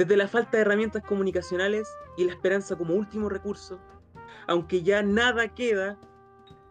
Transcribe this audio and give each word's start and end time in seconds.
Desde 0.00 0.16
la 0.16 0.28
falta 0.28 0.56
de 0.56 0.62
herramientas 0.62 1.02
comunicacionales 1.04 1.86
y 2.16 2.24
la 2.24 2.32
esperanza 2.32 2.74
como 2.74 2.94
último 2.94 3.28
recurso, 3.28 3.78
aunque 4.46 4.82
ya 4.82 5.02
nada 5.02 5.48
queda, 5.48 5.98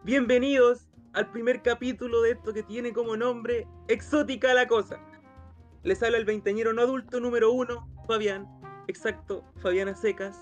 bienvenidos 0.03 0.89
al 1.13 1.29
primer 1.29 1.61
capítulo 1.61 2.23
de 2.23 2.31
esto 2.31 2.51
que 2.53 2.63
tiene 2.63 2.91
como 2.91 3.15
nombre 3.15 3.67
Exótica 3.87 4.51
la 4.55 4.67
Cosa. 4.67 4.99
Les 5.83 6.01
habla 6.01 6.17
el 6.17 6.25
veinteñero 6.25 6.73
no 6.73 6.81
adulto 6.81 7.19
número 7.19 7.51
uno, 7.51 7.87
Fabián. 8.07 8.47
Exacto, 8.87 9.43
Fabiana 9.57 9.93
Secas. 9.93 10.41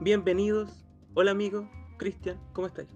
Bienvenidos. 0.00 0.86
Hola 1.14 1.30
amigo, 1.30 1.70
Cristian, 1.96 2.38
¿cómo 2.52 2.66
estáis? 2.66 2.90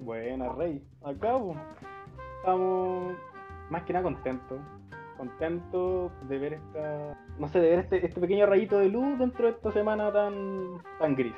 Buena, 0.00 0.50
Rey. 0.54 0.82
Acabo. 1.04 1.54
Estamos 2.38 3.18
más 3.68 3.82
que 3.82 3.92
nada 3.92 4.04
contentos. 4.04 4.58
Contentos 5.20 6.12
de 6.30 6.38
ver 6.38 6.54
esta. 6.54 7.14
No 7.38 7.46
sé, 7.46 7.60
de 7.60 7.68
ver 7.68 7.78
este, 7.80 8.06
este 8.06 8.18
pequeño 8.22 8.46
rayito 8.46 8.78
de 8.78 8.88
luz 8.88 9.18
dentro 9.18 9.44
de 9.44 9.52
esta 9.52 9.70
semana 9.70 10.10
tan, 10.10 10.78
tan 10.98 11.14
gris. 11.14 11.34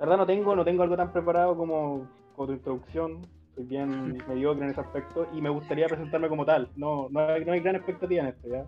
La 0.00 0.06
verdad 0.06 0.16
no 0.16 0.26
tengo, 0.26 0.56
no 0.56 0.64
tengo 0.64 0.82
algo 0.82 0.96
tan 0.96 1.12
preparado 1.12 1.56
como, 1.56 2.08
como 2.34 2.48
tu 2.48 2.54
introducción. 2.54 3.24
Soy 3.54 3.66
bien 3.66 4.18
mediocre 4.28 4.64
en 4.64 4.72
ese 4.72 4.80
aspecto 4.80 5.28
y 5.32 5.40
me 5.40 5.48
gustaría 5.48 5.86
presentarme 5.86 6.28
como 6.28 6.44
tal. 6.44 6.70
No, 6.74 7.06
no, 7.08 7.20
hay, 7.20 7.44
no 7.44 7.52
hay 7.52 7.60
gran 7.60 7.76
expectativa 7.76 8.22
en 8.22 8.28
esto, 8.30 8.48
¿ya? 8.48 8.64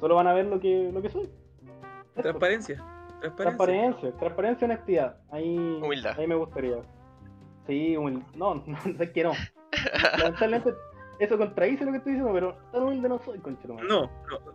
Solo 0.00 0.14
van 0.14 0.28
a 0.28 0.32
ver 0.32 0.46
lo 0.46 0.58
que, 0.58 0.90
lo 0.90 1.02
que 1.02 1.10
soy. 1.10 1.24
Esto. 1.24 2.22
Transparencia. 2.22 2.76
Transparencia. 3.20 3.34
Transparencia, 3.36 4.12
transparencia, 4.12 4.64
honestidad. 4.64 5.16
Ahí, 5.30 5.58
Humildad. 5.82 6.18
ahí 6.18 6.26
me 6.26 6.36
gustaría. 6.36 6.78
Sí, 7.66 7.98
humildad. 7.98 8.24
No, 8.34 8.54
no, 8.54 8.64
es 8.98 9.10
que 9.10 9.24
no. 9.24 9.32
Lamentablemente, 10.18 10.72
eso 11.18 11.38
contradice 11.38 11.84
lo 11.84 11.92
que 11.92 11.98
estoy 11.98 12.12
diciendo, 12.12 12.32
pero 12.34 12.56
tan 12.72 12.82
humilde 12.82 13.08
no 13.08 13.18
soy, 13.24 13.38
conchero. 13.38 13.74
No, 13.82 14.02
no, 14.02 14.10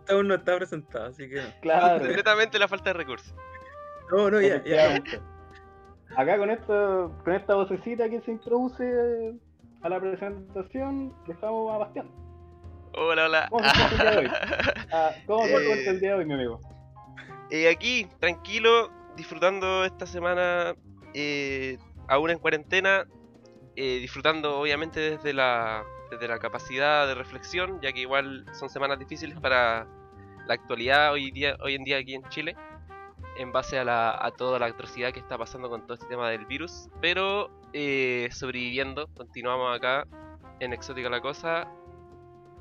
aún 0.08 0.28
no 0.28 0.34
está 0.34 0.56
presentado, 0.56 1.06
así 1.06 1.28
que. 1.28 1.42
Claro. 1.60 1.98
Completamente 1.98 2.58
la 2.58 2.68
falta 2.68 2.90
de 2.90 2.94
recursos. 2.94 3.34
No, 4.10 4.30
no, 4.30 4.40
ya, 4.40 4.62
ya. 4.64 5.02
Acá 6.16 6.36
con 6.36 6.50
esta, 6.50 7.08
con 7.24 7.32
esta 7.32 7.54
vocecita 7.54 8.08
que 8.10 8.20
se 8.20 8.32
introduce 8.32 9.34
a 9.80 9.88
la 9.88 9.98
presentación, 10.00 11.14
dejamos 11.26 11.72
a 11.74 11.78
Bastián. 11.78 12.10
Hola, 12.94 13.24
hola. 13.24 13.48
¿Cómo 13.48 13.64
se 13.64 13.82
el 13.82 13.98
día 13.98 14.10
de 14.10 14.18
hoy? 14.18 14.26
Ah, 14.92 15.10
¿Cómo 15.26 15.44
se 15.46 15.54
Eh, 15.54 15.62
encuentra 15.64 15.92
el 15.92 16.00
día 16.00 16.08
de 16.10 16.14
hoy, 16.18 16.24
mi 16.26 16.34
amigo? 16.34 16.60
Eh, 17.50 17.70
aquí, 17.70 18.06
tranquilo, 18.18 18.90
disfrutando 19.16 19.84
esta 19.86 20.06
semana, 20.06 20.74
eh, 21.14 21.78
aún 22.08 22.30
en 22.30 22.38
cuarentena, 22.38 23.06
eh, 23.76 23.98
disfrutando 24.00 24.58
obviamente 24.60 25.00
desde 25.00 25.32
la, 25.32 25.82
desde 26.12 26.28
la 26.28 26.38
capacidad 26.38 27.06
de 27.06 27.14
reflexión, 27.14 27.80
ya 27.80 27.92
que 27.92 28.00
igual 28.00 28.44
son 28.52 28.68
semanas 28.68 28.98
difíciles 28.98 29.40
para 29.40 29.86
la 30.46 30.54
actualidad 30.54 31.12
hoy, 31.12 31.30
día, 31.30 31.56
hoy 31.60 31.74
en 31.74 31.84
día 31.84 31.96
aquí 31.98 32.14
en 32.14 32.22
Chile, 32.28 32.54
en 33.38 33.50
base 33.50 33.78
a, 33.78 33.84
la, 33.84 34.18
a 34.20 34.30
toda 34.32 34.58
la 34.58 34.66
atrocidad 34.66 35.12
que 35.12 35.20
está 35.20 35.38
pasando 35.38 35.70
con 35.70 35.82
todo 35.82 35.94
este 35.94 36.06
tema 36.06 36.28
del 36.28 36.44
virus, 36.44 36.90
pero 37.00 37.50
eh, 37.72 38.28
sobreviviendo, 38.30 39.08
continuamos 39.16 39.74
acá 39.74 40.06
en 40.60 40.74
Exótica 40.74 41.08
la 41.08 41.22
Cosa, 41.22 41.66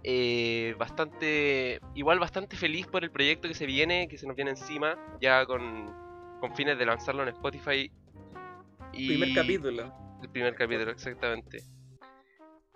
eh, 0.04 0.74
bastante 0.80 1.80
igual 1.94 2.20
bastante 2.20 2.56
feliz 2.56 2.88
por 2.88 3.04
el 3.04 3.12
proyecto 3.12 3.48
que 3.48 3.54
se 3.54 3.68
viene 3.68 4.08
que 4.08 4.18
se 4.18 4.26
nos 4.26 4.36
viene 4.36 4.50
encima 4.50 4.98
ya 5.22 5.46
con, 5.46 5.94
con 6.40 6.56
fines 6.56 6.80
de 6.80 6.86
lanzarlo 6.86 7.22
en 7.24 7.30
Spotify. 7.30 7.92
Y 8.94 9.08
Primer 9.10 9.36
capítulo. 9.36 9.94
el 10.24 10.30
primer 10.30 10.56
capítulo 10.56 10.90
exactamente 10.90 11.60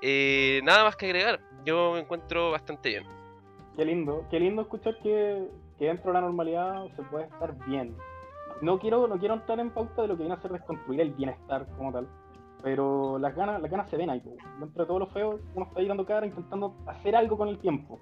Eh, 0.02 0.62
nada 0.64 0.84
más 0.84 0.96
que 0.96 1.06
agregar 1.06 1.40
yo 1.66 1.94
me 1.94 2.00
encuentro 2.00 2.52
bastante 2.52 2.90
bien 2.90 3.06
Qué 3.76 3.84
lindo, 3.84 4.26
qué 4.30 4.40
lindo 4.40 4.62
escuchar 4.62 4.98
que, 5.00 5.50
dentro 5.80 6.12
de 6.12 6.14
la 6.14 6.22
normalidad 6.22 6.86
se 6.96 7.04
puede 7.04 7.26
estar 7.26 7.54
bien. 7.68 7.94
No 8.62 8.80
quiero, 8.80 9.06
no 9.08 9.20
quiero 9.20 9.34
entrar 9.34 9.60
en 9.60 9.70
pauta 9.72 10.04
de 10.04 10.08
lo 10.08 10.16
que 10.16 10.24
viene 10.24 10.36
a 10.36 10.42
ser 10.42 10.54
desconstruir 10.54 11.02
el 11.02 11.12
bienestar 11.12 11.68
como 11.78 11.92
tal. 11.92 12.08
Pero 12.64 13.20
las 13.20 13.36
ganas, 13.36 13.62
las 13.62 13.70
ganas 13.70 13.90
se 13.90 13.98
ven 13.98 14.10
ahí, 14.10 14.22
po. 14.22 14.32
dentro 14.62 14.84
de 14.84 14.88
todo 14.88 15.00
lo 15.00 15.08
feo, 15.08 15.40
uno 15.56 15.66
está 15.66 15.82
ahí 15.82 16.06
cara 16.06 16.26
intentando 16.26 16.74
hacer 16.88 17.18
algo 17.18 17.38
con 17.38 17.50
el 17.50 17.60
tiempo. 17.60 18.00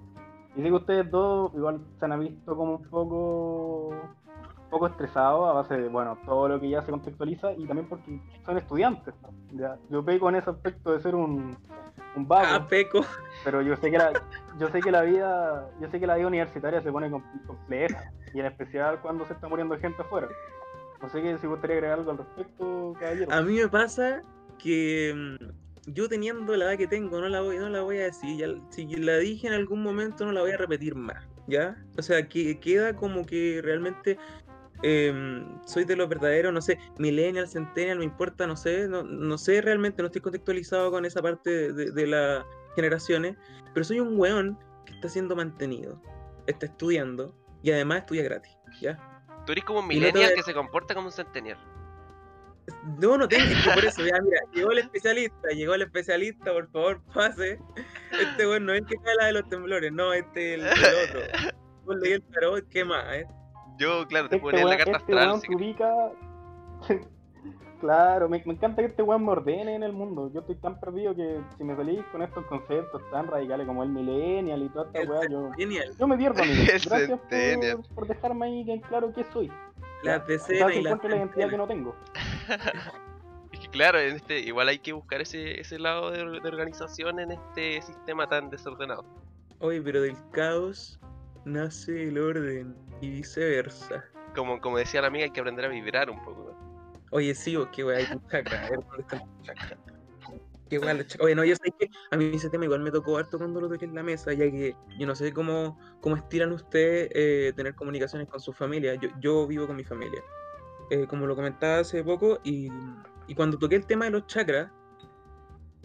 Y 0.56 0.62
sé 0.62 0.68
que 0.68 0.74
ustedes 0.74 1.10
dos 1.10 1.52
igual 1.54 1.80
se 1.98 2.04
han 2.04 2.20
visto 2.20 2.56
como 2.56 2.76
un 2.76 2.88
poco 2.88 3.90
poco 4.74 4.86
estresados 4.88 5.48
a 5.48 5.52
base 5.52 5.76
de 5.80 5.88
bueno 5.88 6.18
todo 6.26 6.48
lo 6.48 6.60
que 6.60 6.68
ya 6.68 6.82
se 6.82 6.90
contextualiza 6.90 7.52
y 7.52 7.64
también 7.66 7.88
porque 7.88 8.20
son 8.44 8.58
estudiantes. 8.58 9.14
Ya, 9.52 9.76
yo 9.88 10.04
pego 10.04 10.28
en 10.30 10.34
ese 10.36 10.50
aspecto 10.50 10.92
de 10.92 11.00
ser 11.00 11.14
un, 11.14 11.56
un 12.16 12.28
vago. 12.28 12.46
Ah, 12.50 12.66
peco. 12.68 13.04
Pero 13.44 13.62
yo 13.62 13.76
sé 13.76 13.90
que 13.90 13.98
la, 13.98 14.12
yo 14.58 14.68
sé 14.68 14.80
que 14.80 14.90
la 14.90 15.02
vida, 15.02 15.68
yo 15.80 15.88
sé 15.90 16.00
que 16.00 16.06
la 16.08 16.16
vida 16.16 16.26
universitaria 16.26 16.80
se 16.82 16.90
pone 16.90 17.08
com- 17.10 17.22
compleja 17.46 18.10
y 18.34 18.40
en 18.40 18.46
especial 18.46 19.00
cuando 19.00 19.24
se 19.26 19.34
está 19.34 19.48
muriendo 19.48 19.78
gente 19.78 20.02
afuera. 20.02 20.28
No 21.00 21.08
sé 21.08 21.22
que 21.22 21.38
si 21.38 21.46
gustaría 21.46 21.76
agregar 21.76 21.98
algo 22.00 22.10
al 22.10 22.18
respecto, 22.18 22.94
caballero. 22.98 23.32
A 23.32 23.42
mí 23.42 23.54
me 23.54 23.68
pasa 23.68 24.22
que 24.58 25.12
mm, 25.14 25.92
yo 25.92 26.08
teniendo 26.08 26.56
la 26.56 26.64
edad 26.64 26.78
que 26.78 26.86
tengo, 26.88 27.20
no 27.20 27.28
la 27.28 27.42
voy, 27.42 27.58
no 27.58 27.68
la 27.68 27.82
voy 27.82 27.98
a 27.98 28.04
decir. 28.04 28.36
ya- 28.38 28.60
si 28.70 28.86
la 28.96 29.18
dije 29.18 29.46
en 29.46 29.52
algún 29.52 29.82
momento, 29.84 30.24
no 30.26 30.32
la 30.32 30.40
voy 30.40 30.50
a 30.50 30.56
repetir 30.56 30.94
más. 30.96 31.24
¿Ya? 31.46 31.76
O 31.98 32.02
sea, 32.02 32.26
que 32.26 32.58
queda 32.58 32.96
como 32.96 33.26
que 33.26 33.60
realmente 33.62 34.16
em, 34.82 35.46
soy 35.66 35.84
de 35.84 35.96
los 35.96 36.08
verdaderos, 36.08 36.52
no 36.52 36.60
sé, 36.60 36.78
millennial, 36.98 37.48
centennial, 37.48 37.98
me 37.98 38.04
importa, 38.04 38.46
no 38.46 38.56
sé, 38.56 38.88
no, 38.88 39.02
no 39.02 39.38
sé 39.38 39.60
realmente, 39.60 40.02
no 40.02 40.06
estoy 40.06 40.20
contextualizado 40.20 40.90
con 40.90 41.04
esa 41.04 41.22
parte 41.22 41.72
de, 41.72 42.06
las 42.06 42.44
generaciones, 42.76 43.36
pero 43.72 43.84
soy 43.84 44.00
un 44.00 44.18
weón 44.18 44.58
que 44.84 44.92
está 44.94 45.08
siendo 45.08 45.36
mantenido, 45.36 46.00
está 46.46 46.66
estudiando 46.66 47.34
y 47.62 47.70
además 47.70 48.00
estudia 48.00 48.22
gratis, 48.24 48.52
¿ya? 48.80 48.98
tú 49.46 49.52
eres 49.52 49.64
como 49.64 49.80
un 49.80 49.84
no 49.86 49.88
millennial 49.88 50.30
voy- 50.30 50.34
que 50.36 50.42
se 50.42 50.54
comporta 50.54 50.94
como 50.94 51.06
un 51.08 51.12
centennial 51.12 51.58
No, 52.98 53.16
no 53.18 53.28
tengo, 53.28 53.44
que 53.46 53.70
por 53.74 53.84
eso, 53.84 54.02
ya, 54.04 54.18
mira, 54.22 54.40
llegó 54.54 54.72
el 54.72 54.78
especialista, 54.78 55.48
llegó 55.50 55.74
el 55.74 55.82
especialista, 55.82 56.52
por 56.52 56.70
favor, 56.70 57.02
pase. 57.12 57.58
Este 58.18 58.46
bueno, 58.46 58.66
no 58.66 58.72
es 58.72 58.80
el 58.80 58.86
que 58.86 58.96
habla 59.10 59.26
de 59.26 59.32
los 59.32 59.48
temblores, 59.50 59.92
no, 59.92 60.12
este 60.14 60.54
es 60.54 60.60
el, 60.60 60.66
el 60.66 61.08
otro. 61.08 61.52
Vos 61.84 61.96
leí 61.96 62.12
el 62.12 62.22
tarot, 62.22 62.66
¿qué 62.70 62.84
más? 62.84 63.04
eh? 63.14 63.26
Yo 63.78 64.06
claro 64.06 64.28
te 64.28 64.36
este 64.36 64.42
puedo 64.42 64.56
leer 64.56 64.68
la 64.68 64.76
carta 64.76 64.98
este 64.98 65.18
astral 65.18 65.40
ubica. 65.54 66.12
claro, 67.80 68.28
me, 68.28 68.42
me 68.44 68.54
encanta 68.54 68.82
que 68.82 68.88
este 68.88 69.02
weón 69.02 69.24
me 69.24 69.32
ordene 69.32 69.74
en 69.74 69.82
el 69.82 69.92
mundo. 69.92 70.30
Yo 70.32 70.40
estoy 70.40 70.56
tan 70.56 70.78
perdido 70.80 71.14
que 71.14 71.40
si 71.56 71.64
me 71.64 71.76
salís 71.76 72.04
con 72.12 72.22
estos 72.22 72.44
conceptos 72.46 73.02
tan 73.10 73.26
radicales 73.26 73.66
como 73.66 73.82
el 73.82 73.90
millennial 73.90 74.62
y 74.62 74.68
toda 74.68 74.86
esta 74.86 75.10
weá, 75.10 75.28
yo, 75.28 75.50
Genial. 75.52 75.94
yo 75.98 76.06
me 76.06 76.16
pierdo, 76.16 76.42
amigo. 76.42 76.62
El 76.72 76.80
Gracias 76.80 77.20
por, 77.20 77.94
por 77.94 78.06
dejarme 78.06 78.46
ahí 78.46 78.70
en 78.70 78.80
claro 78.80 79.12
qué 79.12 79.24
soy. 79.24 79.50
Decenas 80.26 80.72
si 80.72 80.78
y 80.78 80.82
las 80.82 80.92
encuentro 80.92 81.08
la 81.08 81.16
identidad 81.16 81.50
que 81.50 81.56
no 81.56 81.66
tengo. 81.66 81.94
Es 83.52 83.60
que 83.60 83.68
claro, 83.68 84.00
en 84.00 84.16
este, 84.16 84.40
igual 84.40 84.68
hay 84.68 84.80
que 84.80 84.92
buscar 84.92 85.20
ese, 85.20 85.60
ese 85.60 85.78
lado 85.78 86.10
de, 86.10 86.40
de 86.40 86.48
organización 86.48 87.20
en 87.20 87.30
este 87.30 87.80
sistema 87.82 88.28
tan 88.28 88.50
desordenado. 88.50 89.04
Oye, 89.60 89.80
pero 89.80 90.02
del 90.02 90.16
caos 90.32 90.98
nace 91.44 92.08
el 92.08 92.18
orden 92.18 92.74
y 93.00 93.10
viceversa. 93.10 94.04
Como, 94.34 94.60
como 94.60 94.78
decía 94.78 95.00
la 95.00 95.08
amiga, 95.08 95.24
hay 95.24 95.30
que 95.30 95.40
aprender 95.40 95.64
a 95.64 95.68
vibrar 95.68 96.10
un 96.10 96.22
poco. 96.24 96.50
¿no? 96.50 97.00
Oye, 97.10 97.34
sí, 97.34 97.54
o 97.56 97.70
qué 97.70 97.84
weá, 97.84 97.98
hay 97.98 98.06
un 98.12 98.26
chakra, 98.26 98.66
a 98.66 98.70
ver 98.70 98.80
dónde 98.80 99.02
está 99.02 99.16
el 99.16 99.42
chakra. 99.42 99.78
Qué 100.68 100.78
weá, 100.78 100.94
los 100.94 101.06
chakras. 101.08 101.24
Oye, 101.24 101.34
no, 101.34 101.44
yo 101.44 101.54
sé 101.54 101.70
que 101.78 101.90
a 102.10 102.16
mí 102.16 102.32
ese 102.34 102.50
tema 102.50 102.64
igual 102.64 102.80
me 102.80 102.90
tocó 102.90 103.16
harto 103.16 103.38
cuando 103.38 103.60
lo 103.60 103.68
toqué 103.68 103.84
en 103.84 103.94
la 103.94 104.02
mesa, 104.02 104.32
ya 104.32 104.50
que 104.50 104.74
yo 104.98 105.06
no 105.06 105.14
sé 105.14 105.32
cómo, 105.32 105.78
cómo 106.00 106.16
estiran 106.16 106.52
ustedes 106.52 107.10
eh, 107.14 107.52
tener 107.54 107.74
comunicaciones 107.74 108.28
con 108.28 108.40
su 108.40 108.52
familia. 108.52 108.94
Yo, 108.96 109.10
yo 109.20 109.46
vivo 109.46 109.66
con 109.66 109.76
mi 109.76 109.84
familia, 109.84 110.22
eh, 110.90 111.06
como 111.06 111.26
lo 111.26 111.36
comentaba 111.36 111.78
hace 111.78 112.02
poco, 112.02 112.40
y, 112.42 112.68
y 113.28 113.34
cuando 113.34 113.58
toqué 113.58 113.76
el 113.76 113.86
tema 113.86 114.06
de 114.06 114.10
los 114.10 114.26
chakras, 114.26 114.70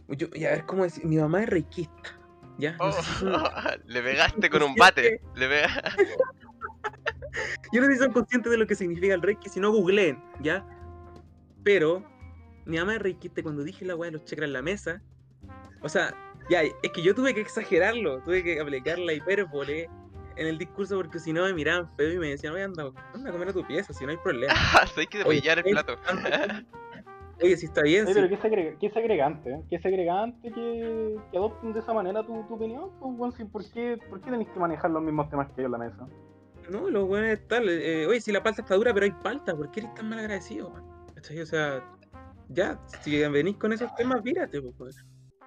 yo, 0.10 0.28
ya, 0.30 0.50
a 0.50 0.51
ver 0.54 0.66
cómo 0.66 0.83
decir, 0.83 1.06
mi 1.06 1.18
mamá 1.18 1.44
es 1.44 1.50
reikista, 1.50 2.19
¿ya? 2.59 2.75
Oh, 2.79 2.91
le 3.88 4.01
pegaste 4.01 4.50
con 4.50 4.61
un 4.61 4.75
bate. 4.75 5.21
Le 5.35 5.47
pega... 5.47 5.69
Yo 7.71 7.81
no 7.81 7.88
sé 7.88 7.94
si 7.94 8.00
son 8.00 8.11
conscientes 8.11 8.51
de 8.51 8.57
lo 8.57 8.67
que 8.67 8.75
significa 8.75 9.13
el 9.13 9.21
reiki, 9.21 9.50
si 9.50 9.59
no 9.59 9.71
googleen, 9.71 10.21
¿ya? 10.41 10.65
Pero 11.63 12.03
mi 12.65 12.77
mamá 12.77 12.95
es 12.95 13.01
reikista 13.01 13.39
y 13.39 13.44
cuando 13.44 13.63
dije 13.63 13.85
la 13.85 13.95
weá 13.95 14.11
de 14.11 14.17
los 14.17 14.25
chakras 14.25 14.47
en 14.47 14.53
la 14.53 14.61
mesa, 14.61 15.01
o 15.81 15.89
sea, 15.89 16.13
ya, 16.50 16.63
es 16.63 16.91
que 16.94 17.01
yo 17.01 17.13
tuve 17.13 17.33
que 17.33 17.41
exagerarlo, 17.41 18.21
tuve 18.23 18.44
que 18.44 18.59
aplicar 18.59 18.97
la 19.00 19.13
hipérbole 19.13 19.89
en 20.35 20.47
el 20.47 20.57
discurso 20.57 20.97
porque 20.97 21.19
si 21.19 21.31
no 21.31 21.44
me 21.44 21.53
miraban 21.53 21.89
feo 21.95 22.13
y 22.13 22.17
me 22.17 22.29
decían, 22.29 22.53
oye, 22.53 22.63
anda, 22.63 22.91
anda 23.13 23.29
a 23.29 23.33
comer 23.33 23.50
a 23.50 23.53
tu 23.53 23.65
pieza, 23.65 23.94
si 23.94 24.06
no 24.06 24.11
hay 24.11 24.17
problema. 24.17 24.53
hay 24.97 25.07
que 25.07 25.19
depillar 25.19 25.59
el 25.59 25.65
plato. 25.65 26.00
Oye, 27.41 27.57
si 27.57 27.65
está 27.68 27.81
bien, 27.81 28.06
Oye, 28.06 28.13
sí. 28.13 28.19
pero 28.19 28.30
qué, 28.80 28.89
segregante, 28.89 29.51
¿eh? 29.51 29.62
Qué 29.69 29.80
segregante 29.80 30.51
que, 30.51 31.18
que 31.31 31.38
adopten 31.38 31.74
de 31.74 31.80
esa 31.80 31.94
manera 31.94 32.24
tu, 32.24 32.44
tu 32.44 32.56
opinión. 32.56 32.89
Pues, 33.00 33.36
¿por, 33.51 33.63
qué, 33.71 33.97
¿Por 34.09 34.19
qué 34.21 34.30
tenéis 34.30 34.50
que 34.50 34.59
manejar 34.59 34.91
los 34.91 35.01
mismos 35.01 35.30
temas 35.30 35.50
que 35.51 35.62
yo 35.62 35.68
en 35.68 35.71
la 35.71 35.77
mesa? 35.77 36.07
No, 36.69 36.89
lo 36.89 37.06
bueno 37.06 37.27
es 37.27 37.47
tal. 37.47 37.69
eh, 37.69 38.06
oye, 38.07 38.21
si 38.21 38.31
la 38.31 38.44
palta 38.44 38.62
está 38.62 38.75
dura, 38.75 38.94
pero 38.94 39.06
hay 39.06 39.12
palta, 39.12 39.56
¿por 39.56 39.71
qué 39.71 39.81
eres 39.81 39.94
tan 39.95 40.09
mal 40.09 40.19
agradecido. 40.19 40.74
O 41.18 41.45
sea, 41.45 41.83
ya, 42.50 42.80
si 43.01 43.25
venís 43.27 43.57
con 43.57 43.74
esos 43.74 43.94
temas, 43.95 44.24
mírate, 44.24 44.62
pues. 44.62 45.03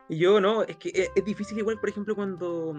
Y 0.08 0.18
yo 0.18 0.40
no, 0.40 0.62
es 0.62 0.76
que 0.76 0.90
es, 0.94 1.10
es 1.14 1.24
difícil 1.24 1.58
igual, 1.58 1.78
por 1.78 1.88
ejemplo, 1.88 2.14
cuando 2.14 2.74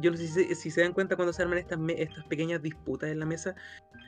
yo 0.00 0.10
no 0.10 0.16
sé 0.16 0.28
si, 0.28 0.54
si 0.54 0.70
se 0.70 0.82
dan 0.82 0.92
cuenta 0.92 1.16
cuando 1.16 1.32
se 1.32 1.42
arman 1.42 1.58
estas, 1.58 1.78
estas 1.96 2.24
pequeñas 2.24 2.62
disputas 2.62 3.10
en 3.10 3.18
la 3.18 3.26
mesa, 3.26 3.54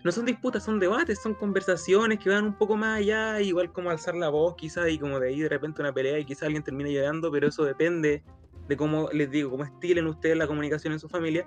no 0.04 0.12
son 0.12 0.24
disputas, 0.24 0.64
son 0.64 0.78
debates, 0.78 1.20
son 1.20 1.34
conversaciones 1.34 2.18
que 2.18 2.30
van 2.30 2.46
un 2.46 2.54
poco 2.54 2.76
más 2.76 2.98
allá, 2.98 3.40
igual 3.40 3.72
como 3.72 3.90
alzar 3.90 4.14
la 4.14 4.28
voz 4.28 4.54
quizás 4.56 4.88
y 4.88 4.98
como 4.98 5.20
de 5.20 5.28
ahí 5.28 5.40
de 5.40 5.48
repente 5.48 5.82
una 5.82 5.92
pelea 5.92 6.18
y 6.18 6.24
quizás 6.24 6.44
alguien 6.44 6.62
termine 6.62 6.92
llorando, 6.92 7.30
pero 7.30 7.48
eso 7.48 7.64
depende 7.64 8.22
de 8.68 8.76
cómo, 8.76 9.08
les 9.12 9.30
digo, 9.30 9.50
cómo 9.50 9.64
estilen 9.64 10.06
ustedes 10.06 10.36
la 10.36 10.46
comunicación 10.46 10.92
en 10.92 11.00
su 11.00 11.08
familia, 11.08 11.46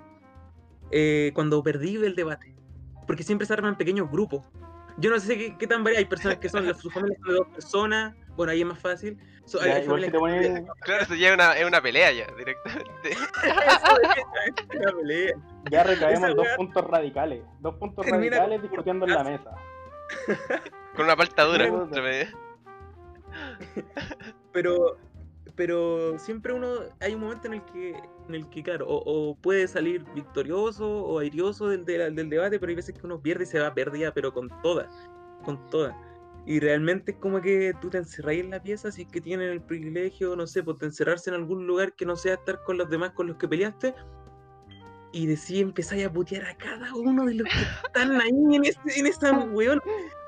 eh, 0.90 1.32
cuando 1.34 1.62
perdí 1.62 1.96
el 1.96 2.14
debate, 2.14 2.54
porque 3.06 3.22
siempre 3.22 3.46
se 3.46 3.54
arman 3.54 3.76
pequeños 3.76 4.10
grupos. 4.10 4.46
Yo 4.98 5.10
no 5.10 5.18
sé 5.18 5.36
qué, 5.36 5.56
qué 5.58 5.66
tan 5.66 5.82
varias, 5.82 6.00
hay 6.00 6.04
personas 6.04 6.38
que 6.38 6.48
son, 6.48 6.64
sus 6.78 6.92
familias 6.92 7.18
son 7.20 7.28
de 7.30 7.34
dos 7.34 7.48
personas, 7.48 8.14
bueno, 8.36 8.52
ahí 8.52 8.60
es 8.60 8.66
más 8.66 8.78
fácil. 8.78 9.18
So- 9.44 9.58
Ya, 9.64 9.76
hay 9.76 9.82
igual 9.84 10.02
si 10.04 10.10
familias 10.10 10.10
te 10.10 10.12
que- 10.12 10.18
pones, 10.18 10.64
Claro, 10.80 11.02
eso 11.02 11.14
ya 11.14 11.28
es 11.28 11.34
una, 11.34 11.56
es 11.58 11.66
una 11.66 11.80
pelea 11.82 12.12
ya, 12.12 12.26
directamente. 12.36 13.10
Eso 13.10 13.22
es 14.72 14.80
una 14.80 14.92
pelea. 14.92 15.34
ya 15.70 15.82
recaemos 15.84 16.24
Esa 16.24 16.34
dos 16.34 16.46
weá 16.46 16.56
puntos 16.56 16.84
radicales. 16.86 17.42
Dos 17.60 17.74
puntos 17.76 18.06
termina 18.06 18.38
radicales 18.38 18.62
discutiendo 18.62 19.06
en 19.06 19.14
la 19.14 19.24
mesa. 19.24 19.50
Con 20.96 21.04
una 21.04 21.16
palta 21.16 21.42
dura. 21.44 21.68
Pero 24.52 24.96
pero 25.56 26.18
siempre 26.18 26.52
uno 26.52 26.66
hay 27.00 27.14
un 27.14 27.20
momento 27.20 27.46
en 27.46 27.54
el 27.54 27.62
que 27.66 27.90
en 28.28 28.34
el 28.34 28.48
que 28.50 28.62
claro 28.64 28.86
o, 28.88 29.30
o 29.30 29.36
puede 29.36 29.68
salir 29.68 30.04
victorioso 30.14 30.88
o 31.04 31.20
airioso 31.20 31.68
del, 31.68 31.84
del, 31.84 32.14
del 32.16 32.28
debate 32.28 32.58
pero 32.58 32.70
hay 32.70 32.76
veces 32.76 32.98
que 32.98 33.06
uno 33.06 33.20
pierde 33.20 33.44
y 33.44 33.46
se 33.46 33.60
va 33.60 33.72
perdida 33.72 34.12
pero 34.12 34.32
con 34.32 34.48
toda 34.62 34.88
con 35.44 35.64
toda 35.70 35.96
y 36.46 36.60
realmente 36.60 37.12
es 37.12 37.18
como 37.18 37.40
que 37.40 37.72
tú 37.80 37.88
te 37.90 37.98
encerráis 37.98 38.44
en 38.44 38.50
la 38.50 38.62
pieza 38.62 38.92
si 38.92 39.02
es 39.02 39.08
que 39.08 39.20
tienen 39.20 39.48
el 39.50 39.62
privilegio 39.62 40.36
no 40.36 40.46
sé 40.46 40.62
pues 40.62 40.78
de 40.78 40.86
encerrarse 40.86 41.30
en 41.30 41.36
algún 41.36 41.66
lugar 41.66 41.94
que 41.94 42.04
no 42.04 42.16
sea 42.16 42.34
estar 42.34 42.62
con 42.64 42.76
los 42.76 42.90
demás 42.90 43.12
con 43.12 43.26
los 43.28 43.36
que 43.36 43.48
peleaste 43.48 43.94
y 45.12 45.26
decís 45.26 45.60
empezáis 45.60 46.04
a 46.06 46.12
putear 46.12 46.44
a 46.44 46.56
cada 46.56 46.94
uno 46.94 47.24
de 47.24 47.34
los 47.34 47.48
que 47.48 47.86
están 47.86 48.20
ahí 48.20 48.30
en, 48.30 48.64
ese, 48.64 48.78
en 48.96 49.06
esa 49.06 49.32
weón 49.52 49.80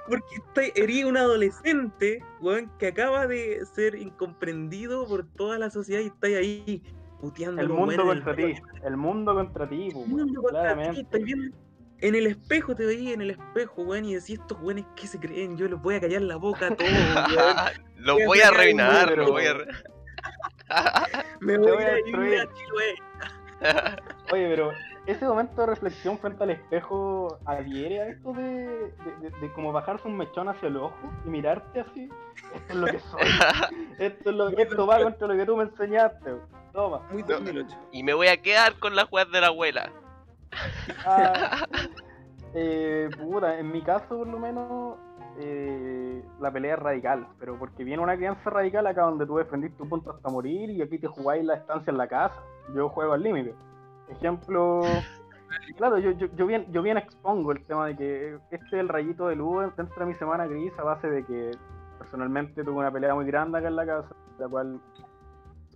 porque 0.08 0.36
estáis- 0.36 0.72
eres 0.76 1.04
un 1.04 1.16
adolescente, 1.16 2.22
weón, 2.40 2.70
que 2.78 2.86
acaba 2.86 3.26
de 3.26 3.66
ser 3.74 3.96
incomprendido 3.96 5.04
por 5.08 5.26
toda 5.26 5.58
la 5.58 5.68
sociedad 5.68 6.00
y 6.00 6.06
estáis 6.06 6.36
ahí 6.36 6.82
puteando 7.20 7.60
El 7.60 7.68
mundo 7.68 8.04
contra 8.04 8.36
ti. 8.36 8.54
El 8.84 8.96
mundo 8.96 9.34
contra 9.34 9.68
ti, 9.68 9.88
po, 9.92 10.04
El 10.04 10.08
mundo 10.10 10.42
contra 10.42 10.76
ti, 10.92 11.04
claramente. 11.04 11.18
En 12.00 12.14
el 12.14 12.26
espejo 12.26 12.74
te 12.74 12.84
veí 12.84 13.12
en 13.12 13.22
el 13.22 13.30
espejo, 13.30 13.82
weón, 13.82 14.04
y 14.04 14.14
decís, 14.14 14.38
estos 14.38 14.58
weones 14.60 14.84
que 14.96 15.06
se 15.06 15.18
creen, 15.18 15.56
yo 15.56 15.66
les 15.68 15.80
voy 15.80 15.94
a 15.94 16.00
callar 16.00 16.22
la 16.22 16.36
boca 16.36 16.66
a 16.68 16.76
todos, 16.76 16.90
weón. 16.90 17.56
Lo 17.96 18.14
Voy 18.26 18.40
a 18.40 18.46
a 18.46 18.48
arruinar, 18.50 19.04
número. 19.10 19.24
lo 19.26 19.32
voy 19.32 19.46
a. 19.46 19.54
Me 21.40 21.56
voy 21.58 21.68
voy 21.70 21.82
a 21.82 21.86
a 21.86 21.88
a 21.88 21.92
a 21.92 21.94
destruir. 21.94 22.48
Chiloé. 22.54 22.94
Oye, 24.32 24.48
pero 24.48 24.72
ese 25.06 25.24
momento 25.24 25.60
de 25.62 25.66
reflexión 25.68 26.18
frente 26.18 26.42
al 26.44 26.50
espejo 26.50 27.38
adhiere 27.46 28.00
a 28.02 28.08
esto 28.08 28.32
de, 28.34 28.42
de, 28.42 28.90
de- 29.22 29.40
de 29.40 29.52
como 29.54 29.72
bajarse 29.72 30.06
un 30.06 30.16
mechón 30.18 30.48
hacia 30.48 30.68
el 30.68 30.76
ojo 30.76 30.96
y 31.24 31.28
mirarte 31.30 31.80
así. 31.80 32.08
Esto 32.54 32.72
es 32.72 32.74
lo 32.76 32.86
que 32.86 32.98
soy. 32.98 33.20
Esto, 33.98 34.30
es 34.30 34.36
lo, 34.36 34.48
esto 34.50 34.86
va 34.86 35.02
contra 35.02 35.26
lo 35.28 35.34
que 35.36 35.46
tú 35.46 35.56
me 35.56 35.64
enseñaste. 35.64 36.32
Toma. 36.72 37.00
Muy 37.10 37.22
2008. 37.22 37.74
y 37.92 38.02
me 38.02 38.12
voy 38.12 38.26
a 38.28 38.36
quedar 38.42 38.74
con 38.78 38.94
la 38.94 39.06
juez 39.06 39.30
de 39.30 39.40
la 39.40 39.46
abuela. 39.46 39.90
Ah, 41.04 41.66
eh, 42.54 43.08
puta, 43.18 43.58
en 43.58 43.70
mi 43.70 43.82
caso 43.82 44.18
por 44.18 44.26
lo 44.26 44.38
menos 44.38 44.96
eh, 45.38 46.24
la 46.40 46.50
pelea 46.50 46.74
es 46.74 46.80
radical, 46.80 47.26
pero 47.38 47.58
porque 47.58 47.84
viene 47.84 48.02
una 48.02 48.16
crianza 48.16 48.48
radical 48.48 48.86
acá 48.86 49.02
donde 49.02 49.26
tú 49.26 49.36
defendís 49.36 49.76
tu 49.76 49.88
punto 49.88 50.10
hasta 50.10 50.30
morir 50.30 50.70
y 50.70 50.82
aquí 50.82 50.98
te 50.98 51.06
jugáis 51.06 51.44
la 51.44 51.54
estancia 51.54 51.90
en 51.90 51.98
la 51.98 52.08
casa. 52.08 52.40
Yo 52.74 52.88
juego 52.88 53.12
al 53.12 53.22
límite. 53.22 53.54
Ejemplo, 54.08 54.82
claro, 55.76 55.98
yo, 55.98 56.12
yo, 56.12 56.28
yo 56.34 56.46
bien, 56.46 56.66
yo 56.72 56.82
bien 56.82 56.96
expongo 56.96 57.52
el 57.52 57.64
tema 57.64 57.86
de 57.86 57.96
que 57.96 58.34
este 58.50 58.66
es 58.66 58.72
el 58.72 58.88
rayito 58.88 59.28
de 59.28 59.36
luz 59.36 59.76
dentro 59.76 60.00
de 60.00 60.06
mi 60.06 60.14
semana 60.14 60.46
gris 60.46 60.72
a 60.78 60.84
base 60.84 61.08
de 61.08 61.24
que 61.24 61.50
personalmente 61.98 62.64
tuve 62.64 62.76
una 62.76 62.90
pelea 62.90 63.14
muy 63.14 63.26
grande 63.26 63.58
acá 63.58 63.68
en 63.68 63.76
la 63.76 63.86
casa, 63.86 64.14
la 64.38 64.48
cual 64.48 64.80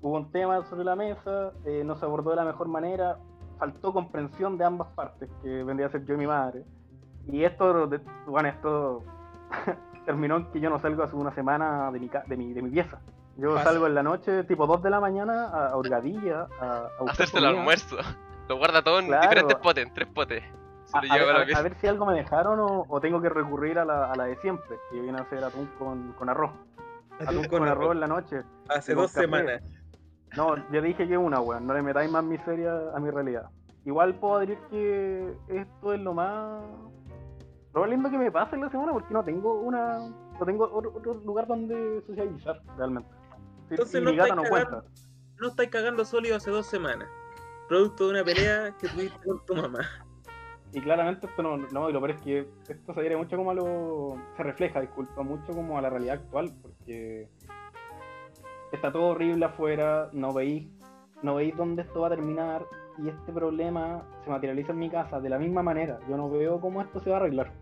hubo 0.02 0.16
un 0.16 0.30
tema 0.30 0.64
sobre 0.64 0.84
la 0.84 0.96
mesa, 0.96 1.52
eh, 1.64 1.82
no 1.84 1.96
se 1.96 2.04
abordó 2.04 2.30
de 2.30 2.36
la 2.36 2.44
mejor 2.44 2.68
manera, 2.68 3.18
faltó 3.60 3.92
comprensión 3.92 4.58
de 4.58 4.64
ambas 4.64 4.88
partes, 4.96 5.28
que 5.42 5.62
vendría 5.62 5.86
a 5.86 5.90
ser 5.90 6.04
yo 6.06 6.14
y 6.14 6.16
mi 6.16 6.26
madre. 6.26 6.64
Y 7.28 7.44
esto, 7.44 7.88
bueno, 8.26 8.48
esto 8.48 9.04
terminó 10.06 10.38
en 10.38 10.46
que 10.50 10.58
yo 10.60 10.70
no 10.70 10.80
salgo 10.80 11.04
hace 11.04 11.14
una 11.14 11.32
semana 11.34 11.92
de 11.92 12.00
mi, 12.00 12.08
ca- 12.08 12.24
de 12.26 12.36
mi, 12.36 12.52
de 12.52 12.62
mi 12.62 12.70
pieza. 12.70 12.98
Yo 13.36 13.54
Pasa. 13.54 13.70
salgo 13.70 13.86
en 13.86 13.94
la 13.94 14.02
noche, 14.02 14.42
tipo 14.44 14.66
2 14.66 14.82
de 14.82 14.90
la 14.90 14.98
mañana, 15.00 15.44
a, 15.48 15.66
a 15.68 15.76
Hurgadilla, 15.76 16.48
a, 16.60 16.64
a 16.78 16.82
buscar 17.00 17.10
Hacerse 17.10 17.38
el 17.38 17.44
almuerzo. 17.44 17.96
Lo 18.48 18.56
guarda 18.56 18.82
todo 18.82 18.98
en 18.98 19.06
Claro. 19.06 19.22
diferentes 19.22 19.56
potes, 19.58 19.86
en 19.86 19.94
tres 19.94 20.08
potes. 20.08 20.42
Se 20.86 20.98
A, 20.98 21.02
lo 21.04 21.12
a 21.12 21.16
lleva 21.16 21.26
ver, 21.44 21.54
a 21.54 21.60
a- 21.60 21.74
si 21.80 21.86
algo 21.86 22.06
me 22.06 22.14
dejaron 22.14 22.58
o, 22.58 22.84
o 22.88 23.00
tengo 23.00 23.20
que 23.20 23.28
recurrir 23.28 23.78
a 23.78 23.84
la, 23.84 24.10
a 24.10 24.16
la 24.16 24.24
de 24.24 24.36
siempre, 24.36 24.76
que 24.90 25.00
viene 25.00 25.20
a 25.20 25.24
ser 25.26 25.44
atún 25.44 25.70
con, 25.78 26.12
con 26.14 26.28
arroz. 26.28 26.50
Atún 27.20 27.44
con, 27.44 27.68
arroz 27.68 27.92
en 27.92 28.00
la 28.00 28.06
noche. 28.08 28.42
Hace 28.68 28.94
dos 28.94 29.12
café. 29.12 29.26
semanas. 29.26 29.62
No, 30.36 30.56
yo 30.70 30.82
dije 30.82 31.06
que 31.08 31.18
una, 31.18 31.40
weón. 31.40 31.66
No 31.66 31.74
le 31.74 31.82
metáis 31.82 32.10
más 32.10 32.24
miseria 32.24 32.72
a 32.94 33.00
mi 33.00 33.10
realidad. 33.10 33.50
Igual 33.84 34.14
puedo 34.16 34.40
decir 34.40 34.58
que 34.70 35.34
esto 35.48 35.92
es 35.92 36.00
lo 36.00 36.14
más. 36.14 36.62
Lo 37.74 37.80
más 37.80 37.90
lindo 37.90 38.10
que 38.10 38.18
me 38.18 38.30
pasa 38.30 38.56
en 38.56 38.62
la 38.62 38.70
semana 38.70 38.92
porque 38.92 39.12
no 39.12 39.24
tengo 39.24 39.60
una. 39.60 39.98
No 39.98 40.46
tengo 40.46 40.70
otro, 40.72 40.92
otro 40.94 41.14
lugar 41.14 41.46
donde 41.46 42.02
socializar, 42.06 42.60
realmente. 42.76 43.10
Entonces 43.70 44.00
y 44.00 44.04
no 44.04 44.10
mi 44.10 44.16
gata 44.16 44.34
no 44.34 44.44
cuenta. 44.44 44.84
No 45.38 45.48
estáis 45.48 45.70
cagando 45.70 46.04
sólido 46.04 46.36
hace 46.36 46.50
dos 46.50 46.66
semanas. 46.66 47.08
Producto 47.68 48.04
de 48.04 48.10
una 48.10 48.24
pelea 48.24 48.76
que 48.78 48.88
tuviste 48.88 49.18
con 49.24 49.44
tu 49.46 49.54
mamá. 49.54 49.80
Y 50.72 50.80
claramente 50.80 51.26
esto 51.26 51.42
no, 51.42 51.56
no, 51.56 51.90
y 51.90 51.92
lo 51.92 52.00
peor 52.00 52.12
es 52.12 52.22
que 52.22 52.48
esto 52.68 52.94
se 52.94 53.00
adhiere 53.00 53.16
mucho 53.16 53.36
como 53.36 53.50
a 53.50 53.54
lo. 53.54 54.16
se 54.36 54.42
refleja, 54.42 54.80
disculpa, 54.80 55.22
mucho 55.22 55.52
como 55.52 55.76
a 55.78 55.82
la 55.82 55.90
realidad 55.90 56.16
actual, 56.16 56.52
porque 56.62 57.28
está 58.72 58.92
todo 58.92 59.08
horrible 59.08 59.44
afuera, 59.44 60.08
no 60.12 60.32
veis, 60.32 60.68
no 61.22 61.36
veis 61.36 61.56
dónde 61.56 61.82
esto 61.82 62.00
va 62.00 62.08
a 62.08 62.10
terminar, 62.10 62.64
y 63.02 63.08
este 63.08 63.32
problema 63.32 64.02
se 64.24 64.30
materializa 64.30 64.72
en 64.72 64.78
mi 64.78 64.90
casa 64.90 65.20
de 65.20 65.28
la 65.28 65.38
misma 65.38 65.62
manera. 65.62 65.98
Yo 66.08 66.16
no 66.16 66.28
veo 66.30 66.60
cómo 66.60 66.82
esto 66.82 67.00
se 67.00 67.10
va 67.10 67.16
a 67.16 67.20
arreglar. 67.20 67.52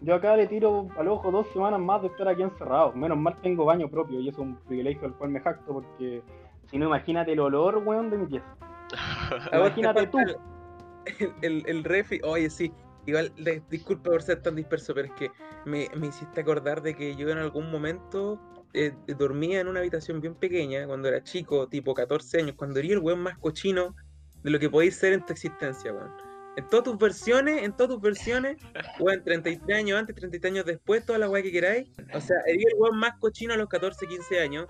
Yo 0.00 0.14
acá 0.14 0.34
le 0.36 0.46
tiro 0.46 0.88
al 0.96 1.08
ojo 1.08 1.30
dos 1.30 1.46
semanas 1.48 1.78
más 1.78 2.00
de 2.02 2.08
estar 2.08 2.26
aquí 2.26 2.42
encerrado. 2.42 2.92
Menos 2.92 3.18
mal 3.18 3.36
tengo 3.42 3.64
baño 3.64 3.88
propio 3.88 4.18
y 4.20 4.28
eso 4.28 4.42
es 4.42 4.48
un 4.48 4.56
privilegio 4.56 5.02
del 5.02 5.12
cual 5.12 5.30
me 5.30 5.40
jacto 5.40 5.74
porque 5.74 6.22
si 6.70 6.78
no, 6.78 6.86
imagínate 6.86 7.32
el 7.32 7.40
olor, 7.40 7.82
weón, 7.84 8.10
de 8.10 8.18
mi 8.18 8.26
pieza. 8.26 8.56
Imagínate 9.52 10.06
tú. 10.06 10.18
El, 10.18 11.34
el, 11.42 11.62
el 11.66 11.84
refi, 11.84 12.20
oye, 12.24 12.48
sí. 12.50 12.72
Igual, 13.06 13.32
disculpa 13.68 14.10
por 14.10 14.22
ser 14.22 14.42
tan 14.42 14.56
disperso, 14.56 14.94
pero 14.94 15.08
es 15.08 15.12
que 15.14 15.30
me, 15.64 15.88
me 15.96 16.08
hiciste 16.08 16.40
acordar 16.40 16.82
de 16.82 16.94
que 16.94 17.16
yo 17.16 17.28
en 17.30 17.38
algún 17.38 17.70
momento 17.70 18.38
eh, 18.72 18.92
dormía 19.18 19.60
en 19.60 19.68
una 19.68 19.80
habitación 19.80 20.20
bien 20.20 20.34
pequeña 20.34 20.86
cuando 20.86 21.08
era 21.08 21.22
chico, 21.22 21.68
tipo 21.68 21.94
14 21.94 22.40
años, 22.40 22.56
cuando 22.56 22.78
era 22.78 22.88
el 22.88 22.98
weón 22.98 23.20
más 23.20 23.38
cochino 23.38 23.96
de 24.42 24.50
lo 24.50 24.58
que 24.58 24.70
podéis 24.70 24.96
ser 24.96 25.12
en 25.12 25.24
tu 25.24 25.32
existencia, 25.32 25.92
weón. 25.92 26.10
En 26.56 26.68
todas 26.68 26.84
tus 26.84 26.98
versiones, 26.98 27.62
en 27.62 27.72
todas 27.72 27.94
tus 27.94 28.00
versiones, 28.00 28.56
weón, 28.98 29.22
33 29.22 29.78
años 29.78 29.98
antes, 29.98 30.14
33 30.16 30.52
años 30.52 30.64
después, 30.66 31.04
toda 31.04 31.18
la 31.18 31.28
weá 31.28 31.42
que 31.42 31.52
queráis. 31.52 31.88
O 32.12 32.20
sea, 32.20 32.36
era 32.46 32.56
el 32.56 32.78
weón 32.78 32.98
más 32.98 33.18
cochino 33.18 33.54
a 33.54 33.56
los 33.56 33.68
14, 33.68 34.06
15 34.06 34.40
años. 34.40 34.66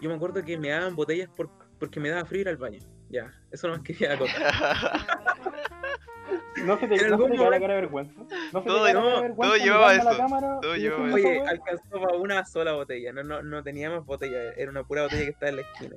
Yo 0.00 0.08
me 0.10 0.16
acuerdo 0.16 0.44
que 0.44 0.58
me 0.58 0.70
daban 0.70 0.96
botellas 0.96 1.30
por, 1.36 1.50
porque 1.78 2.00
me 2.00 2.10
daba 2.10 2.24
frío 2.24 2.42
ir 2.42 2.48
al 2.48 2.56
baño. 2.56 2.80
Ya, 3.10 3.32
eso 3.52 3.68
no 3.68 3.74
más 3.74 3.82
quería 3.82 4.12
acotar. 4.14 5.53
No 6.62 6.78
se 6.78 6.86
te, 6.86 6.94
no 6.94 6.98
se 6.98 7.04
algún 7.06 7.30
te 7.32 7.36
cae 7.36 7.50
la 7.50 7.60
cara 7.60 7.74
de 7.74 7.80
vergüenza. 7.80 8.22
No 8.52 8.60
se 8.62 8.66
Todo- 8.68 8.84
te 8.86 8.92
cae 8.92 8.94
la 8.94 9.00
cara 9.00 9.10
no, 9.10 9.16
de 9.16 9.22
vergüenza. 9.22 9.54
todo 9.54 9.64
llevaba 9.64 9.94
eso, 9.94 10.16
cámara 10.16 10.58
todo 10.62 10.76
llevaba 10.76 11.06
diciendo 11.08 11.40
Oye, 11.42 11.48
alcanzó 11.50 12.00
para 12.00 12.16
una 12.16 12.44
sola 12.44 12.72
botella, 12.72 13.12
no, 13.12 13.22
no, 13.24 13.42
no 13.42 13.62
tenía 13.62 13.90
más 13.90 14.04
botella, 14.04 14.52
era 14.56 14.70
una 14.70 14.84
pura 14.84 15.02
botella 15.02 15.24
que 15.24 15.30
estaba 15.30 15.50
en 15.50 15.56
la 15.56 15.62
esquina. 15.62 15.96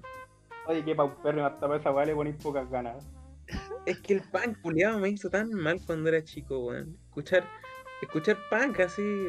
Oye, 0.65 0.83
qué 0.83 0.95
paupérrimo, 0.95 1.45
hasta 1.45 1.59
para 1.67 1.79
esa 1.79 1.91
weá 1.91 2.05
le 2.05 2.15
ponéis 2.15 2.35
pocas 2.37 2.69
ganas. 2.69 3.05
Es 3.85 3.99
que 3.99 4.13
el 4.15 4.21
punk 4.21 4.59
culiado 4.61 4.99
me 4.99 5.09
hizo 5.09 5.29
tan 5.29 5.51
mal 5.53 5.79
cuando 5.85 6.09
era 6.09 6.21
chico, 6.23 6.59
weón. 6.59 6.97
Escuchar, 7.07 7.43
escuchar 8.01 8.37
punk 8.49 8.79
así. 8.81 9.27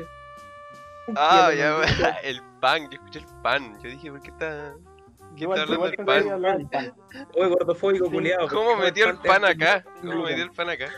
Ah, 1.15 1.53
ya, 1.57 1.77
weón. 1.77 1.85
el 2.25 2.43
pan, 2.61 2.91
yo 2.91 2.97
escuché 2.99 3.21
el 3.21 3.27
pan. 3.43 3.79
Yo 3.83 3.91
dije, 3.91 4.11
¿por 4.11 4.21
qué 4.23 4.31
está.? 4.31 4.75
¿Qué 5.39 5.45
Igual, 5.45 5.91
que 5.91 6.05
pan? 6.05 6.29
hablaba 6.31 6.57
del 6.57 6.69
pan. 6.69 6.93
Oye, 7.35 7.49
gordofóbico 7.49 8.07
Sí, 8.07 8.13
culiado. 8.13 8.49
¿Cómo 8.49 8.77
metió 8.77 9.09
el 9.09 9.19
pan 9.19 9.45
acá? 9.45 9.85
¿Cómo 10.03 10.25
metió 10.25 10.45
el 10.45 10.51
pan 10.51 10.71
acá? 10.71 10.91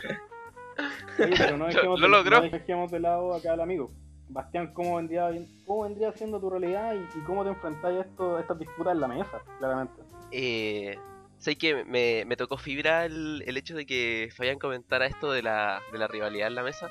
Oye, 1.19 1.35
pero 1.37 1.57
no 1.57 1.67
Lo- 1.67 1.73
dejemos, 1.73 1.99
lo 1.99 2.07
logró. 2.07 2.41
no 2.41 2.49
dejemos 2.49 2.91
de 2.91 2.99
lado 2.99 3.33
acá 3.35 3.53
al 3.53 3.61
amigo. 3.61 3.91
Bastián, 4.29 4.73
¿cómo 4.73 4.95
vendría, 4.95 5.29
cómo 5.65 5.83
vendría 5.83 6.11
siendo 6.13 6.39
tu 6.39 6.49
realidad 6.49 6.93
y, 6.93 7.17
y 7.17 7.21
cómo 7.23 7.43
te 7.43 7.49
enfrentáis 7.49 7.97
a, 7.97 8.01
esto, 8.01 8.37
a 8.37 8.41
estas 8.41 8.57
disputas 8.59 8.93
en 8.93 9.01
la 9.01 9.07
mesa, 9.09 9.41
claramente? 9.59 10.01
Eh, 10.31 10.97
sé 11.37 11.57
que 11.57 11.83
me, 11.83 12.23
me 12.25 12.37
tocó 12.37 12.57
fibra 12.57 13.05
el, 13.05 13.43
el 13.45 13.57
hecho 13.57 13.75
de 13.75 13.85
que 13.85 14.29
Fabián 14.35 14.57
comentara 14.57 15.05
esto 15.05 15.31
de 15.33 15.43
la, 15.43 15.81
de 15.91 15.97
la 15.97 16.07
rivalidad 16.07 16.47
en 16.47 16.55
la 16.55 16.63
mesa, 16.63 16.89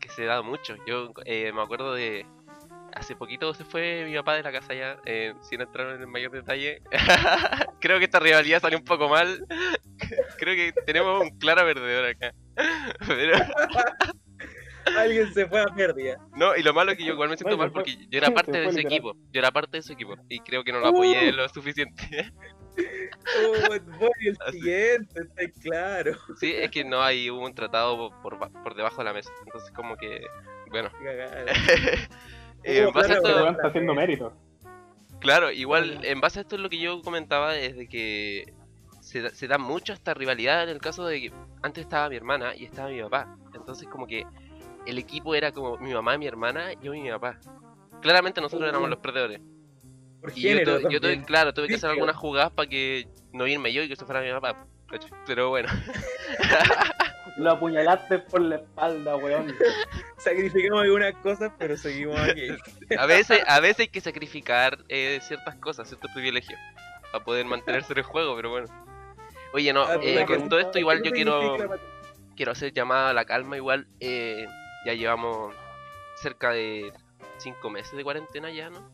que 0.00 0.08
se 0.10 0.24
da 0.24 0.42
mucho. 0.42 0.76
Yo 0.86 1.12
eh, 1.24 1.52
me 1.52 1.60
acuerdo 1.60 1.92
de 1.92 2.24
hace 2.94 3.16
poquito 3.16 3.52
se 3.54 3.64
fue 3.64 4.04
mi 4.06 4.14
papá 4.16 4.34
de 4.34 4.42
la 4.42 4.52
casa 4.52 4.74
ya, 4.74 4.98
eh, 5.04 5.34
sin 5.42 5.60
entrar 5.60 5.94
en 5.94 6.00
el 6.00 6.06
mayor 6.06 6.32
detalle. 6.32 6.82
Creo 7.80 7.98
que 7.98 8.04
esta 8.04 8.20
rivalidad 8.20 8.60
salió 8.60 8.78
un 8.78 8.84
poco 8.84 9.08
mal. 9.08 9.44
Creo 10.38 10.54
que 10.54 10.72
tenemos 10.84 11.22
un 11.22 11.38
claro 11.38 11.62
perdedor 11.62 12.06
acá. 12.06 12.34
Pero, 13.06 13.38
Alguien 14.96 15.32
se 15.32 15.46
fue 15.46 15.60
a 15.60 15.66
pérdida. 15.66 16.16
no, 16.34 16.56
y 16.56 16.62
lo 16.62 16.72
malo 16.72 16.92
es 16.92 16.98
que 16.98 17.04
yo 17.04 17.12
igual 17.12 17.28
me 17.28 17.36
siento 17.36 17.56
Bueno, 17.56 17.70
mal 17.70 17.72
porque 17.72 17.96
yo 17.96 18.18
era 18.18 18.30
parte 18.30 18.52
de 18.52 18.66
ese 18.66 18.80
equipo. 18.80 19.14
Yo 19.30 19.38
era 19.38 19.50
parte 19.50 19.72
de 19.72 19.78
ese 19.78 19.92
equipo 19.92 20.16
y 20.28 20.40
creo 20.40 20.64
que 20.64 20.72
no 20.72 20.80
lo 20.80 20.88
apoyé 20.88 21.32
lo 21.32 21.48
suficiente. 21.48 22.32
Oh, 23.38 23.52
voy 23.98 24.10
el 24.22 24.36
Así. 24.46 24.58
siguiente, 24.58 25.20
está 25.20 25.60
claro. 25.60 26.12
Sí, 26.38 26.52
es 26.54 26.70
que 26.70 26.84
no 26.84 27.02
hay 27.02 27.30
hubo 27.30 27.44
un 27.44 27.54
tratado 27.54 28.10
por, 28.22 28.38
por 28.38 28.74
debajo 28.74 28.98
de 28.98 29.04
la 29.04 29.12
mesa. 29.12 29.30
Entonces 29.44 29.70
como 29.72 29.96
que, 29.96 30.26
bueno. 30.70 30.90
Eh, 32.64 32.84
en 32.86 32.92
base 32.92 33.12
a 33.12 33.18
claro, 33.20 33.26
Este 33.28 33.40
esto, 33.40 33.50
está 33.50 33.68
haciendo 33.68 33.94
mérito. 33.94 34.32
Claro, 35.20 35.50
igual 35.50 36.00
en 36.04 36.20
base 36.20 36.38
a 36.38 36.42
esto 36.42 36.56
es 36.56 36.62
lo 36.62 36.68
que 36.70 36.78
yo 36.78 37.02
comentaba 37.02 37.56
es 37.56 37.76
de 37.76 37.88
que 37.88 38.52
se, 39.00 39.22
da- 39.22 39.30
se 39.30 39.46
da 39.48 39.58
mucho 39.58 39.92
esta 39.92 40.14
rivalidad 40.14 40.62
en 40.64 40.70
el 40.70 40.78
caso 40.80 41.04
de 41.06 41.20
que 41.20 41.32
antes 41.62 41.82
estaba 41.84 42.08
mi 42.08 42.16
hermana 42.16 42.54
y 42.56 42.64
estaba 42.64 42.88
mi 42.88 43.00
papá. 43.02 43.36
Entonces 43.54 43.86
como 43.88 44.06
que 44.06 44.24
el 44.86 44.98
equipo 44.98 45.34
era 45.34 45.52
como 45.52 45.76
mi 45.78 45.92
mamá, 45.92 46.16
mi 46.16 46.26
hermana, 46.26 46.72
yo 46.82 46.94
y 46.94 47.00
mi 47.00 47.10
papá. 47.10 47.38
Claramente 48.00 48.40
nosotros 48.40 48.68
éramos 48.68 48.88
los 48.88 48.98
perdedores. 48.98 49.40
Por 50.22 50.32
Y 50.36 50.42
yo, 50.42 50.50
tuve- 50.62 50.82
yo 50.82 50.88
tuve- 50.88 51.00
también. 51.00 51.24
claro, 51.24 51.52
tuve 51.54 51.68
que 51.68 51.74
hacer 51.74 51.90
algunas 51.90 52.16
jugadas 52.16 52.50
para 52.52 52.68
que 52.68 53.06
no 53.32 53.46
irme 53.46 53.72
yo 53.72 53.82
y 53.82 53.88
que 53.88 53.96
se 53.96 54.04
fuera 54.06 54.20
mi 54.22 54.30
papá. 54.30 54.66
Pero 55.26 55.50
bueno, 55.50 55.68
Lo 57.36 57.52
apuñalaste 57.52 58.18
por 58.18 58.40
la 58.40 58.56
espalda, 58.56 59.16
weón. 59.16 59.54
Sacrificamos 60.18 60.82
algunas 60.82 61.14
cosas, 61.16 61.52
pero 61.58 61.76
seguimos 61.76 62.18
aquí. 62.20 62.48
a 62.98 63.06
veces, 63.06 63.40
a 63.46 63.60
veces 63.60 63.80
hay 63.80 63.88
que 63.88 64.00
sacrificar 64.00 64.78
eh, 64.88 65.18
ciertas 65.22 65.56
cosas, 65.56 65.88
ciertos 65.88 66.10
privilegios 66.12 66.58
para 67.12 67.24
poder 67.24 67.46
mantenerse 67.46 67.92
en 67.92 67.98
el 67.98 68.04
juego, 68.04 68.36
pero 68.36 68.50
bueno. 68.50 68.66
Oye, 69.52 69.72
no, 69.72 69.82
Ah, 69.84 69.98
eh, 70.02 70.24
con 70.26 70.48
todo 70.48 70.60
esto 70.60 70.78
igual 70.78 71.02
¿qué 71.02 71.08
yo 71.08 71.14
quiero... 71.14 71.56
quiero 72.36 72.52
hacer 72.52 72.72
llamada 72.72 73.10
a 73.10 73.14
la 73.14 73.24
calma 73.24 73.56
igual. 73.56 73.86
eh, 74.00 74.46
ya 74.86 74.94
llevamos 74.94 75.54
cerca 76.16 76.50
de 76.50 76.92
5 77.38 77.68
meses 77.70 77.92
de 77.96 78.02
cuarentena 78.04 78.50
ya, 78.50 78.70
¿no? 78.70 78.90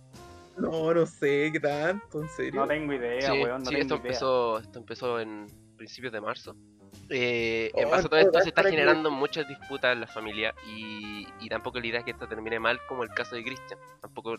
No, 0.57 0.95
no 0.95 1.05
sé, 1.07 1.51
¿qué 1.53 1.61
tanto? 1.61 2.23
¿En 2.23 2.29
serio? 2.31 2.61
No 2.63 2.67
tengo 2.67 2.93
idea, 2.95 3.21
sí, 3.31 3.43
weón. 3.43 3.63
No 3.63 3.67
sí, 3.67 3.75
tengo 3.77 3.83
esto 3.83 3.95
idea. 3.97 4.03
empezó, 4.07 4.59
esto 4.59 4.79
empezó 4.79 5.21
en 5.21 5.47
principios 5.77 6.13
de 6.15 6.21
marzo. 6.23 6.57
Eh, 7.09 7.71
en 7.75 7.87
Oh, 7.87 7.91
base 7.91 8.07
a 8.07 8.09
todo 8.11 8.19
esto 8.21 8.33
todo 8.33 8.43
se 8.43 8.49
está 8.49 8.65
generando 8.65 9.11
muchas 9.11 9.47
disputas 9.49 9.93
en 9.93 10.01
la 10.01 10.07
familia 10.07 10.55
y, 10.67 11.27
y 11.41 11.49
tampoco 11.49 11.79
la 11.79 11.87
idea 11.87 11.99
es 12.01 12.05
que 12.05 12.11
esto 12.13 12.27
termine 12.27 12.59
mal 12.59 12.81
como 12.89 13.03
el 13.05 13.11
caso 13.11 13.37
de 13.37 13.45
Christian. 13.45 13.79
Tampoco, 14.01 14.37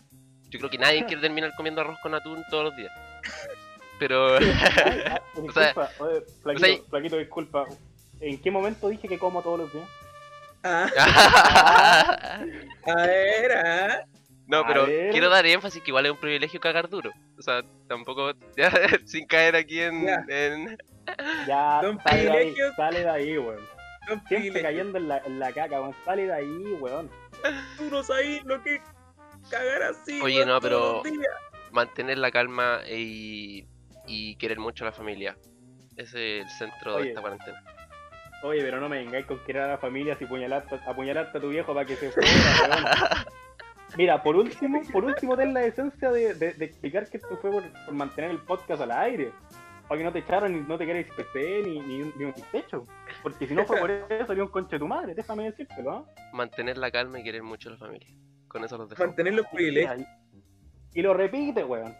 yo 0.50 0.58
creo 0.58 0.70
que 0.70 0.78
nadie 0.78 1.04
quiere 1.06 1.22
terminar 1.22 1.52
comiendo 1.56 1.80
arroz 1.80 1.98
con 2.02 2.14
atún 2.14 2.44
todos 2.50 2.64
los 2.64 2.76
días. 2.76 2.92
Pero 3.98 4.36
Ay, 4.38 4.52
ah, 5.06 5.22
O 5.34 5.52
sea, 5.52 5.66
disculpa, 5.66 5.90
oye, 6.00 6.20
flaquito, 6.42 6.66
o 6.66 6.68
sea, 6.68 6.84
flaquito, 6.90 7.16
disculpa. 7.16 7.66
¿En 8.20 8.38
qué 8.40 8.50
momento 8.50 8.88
dije 8.88 9.08
que 9.08 9.18
como 9.18 9.42
todos 9.42 9.60
los 9.60 9.72
días? 9.72 9.88
Ah, 10.64 10.90
a 12.86 12.94
ver, 13.06 13.52
ah. 13.52 14.04
No, 14.46 14.64
pero 14.66 14.86
quiero 14.86 15.28
dar 15.28 15.44
énfasis 15.46 15.82
que 15.82 15.90
igual 15.90 16.06
es 16.06 16.12
un 16.12 16.18
privilegio 16.18 16.58
cagar 16.58 16.88
duro. 16.88 17.12
O 17.38 17.42
sea, 17.42 17.62
tampoco 17.86 18.32
ya, 18.56 18.70
sin 19.04 19.26
caer 19.26 19.54
aquí 19.56 19.80
en- 19.80 20.06
Ya, 21.46 21.80
Son 21.82 22.00
sale 22.02 22.22
de 22.24 22.30
ahí, 22.30 22.54
sale 22.76 23.00
de 23.00 23.10
ahí, 23.10 23.38
weón. 23.38 23.60
Siempre 24.06 24.26
privilegios. 24.38 24.62
cayendo 24.62 24.98
en 24.98 25.08
la, 25.08 25.18
en 25.18 25.38
la 25.38 25.52
caca, 25.52 25.80
weón. 25.80 25.94
Sale 26.04 26.26
de 26.26 26.32
ahí, 26.32 26.62
weón. 26.80 27.10
Tú 27.76 27.84
no 27.90 28.02
sabes 28.02 28.42
lo 28.44 28.62
que 28.62 28.80
cagar 29.50 29.82
así. 29.82 30.20
Oye, 30.22 30.36
weón, 30.36 30.48
no, 30.48 30.60
pero- 30.60 31.02
mantener 31.70 32.16
la 32.18 32.30
calma 32.30 32.80
y, 32.88 33.66
y 34.06 34.36
querer 34.36 34.58
mucho 34.58 34.84
a 34.84 34.86
la 34.86 34.92
familia. 34.92 35.36
Ese 35.96 36.38
es 36.38 36.44
el 36.44 36.50
centro 36.50 36.96
de 36.98 37.08
esta 37.08 37.20
cuarentena. 37.20 37.62
Oye, 38.42 38.62
pero 38.62 38.80
no 38.80 38.88
me 38.88 38.98
vengáis 38.98 39.26
con 39.26 39.38
querer 39.40 39.62
a 39.62 39.68
la 39.68 39.78
familia 39.78 40.16
si 40.16 40.24
apuñalaste, 40.24 40.76
apuñalaste 40.86 41.38
a 41.38 41.40
tu 41.40 41.48
viejo 41.48 41.74
para 41.74 41.84
que 41.84 41.96
se 41.96 42.10
fuera, 42.12 42.28
weón. 42.68 42.84
Mira, 43.96 44.22
por 44.22 44.36
último, 44.36 44.80
por 44.92 45.04
último 45.04 45.36
ten 45.36 45.52
la 45.54 45.64
esencia 45.64 46.10
de, 46.10 46.34
de- 46.34 46.52
de 46.54 46.64
explicar 46.64 47.08
que 47.08 47.16
esto 47.16 47.36
fue 47.40 47.50
por, 47.50 47.64
por 47.84 47.94
mantener 47.94 48.30
el 48.30 48.38
podcast 48.38 48.80
al 48.82 48.92
aire. 48.92 49.32
Para 49.88 49.98
que 49.98 50.04
no 50.04 50.12
te 50.12 50.18
echaran 50.18 50.52
ni 50.52 50.60
no 50.60 50.76
te 50.76 50.84
queréis 50.86 51.06
PC 51.16 51.62
ni, 51.64 51.80
ni, 51.80 52.02
un- 52.02 52.12
ni 52.16 52.24
un 52.26 52.34
techo. 52.52 52.84
Porque 53.22 53.46
si 53.46 53.54
no 53.54 53.64
fue 53.64 53.78
por 53.78 53.90
eso, 54.10 54.26
sería 54.26 54.42
un 54.44 54.50
conche 54.50 54.72
de 54.76 54.78
tu 54.80 54.86
madre, 54.86 55.14
déjame 55.14 55.44
decírtelo, 55.44 55.90
¿ah? 55.90 56.04
Mantener 56.32 56.76
la 56.76 56.90
calma 56.90 57.20
y 57.20 57.24
querer 57.24 57.42
mucho 57.42 57.70
a 57.70 57.72
la 57.72 57.78
familia. 57.78 58.08
Con 58.48 58.64
eso 58.64 58.76
los 58.78 58.88
dejo. 58.88 59.02
Mantener 59.04 59.34
los 59.34 59.46
privilegios. 59.46 60.06
Y 60.94 61.02
lo 61.02 61.14
repite, 61.14 61.64
weón. 61.64 61.94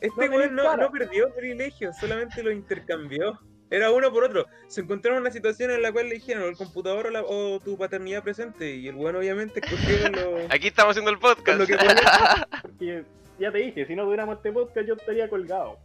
Este 0.00 0.28
No 0.28 0.36
weón 0.36 0.54
no, 0.54 0.90
perdió 0.90 1.32
privilegios, 1.34 1.96
solamente 1.96 2.42
los 2.42 2.52
intercambió. 2.52 3.38
Era 3.70 3.90
uno 3.90 4.12
por 4.12 4.24
otro. 4.24 4.46
Se 4.68 4.82
encontraron 4.82 5.16
en 5.18 5.22
una 5.22 5.30
situación 5.32 5.70
en 5.72 5.82
la 5.82 5.90
cual 5.90 6.08
le 6.08 6.14
dijeron 6.16 6.44
el 6.44 6.56
computador 6.56 7.06
o, 7.06 7.10
la- 7.10 7.22
o 7.24 7.58
tu 7.60 7.76
paternidad 7.78 8.22
presente. 8.22 8.76
Y 8.76 8.88
el 8.88 8.94
weón 8.94 9.16
obviamente 9.16 9.60
escogió 9.60 10.08
lo, 10.10 10.38
Aquí 10.54 10.68
estamos 10.68 10.90
haciendo 10.92 11.10
el 11.10 11.18
podcast. 11.18 11.58
lo 11.58 11.66
que 11.66 11.76
ya 13.38 13.50
te 13.52 13.58
dije, 13.58 13.84
si 13.86 13.94
no 13.96 14.04
tuviéramos 14.04 14.36
este 14.36 14.52
podcast 14.52 14.86
yo 14.86 14.94
estaría 14.94 15.28
colgado. 15.28 15.78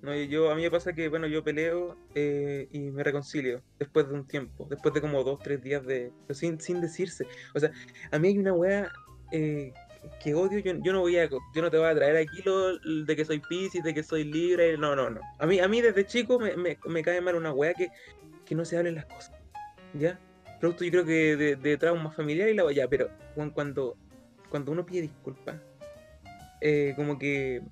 No, 0.00 0.14
yo, 0.14 0.50
a 0.50 0.54
mí 0.54 0.62
me 0.62 0.70
pasa 0.70 0.92
que, 0.92 1.08
bueno, 1.08 1.26
yo 1.26 1.42
peleo 1.42 1.96
eh, 2.14 2.68
y 2.70 2.90
me 2.90 3.02
reconcilio 3.02 3.62
después 3.80 4.08
de 4.08 4.14
un 4.14 4.26
tiempo, 4.26 4.66
después 4.70 4.94
de 4.94 5.00
como 5.00 5.24
dos, 5.24 5.40
tres 5.40 5.60
días 5.60 5.84
de... 5.84 6.12
sin, 6.30 6.60
sin 6.60 6.80
decirse. 6.80 7.26
O 7.54 7.58
sea, 7.58 7.72
a 8.12 8.18
mí 8.18 8.28
hay 8.28 8.38
una 8.38 8.52
wea 8.52 8.92
eh, 9.32 9.72
que 10.22 10.34
odio, 10.34 10.60
yo, 10.60 10.72
yo 10.84 10.92
no 10.92 11.00
voy 11.00 11.18
a, 11.18 11.28
yo 11.28 11.62
no 11.62 11.70
te 11.70 11.78
voy 11.78 11.88
a 11.88 11.94
traer 11.94 12.16
aquí 12.16 12.42
lo 12.44 12.78
de 12.78 13.16
que 13.16 13.24
soy 13.24 13.40
Piscis, 13.40 13.82
de 13.82 13.92
que 13.92 14.04
soy 14.04 14.22
libre, 14.24 14.78
no, 14.78 14.94
no, 14.94 15.10
no. 15.10 15.20
A 15.40 15.46
mí, 15.46 15.58
a 15.58 15.66
mí 15.66 15.80
desde 15.80 16.06
chico 16.06 16.38
me, 16.38 16.54
me, 16.56 17.02
cae 17.02 17.20
mal 17.20 17.34
una 17.34 17.52
wea 17.52 17.74
que, 17.74 17.88
que 18.46 18.54
no 18.54 18.64
se 18.64 18.76
hablen 18.76 18.94
las 18.94 19.06
cosas, 19.06 19.32
¿ya? 19.94 20.18
Producto 20.60 20.84
yo 20.84 20.90
creo 20.90 21.04
que 21.04 21.36
de, 21.36 21.56
de 21.56 21.76
trauma 21.76 22.10
familiar 22.12 22.48
y 22.48 22.54
la 22.54 22.70
ya, 22.72 22.88
pero 22.88 23.08
cuan- 23.34 23.50
cuando, 23.50 23.96
cuando 24.48 24.70
uno 24.72 24.86
pide 24.86 25.02
disculpas, 25.02 25.56
eh, 26.60 26.92
como 26.96 27.18
que 27.18 27.62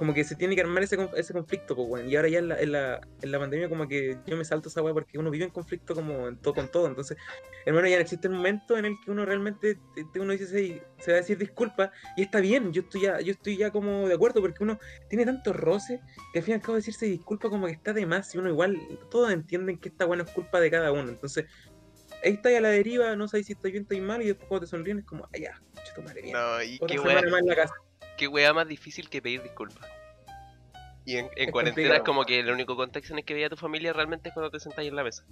como 0.00 0.14
que 0.14 0.24
se 0.24 0.34
tiene 0.34 0.54
que 0.54 0.62
armar 0.62 0.82
ese, 0.82 0.96
ese 1.14 1.34
conflicto, 1.34 1.76
pues, 1.76 1.86
weón. 1.86 2.08
Y 2.08 2.16
ahora 2.16 2.30
ya 2.30 2.38
en 2.38 2.48
la, 2.48 2.58
en, 2.58 2.72
la, 2.72 3.06
en 3.20 3.30
la 3.30 3.38
pandemia 3.38 3.68
como 3.68 3.86
que 3.86 4.16
yo 4.26 4.34
me 4.34 4.46
salto 4.46 4.70
esa 4.70 4.80
weá 4.80 4.94
porque 4.94 5.18
uno 5.18 5.30
vive 5.30 5.44
en 5.44 5.50
conflicto 5.50 5.94
como 5.94 6.26
en 6.26 6.38
todo 6.38 6.54
con 6.54 6.70
todo. 6.70 6.86
Entonces, 6.86 7.18
hermano, 7.66 7.86
ya 7.86 7.96
no 7.96 8.00
existe 8.00 8.26
el 8.26 8.32
momento 8.32 8.78
en 8.78 8.86
el 8.86 8.96
que 9.04 9.10
uno 9.10 9.26
realmente, 9.26 9.74
te- 9.94 10.04
te- 10.10 10.18
uno 10.18 10.32
dice, 10.32 10.46
se, 10.46 10.82
se 11.04 11.10
va 11.12 11.18
a 11.18 11.20
decir 11.20 11.36
disculpa 11.36 11.92
y 12.16 12.22
está 12.22 12.40
bien, 12.40 12.72
yo 12.72 12.80
estoy 12.80 13.02
ya, 13.02 13.20
yo 13.20 13.32
estoy 13.32 13.58
ya 13.58 13.70
como 13.70 14.08
de 14.08 14.14
acuerdo 14.14 14.40
porque 14.40 14.64
uno 14.64 14.78
tiene 15.10 15.26
tantos 15.26 15.54
roces 15.54 16.00
que 16.32 16.38
al 16.38 16.44
fin 16.46 16.52
y 16.52 16.54
al 16.54 16.62
cabo 16.62 16.76
decirse 16.76 17.04
disculpa 17.04 17.50
como 17.50 17.66
que 17.66 17.72
está 17.74 17.92
de 17.92 18.06
más 18.06 18.34
y 18.34 18.38
uno 18.38 18.48
igual, 18.48 18.78
todos 19.10 19.30
entienden 19.30 19.76
que 19.76 19.90
esta 19.90 20.06
bueno 20.06 20.22
es 20.22 20.30
culpa 20.30 20.60
de 20.60 20.70
cada 20.70 20.92
uno. 20.92 21.10
Entonces, 21.10 21.44
ahí 22.24 22.32
está 22.32 22.48
a 22.56 22.60
la 22.62 22.70
deriva, 22.70 23.14
no 23.16 23.28
sabes 23.28 23.44
si 23.44 23.52
estoy 23.52 23.72
bien, 23.72 23.82
estoy 23.82 24.00
mal 24.00 24.22
y 24.22 24.28
después 24.28 24.48
cuando 24.48 24.64
te 24.64 24.70
sonríen 24.70 25.00
es 25.00 25.04
como, 25.04 25.28
ay 25.34 25.42
ya, 25.42 25.60
tu 25.94 26.00
madre 26.00 26.22
bien. 26.22 26.32
No, 26.32 26.62
y 26.62 26.76
Otra 26.76 26.88
qué 26.88 26.98
semana 27.02 27.20
wea, 27.20 27.30
más 27.30 27.40
en 27.42 27.46
la 27.48 27.54
casa. 27.56 27.74
Qué 28.20 28.28
wea 28.28 28.52
más 28.52 28.68
difícil 28.68 29.08
que 29.08 29.22
pedir 29.22 29.42
disculpas. 29.42 29.88
Y 31.06 31.16
en, 31.16 31.26
en 31.36 31.46
Es 31.48 31.50
cuarentena 31.52 31.96
es 31.96 32.02
como 32.02 32.24
que 32.26 32.38
el 32.40 32.50
único 32.50 32.76
contexto 32.76 33.14
en 33.14 33.20
el 33.20 33.24
que 33.24 33.32
veía 33.32 33.46
a 33.46 33.50
tu 33.50 33.56
familia 33.56 33.94
realmente 33.94 34.28
es 34.28 34.34
cuando 34.34 34.50
te 34.50 34.60
sentáis 34.60 34.90
en 34.90 34.96
la 34.96 35.02
mesa. 35.04 35.24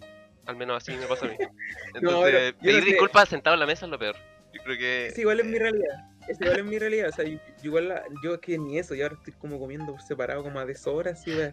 Al 0.46 0.56
menos 0.56 0.78
así 0.78 0.96
me 0.96 1.04
pasa 1.06 1.26
a 1.26 1.28
mí. 1.28 1.36
Entonces, 1.94 2.54
yo 2.54 2.58
pedir 2.62 2.74
no 2.78 2.80
sé. 2.80 2.86
disculpas 2.86 3.28
sentado 3.28 3.52
en 3.54 3.60
la 3.60 3.66
mesa 3.66 3.84
es 3.84 3.90
lo 3.90 3.98
peor. 3.98 4.16
Yo 4.54 4.62
creo 4.64 4.78
que. 4.78 5.06
Es 5.08 5.18
igual 5.18 5.40
es 5.40 5.46
mi 5.46 5.58
realidad. 5.58 6.04
Es 6.26 6.40
igual 6.40 6.58
es 6.60 6.64
mi 6.64 6.78
realidad. 6.78 7.08
O 7.10 7.12
sea, 7.12 7.24
yo, 7.26 7.36
yo 7.38 7.64
igual 7.64 7.88
la- 7.90 8.02
yo 8.24 8.34
es 8.34 8.40
que 8.40 8.56
ni 8.58 8.78
eso, 8.78 8.94
y 8.94 9.02
ahora 9.02 9.14
estoy 9.16 9.34
como 9.34 9.58
comiendo 9.58 9.98
separado 10.00 10.42
como 10.42 10.58
a 10.58 10.64
deshoras, 10.64 11.22
sí, 11.22 11.34
wea. 11.36 11.52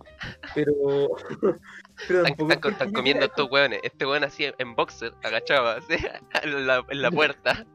pero. 0.55 0.71
pero 2.07 2.19
Están, 2.19 2.23
tampoco. 2.37 2.53
están- 2.53 2.71
están 2.71 2.91
comiendo 2.93 3.25
estos 3.25 3.51
hueones. 3.51 3.79
Este 3.83 4.05
hueón 4.05 4.23
así 4.23 4.49
en 4.57 4.75
boxer, 4.75 5.11
agachado, 5.23 5.67
así, 5.67 5.95
en 6.43 6.65
la, 6.67 6.85
en 6.89 7.01
la 7.01 7.11
puerta, 7.11 7.65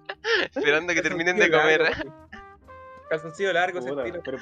esperando 0.55 0.95
que 0.95 1.03
terminen 1.03 1.37
de 1.37 1.51
comer. 1.51 1.93
Calzoncillo 3.11 3.53
largo, 3.53 3.81
ese 3.81 3.91
estilo. 3.91 4.21
pero, 4.25 4.39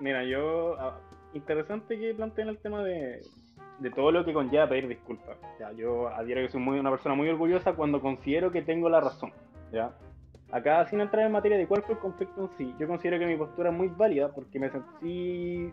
mira, 0.00 0.24
yo. 0.24 0.74
ah, 0.80 0.98
interesante 1.34 1.98
que 1.98 2.14
planteen 2.14 2.48
el 2.48 2.58
tema 2.58 2.82
de, 2.82 3.20
de 3.78 3.90
todo 3.90 4.10
lo 4.10 4.24
que 4.24 4.32
conlleva 4.32 4.68
pedir 4.68 4.88
disculpas. 4.88 5.36
Ya, 5.60 5.70
yo 5.72 6.08
adhiero 6.08 6.40
que 6.40 6.48
soy 6.48 6.60
muy, 6.60 6.78
una 6.78 6.90
persona 6.90 7.14
muy 7.14 7.28
orgullosa 7.28 7.74
cuando 7.74 8.00
considero 8.00 8.50
que 8.50 8.62
tengo 8.62 8.88
la 8.88 9.00
razón. 9.00 9.32
¿ya? 9.70 9.92
Acá, 10.50 10.86
sin 10.86 11.00
entrar 11.00 11.26
en 11.26 11.32
materia 11.32 11.58
de 11.58 11.66
cuál 11.66 11.82
fue 11.82 11.94
el 11.94 12.00
conflicto 12.00 12.42
en 12.42 12.50
sí, 12.56 12.74
yo 12.78 12.86
considero 12.86 13.18
que 13.18 13.26
mi 13.26 13.36
postura 13.36 13.70
es 13.70 13.76
muy 13.76 13.88
válida 13.88 14.28
porque 14.32 14.58
me 14.58 14.70
sentí, 14.70 15.72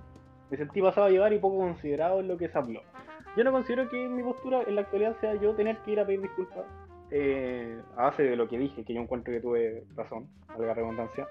me 0.49 0.57
sentí 0.57 0.81
pasado 0.81 1.07
a 1.07 1.09
llevar 1.09 1.33
y 1.33 1.39
poco 1.39 1.57
considerado 1.57 2.19
en 2.19 2.27
lo 2.27 2.37
que 2.37 2.49
se 2.49 2.57
habló. 2.57 2.81
Yo 3.37 3.43
no 3.43 3.51
considero 3.51 3.89
que 3.89 4.07
mi 4.07 4.23
postura 4.23 4.63
en 4.67 4.75
la 4.75 4.81
actualidad 4.81 5.17
sea 5.19 5.35
yo 5.35 5.53
tener 5.53 5.77
que 5.79 5.91
ir 5.91 5.99
a 5.99 6.05
pedir 6.05 6.21
disculpas 6.21 6.65
eh, 7.11 7.81
a 7.97 8.03
base 8.03 8.23
de 8.23 8.35
lo 8.35 8.47
que 8.47 8.57
dije, 8.57 8.83
que 8.83 8.93
yo 8.93 9.01
encuentro 9.01 9.33
que 9.33 9.39
tuve 9.39 9.83
razón, 9.95 10.27
valga 10.47 10.67
la 10.67 10.73
redundancia. 10.75 11.27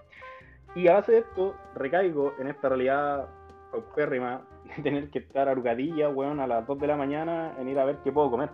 Y 0.74 0.88
a 0.88 0.94
base 0.94 1.12
de 1.12 1.18
esto, 1.18 1.56
recaigo 1.74 2.34
en 2.38 2.48
esta 2.48 2.68
realidad 2.68 3.28
paupérrima 3.72 4.42
de 4.76 4.82
tener 4.82 5.10
que 5.10 5.18
estar 5.20 5.48
arrugadilla, 5.48 6.08
weón, 6.08 6.40
a 6.40 6.46
las 6.46 6.66
2 6.66 6.78
de 6.78 6.86
la 6.86 6.96
mañana 6.96 7.54
en 7.58 7.68
ir 7.68 7.78
a 7.78 7.84
ver 7.84 7.98
qué 8.04 8.12
puedo 8.12 8.30
comer. 8.30 8.50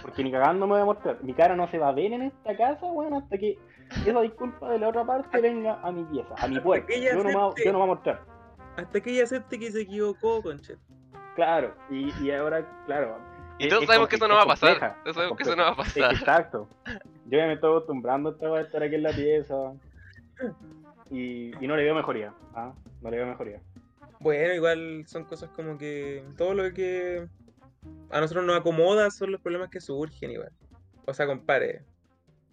Porque 0.00 0.22
ni 0.22 0.30
cagando 0.30 0.66
me 0.66 0.74
voy 0.74 0.82
a 0.82 0.84
mostrar. 0.84 1.18
Mi 1.22 1.34
cara 1.34 1.56
no 1.56 1.68
se 1.68 1.78
va 1.78 1.88
a 1.88 1.92
ver 1.92 2.12
en 2.12 2.22
esta 2.22 2.56
casa, 2.56 2.86
weón, 2.86 3.14
hasta 3.14 3.36
que 3.36 3.58
esa 4.06 4.20
disculpa 4.20 4.70
de 4.70 4.78
la 4.78 4.88
otra 4.88 5.04
parte 5.04 5.40
venga 5.40 5.80
a 5.82 5.90
mi 5.90 6.04
pieza, 6.04 6.34
a 6.38 6.46
mi 6.48 6.60
puerta. 6.60 6.92
Yo 6.94 7.14
no, 7.14 7.24
me, 7.24 7.34
va- 7.34 7.44
acepte. 7.48 7.64
yo 7.64 7.72
no 7.72 7.78
me 7.80 7.84
voy 7.84 7.92
a 7.92 7.94
mostrar. 7.94 8.20
Hasta 8.76 9.00
que 9.00 9.10
ella 9.10 9.24
acepte 9.24 9.58
que 9.58 9.70
se 9.72 9.82
equivocó, 9.82 10.40
conchet. 10.42 10.78
Claro, 11.34 11.74
y, 11.90 12.10
y 12.24 12.30
ahora, 12.30 12.64
claro. 12.86 13.18
Y 13.58 13.68
todos 13.68 13.82
es 13.82 13.86
sabemos 13.88 14.08
que 14.08 14.16
eso 14.16 14.28
no 14.28 14.34
va 14.34 14.42
a 14.42 14.46
pasar. 14.46 14.70
compleja, 14.70 14.96
Todos 15.02 15.16
sabemos 15.16 15.36
que 15.36 15.42
eso 15.42 15.56
no 15.56 15.62
va 15.64 15.68
a 15.70 15.76
pasar. 15.76 16.12
Exacto. 16.14 16.68
Yo 17.26 17.38
ya 17.38 17.46
me 17.46 17.52
estoy 17.54 17.70
acostumbrando 17.70 18.36
a 18.54 18.60
estar 18.60 18.82
aquí 18.82 18.94
en 18.94 19.02
la 19.02 19.10
pieza. 19.10 19.54
Y, 21.12 21.52
y 21.62 21.68
no 21.68 21.76
le 21.76 21.84
veo 21.84 21.94
mejoría. 21.94 22.34
¿ah? 22.54 22.74
No 23.02 23.10
le 23.10 23.18
veo 23.18 23.26
mejoría. 23.26 23.60
Bueno, 24.18 24.54
igual 24.54 25.04
son 25.06 25.24
cosas 25.24 25.50
como 25.50 25.78
que 25.78 26.24
todo 26.36 26.54
lo 26.54 26.72
que 26.72 27.28
a 28.10 28.20
nosotros 28.20 28.44
nos 28.44 28.56
acomoda 28.56 29.10
son 29.10 29.32
los 29.32 29.40
problemas 29.40 29.70
que 29.70 29.80
surgen 29.80 30.30
igual. 30.30 30.52
O 31.06 31.14
sea, 31.14 31.26
compare. 31.26 31.84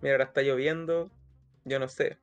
Mira, 0.01 0.15
ahora 0.15 0.25
está 0.25 0.41
lloviendo, 0.41 1.11
yo 1.65 1.79
no 1.79 1.87
sé, 1.87 2.17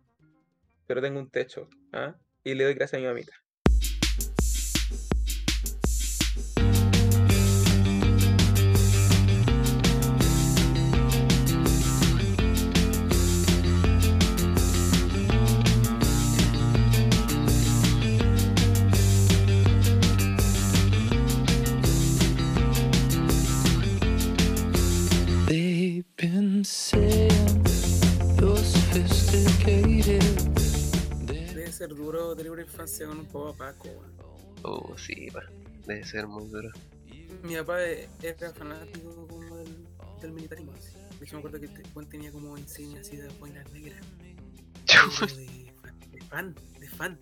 pero 0.86 1.02
tengo 1.02 1.18
un 1.18 1.30
techo, 1.30 1.68
¿ah? 1.92 2.14
Y 2.42 2.54
le 2.54 2.64
doy 2.64 2.74
gracias 2.74 2.98
a 2.98 3.02
mi 3.02 3.06
mamita. 3.06 3.32
Papá 33.26 33.56
Paco, 33.56 33.88
weón. 33.88 34.16
Oh, 34.62 34.96
sí, 34.98 35.28
pa. 35.32 35.42
Debe 35.86 36.04
ser 36.04 36.26
muy 36.26 36.46
duro. 36.48 36.70
Mi 37.42 37.56
papá 37.56 37.82
e- 37.84 38.08
era 38.22 38.52
fanático 38.52 39.26
como 39.28 39.56
del, 39.56 39.86
del 40.20 40.32
militarismo. 40.32 40.72
así. 40.72 40.92
De 41.18 41.24
hecho, 41.24 41.34
me 41.36 41.38
acuerdo 41.38 41.60
que 41.60 41.66
este 41.66 41.82
Juan 41.90 42.06
tenía 42.08 42.30
como 42.32 42.56
insignia 42.58 43.00
así 43.00 43.16
de 43.16 43.28
boinas 43.38 43.70
negras. 43.72 44.00
De, 45.36 45.46
de 46.12 46.20
fan, 46.28 46.54
de 46.78 46.88
fan. 46.88 47.18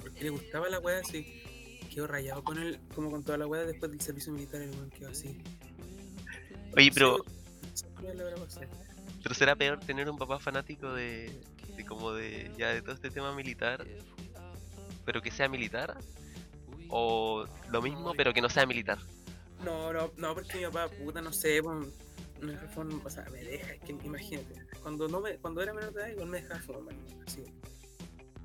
Porque 0.00 0.24
le 0.24 0.30
gustaba 0.30 0.68
la 0.68 0.78
weá 0.80 1.00
así. 1.00 1.24
Quedó 1.92 2.06
rayado 2.06 2.44
con 2.44 2.58
él, 2.58 2.78
como 2.94 3.10
con 3.10 3.24
toda 3.24 3.38
la 3.38 3.46
weá 3.46 3.64
después 3.64 3.90
del 3.90 4.00
servicio 4.00 4.32
militar. 4.32 4.60
El 4.62 4.70
weón 4.70 4.90
quedó 4.90 5.10
así. 5.10 5.38
Oye, 6.76 6.90
pero, 6.94 7.24
pero 9.22 9.34
será 9.34 9.56
peor 9.56 9.80
tener 9.80 10.08
un 10.08 10.18
papá 10.18 10.38
fanático 10.38 10.92
de, 10.92 11.40
de 11.78 11.86
como 11.86 12.12
de 12.12 12.50
ya 12.58 12.70
de 12.70 12.82
todo 12.82 12.92
este 12.92 13.10
tema 13.10 13.34
militar, 13.34 13.86
pero 15.04 15.22
que 15.22 15.30
sea 15.30 15.48
militar, 15.48 15.96
o 16.90 17.46
lo 17.70 17.80
mismo 17.82 18.12
pero 18.14 18.34
que 18.34 18.42
no 18.42 18.50
sea 18.50 18.66
militar. 18.66 18.98
No, 19.64 19.92
no, 19.92 20.10
no, 20.16 20.34
porque 20.34 20.58
mi 20.58 20.64
papá, 20.64 20.88
puta, 20.88 21.22
no 21.22 21.32
sé, 21.32 21.62
pues, 21.62 21.88
no 22.40 22.52
es 22.52 22.60
reforma, 22.60 23.00
o 23.04 23.10
sea, 23.10 23.24
me 23.30 23.42
deja, 23.42 23.72
es 23.72 23.80
que 23.80 23.92
imagínate, 23.92 24.54
cuando 24.82 25.08
no 25.08 25.20
me, 25.20 25.36
cuando 25.36 25.62
era 25.62 25.72
menor 25.72 25.92
de 25.92 26.00
edad, 26.00 26.10
igual 26.10 26.28
me 26.28 26.42
dejaba 26.42 26.60
fumar, 26.60 26.94
así. 27.26 27.42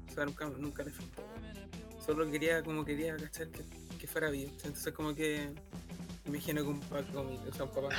O 0.10 0.14
sea, 0.14 0.26
nunca, 0.26 0.46
nunca 0.46 0.84
le 0.84 0.92
faltó. 0.92 1.24
Solo 2.06 2.30
quería, 2.30 2.62
como 2.64 2.86
quería, 2.86 3.16
cachar 3.18 3.48
que, 3.50 3.64
que 3.98 4.08
fuera 4.08 4.30
bien. 4.30 4.50
Entonces, 4.64 4.94
como 4.94 5.16
que, 5.16 5.50
imagino 6.26 6.62
que 6.62 6.68
un 6.68 6.80
papá, 6.82 7.04
o 7.12 7.54
sea, 7.54 7.66
un 7.66 7.72
papá. 7.72 7.90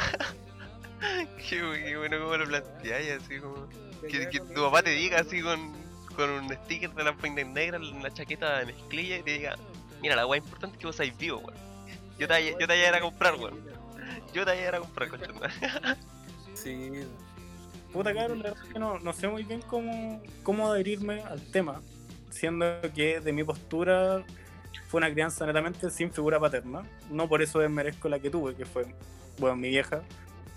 Qué 1.49 1.97
bueno 1.97 2.21
como 2.21 2.37
lo 2.37 2.47
planteáis, 2.47 3.23
así 3.23 3.39
como... 3.39 3.69
que 4.09 4.41
tu 4.41 4.63
papá 4.63 4.83
te 4.83 4.91
diga 4.91 5.21
así 5.21 5.43
con, 5.43 5.73
con 6.17 6.31
un 6.31 6.49
sticker 6.65 6.91
de 6.91 7.05
las 7.05 7.17
boinas 7.17 7.47
negras, 7.47 7.83
una 7.83 8.13
chaqueta 8.13 8.59
de 8.59 8.67
mezclilla 8.67 9.19
y 9.19 9.23
te 9.23 9.31
diga, 9.33 9.57
mira, 10.01 10.17
la 10.17 10.27
weá 10.27 10.39
importante 10.39 10.77
es 10.77 10.81
que 10.81 10.87
vos 10.87 10.97
seáis 10.97 11.17
vivo, 11.17 11.39
weón. 11.39 11.55
Yo 12.19 12.29
te, 12.29 12.45
yo 12.53 12.59
te 12.59 12.67
voy 12.67 12.77
a 12.77 12.89
ir 12.89 12.95
a 12.95 13.01
comprar, 13.01 13.35
weón. 13.35 13.59
Yo 14.33 14.45
te 14.45 14.53
voy 14.53 14.61
a 14.61 14.69
ir 14.69 14.75
a 14.75 14.81
comprar, 14.81 15.09
conchonda. 15.09 15.51
Sí, 16.55 17.05
Puta 17.93 18.13
cabrón, 18.13 18.39
la 18.39 18.51
verdad 18.51 18.65
es 18.65 18.73
que 18.73 18.79
no, 18.79 18.99
no 18.99 19.13
sé 19.13 19.29
muy 19.29 19.45
bien 19.45 19.61
cómo, 19.63 20.21
cómo 20.43 20.69
adherirme 20.69 21.23
al 21.23 21.41
tema, 21.53 21.81
siendo 22.29 22.67
que 22.93 23.21
de 23.21 23.33
mi 23.33 23.45
postura 23.45 24.25
fue 24.89 24.99
una 24.99 25.13
crianza 25.13 25.47
netamente 25.47 25.89
sin 25.91 26.13
figura 26.13 26.41
paterna. 26.41 26.83
No 27.09 27.29
por 27.29 27.41
eso 27.41 27.61
desmerezco 27.61 28.09
la 28.09 28.19
que 28.19 28.31
tuve, 28.31 28.57
que 28.57 28.65
fue, 28.65 28.87
bueno, 29.39 29.55
mi 29.55 29.69
vieja. 29.69 30.03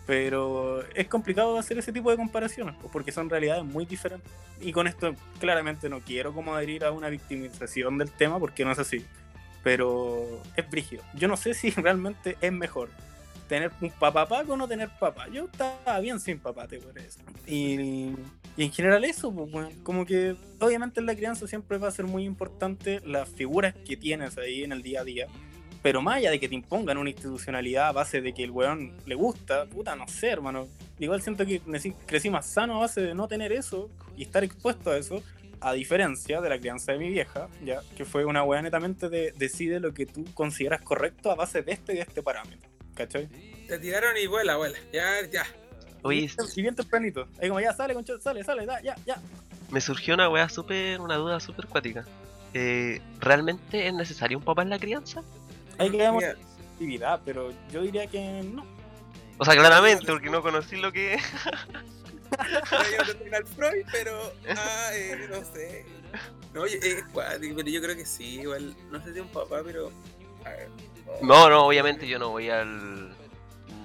Pero 0.07 0.83
es 0.95 1.07
complicado 1.07 1.59
hacer 1.59 1.77
ese 1.77 1.91
tipo 1.91 2.09
de 2.09 2.15
comparaciones, 2.15 2.75
porque 2.93 3.11
son 3.11 3.29
realidades 3.29 3.65
muy 3.65 3.85
diferentes. 3.85 4.31
Y 4.61 4.71
con 4.71 4.87
esto 4.87 5.13
claramente 5.39 5.89
no 5.89 5.99
quiero 5.99 6.33
como 6.33 6.55
adherir 6.55 6.85
a 6.85 6.91
una 6.91 7.09
victimización 7.09 7.97
del 7.97 8.09
tema, 8.09 8.39
porque 8.39 8.63
no 8.63 8.71
es 8.71 8.79
así. 8.79 9.05
Pero 9.63 10.41
es 10.55 10.67
brígido. 10.69 11.03
Yo 11.13 11.27
no 11.27 11.35
sé 11.35 11.53
si 11.53 11.69
realmente 11.75 12.37
es 12.39 12.53
mejor 12.53 12.89
tener 13.49 13.71
un 13.81 13.89
papá 13.91 14.43
o 14.47 14.57
no 14.57 14.67
tener 14.67 14.89
papá. 14.97 15.27
Yo 15.27 15.45
estaba 15.45 15.99
bien 15.99 16.21
sin 16.21 16.39
papá, 16.39 16.67
te 16.67 16.79
podría. 16.79 17.07
Y, 17.45 18.15
y 18.55 18.63
en 18.63 18.71
general 18.71 19.03
eso, 19.03 19.33
pues, 19.33 19.53
weón, 19.53 19.73
como 19.83 20.05
que 20.05 20.35
obviamente 20.59 21.01
en 21.01 21.05
la 21.05 21.15
crianza 21.15 21.47
siempre 21.47 21.77
va 21.77 21.89
a 21.89 21.91
ser 21.91 22.05
muy 22.05 22.23
importante 22.23 23.01
las 23.05 23.27
figuras 23.29 23.75
que 23.85 23.97
tienes 23.97 24.37
ahí 24.37 24.63
en 24.63 24.71
el 24.71 24.81
día 24.81 25.01
a 25.01 25.03
día. 25.03 25.27
Pero 25.81 26.01
más 26.01 26.17
allá 26.17 26.31
de 26.31 26.39
que 26.39 26.49
te 26.49 26.55
impongan 26.55 26.97
una 26.97 27.09
institucionalidad 27.09 27.87
a 27.87 27.91
base 27.91 28.21
de 28.21 28.33
que 28.33 28.43
el 28.43 28.51
weón 28.51 28.93
le 29.05 29.15
gusta, 29.15 29.65
puta, 29.67 29.95
no 29.95 30.07
sé, 30.07 30.29
hermano. 30.29 30.67
Igual 30.99 31.21
siento 31.21 31.45
que 31.45 31.61
crecí- 31.61 32.29
más 32.31 32.45
sano 32.47 32.77
a 32.77 32.79
base 32.79 33.01
de 33.01 33.13
no 33.13 33.27
tener 33.27 33.51
eso 33.51 33.89
y 34.17 34.23
estar 34.23 34.43
expuesto 34.43 34.91
a 34.91 34.97
eso. 34.97 35.23
A 35.59 35.73
diferencia 35.73 36.39
de 36.39 36.49
la 36.49 36.59
crianza 36.59 36.91
de 36.91 36.99
mi 36.99 37.09
vieja, 37.09 37.47
ya, 37.65 37.81
que 37.95 38.05
fue 38.05 38.25
una 38.25 38.43
weá 38.43 38.61
netamente 38.61 39.09
de 39.09 39.31
decide 39.37 39.79
lo 39.79 39.91
que 39.91 40.05
tú 40.05 40.23
consideras 40.35 40.81
correcto 40.81 41.31
a 41.31 41.35
base 41.35 41.63
de 41.63 41.71
este 41.71 41.93
y 41.93 41.95
de 41.95 42.01
este 42.03 42.21
parámetro. 42.21 42.69
¿Cachai? 42.93 43.27
te 43.67 43.79
tiraron 43.79 44.15
y 44.17 44.27
vuela, 44.27 44.55
vuela. 44.57 44.77
Ya, 44.93 45.03
ya. 45.31 45.45
Oye, 46.03 46.29
Y 46.55 46.61
bien 46.61 46.75
tempranito. 46.75 47.27
Ahí 47.41 47.47
como 47.49 47.59
ya 47.59 47.73
sale, 47.73 47.93
concha, 47.95 48.13
sale, 48.19 48.43
sale, 48.43 48.65
da, 48.67 48.81
ya, 48.81 48.95
ya. 49.05 49.19
me 49.71 49.81
surgió 49.81 50.13
una 50.13 50.29
weá 50.29 50.47
súper, 50.47 51.01
una 51.01 51.15
duda 51.15 51.39
súper 51.39 51.65
cuática. 51.67 52.05
Eh, 52.53 53.01
¿Realmente 53.19 53.87
es 53.87 53.93
necesario 53.93 54.37
un 54.37 54.43
papá 54.43 54.61
en 54.61 54.69
la 54.69 54.77
crianza? 54.79 55.21
Ahí 55.77 55.91
quedamos 55.91 56.23
Mira, 56.23 56.31
en 56.33 56.65
actividad, 56.71 57.21
pero 57.25 57.51
yo 57.71 57.81
diría 57.81 58.07
que 58.07 58.43
no. 58.43 58.65
O 59.37 59.45
sea, 59.45 59.55
claramente, 59.55 60.05
porque 60.07 60.29
no 60.29 60.41
conocí 60.41 60.77
lo 60.77 60.91
que 60.91 61.17
yo 62.31 63.05
no 63.05 63.15
tengo 63.15 63.35
al 63.35 63.45
Freud, 63.45 63.85
pero, 63.91 64.33
ah, 64.49 64.89
eh, 64.93 65.27
no 65.29 65.43
sé. 65.43 65.85
No, 66.53 66.65
es 66.65 67.03
cuático, 67.13 67.55
pero 67.55 67.69
yo 67.69 67.81
creo 67.81 67.95
que 67.95 68.05
sí, 68.05 68.41
igual, 68.41 68.75
no 68.91 69.03
sé 69.03 69.13
si 69.13 69.19
un 69.19 69.27
papá, 69.27 69.61
pero, 69.63 69.91
a 70.45 70.49
ver. 70.49 70.69
No, 71.21 71.49
no, 71.49 71.65
obviamente 71.65 72.07
yo 72.07 72.19
no 72.19 72.29
voy 72.29 72.49
al... 72.49 73.15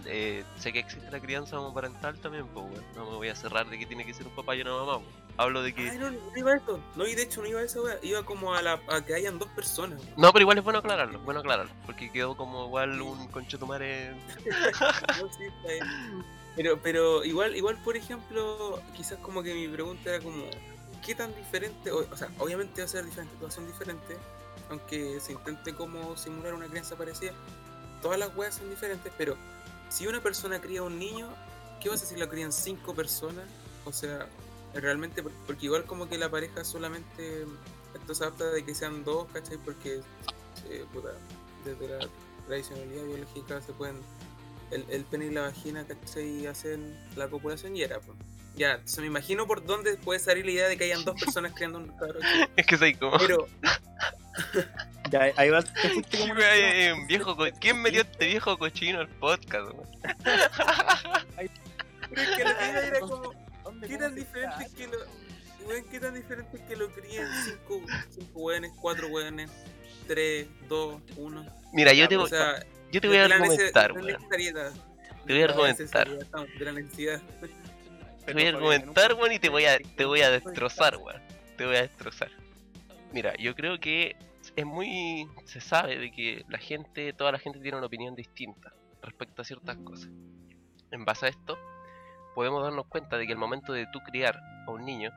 eh, 0.06 0.44
sé 0.58 0.72
que 0.72 0.80
existe 0.80 1.10
la 1.10 1.20
crianza 1.20 1.58
homoparental 1.58 2.18
también, 2.18 2.46
pues, 2.48 2.64
weón. 2.64 2.84
No 2.96 3.10
me 3.10 3.16
voy 3.16 3.28
a 3.28 3.36
cerrar 3.36 3.68
de 3.68 3.78
que 3.78 3.86
tiene 3.86 4.04
que 4.04 4.14
ser 4.14 4.26
un 4.26 4.34
papá 4.34 4.56
y 4.56 4.62
una 4.62 4.72
mamá, 4.72 4.96
weón. 4.96 5.21
Hablo 5.36 5.62
de 5.62 5.74
que... 5.74 5.90
Ay, 5.90 5.98
no, 5.98 6.10
no 6.10 6.18
iba 6.36 6.52
a 6.52 6.56
eso. 6.56 6.80
No, 6.94 7.06
y 7.06 7.14
de 7.14 7.22
hecho 7.22 7.40
no 7.40 7.48
iba 7.48 7.60
a 7.60 7.64
eso, 7.64 7.82
wea. 7.82 7.98
Iba 8.02 8.22
como 8.24 8.54
a, 8.54 8.62
la, 8.62 8.80
a 8.88 9.04
que 9.04 9.14
hayan 9.14 9.38
dos 9.38 9.48
personas. 9.50 9.98
wea. 10.00 10.14
No, 10.16 10.32
pero 10.32 10.42
igual 10.42 10.58
es 10.58 10.64
bueno 10.64 10.78
aclararlo, 10.78 11.18
bueno 11.20 11.40
aclararlo. 11.40 11.72
Porque 11.86 12.10
quedó 12.10 12.36
como 12.36 12.66
igual 12.66 13.00
un 13.00 13.28
conchetumare... 13.28 14.14
No, 15.20 15.32
sí, 15.32 15.44
está 15.44 15.68
bien. 15.68 16.24
Pero, 16.54 16.78
pero 16.82 17.24
igual, 17.24 17.56
igual, 17.56 17.78
por 17.82 17.96
ejemplo, 17.96 18.80
quizás 18.94 19.18
como 19.18 19.42
que 19.42 19.54
mi 19.54 19.68
pregunta 19.68 20.10
era 20.14 20.22
como, 20.22 20.44
¿qué 21.04 21.14
tan 21.14 21.34
diferente? 21.34 21.90
O, 21.90 22.06
o 22.10 22.16
sea, 22.16 22.28
obviamente 22.38 22.82
va 22.82 22.84
a 22.84 22.88
ser 22.88 23.04
diferente, 23.04 23.34
todas 23.38 23.54
son 23.54 23.66
diferentes, 23.66 24.18
aunque 24.68 25.18
se 25.20 25.32
intente 25.32 25.74
como 25.74 26.16
simular 26.16 26.52
una 26.52 26.66
crianza 26.66 26.94
parecida. 26.96 27.32
Todas 28.02 28.18
las 28.18 28.36
weas 28.36 28.56
son 28.56 28.68
diferentes, 28.68 29.10
pero 29.16 29.36
si 29.88 30.06
una 30.06 30.20
persona 30.20 30.60
cría 30.60 30.80
a 30.80 30.82
un 30.82 30.98
niño, 30.98 31.28
¿qué 31.80 31.88
pasa 31.88 32.04
si 32.04 32.16
lo 32.16 32.28
crían 32.28 32.52
cinco 32.52 32.94
personas? 32.94 33.46
O 33.84 33.92
sea, 33.92 34.26
realmente, 34.74 35.22
por- 35.22 35.32
porque 35.46 35.66
igual 35.66 35.84
como 35.84 36.08
que 36.08 36.18
la 36.18 36.30
pareja 36.30 36.64
solamente, 36.64 37.44
esto 37.94 38.14
se 38.14 38.24
adapta 38.24 38.50
de 38.50 38.64
que 38.64 38.74
sean 38.74 39.04
dos, 39.04 39.26
¿cachai? 39.32 39.58
Porque, 39.58 40.00
eh, 40.68 40.84
puta, 40.92 41.10
desde 41.64 41.88
la 41.88 42.08
tradicionalidad 42.46 43.04
biológica 43.04 43.60
se 43.60 43.72
pueden 43.72 43.96
el, 44.70 44.84
el 44.88 45.04
pene 45.04 45.26
y 45.26 45.30
la 45.30 45.42
vagina, 45.42 45.84
¿cachai? 45.86 46.46
Hacen 46.46 46.96
la 47.16 47.28
copulación 47.28 47.76
y 47.76 47.82
era, 47.82 48.00
pues. 48.00 48.16
Ya, 48.54 48.72
entonces 48.72 48.98
me 49.00 49.06
imagino 49.06 49.46
por 49.46 49.64
dónde 49.64 49.96
puede 49.96 50.20
salir 50.20 50.44
la 50.44 50.50
idea 50.52 50.68
de 50.68 50.76
que 50.76 50.84
hayan 50.84 51.04
dos 51.06 51.18
personas 51.18 51.52
creando 51.54 51.78
un 51.78 51.88
cabrón. 51.96 52.22
Es 52.56 52.66
que 52.66 52.76
soy 52.76 52.94
como... 52.94 53.16
Pero, 53.18 53.46
Ya, 55.10 55.30
ahí 55.36 55.50
va. 55.50 55.62
te 55.62 55.88
fuiste 55.90 56.18
como 56.18 56.34
ay, 56.34 56.90
un 56.92 57.06
viejo 57.06 57.36
co- 57.36 57.44
¿Quién 57.60 57.82
metió 57.82 58.00
este 58.02 58.26
viejo 58.28 58.56
cochino 58.58 59.00
al 59.00 59.08
podcast? 59.08 59.72
pero 61.36 62.22
es 62.22 62.30
que 62.36 62.44
la 62.44 62.50
idea 62.52 62.86
era 62.86 63.00
como, 63.00 63.16
¿Dónde, 63.16 63.38
¿qué 63.86 63.98
tan 63.98 64.14
diferente 64.14 64.64
es 64.64 64.72
que 64.72 64.86
lo. 64.86 64.98
weón, 65.66 65.84
¿Qué 65.90 66.00
tan 66.00 66.14
diferente 66.14 66.56
es 66.56 66.62
que 66.64 66.76
lo 66.76 66.90
críen 66.90 67.26
cinco, 67.44 67.82
cinco 68.10 68.40
weones, 68.40 68.72
cuatro 68.80 69.08
weones, 69.08 69.50
tres, 70.06 70.48
dos, 70.68 71.00
uno? 71.16 71.44
Mira, 71.72 71.92
yo 71.92 72.08
te 72.08 72.16
O 72.16 72.20
voy... 72.20 72.30
sea, 72.30 72.64
yo 72.90 73.00
te 73.00 73.08
voy 73.08 73.16
a 73.18 73.24
argumentar, 73.24 73.92
weón. 73.92 74.06
Te 75.26 75.32
voy 75.32 75.42
a 75.42 75.44
argumentar. 75.44 76.08
necesidad, 76.08 76.22
estamos, 76.22 76.48
De 76.58 76.64
la 76.64 76.72
necesidad. 76.72 77.22
Te 78.26 78.32
voy 78.32 78.44
a 78.44 78.48
argumentar, 78.50 79.14
weón, 79.14 79.32
y 79.32 79.38
te 79.38 79.48
voy 79.48 79.64
a, 79.64 79.78
te 79.78 80.04
voy 80.04 80.20
a 80.22 80.30
destrozar, 80.30 80.96
weón. 80.96 81.22
Te 81.56 81.66
voy 81.66 81.76
a 81.76 81.82
destrozar. 81.82 82.30
Mira, 83.12 83.34
yo 83.36 83.54
creo 83.54 83.78
que 83.78 84.16
es 84.56 84.66
muy. 84.66 85.28
Se 85.44 85.60
sabe 85.60 85.98
de 85.98 86.10
que 86.10 86.44
la 86.48 86.58
gente, 86.58 87.12
toda 87.12 87.32
la 87.32 87.38
gente 87.38 87.60
tiene 87.60 87.76
una 87.78 87.86
opinión 87.86 88.14
distinta 88.14 88.72
respecto 89.02 89.42
a 89.42 89.44
ciertas 89.44 89.76
cosas. 89.78 90.08
En 90.90 91.04
base 91.04 91.26
a 91.26 91.28
esto, 91.30 91.58
podemos 92.34 92.62
darnos 92.62 92.86
cuenta 92.86 93.16
de 93.18 93.26
que 93.26 93.32
el 93.32 93.38
momento 93.38 93.72
de 93.72 93.86
tú 93.92 94.00
criar 94.00 94.40
a 94.66 94.70
un 94.70 94.84
niño, 94.84 95.10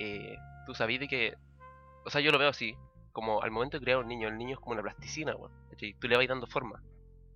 eh, 0.00 0.36
tú 0.66 0.74
sabes 0.74 1.00
de 1.00 1.08
que. 1.08 1.34
O 2.04 2.10
sea, 2.10 2.20
yo 2.20 2.30
lo 2.30 2.38
veo 2.38 2.48
así, 2.48 2.74
como 3.12 3.42
al 3.42 3.50
momento 3.50 3.76
de 3.78 3.82
criar 3.84 3.98
a 3.98 4.00
un 4.00 4.08
niño, 4.08 4.28
el 4.28 4.38
niño 4.38 4.54
es 4.54 4.60
como 4.60 4.72
una 4.72 4.82
plasticina, 4.82 5.34
weón. 5.36 5.52
¿cachai? 5.70 5.94
Tú 5.94 6.08
le 6.08 6.16
vas 6.16 6.26
dando 6.28 6.46
forma. 6.46 6.82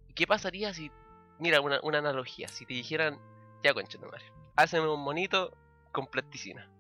¿Y 0.09 0.15
qué 0.15 0.27
pasaría 0.27 0.73
si. 0.73 0.91
Mira, 1.39 1.61
una, 1.61 1.81
una 1.83 1.99
analogía, 1.99 2.49
si 2.49 2.65
te 2.67 2.75
dijeran, 2.75 3.19
ya 3.65 3.75
concha 3.75 3.99
tu 3.99 4.07
madre, 4.07 4.25
hazme 4.57 4.81
un 4.81 5.01
monito 5.03 5.57
con 5.93 6.07
plasticina. 6.07 6.71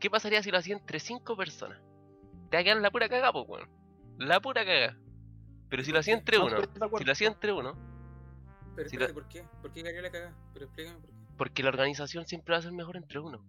¿Qué 0.00 0.10
pasaría 0.10 0.42
si 0.42 0.50
lo 0.50 0.58
hacía 0.58 0.74
entre 0.76 1.00
cinco 1.00 1.36
personas? 1.36 1.80
Te 2.50 2.56
va 2.56 2.60
a 2.60 2.64
quedar 2.64 2.76
la 2.78 2.90
pura 2.90 3.08
cagada, 3.08 3.32
pues, 3.32 3.44
weón. 3.48 3.68
La 4.18 4.40
pura 4.40 4.64
cagada. 4.64 4.96
Pero 5.68 5.82
si 5.82 5.90
lo 5.92 5.98
hacía 5.98 6.14
entre 6.14 6.38
No 6.38 6.46
uno, 6.46 6.56
de 6.60 6.68
si 6.98 7.04
lo 7.04 7.12
hacía 7.12 7.28
entre 7.28 7.52
uno, 7.52 7.74
Pero 8.76 8.88
Si 8.88 8.94
espérate, 8.96 9.12
lo- 9.14 9.20
¿por 9.20 9.28
qué? 9.28 9.42
¿Por 9.62 9.72
qué 9.72 9.82
cayó 9.82 10.00
la 10.02 10.10
cagada? 10.10 10.34
Pero 10.52 10.66
explícame 10.66 10.98
por 11.00 11.10
qué. 11.10 11.15
Porque 11.36 11.62
la 11.62 11.68
organización 11.70 12.26
siempre 12.26 12.52
va 12.52 12.58
a 12.58 12.62
ser 12.62 12.72
mejor 12.72 12.96
entre 12.96 13.18
uno. 13.18 13.44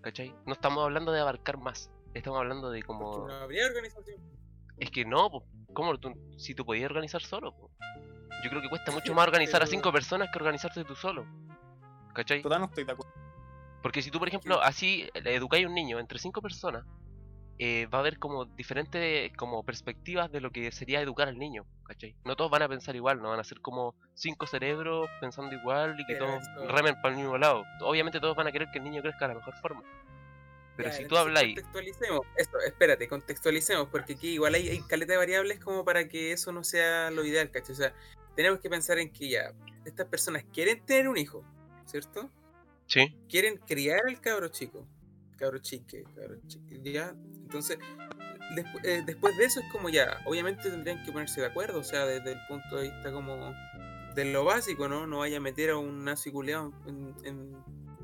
¿Cachai? 0.00 0.34
No 0.46 0.54
estamos 0.54 0.82
hablando 0.84 1.12
de 1.12 1.20
abarcar 1.20 1.58
más. 1.58 1.90
Estamos 2.14 2.38
hablando 2.38 2.70
de 2.70 2.82
como... 2.82 3.10
Porque 3.12 3.34
no 3.34 3.40
habría 3.40 3.66
organización. 3.66 4.20
Es 4.78 4.90
que 4.90 5.04
no, 5.04 5.30
po. 5.30 5.44
¿cómo 5.72 5.98
tú, 5.98 6.14
si 6.36 6.54
tú 6.54 6.64
podías 6.64 6.90
organizar 6.90 7.20
solo? 7.20 7.54
po? 7.54 7.70
Yo 8.42 8.50
creo 8.50 8.62
que 8.62 8.68
cuesta 8.68 8.90
mucho 8.90 9.14
más 9.14 9.26
organizar 9.26 9.62
a 9.62 9.66
cinco 9.66 9.92
personas 9.92 10.28
que 10.32 10.38
organizarte 10.38 10.84
tú 10.84 10.94
solo. 10.94 11.26
¿Cachai? 12.14 12.42
Total, 12.42 12.60
no 12.60 12.66
estoy 12.66 12.84
de 12.84 12.92
acuerdo. 12.92 13.12
Porque 13.82 14.02
si 14.02 14.10
tú, 14.10 14.18
por 14.18 14.28
ejemplo, 14.28 14.60
así 14.60 15.08
le 15.22 15.34
educáis 15.34 15.64
a 15.64 15.68
un 15.68 15.74
niño 15.74 15.98
entre 15.98 16.18
cinco 16.18 16.40
personas, 16.42 16.84
eh, 17.62 17.86
va 17.92 17.98
a 17.98 18.00
haber 18.00 18.18
como 18.18 18.46
diferentes 18.46 19.30
como 19.36 19.62
perspectivas 19.62 20.32
de 20.32 20.40
lo 20.40 20.50
que 20.50 20.72
sería 20.72 21.02
educar 21.02 21.28
al 21.28 21.38
niño, 21.38 21.66
¿cachai? 21.84 22.14
No 22.24 22.34
todos 22.34 22.50
van 22.50 22.62
a 22.62 22.68
pensar 22.68 22.96
igual, 22.96 23.20
no 23.20 23.28
van 23.28 23.38
a 23.40 23.44
ser 23.44 23.60
como 23.60 23.94
cinco 24.14 24.46
cerebros 24.46 25.10
pensando 25.20 25.54
igual 25.54 25.94
y 26.00 26.06
que 26.06 26.14
Pero 26.14 26.26
todos 26.26 26.42
eso- 26.42 26.68
remen 26.68 26.94
para 27.02 27.10
el 27.14 27.20
mismo 27.20 27.36
lado. 27.36 27.64
Obviamente 27.82 28.18
todos 28.18 28.34
van 28.34 28.46
a 28.46 28.52
querer 28.52 28.68
que 28.72 28.78
el 28.78 28.84
niño 28.84 29.02
crezca 29.02 29.28
de 29.28 29.34
la 29.34 29.40
mejor 29.40 29.54
forma. 29.60 29.82
Pero 30.76 30.88
Ya, 30.88 30.94
si 30.96 31.04
tú 31.04 31.18
habláis, 31.18 31.54
Contextualicemos. 31.56 32.20
Esto, 32.38 32.58
espérate, 32.66 33.08
contextualicemos, 33.08 33.88
porque 33.88 34.14
aquí 34.14 34.28
igual 34.28 34.54
hay, 34.54 34.70
hay 34.70 34.80
caleta 34.80 35.12
de 35.12 35.18
variables 35.18 35.60
como 35.60 35.84
para 35.84 36.08
que 36.08 36.32
eso 36.32 36.52
no 36.52 36.64
sea 36.64 37.10
lo 37.10 37.24
ideal, 37.26 37.50
¿cachai? 37.50 37.72
O 37.74 37.76
sea, 37.76 37.92
tenemos 38.36 38.60
que 38.60 38.70
pensar 38.70 38.98
en 38.98 39.12
que 39.12 39.28
ya, 39.28 39.52
estas 39.84 40.06
personas 40.06 40.44
quieren 40.50 40.82
tener 40.86 41.08
un 41.08 41.18
hijo, 41.18 41.44
¿cierto? 41.84 42.30
sí, 42.86 43.14
Quieren 43.28 43.58
criar 43.58 44.00
al 44.08 44.18
cabro 44.20 44.48
chico. 44.48 44.86
Cabro 45.40 45.58
chique, 45.58 46.04
cabro 46.14 46.36
chique, 46.46 46.80
ya. 46.92 47.14
Entonces, 47.42 47.78
eh, 48.84 49.02
después 49.06 49.36
de 49.36 49.44
eso 49.46 49.60
es 49.60 49.72
como 49.72 49.88
ya, 49.88 50.20
obviamente 50.26 50.70
tendrían 50.70 51.02
que 51.04 51.10
ponerse 51.12 51.40
de 51.40 51.46
acuerdo, 51.46 51.80
o 51.80 51.84
sea, 51.84 52.04
desde 52.04 52.32
el 52.32 52.38
punto 52.48 52.76
de 52.76 52.82
vista 52.90 53.10
como 53.12 53.52
de 54.14 54.24
lo 54.32 54.44
básico, 54.44 54.86
¿no? 54.88 55.06
No 55.06 55.18
vaya 55.18 55.38
a 55.38 55.40
meter 55.40 55.70
a 55.70 55.76
un 55.78 56.04
nazi 56.04 56.30
culeado 56.30 56.72
en, 56.86 57.14
en, 57.24 57.52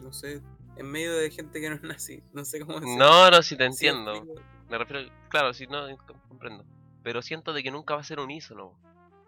no 0.02 0.12
sé, 0.12 0.40
en 0.76 0.86
medio 0.90 1.14
de 1.16 1.30
gente 1.30 1.60
que 1.60 1.68
no 1.68 1.76
es 1.76 1.82
nazi, 1.82 2.22
no 2.32 2.44
sé 2.44 2.60
cómo 2.60 2.80
decirlo. 2.80 2.96
no, 3.04 3.30
no, 3.30 3.42
si 3.42 3.56
te 3.56 3.64
entiendo. 3.66 4.24
Me 4.68 4.78
refiero, 4.78 5.08
claro, 5.28 5.52
si 5.52 5.66
no, 5.66 5.86
com- 6.06 6.18
comprendo. 6.28 6.64
Pero 7.02 7.22
siento 7.22 7.52
de 7.52 7.62
que 7.62 7.70
nunca 7.70 7.94
va 7.94 8.00
a 8.00 8.04
ser 8.04 8.18
unísono. 8.18 8.72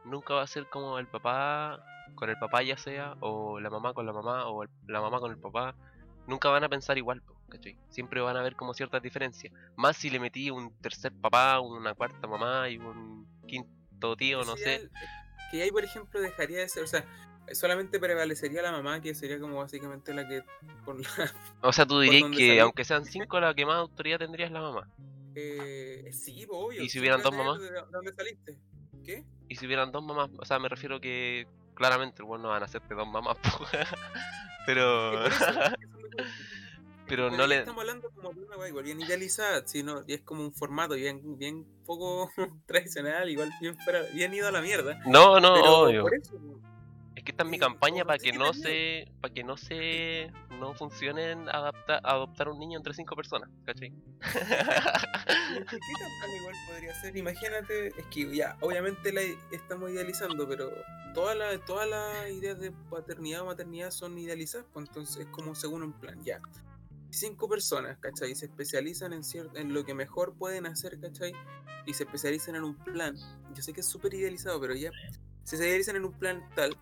Nunca 0.04 0.34
va 0.34 0.42
a 0.42 0.46
ser 0.46 0.66
como 0.68 0.98
el 0.98 1.06
papá 1.06 1.84
con 2.14 2.30
el 2.30 2.38
papá 2.38 2.62
ya 2.62 2.76
sea, 2.76 3.14
o 3.20 3.60
la 3.60 3.70
mamá 3.70 3.92
con 3.92 4.06
la 4.06 4.12
mamá, 4.12 4.46
o 4.48 4.62
el- 4.64 4.70
la 4.86 5.00
mamá 5.00 5.20
con 5.20 5.30
el 5.30 5.38
papá. 5.38 5.74
Nunca 6.26 6.48
van 6.48 6.64
a 6.64 6.68
pensar 6.68 6.96
igual, 6.98 7.22
po, 7.22 7.34
¿cachai? 7.48 7.76
Siempre 7.90 8.20
van 8.20 8.36
a 8.36 8.40
haber 8.40 8.56
como 8.56 8.74
ciertas 8.74 9.02
diferencias. 9.02 9.52
Más 9.76 9.96
si 9.96 10.10
le 10.10 10.20
metí 10.20 10.50
un 10.50 10.72
tercer 10.80 11.12
papá, 11.12 11.60
una 11.60 11.94
cuarta 11.94 12.26
mamá 12.26 12.68
y 12.68 12.78
un 12.78 13.26
quinto 13.46 14.16
tío, 14.16 14.44
no 14.44 14.56
sé. 14.56 14.88
Que 15.50 15.62
ahí, 15.62 15.70
por 15.70 15.84
ejemplo, 15.84 16.20
dejaría 16.20 16.58
de 16.58 16.68
ser, 16.68 16.84
o 16.84 16.86
sea, 16.86 17.04
solamente 17.52 17.98
prevalecería 17.98 18.62
la 18.62 18.72
mamá, 18.72 19.00
que 19.00 19.14
sería 19.14 19.40
como 19.40 19.56
básicamente 19.56 20.12
la 20.14 20.28
que, 20.28 20.42
por 20.84 21.00
la, 21.00 21.08
O 21.62 21.72
sea, 21.72 21.86
tú 21.86 22.00
dirías 22.00 22.30
que 22.36 22.60
aunque 22.60 22.84
sean 22.84 23.04
cinco, 23.04 23.40
la 23.40 23.54
que 23.54 23.66
más 23.66 23.76
autoridad 23.76 24.18
tendría 24.18 24.46
es 24.46 24.52
la 24.52 24.60
mamá. 24.60 24.88
eh, 25.34 26.10
sí, 26.12 26.46
obvio. 26.48 26.82
¿Y 26.82 26.88
si 26.88 27.00
hubieran 27.00 27.22
dos 27.22 27.34
mamás? 27.34 27.60
¿De 27.60 27.70
de 27.70 27.80
dónde 27.90 28.12
saliste? 28.12 28.58
¿Qué? 29.04 29.24
Y 29.48 29.56
si 29.56 29.66
hubieran 29.66 29.90
dos 29.92 30.04
mamás, 30.04 30.30
o 30.38 30.44
sea, 30.44 30.58
me 30.58 30.68
refiero 30.68 31.00
que 31.00 31.46
claramente, 31.74 32.22
bueno, 32.22 32.44
no 32.44 32.48
van 32.50 32.62
a 32.62 32.66
hacerte 32.66 32.94
dos 32.94 33.08
mamás, 33.08 33.38
pero... 34.66 35.24
Pero 37.08 37.30
no 37.30 37.46
le- 37.46 37.58
Estamos 37.60 37.80
hablando 37.80 38.10
como 38.10 38.32
de 38.32 38.42
una 38.44 38.56
weá 38.56 38.68
igual 38.68 38.84
bien 38.84 39.00
idealizada, 39.00 39.66
sino, 39.66 40.02
y 40.06 40.14
es 40.14 40.20
como 40.22 40.42
un 40.42 40.52
formato 40.52 40.94
bien, 40.94 41.38
bien 41.38 41.66
poco 41.86 42.30
tradicional, 42.66 43.28
igual 43.30 43.50
bien, 43.60 43.76
bien 44.14 44.34
ido 44.34 44.48
a 44.48 44.52
la 44.52 44.60
mierda. 44.60 45.00
No, 45.06 45.40
no, 45.40 45.54
obvio. 45.82 46.02
por 46.02 46.14
eso, 46.14 46.34
Es 47.16 47.24
que 47.24 47.32
esta 47.32 47.42
es 47.44 47.48
mi 47.50 47.58
campaña 47.58 48.04
para 48.04 48.18
que 48.18 48.32
no 48.32 48.52
se, 48.52 49.10
para 49.20 49.32
que 49.34 49.42
no 49.42 49.56
se, 49.56 50.30
no 50.60 50.74
funcionen 50.74 51.48
adapta, 51.48 51.98
adoptar 52.04 52.48
un 52.48 52.58
niño 52.58 52.78
entre 52.78 52.94
cinco 52.94 53.16
personas, 53.16 53.48
¿cachai? 53.64 53.90
¿Qué 54.20 55.66
campaña 55.98 56.36
igual 56.40 56.54
podría 56.68 56.94
ser? 57.00 57.16
Imagínate, 57.16 57.88
es 57.88 58.06
que 58.10 58.34
ya, 58.34 58.56
obviamente 58.60 59.12
la 59.12 59.22
estamos 59.50 59.90
idealizando, 59.90 60.46
pero 60.48 60.70
todas 61.14 61.36
las 61.36 61.64
todas 61.64 61.88
las 61.88 62.30
ideas 62.30 62.60
de 62.60 62.70
paternidad 62.90 63.42
o 63.42 63.46
maternidad 63.46 63.90
son 63.90 64.16
idealizadas, 64.18 64.66
pues 64.72 64.86
entonces 64.88 65.16
es 65.24 65.26
como 65.32 65.54
según 65.54 65.82
un 65.82 65.92
plan, 65.92 66.22
ya. 66.22 66.40
Cinco 67.10 67.48
personas, 67.48 67.98
¿cachai? 67.98 68.34
Se 68.34 68.46
especializan 68.46 69.12
en, 69.12 69.22
cier- 69.22 69.50
en 69.54 69.72
lo 69.72 69.84
que 69.84 69.94
mejor 69.94 70.34
pueden 70.36 70.66
hacer, 70.66 71.00
¿cachai? 71.00 71.32
Y 71.86 71.94
se 71.94 72.04
especializan 72.04 72.54
en 72.56 72.64
un 72.64 72.76
plan. 72.76 73.16
Yo 73.54 73.62
sé 73.62 73.72
que 73.72 73.80
es 73.80 73.86
súper 73.86 74.12
idealizado, 74.14 74.60
pero 74.60 74.74
ya. 74.74 74.90
Se 75.42 75.56
idealizan 75.56 75.96
en 75.96 76.04
un 76.04 76.12
plan 76.12 76.46
tal. 76.54 76.76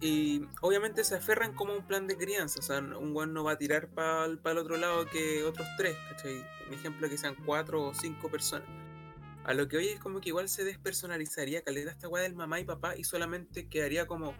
Y 0.00 0.44
obviamente 0.60 1.04
se 1.04 1.14
aferran 1.14 1.54
como 1.54 1.74
un 1.74 1.86
plan 1.86 2.06
de 2.06 2.16
crianza. 2.16 2.58
O 2.58 2.62
sea, 2.62 2.80
un 2.80 3.14
guan 3.14 3.32
no 3.32 3.44
va 3.44 3.52
a 3.52 3.58
tirar 3.58 3.88
para 3.88 4.26
el 4.26 4.58
otro 4.58 4.76
lado 4.76 5.06
que 5.06 5.44
otros 5.44 5.66
tres, 5.78 5.96
¿cachai? 6.10 6.44
Un 6.68 6.74
ejemplo 6.74 7.08
que 7.08 7.16
sean 7.16 7.36
cuatro 7.46 7.82
o 7.84 7.94
cinco 7.94 8.28
personas. 8.28 8.68
A 9.44 9.54
lo 9.54 9.68
que 9.68 9.76
hoy 9.76 9.88
es 9.88 10.00
como 10.00 10.20
que 10.20 10.28
igual 10.28 10.48
se 10.48 10.64
despersonalizaría 10.64 11.62
caleta 11.62 11.90
esta 11.90 12.08
weá 12.08 12.22
del 12.22 12.34
mamá 12.34 12.60
y 12.60 12.64
papá 12.64 12.96
y 12.96 13.04
solamente 13.04 13.68
quedaría 13.68 14.06
como 14.06 14.34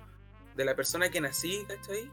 de 0.57 0.64
la 0.64 0.77
persona 0.77 1.11
que 1.11 1.21
nací, 1.21 1.64
¿cachai? 1.66 2.11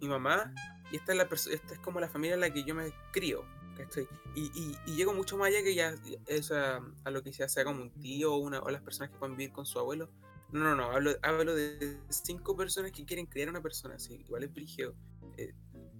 Mi 0.00 0.08
mamá, 0.08 0.52
y 0.90 0.96
esta 0.96 1.12
es, 1.12 1.18
la 1.18 1.24
esta 1.24 1.74
es 1.74 1.80
como 1.80 2.00
la 2.00 2.08
familia 2.08 2.34
en 2.34 2.40
la 2.40 2.52
que 2.52 2.64
yo 2.64 2.74
me 2.74 2.92
crío, 3.12 3.44
¿cachai? 3.76 4.08
Y, 4.34 4.46
y, 4.54 4.76
y 4.86 4.96
llego 4.96 5.14
mucho 5.14 5.36
más 5.36 5.48
allá 5.48 5.62
que 5.62 5.74
ya 5.74 5.94
o 5.94 6.42
sea, 6.42 6.80
a 7.04 7.10
lo 7.10 7.22
que 7.22 7.32
ya 7.32 7.48
sea 7.48 7.64
como 7.64 7.82
un 7.82 7.90
tío 8.00 8.34
o, 8.34 8.38
una, 8.38 8.60
o 8.60 8.70
las 8.70 8.82
personas 8.82 9.10
que 9.10 9.18
pueden 9.18 9.36
vivir 9.36 9.52
con 9.52 9.66
su 9.66 9.78
abuelo. 9.78 10.08
No, 10.50 10.60
no, 10.60 10.74
no, 10.76 10.84
hablo, 10.90 11.12
hablo 11.22 11.54
de 11.54 11.98
cinco 12.08 12.56
personas 12.56 12.92
que 12.92 13.04
quieren 13.04 13.26
criar 13.26 13.48
a 13.48 13.50
una 13.50 13.60
persona, 13.60 13.96
así, 13.96 14.14
igual 14.14 14.44
es 14.44 14.52
brígido. 14.52 14.94
Eh, 15.36 15.52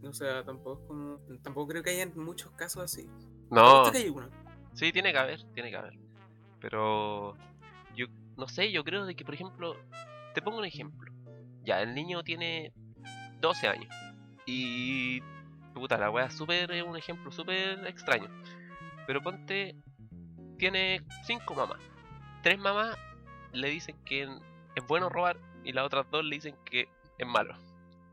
o 0.02 0.12
sea, 0.12 0.44
tampoco 0.44 0.80
es 0.80 0.86
como, 0.86 1.18
tampoco 1.42 1.68
creo 1.68 1.82
que 1.82 1.90
hayan 1.90 2.12
muchos 2.16 2.50
casos 2.52 2.82
así. 2.82 3.08
No, 3.50 3.82
¿Viste 3.82 3.98
que 3.98 4.04
hay 4.04 4.10
uno? 4.10 4.30
sí, 4.74 4.92
tiene 4.92 5.12
que 5.12 5.18
haber, 5.18 5.42
tiene 5.52 5.70
que 5.70 5.76
haber. 5.76 5.98
Pero 6.60 7.36
yo 7.94 8.06
no 8.36 8.48
sé, 8.48 8.72
yo 8.72 8.84
creo 8.84 9.04
de 9.04 9.14
que, 9.14 9.24
por 9.24 9.34
ejemplo, 9.34 9.76
te 10.34 10.40
pongo 10.40 10.58
un 10.58 10.64
ejemplo. 10.64 11.12
Ya, 11.64 11.82
el 11.82 11.94
niño 11.94 12.22
tiene 12.22 12.72
12 13.40 13.68
años. 13.68 13.94
Y 14.50 15.20
puta, 15.74 15.98
la 15.98 16.10
wea 16.10 16.24
es 16.24 16.34
súper 16.34 16.72
es 16.72 16.82
un 16.82 16.96
ejemplo 16.96 17.30
súper 17.30 17.86
extraño. 17.86 18.30
Pero 19.06 19.20
ponte, 19.20 19.76
tiene 20.56 21.02
cinco 21.24 21.54
mamás. 21.54 21.78
Tres 22.42 22.58
mamás 22.58 22.96
le 23.52 23.68
dicen 23.68 23.94
que 24.06 24.22
es 24.74 24.86
bueno 24.86 25.10
robar 25.10 25.36
y 25.64 25.72
las 25.72 25.84
otras 25.84 26.10
dos 26.10 26.24
le 26.24 26.36
dicen 26.36 26.56
que 26.64 26.88
es 27.18 27.26
malo. 27.26 27.54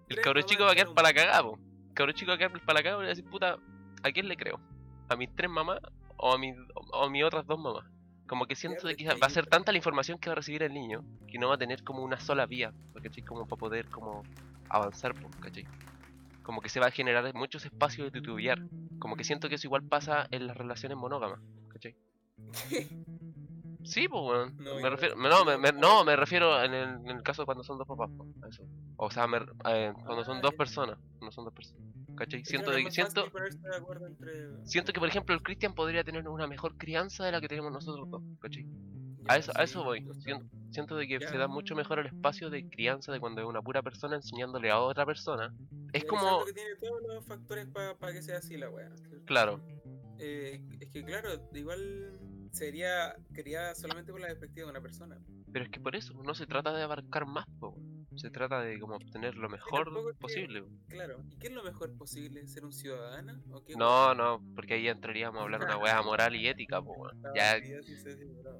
El 0.09 0.19
cabro 0.19 0.41
chico 0.41 0.65
va 0.65 0.73
a 0.73 0.75
quedar 0.75 0.93
para 0.93 1.07
la 1.07 1.13
cagada, 1.13 1.41
po. 1.41 1.57
El 1.87 1.93
cabro 1.93 2.11
chico 2.11 2.31
va 2.31 2.35
a 2.35 2.37
quedar 2.37 2.51
para 2.51 2.79
la 2.79 2.83
cagada 2.83 2.97
y 2.97 3.05
va 3.05 3.05
a 3.05 3.15
decir, 3.15 3.29
puta, 3.29 3.57
¿a 4.03 4.11
quién 4.11 4.27
le 4.27 4.35
creo? 4.35 4.59
¿A 5.07 5.15
mis 5.15 5.33
tres 5.33 5.49
mamás 5.49 5.79
o 6.17 6.33
a, 6.33 6.37
mis, 6.37 6.53
o 6.91 7.03
a 7.05 7.09
mis 7.09 7.23
otras 7.23 7.47
dos 7.47 7.59
mamás? 7.59 7.85
Como 8.27 8.45
que 8.45 8.57
siento 8.57 8.87
de 8.87 8.97
que 8.97 9.07
va 9.07 9.27
a 9.27 9.29
ser 9.29 9.47
tanta 9.47 9.71
la 9.71 9.77
información 9.77 10.19
que 10.19 10.29
va 10.29 10.33
a 10.33 10.35
recibir 10.35 10.63
el 10.63 10.73
niño 10.73 11.05
que 11.29 11.37
no 11.37 11.47
va 11.47 11.55
a 11.55 11.57
tener 11.57 11.81
como 11.85 12.03
una 12.03 12.19
sola 12.19 12.45
vía, 12.45 12.73
¿cachai? 13.01 13.23
Como 13.23 13.47
para 13.47 13.57
poder 13.57 13.87
como 13.87 14.23
avanzar, 14.67 15.13
¿cachai? 15.39 15.65
Como 16.45 16.61
que 16.61 16.69
se 16.69 16.79
va 16.79 16.87
a 16.87 16.91
generar 16.91 17.33
muchos 17.33 17.65
espacios 17.65 18.05
de 18.11 18.19
titubear. 18.21 18.61
Como 18.99 19.15
que 19.15 19.23
siento 19.23 19.49
que 19.49 19.55
eso 19.55 19.67
igual 19.67 19.83
pasa 19.83 20.27
en 20.31 20.45
las 20.47 20.55
relaciones 20.55 20.95
monógamas, 20.97 21.39
¿cachai? 21.69 21.95
Sí, 23.83 24.07
pues, 24.07 24.21
weón. 24.23 24.55
No, 24.57 24.75
me 24.79 24.89
refiero, 24.89 25.15
no, 25.15 25.45
me, 25.45 25.57
me- 25.57 25.71
no. 25.71 25.79
no, 25.79 26.05
me 26.05 26.15
refiero 26.15 26.63
en 26.63 26.73
el, 26.73 26.89
en 27.01 27.09
el 27.09 27.23
caso 27.23 27.45
cuando 27.45 27.63
son 27.63 27.77
dos 27.77 27.87
papás, 27.87 28.09
a 28.43 28.47
eso. 28.47 28.63
O 28.97 29.11
sea, 29.11 29.27
me- 29.27 29.37
eh, 29.69 29.93
cuando 30.05 30.23
son 30.23 30.37
Ah, 30.37 30.41
dos 30.41 30.53
personas, 30.55 30.97
cuando 31.19 31.31
son 31.31 31.45
dos 31.45 31.53
personas. 31.53 31.83
¿Cachai? 32.15 32.45
Siento, 32.45 32.71
de, 32.71 32.89
siento, 32.91 33.23
de 33.23 33.27
entre- 34.07 34.65
siento 34.65 34.93
que, 34.93 34.99
por 34.99 35.09
ejemplo, 35.09 35.35
el 35.35 35.41
Cristian 35.43 35.73
podría 35.75 36.03
tener 36.03 36.27
una 36.29 36.47
mejor 36.47 36.77
crianza 36.77 37.25
de 37.25 37.31
la 37.33 37.41
que 37.41 37.47
tenemos 37.47 37.71
nosotros 37.71 38.09
dos, 38.09 38.23
¿cachai? 38.39 38.65
A 39.27 39.37
eso, 39.37 39.51
a 39.55 39.63
eso 39.63 39.83
voy. 39.83 40.07
Siento, 40.21 40.45
Siento 40.71 40.95
de 40.97 41.07
que 41.07 41.19
Ya. 41.19 41.29
se 41.29 41.37
da 41.37 41.47
mucho 41.47 41.73
mejor 41.73 41.99
el 41.99 42.07
espacio 42.07 42.49
de 42.49 42.67
crianza 42.69 43.11
de 43.11 43.19
cuando 43.21 43.39
es 43.41 43.47
una 43.47 43.61
pura 43.61 43.81
persona 43.81 44.15
enseñándole 44.17 44.69
a 44.71 44.79
otra 44.79 45.05
persona. 45.05 45.53
Es 45.95 46.05
como, 46.05 46.45
que 46.45 46.53
tiene 46.53 46.75
todos 46.75 47.01
los 47.07 47.25
factores 47.25 47.67
para 47.67 48.13
que 48.13 48.21
sea 48.21 48.37
así 48.39 48.57
la 48.57 48.69
wea. 48.69 48.89
claro, 49.25 49.61
Eh, 50.19 50.61
es 50.79 50.89
que 50.89 51.03
claro, 51.03 51.29
igual 51.53 52.19
sería 52.51 53.15
criada 53.33 53.75
solamente 53.75 54.11
por 54.11 54.21
la 54.21 54.27
perspectiva 54.27 54.65
de 54.67 54.71
una 54.71 54.81
persona. 54.81 55.19
pero 55.51 55.65
es 55.65 55.71
que 55.71 55.79
por 55.79 55.95
eso 55.95 56.13
no 56.23 56.33
se 56.33 56.45
trata 56.47 56.73
de 56.73 56.83
abarcar 56.83 57.25
más, 57.25 57.45
po. 57.59 57.77
Se 58.15 58.29
trata 58.29 58.61
de 58.61 58.79
como 58.79 58.95
obtener 58.95 59.35
lo 59.35 59.49
mejor 59.49 59.93
que- 59.93 60.13
posible. 60.19 60.63
Claro. 60.87 61.17
¿Y 61.29 61.37
qué 61.37 61.47
es 61.47 61.53
lo 61.53 61.63
mejor 61.63 61.95
posible? 61.97 62.47
¿Ser 62.47 62.65
un 62.65 62.73
ciudadano? 62.73 63.41
¿O 63.51 63.63
qué 63.63 63.73
No, 63.75 64.13
no, 64.15 64.41
porque 64.55 64.75
ahí 64.75 64.87
entraríamos 64.87 65.39
a 65.39 65.43
hablar 65.43 65.59
de 65.61 65.65
una 65.67 65.77
weá 65.77 66.01
moral 66.05 66.35
y 66.35 66.47
ética, 66.47 66.81
po? 66.81 67.07
Ya, 67.35 67.55
Sí, 67.59 67.95
sí. 67.97 68.09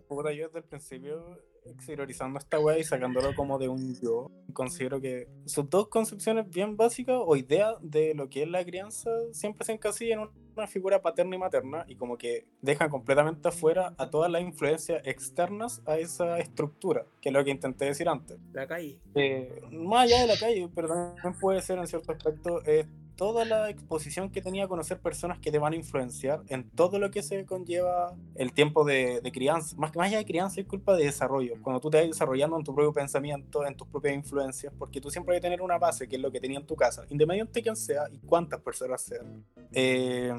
Puta, 0.08 0.32
yo 0.34 0.48
desde 0.48 0.60
el 0.60 0.66
principio 0.66 1.40
exteriorizando 1.66 2.38
esta 2.40 2.60
weá 2.60 2.78
y 2.78 2.84
sacándolo 2.84 3.34
como 3.36 3.58
de 3.58 3.68
un 3.68 4.00
yo, 4.00 4.30
considero 4.54 5.02
que 5.02 5.28
sus 5.46 5.68
dos 5.70 5.88
concepciones 5.90 6.48
bien 6.50 6.78
básicas 6.78 7.18
o 7.20 7.36
ideas 7.36 7.76
de 7.82 8.14
lo 8.14 8.30
que 8.30 8.44
es 8.44 8.50
la 8.50 8.64
crianza 8.64 9.10
siempre 9.32 9.66
se 9.66 9.72
encasillan 9.74 10.20
en 10.22 10.30
una 10.56 10.68
figura 10.68 11.02
paterna 11.02 11.36
y 11.36 11.40
materna 11.40 11.86
y 11.88 11.96
como 11.96 12.18
que 12.18 12.46
dejan 12.62 12.90
completamente 12.90 13.48
afuera 13.48 13.94
a 13.98 14.10
todas 14.10 14.32
las 14.32 14.42
influencias 14.42 15.02
externas 15.06 15.82
a 15.86 15.98
esa 15.98 16.40
estructura, 16.40 17.06
que 17.22 17.30
es 17.30 17.34
lo 17.34 17.44
que 17.44 17.52
intenté 17.52 17.86
decir 17.86 18.08
antes. 18.08 18.38
La 18.54 18.68
calle. 18.68 19.00
Eh, 19.16 19.62
más 19.72 20.06
allá 20.06 20.22
de 20.22 20.28
la 20.28 20.38
calle, 20.38 20.70
pero 20.74 20.88
también 20.88 21.40
puede 21.40 21.62
ser 21.62 21.80
en 21.80 21.88
cierto 21.88 22.12
aspecto 22.12 22.62
eh, 22.66 22.86
toda 23.16 23.46
la 23.46 23.70
exposición 23.70 24.30
que 24.30 24.42
tenía 24.42 24.66
a 24.66 24.68
conocer 24.68 25.00
personas 25.00 25.40
que 25.40 25.52
te 25.52 25.60
van 25.60 25.74
a 25.74 25.76
influenciar 25.76 26.42
en 26.48 26.70
todo 26.70 27.00
lo 27.00 27.12
que 27.12 27.24
se 27.24 27.46
conlleva 27.46 28.16
el 28.36 28.54
tiempo 28.54 28.84
de, 28.84 29.22
de 29.22 29.32
crianza. 29.32 29.76
Más 29.78 29.92
que 29.92 30.00
más 30.00 30.08
allá 30.08 30.18
de 30.18 30.26
crianza 30.26 30.62
es 30.62 30.68
culpa 30.68 30.96
de 30.96 31.06
desarrollo. 31.06 31.56
Cuando 31.62 31.80
tú 31.80 31.90
te 31.90 31.98
vas 31.98 32.08
desarrollando 32.08 32.58
en 32.58 32.64
tu 32.64 32.74
propio 32.74 32.94
pensamiento, 32.94 33.66
en 33.66 33.76
tus 33.76 33.88
propias 33.88 34.16
influencias, 34.16 34.74
porque 34.78 35.02
tú 35.02 35.10
siempre 35.10 35.36
hay 35.36 35.42
que 35.42 35.46
tener 35.46 35.62
una 35.62 35.78
base, 35.78 36.08
que 36.08 36.16
es 36.16 36.22
lo 36.22 36.32
que 36.32 36.40
tenía 36.40 36.60
en 36.60 36.66
tu 36.66 36.76
casa, 36.76 37.04
independientemente 37.10 37.60
de 37.60 37.64
quién 37.64 37.76
sea 37.76 38.04
y 38.12 38.20
cuántas 38.20 38.62
personas 38.62 39.02
sean. 39.02 39.46
Eh, 39.72 40.34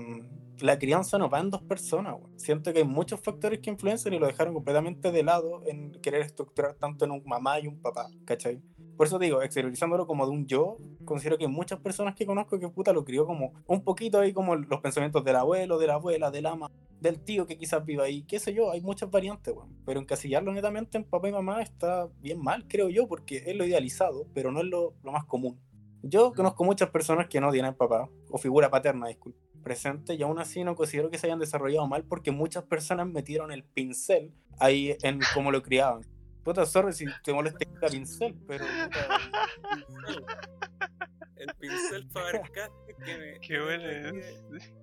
la 0.60 0.78
crianza 0.78 1.18
no 1.18 1.28
va 1.28 1.40
en 1.40 1.50
dos 1.50 1.62
personas. 1.62 2.16
Siento 2.36 2.72
que 2.72 2.80
hay 2.80 2.84
muchos 2.84 3.20
factores 3.20 3.60
que 3.60 3.70
influencian 3.70 4.14
y 4.14 4.18
lo 4.18 4.26
dejaron 4.26 4.54
completamente 4.54 5.12
de 5.12 5.22
lado 5.22 5.62
en 5.66 5.92
querer 6.00 6.22
estructurar 6.22 6.74
tanto 6.74 7.04
en 7.04 7.10
un 7.10 7.22
mamá 7.24 7.60
y 7.60 7.66
un 7.66 7.80
papá, 7.80 8.08
¿cachai? 8.24 8.60
Por 8.96 9.06
eso 9.06 9.18
digo, 9.18 9.42
exteriorizándolo 9.42 10.06
como 10.06 10.24
de 10.24 10.32
un 10.32 10.46
yo, 10.46 10.78
considero 11.04 11.37
que 11.37 11.48
muchas 11.48 11.78
personas 11.80 12.14
que 12.14 12.24
conozco 12.24 12.59
que 12.59 12.68
puta 12.68 12.94
lo 12.94 13.04
crió 13.04 13.26
como 13.26 13.52
un 13.66 13.82
poquito 13.82 14.18
ahí 14.18 14.32
como 14.32 14.56
los 14.56 14.80
pensamientos 14.80 15.22
del 15.22 15.37
abuelo, 15.37 15.78
de 15.78 15.87
la 15.87 15.94
abuela, 15.94 16.30
del 16.30 16.46
ama, 16.46 16.70
del 17.00 17.20
tío 17.20 17.46
que 17.46 17.59
quizás 17.59 17.85
viva 17.85 18.04
ahí, 18.04 18.22
qué 18.22 18.38
sé 18.38 18.54
yo, 18.54 18.70
hay 18.70 18.80
muchas 18.80 19.11
variantes, 19.11 19.54
weón. 19.54 19.76
Pero 19.85 20.00
encasillarlo 20.00 20.50
netamente 20.52 20.96
en 20.96 21.04
papá 21.04 21.28
y 21.28 21.32
mamá 21.32 21.61
está 21.61 22.09
bien 22.20 22.40
mal, 22.40 22.66
creo 22.66 22.88
yo, 22.88 23.06
porque 23.06 23.42
es 23.46 23.54
lo 23.54 23.66
idealizado, 23.66 24.26
pero 24.32 24.50
no 24.50 24.61
es 24.61 24.66
lo, 24.66 24.94
lo 25.02 25.12
más 25.12 25.24
común. 25.24 25.61
Yo 26.02 26.32
conozco 26.32 26.64
muchas 26.64 26.88
personas 26.88 27.26
que 27.28 27.40
no 27.40 27.50
tienen 27.50 27.74
papá, 27.74 28.09
o 28.30 28.38
figura 28.38 28.70
paterna, 28.70 29.09
disculpe, 29.09 29.38
presente, 29.62 30.14
y 30.14 30.22
aún 30.22 30.38
así 30.38 30.64
no 30.64 30.74
considero 30.74 31.11
que 31.11 31.18
se 31.18 31.26
hayan 31.26 31.38
desarrollado 31.38 31.87
mal 31.87 32.04
porque 32.04 32.30
muchas 32.30 32.64
personas 32.64 33.09
metieron 33.09 33.52
el 33.52 33.62
pincel 33.64 34.32
ahí 34.59 34.96
en 35.02 35.20
cómo 35.35 35.50
lo 35.50 35.62
criaban. 35.62 36.02
Puta, 36.46 36.64
sorry 36.64 36.92
si 36.92 37.06
te 37.24 37.32
molesta 37.32 37.59
el 37.82 37.90
pincel, 37.90 38.37
pero 38.46 38.64
puta, 38.64 39.18
El 41.37 41.52
pincel 41.56 42.09
Faber 42.12 42.40
Castell 42.52 42.96
que 43.04 43.18
me. 43.18 43.40
Qué 43.40 43.61
bueno. 43.61 44.20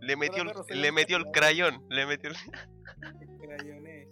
Le 0.02 0.16
metió, 0.18 0.44
el, 0.44 0.82
le 0.82 0.92
metió 0.92 1.16
el 1.16 1.24
crayón, 1.32 1.86
le 1.90 2.06
metió 2.06 2.32
el... 2.32 2.36
crayoné. 3.42 4.10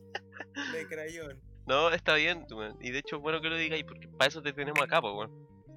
De 0.72 0.88
crayón. 0.88 1.42
No, 1.68 1.90
está 1.90 2.16
bien, 2.16 2.46
weón. 2.50 2.78
Y 2.80 2.92
de 2.92 3.00
hecho 3.00 3.18
es 3.18 3.22
bueno 3.22 3.42
que 3.42 3.50
lo 3.50 3.58
digáis, 3.58 3.84
porque 3.84 4.08
para 4.08 4.30
eso 4.30 4.42
te 4.42 4.54
tenemos 4.54 4.82
acá, 4.82 5.02
po, 5.02 5.18
weón. 5.18 5.32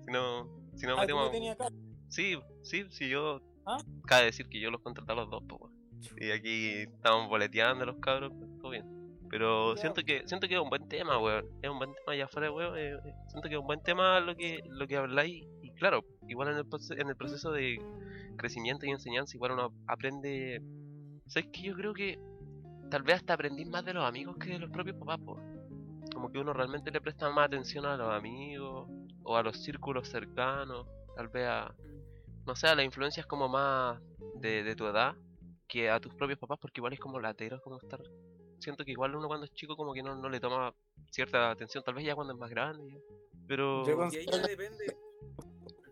Si 0.04 0.12
no, 0.12 0.48
si 0.76 0.86
no 0.86 0.96
ah, 0.96 1.00
metemos... 1.00 1.24
lo 1.24 1.32
tenías 1.32 1.60
acá. 1.60 1.74
Sí, 2.08 2.38
sí, 2.62 2.86
sí, 2.90 3.08
yo... 3.08 3.40
Ah. 3.66 3.78
Cabe 4.06 4.26
decir 4.26 4.48
que 4.48 4.60
yo 4.60 4.70
los 4.70 4.80
contraté 4.80 5.10
a 5.10 5.16
los 5.16 5.28
dos, 5.28 5.42
po, 5.48 5.56
weón. 5.56 5.74
Y 6.18 6.30
aquí 6.30 6.82
estamos 6.82 7.28
boleteando 7.28 7.84
los 7.84 7.96
cabros, 7.96 8.32
pues. 8.38 8.53
Pero 9.34 9.76
siento 9.76 10.04
que 10.04 10.22
siento 10.28 10.46
que 10.46 10.54
es 10.54 10.60
un 10.60 10.70
buen 10.70 10.88
tema, 10.88 11.18
weón. 11.18 11.44
Es 11.60 11.68
un 11.68 11.78
buen 11.78 11.92
tema 11.92 12.12
allá 12.12 12.26
afuera, 12.26 12.52
weón. 12.52 12.78
eh, 12.78 12.92
eh, 12.92 13.14
siento 13.26 13.48
que 13.48 13.56
es 13.56 13.60
un 13.60 13.66
buen 13.66 13.82
tema 13.82 14.20
lo 14.20 14.36
que 14.36 14.60
lo 14.68 14.86
que 14.86 14.96
habláis. 14.96 15.44
Y 15.60 15.72
claro, 15.72 16.04
igual 16.28 16.50
en 16.50 16.58
el, 16.58 16.66
en 17.00 17.08
el 17.08 17.16
proceso 17.16 17.50
de 17.50 17.80
crecimiento 18.36 18.86
y 18.86 18.90
enseñanza, 18.90 19.36
igual 19.36 19.50
uno 19.50 19.72
aprende... 19.88 20.62
¿Sabes 21.26 21.48
que 21.52 21.62
Yo 21.62 21.74
creo 21.74 21.92
que 21.94 22.16
tal 22.92 23.02
vez 23.02 23.16
hasta 23.16 23.34
aprendí 23.34 23.64
más 23.64 23.84
de 23.84 23.94
los 23.94 24.04
amigos 24.04 24.36
que 24.36 24.50
de 24.50 24.60
los 24.60 24.70
propios 24.70 24.98
papás, 24.98 25.18
po. 25.18 25.36
Como 26.12 26.30
que 26.30 26.38
uno 26.38 26.52
realmente 26.52 26.92
le 26.92 27.00
presta 27.00 27.28
más 27.30 27.46
atención 27.46 27.86
a 27.86 27.96
los 27.96 28.12
amigos 28.12 28.88
o 29.24 29.36
a 29.36 29.42
los 29.42 29.60
círculos 29.64 30.06
cercanos, 30.06 30.86
tal 31.16 31.26
vez 31.26 31.48
a, 31.48 31.74
no 32.46 32.54
sé, 32.54 32.68
a 32.68 32.76
las 32.76 32.84
influencias 32.84 33.26
como 33.26 33.48
más 33.48 34.00
de, 34.36 34.62
de 34.62 34.76
tu 34.76 34.86
edad 34.86 35.16
que 35.66 35.90
a 35.90 35.98
tus 35.98 36.14
propios 36.14 36.38
papás, 36.38 36.60
porque 36.60 36.78
igual 36.78 36.92
es 36.92 37.00
como 37.00 37.18
latero, 37.18 37.60
como 37.62 37.78
estar. 37.78 37.98
Siento 38.58 38.84
que 38.84 38.92
igual 38.92 39.14
uno 39.14 39.28
cuando 39.28 39.44
es 39.46 39.52
chico 39.52 39.76
como 39.76 39.92
que 39.92 40.02
no, 40.02 40.14
no 40.14 40.28
le 40.28 40.40
toma 40.40 40.74
cierta 41.10 41.50
atención, 41.50 41.82
tal 41.84 41.94
vez 41.94 42.04
ya 42.04 42.14
cuando 42.14 42.32
es 42.32 42.38
más 42.38 42.50
grande. 42.50 42.88
ya. 42.92 42.98
Pero 43.46 43.84
Yo 43.86 43.96
con- 43.96 44.12
Y 44.12 44.16
ahí 44.16 44.26
ya 44.26 44.38
depende. 44.38 44.96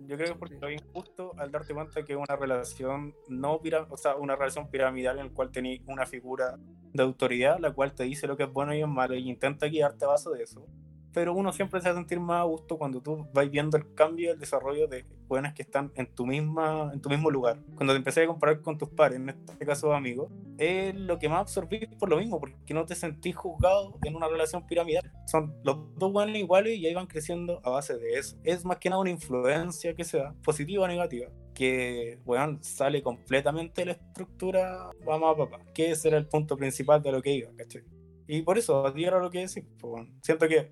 Yo 0.00 0.16
creo 0.16 0.26
que 0.26 0.32
es 0.32 0.38
porque 0.38 0.58
lo 0.58 0.68
injusto 0.70 1.32
al 1.38 1.52
darte 1.52 1.72
cuenta 1.74 2.02
que 2.04 2.12
es 2.12 2.18
una 2.18 2.34
relación 2.36 3.14
no 3.28 3.60
pira- 3.60 3.86
o 3.88 3.96
sea, 3.96 4.16
una 4.16 4.34
relación 4.34 4.68
piramidal 4.68 5.18
en 5.20 5.28
la 5.28 5.32
cual 5.32 5.50
tenéis 5.52 5.80
una 5.86 6.06
figura 6.06 6.58
de 6.92 7.02
autoridad, 7.02 7.58
la 7.60 7.72
cual 7.72 7.94
te 7.94 8.02
dice 8.04 8.26
lo 8.26 8.36
que 8.36 8.42
es 8.44 8.52
bueno 8.52 8.74
y 8.74 8.80
es 8.80 8.88
malo 8.88 9.14
y 9.14 9.28
intenta 9.28 9.66
guiarte 9.66 10.04
a 10.04 10.08
base 10.08 10.28
de 10.30 10.42
eso. 10.42 10.66
Pero 11.12 11.34
uno 11.34 11.52
siempre 11.52 11.80
se 11.80 11.88
va 11.88 11.92
a 11.92 11.96
sentir 11.96 12.20
más 12.20 12.40
a 12.40 12.44
gusto 12.44 12.78
cuando 12.78 13.00
tú 13.00 13.26
vas 13.32 13.50
viendo 13.50 13.76
el 13.76 13.94
cambio 13.94 14.32
el 14.32 14.38
desarrollo 14.38 14.86
de 14.88 15.04
buenas 15.28 15.54
que 15.54 15.62
están 15.62 15.92
en 15.94 16.06
tu 16.14 16.26
misma 16.26 16.90
en 16.92 17.00
tu 17.00 17.08
mismo 17.08 17.30
lugar. 17.30 17.58
Cuando 17.74 17.92
te 17.92 17.98
empecé 17.98 18.22
a 18.22 18.26
comparar 18.26 18.60
con 18.60 18.78
tus 18.78 18.88
pares, 18.88 19.18
en 19.18 19.28
este 19.30 19.66
caso 19.66 19.92
amigos, 19.92 20.30
es 20.58 20.94
lo 20.94 21.18
que 21.18 21.28
más 21.28 21.40
absorbís 21.40 21.88
por 21.98 22.08
lo 22.08 22.16
mismo, 22.16 22.38
porque 22.40 22.74
no 22.74 22.84
te 22.86 22.94
sentís 22.94 23.34
juzgado 23.36 23.98
en 24.04 24.14
una 24.14 24.28
relación 24.28 24.66
piramidal. 24.66 25.10
Son 25.26 25.54
los 25.64 25.78
dos 25.96 26.12
buenos 26.12 26.36
iguales 26.36 26.78
y 26.78 26.86
ahí 26.86 26.94
van 26.94 27.06
creciendo 27.06 27.60
a 27.64 27.70
base 27.70 27.98
de 27.98 28.18
eso. 28.18 28.36
Es 28.44 28.64
más 28.64 28.78
que 28.78 28.90
nada 28.90 29.00
una 29.00 29.10
influencia 29.10 29.94
que 29.94 30.04
sea, 30.04 30.34
positiva 30.44 30.84
o 30.84 30.88
negativa, 30.88 31.28
que, 31.54 32.18
weón, 32.24 32.62
sale 32.62 33.02
completamente 33.02 33.82
de 33.82 33.86
la 33.86 33.92
estructura 33.92 34.90
mamá 35.06 35.36
papá, 35.36 35.60
que 35.74 35.90
ese 35.90 36.08
era 36.08 36.18
el 36.18 36.26
punto 36.26 36.56
principal 36.56 37.02
de 37.02 37.12
lo 37.12 37.22
que 37.22 37.32
iba, 37.32 37.50
¿cachai? 37.56 37.84
Y 38.26 38.42
por 38.42 38.58
eso, 38.58 38.86
a 38.86 38.94
ti 38.94 39.04
era 39.04 39.18
lo 39.18 39.30
que 39.30 39.40
decís, 39.40 39.64
pues, 39.78 39.92
weón. 39.92 40.18
siento 40.22 40.48
que 40.48 40.70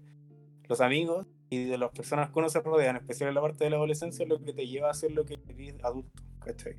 los 0.71 0.81
amigos 0.81 1.27
y 1.51 1.65
de 1.65 1.77
las 1.77 1.91
personas 1.91 2.31
que 2.31 2.39
uno 2.39 2.49
se 2.49 2.61
rodea, 2.61 2.91
en 2.91 2.97
especial 2.97 3.29
en 3.29 3.35
la 3.35 3.41
parte 3.41 3.65
de 3.65 3.71
la 3.71 3.77
adolescencia, 3.77 4.23
es 4.23 4.29
lo 4.29 4.39
que 4.39 4.53
te 4.53 4.69
lleva 4.69 4.89
a 4.89 4.95
ser 4.95 5.11
lo 5.11 5.27
que 5.27 5.35
eres 5.49 5.75
adulto, 5.83 6.23
¿cachai? 6.39 6.77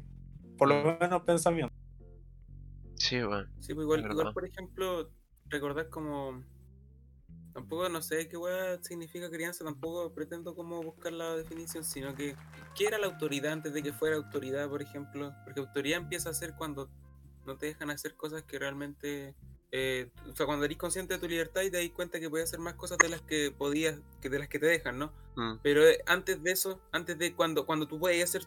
Por 0.58 0.69
lo 0.69 0.97
menos 0.97 1.21
pensamiento. 1.23 1.75
sí, 2.95 3.21
weón. 3.21 3.51
Sí, 3.60 3.73
pues 3.73 3.84
igual, 3.84 4.10
igual, 4.10 4.34
por 4.34 4.45
ejemplo, 4.45 5.12
recordar 5.49 5.89
como. 5.89 6.41
Tampoco 7.54 7.89
no 7.89 8.01
sé 8.01 8.30
qué 8.30 8.38
weá 8.38 8.82
significa 8.82 9.30
crianza, 9.30 9.65
tampoco 9.65 10.13
pretendo 10.13 10.56
como 10.56 10.82
buscar 10.82 11.12
la 11.12 11.36
definición, 11.36 11.84
sino 11.84 12.15
que 12.15 12.38
¿qué 12.77 12.86
era 12.86 12.97
la 12.97 13.08
autoridad 13.08 13.51
antes 13.51 13.73
de 13.73 13.84
que 13.84 13.91
fuera 13.91 14.15
autoridad, 14.15 14.69
por 14.69 14.82
ejemplo? 14.82 15.34
Porque 15.43 15.60
autoridad 15.60 15.99
empieza 15.99 16.30
a 16.30 16.34
ser 16.34 16.56
cuando 16.56 16.89
no 17.45 17.58
te 17.58 17.65
dejan 17.65 17.89
hacer 17.89 18.15
cosas 18.15 18.43
que 18.43 18.58
realmente. 18.58 19.36
Eh, 19.72 20.10
o 20.30 20.36
sea, 20.36 20.46
cuando 20.46 20.66
eres 20.66 20.78
consciente 20.78 21.14
de 21.14 21.20
tu 21.20 21.28
libertad 21.28 21.62
y 21.62 21.72
te 21.72 21.78
das 21.78 21.90
cuenta 21.96 22.20
que 22.20 22.30
puedes 22.30 22.50
hacer 22.50 22.60
más 22.60 22.74
cosas 22.76 22.98
de 22.98 23.10
las 23.10 23.22
que 23.22 23.52
podías, 23.58 24.00
que 24.22 24.30
de 24.30 24.40
las 24.40 24.48
que 24.50 24.60
te 24.60 24.66
dejan, 24.66 25.00
¿no? 25.00 25.14
Mm, 25.36 25.58
Pero 25.64 25.88
eh, 25.88 26.00
antes 26.06 26.42
de 26.44 26.52
eso, 26.52 26.82
antes 26.92 27.18
de 27.18 27.34
cuando, 27.36 27.66
cuando 27.66 27.88
tú 27.88 28.00
podías 28.00 28.30
hacer 28.30 28.44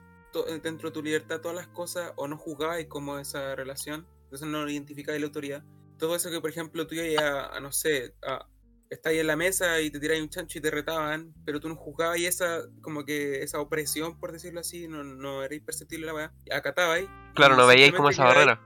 eh, 0.49 0.61
dentro 0.63 0.91
de 0.91 0.95
tu 0.95 1.03
libertad 1.03 1.41
todas 1.41 1.57
las 1.57 1.69
cosas 1.69 2.13
o 2.17 2.29
no 2.29 2.37
juzgabas 2.37 2.85
como 2.87 3.19
esa 3.19 3.55
relación, 3.55 4.07
entonces 4.25 4.47
no 4.49 4.69
identificabas 4.69 5.21
la 5.21 5.27
autoridad. 5.27 5.65
Todo 5.99 6.17
eso 6.17 6.31
que, 6.31 6.41
por 6.41 6.51
ejemplo, 6.51 6.87
tú 6.87 6.95
ibas 6.97 7.23
a, 7.25 7.57
a, 7.57 7.61
no 7.61 7.71
sé, 7.73 8.15
a, 8.27 8.47
estás 8.91 9.13
ahí 9.13 9.19
en 9.21 9.27
la 9.29 9.37
mesa 9.37 9.81
y 9.81 9.91
te 9.91 9.99
tiras 10.01 10.21
un 10.21 10.29
chancho 10.29 10.59
y 10.59 10.61
te 10.61 10.71
retaban, 10.71 11.33
pero 11.47 11.59
tú 11.61 11.69
no 11.69 11.77
juzgabas 11.77 12.19
y 12.19 12.27
esa, 12.27 12.63
como 12.83 13.05
que 13.05 13.43
esa 13.43 13.61
opresión, 13.61 14.19
por 14.21 14.31
decirlo 14.33 14.61
así, 14.61 14.89
no, 14.89 15.03
no 15.05 15.43
era 15.43 15.55
imperceptible 15.55 16.07
la 16.07 16.15
weá. 16.15 16.33
Acatabas 16.53 17.01
Claro, 17.35 17.57
no 17.57 17.67
veíais 17.67 17.93
como 17.95 18.11
esa 18.11 18.25
quedabais- 18.25 18.59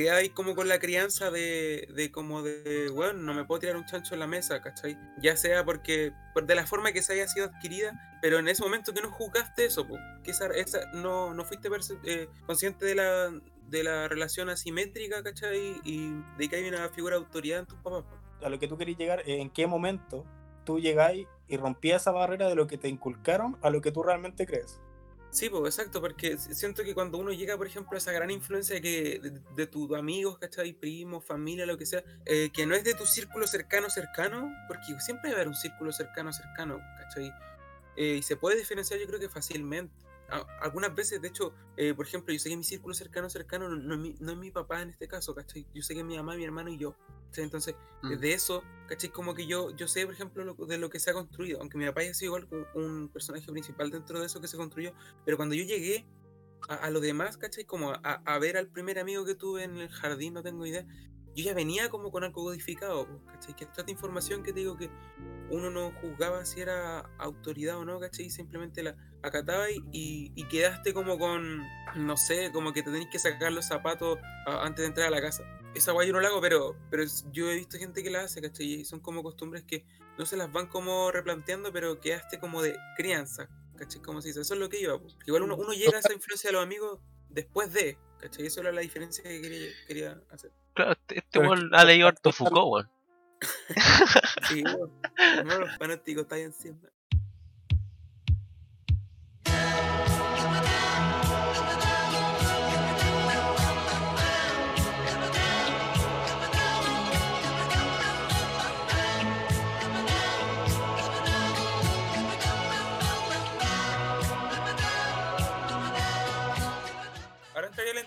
barrera. 0.00 0.16
quedáis 0.16 0.32
como 0.32 0.54
con 0.54 0.68
la 0.68 0.78
crianza 0.78 1.30
de, 1.30 1.88
de 1.94 2.10
como 2.10 2.42
de, 2.42 2.90
bueno, 2.92 3.14
no 3.14 3.34
me 3.34 3.44
puedo 3.44 3.60
tirar 3.60 3.76
un 3.76 3.84
chancho 3.86 4.14
en 4.14 4.20
la 4.20 4.26
mesa, 4.26 4.60
¿cachai? 4.60 4.98
Ya 5.20 5.36
sea 5.36 5.64
porque, 5.64 6.12
por- 6.34 6.46
de 6.46 6.54
la 6.54 6.66
forma 6.66 6.92
que 6.92 7.02
se 7.02 7.14
haya 7.14 7.26
sido 7.28 7.46
adquirida, 7.46 8.18
pero 8.22 8.38
en 8.38 8.48
ese 8.48 8.62
momento 8.62 8.92
que 8.92 9.02
no 9.02 9.10
juzgaste 9.10 9.64
eso, 9.66 9.86
po, 9.86 9.96
que 10.22 10.30
esa, 10.30 10.46
esa- 10.48 10.90
no, 10.92 11.34
no 11.34 11.44
fuiste 11.44 11.68
eh, 12.04 12.28
consciente 12.46 12.84
de 12.86 12.94
la, 12.94 13.30
de 13.68 13.84
la 13.84 14.08
relación 14.08 14.48
asimétrica, 14.48 15.22
¿cachai? 15.22 15.80
Y 15.84 16.12
de 16.38 16.48
que 16.48 16.56
hay 16.56 16.68
una 16.68 16.88
figura 16.90 17.16
de 17.16 17.24
autoridad 17.24 17.60
en 17.60 17.66
tus 17.66 17.78
papás. 17.78 18.04
A 18.42 18.48
lo 18.48 18.58
que 18.58 18.68
tú 18.68 18.76
querías 18.76 18.98
llegar, 18.98 19.20
eh, 19.20 19.40
en 19.40 19.50
qué 19.50 19.66
momento 19.66 20.24
tú 20.64 20.78
llegáis 20.78 21.26
y 21.48 21.56
rompías 21.56 22.02
esa 22.02 22.10
barrera 22.10 22.48
de 22.48 22.54
lo 22.54 22.66
que 22.66 22.76
te 22.76 22.88
inculcaron 22.88 23.56
a 23.62 23.70
lo 23.70 23.80
que 23.80 23.92
tú 23.92 24.02
realmente 24.02 24.46
crees. 24.46 24.80
Sí, 25.36 25.50
pues 25.50 25.76
exacto, 25.76 26.00
porque 26.00 26.38
siento 26.38 26.82
que 26.82 26.94
cuando 26.94 27.18
uno 27.18 27.30
llega, 27.30 27.58
por 27.58 27.66
ejemplo, 27.66 27.94
a 27.94 27.98
esa 27.98 28.10
gran 28.10 28.30
influencia 28.30 28.80
que 28.80 29.20
de, 29.22 29.42
de 29.54 29.66
tus 29.66 29.92
amigos, 29.92 30.38
¿cachai? 30.38 30.72
Primos, 30.72 31.26
familia, 31.26 31.66
lo 31.66 31.76
que 31.76 31.84
sea, 31.84 32.02
eh, 32.24 32.48
que 32.54 32.64
no 32.64 32.74
es 32.74 32.84
de 32.84 32.94
tu 32.94 33.04
círculo 33.04 33.46
cercano, 33.46 33.90
cercano, 33.90 34.50
porque 34.66 34.98
siempre 34.98 35.28
va 35.28 35.34
a 35.34 35.40
haber 35.40 35.48
un 35.48 35.54
círculo 35.54 35.92
cercano, 35.92 36.32
cercano, 36.32 36.80
¿cachai? 37.00 37.34
Eh, 37.96 38.16
y 38.20 38.22
se 38.22 38.36
puede 38.36 38.56
diferenciar, 38.56 38.98
yo 38.98 39.06
creo 39.06 39.20
que 39.20 39.28
fácilmente. 39.28 39.92
A- 40.30 40.46
algunas 40.62 40.94
veces, 40.94 41.20
de 41.22 41.28
hecho, 41.28 41.52
eh, 41.76 41.94
por 41.94 42.06
ejemplo, 42.06 42.32
yo 42.32 42.38
sé 42.40 42.48
que 42.48 42.56
mi 42.56 42.64
círculo 42.64 42.94
cercano, 42.94 43.30
cercano 43.30 43.68
no, 43.68 43.76
no 43.76 43.94
es 43.94 44.00
mi, 44.00 44.14
no 44.20 44.32
es 44.32 44.38
mi 44.38 44.50
papá 44.50 44.82
en 44.82 44.90
este 44.90 45.06
caso, 45.08 45.34
¿cachai? 45.34 45.66
Yo 45.74 45.82
sé 45.82 45.94
que 45.94 46.00
es 46.00 46.06
mi 46.06 46.16
mamá, 46.16 46.36
mi 46.36 46.44
hermano 46.44 46.70
y 46.70 46.78
yo. 46.78 46.96
¿cachai? 47.26 47.44
Entonces, 47.44 47.74
Mm. 48.02 48.08
desde 48.10 48.32
eso, 48.32 48.62
¿cachai? 48.88 49.10
Como 49.10 49.34
que 49.34 49.46
yo, 49.46 49.70
yo 49.76 49.86
sé, 49.88 50.04
por 50.04 50.14
ejemplo, 50.14 50.44
lo- 50.44 50.54
de 50.66 50.78
lo 50.78 50.90
que 50.90 50.98
se 51.00 51.10
ha 51.10 51.14
construido, 51.14 51.60
aunque 51.60 51.78
mi 51.78 51.86
papá 51.86 52.00
haya 52.00 52.14
sido 52.14 52.36
igual 52.36 52.48
un, 52.74 52.82
un 52.82 53.08
personaje 53.08 53.50
principal 53.50 53.90
dentro 53.90 54.20
de 54.20 54.26
eso 54.26 54.40
que 54.40 54.48
se 54.48 54.56
construyó, 54.56 54.92
pero 55.24 55.36
cuando 55.36 55.54
yo 55.54 55.64
llegué 55.64 56.06
a, 56.68 56.74
a 56.74 56.90
lo 56.90 57.00
demás, 57.00 57.36
¿cachai? 57.36 57.64
Como 57.64 57.90
a, 57.92 57.98
a 58.02 58.38
ver 58.38 58.56
al 58.56 58.68
primer 58.68 58.98
amigo 58.98 59.24
que 59.24 59.34
tuve 59.34 59.64
en 59.64 59.76
el 59.76 59.88
jardín, 59.90 60.34
no 60.34 60.42
tengo 60.42 60.64
idea, 60.66 60.86
yo 61.36 61.44
ya 61.44 61.52
venía 61.52 61.90
como 61.90 62.10
con 62.10 62.24
algo 62.24 62.44
codificado, 62.44 63.06
po, 63.06 63.20
¿cachai? 63.26 63.54
Que 63.54 63.64
esta 63.64 63.90
información 63.90 64.42
que 64.42 64.54
te 64.54 64.60
digo 64.60 64.76
que 64.78 64.88
uno 65.50 65.70
no 65.70 65.92
juzgaba 66.00 66.46
si 66.46 66.62
era 66.62 67.00
autoridad 67.18 67.76
o 67.76 67.84
no, 67.84 68.00
¿cachai? 68.00 68.30
Simplemente 68.30 68.82
la 68.82 68.96
acataba 69.22 69.66
y, 69.70 70.30
quedaste 70.48 70.94
como 70.94 71.18
con, 71.18 71.62
no 71.94 72.16
sé, 72.16 72.50
como 72.52 72.72
que 72.72 72.82
te 72.82 72.90
tenés 72.90 73.08
que 73.08 73.18
sacar 73.18 73.52
los 73.52 73.66
zapatos 73.66 74.18
antes 74.46 74.82
de 74.82 74.86
entrar 74.86 75.08
a 75.08 75.10
la 75.10 75.20
casa. 75.20 75.44
Esa 75.74 75.92
guay 75.92 76.08
yo 76.08 76.14
no 76.14 76.20
la 76.20 76.28
hago, 76.28 76.40
pero, 76.40 76.74
pero 76.90 77.04
yo 77.32 77.50
he 77.50 77.56
visto 77.56 77.76
gente 77.76 78.02
que 78.02 78.08
la 78.08 78.22
hace, 78.22 78.40
¿cachai? 78.40 78.66
Y 78.66 78.84
son 78.86 79.00
como 79.00 79.22
costumbres 79.22 79.62
que 79.62 79.84
no 80.16 80.24
se 80.24 80.38
las 80.38 80.50
van 80.50 80.68
como 80.68 81.12
replanteando, 81.12 81.70
pero 81.70 82.00
quedaste 82.00 82.38
como 82.38 82.62
de 82.62 82.78
crianza, 82.96 83.50
¿cachai? 83.76 84.00
Como 84.00 84.22
se 84.22 84.28
dice, 84.28 84.40
eso 84.40 84.54
es 84.54 84.60
lo 84.60 84.70
que 84.70 84.80
iba. 84.80 84.98
po. 84.98 85.08
Igual 85.26 85.42
uno, 85.42 85.56
uno 85.56 85.74
llega 85.74 85.96
a 85.96 86.00
esa 86.00 86.14
influencia 86.14 86.48
de 86.48 86.54
los 86.54 86.62
amigos 86.62 86.98
después 87.28 87.74
de, 87.74 87.98
¿cachai? 88.20 88.46
Eso 88.46 88.60
era 88.60 88.72
la 88.72 88.80
diferencia 88.80 89.22
que 89.24 89.40
quería, 89.40 89.68
quería 89.86 90.20
hacer. 90.30 90.50
Claro, 90.74 90.92
este, 90.92 91.18
este 91.18 91.38
weón 91.38 91.74
ha 91.74 91.84
leído 91.84 92.08
harto 92.08 92.32
Foucault, 92.32 92.72
weón. 92.72 92.90
Sí, 94.48 94.62
bueno, 94.62 94.90
no, 95.44 95.58
los 95.58 95.76
fanáticos 95.76 96.22
están 96.22 96.38
encima. 96.38 96.78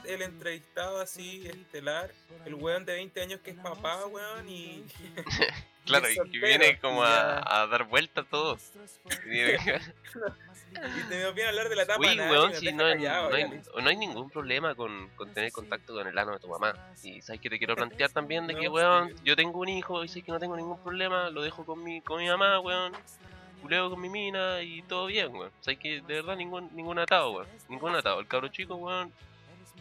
El, 0.04 0.10
el 0.10 0.22
entrevistado 0.22 1.02
así, 1.02 1.48
estelar, 1.48 2.12
el 2.46 2.56
weón 2.56 2.86
de 2.86 2.94
20 2.94 3.22
años 3.22 3.40
que 3.42 3.52
es 3.52 3.58
papá, 3.58 4.06
weón, 4.06 4.48
y... 4.50 4.84
Claro, 5.86 6.08
y 6.08 6.30
que 6.30 6.38
viene 6.38 6.78
como 6.80 7.02
a, 7.04 7.62
a 7.64 7.66
dar 7.66 7.86
vuelta 7.86 8.24
todo. 8.24 8.60
Y- 9.26 9.40
Y 10.72 11.10
te 11.10 11.18
dio 11.18 11.34
bien 11.34 11.48
hablar 11.48 11.68
de 11.68 11.76
la 11.76 11.88
tapa 11.88 12.00
Uy, 12.00 12.20
weón, 12.20 12.54
si 12.54 12.72
no, 12.72 12.86
hay- 12.86 12.94
callados, 12.98 13.32
no 13.32 13.38
ya, 13.40 13.46
hay, 13.46 13.52
listo. 13.52 13.82
no 13.82 13.90
hay 13.90 13.98
ningún 13.98 14.30
problema 14.30 14.76
con, 14.76 15.10
con 15.16 15.34
tener 15.34 15.52
contacto 15.52 15.96
con 15.96 16.06
el 16.08 16.16
ano 16.16 16.34
de 16.34 16.40
tu 16.40 16.48
mamá. 16.48 16.76
Y 17.02 17.22
sabes 17.24 17.42
que 17.42 17.50
te 17.50 17.58
quiero 17.58 17.76
plantear 17.76 18.12
también 18.12 18.46
de 18.46 18.54
que, 18.54 18.70
weón, 18.70 19.16
yo 19.24 19.36
tengo 19.36 19.58
un 19.60 19.68
hijo 19.70 20.04
y 20.04 20.08
sé 20.08 20.22
que 20.22 20.32
no 20.32 20.38
tengo 20.40 20.56
ningún 20.56 20.80
problema, 20.84 21.32
lo 21.32 21.42
dejo 21.42 21.66
con 21.66 21.84
mi, 21.84 22.02
con 22.02 22.20
mi 22.20 22.28
mamá, 22.28 22.60
weón. 22.60 22.94
Culeo 23.64 23.90
con 23.90 24.00
mi 24.00 24.10
mina 24.10 24.62
y 24.62 24.84
todo 24.84 25.08
bien, 25.08 25.34
weón. 25.36 25.52
Sabes 25.62 25.80
que 25.80 26.02
de 26.02 26.14
verdad 26.14 26.36
ningún, 26.36 26.70
ningún 26.76 27.00
atado, 27.00 27.32
weón. 27.32 27.48
Ningún 27.68 27.96
atado. 27.96 28.20
El 28.20 28.28
cabro 28.28 28.50
chico, 28.50 28.76
weón, 28.76 29.12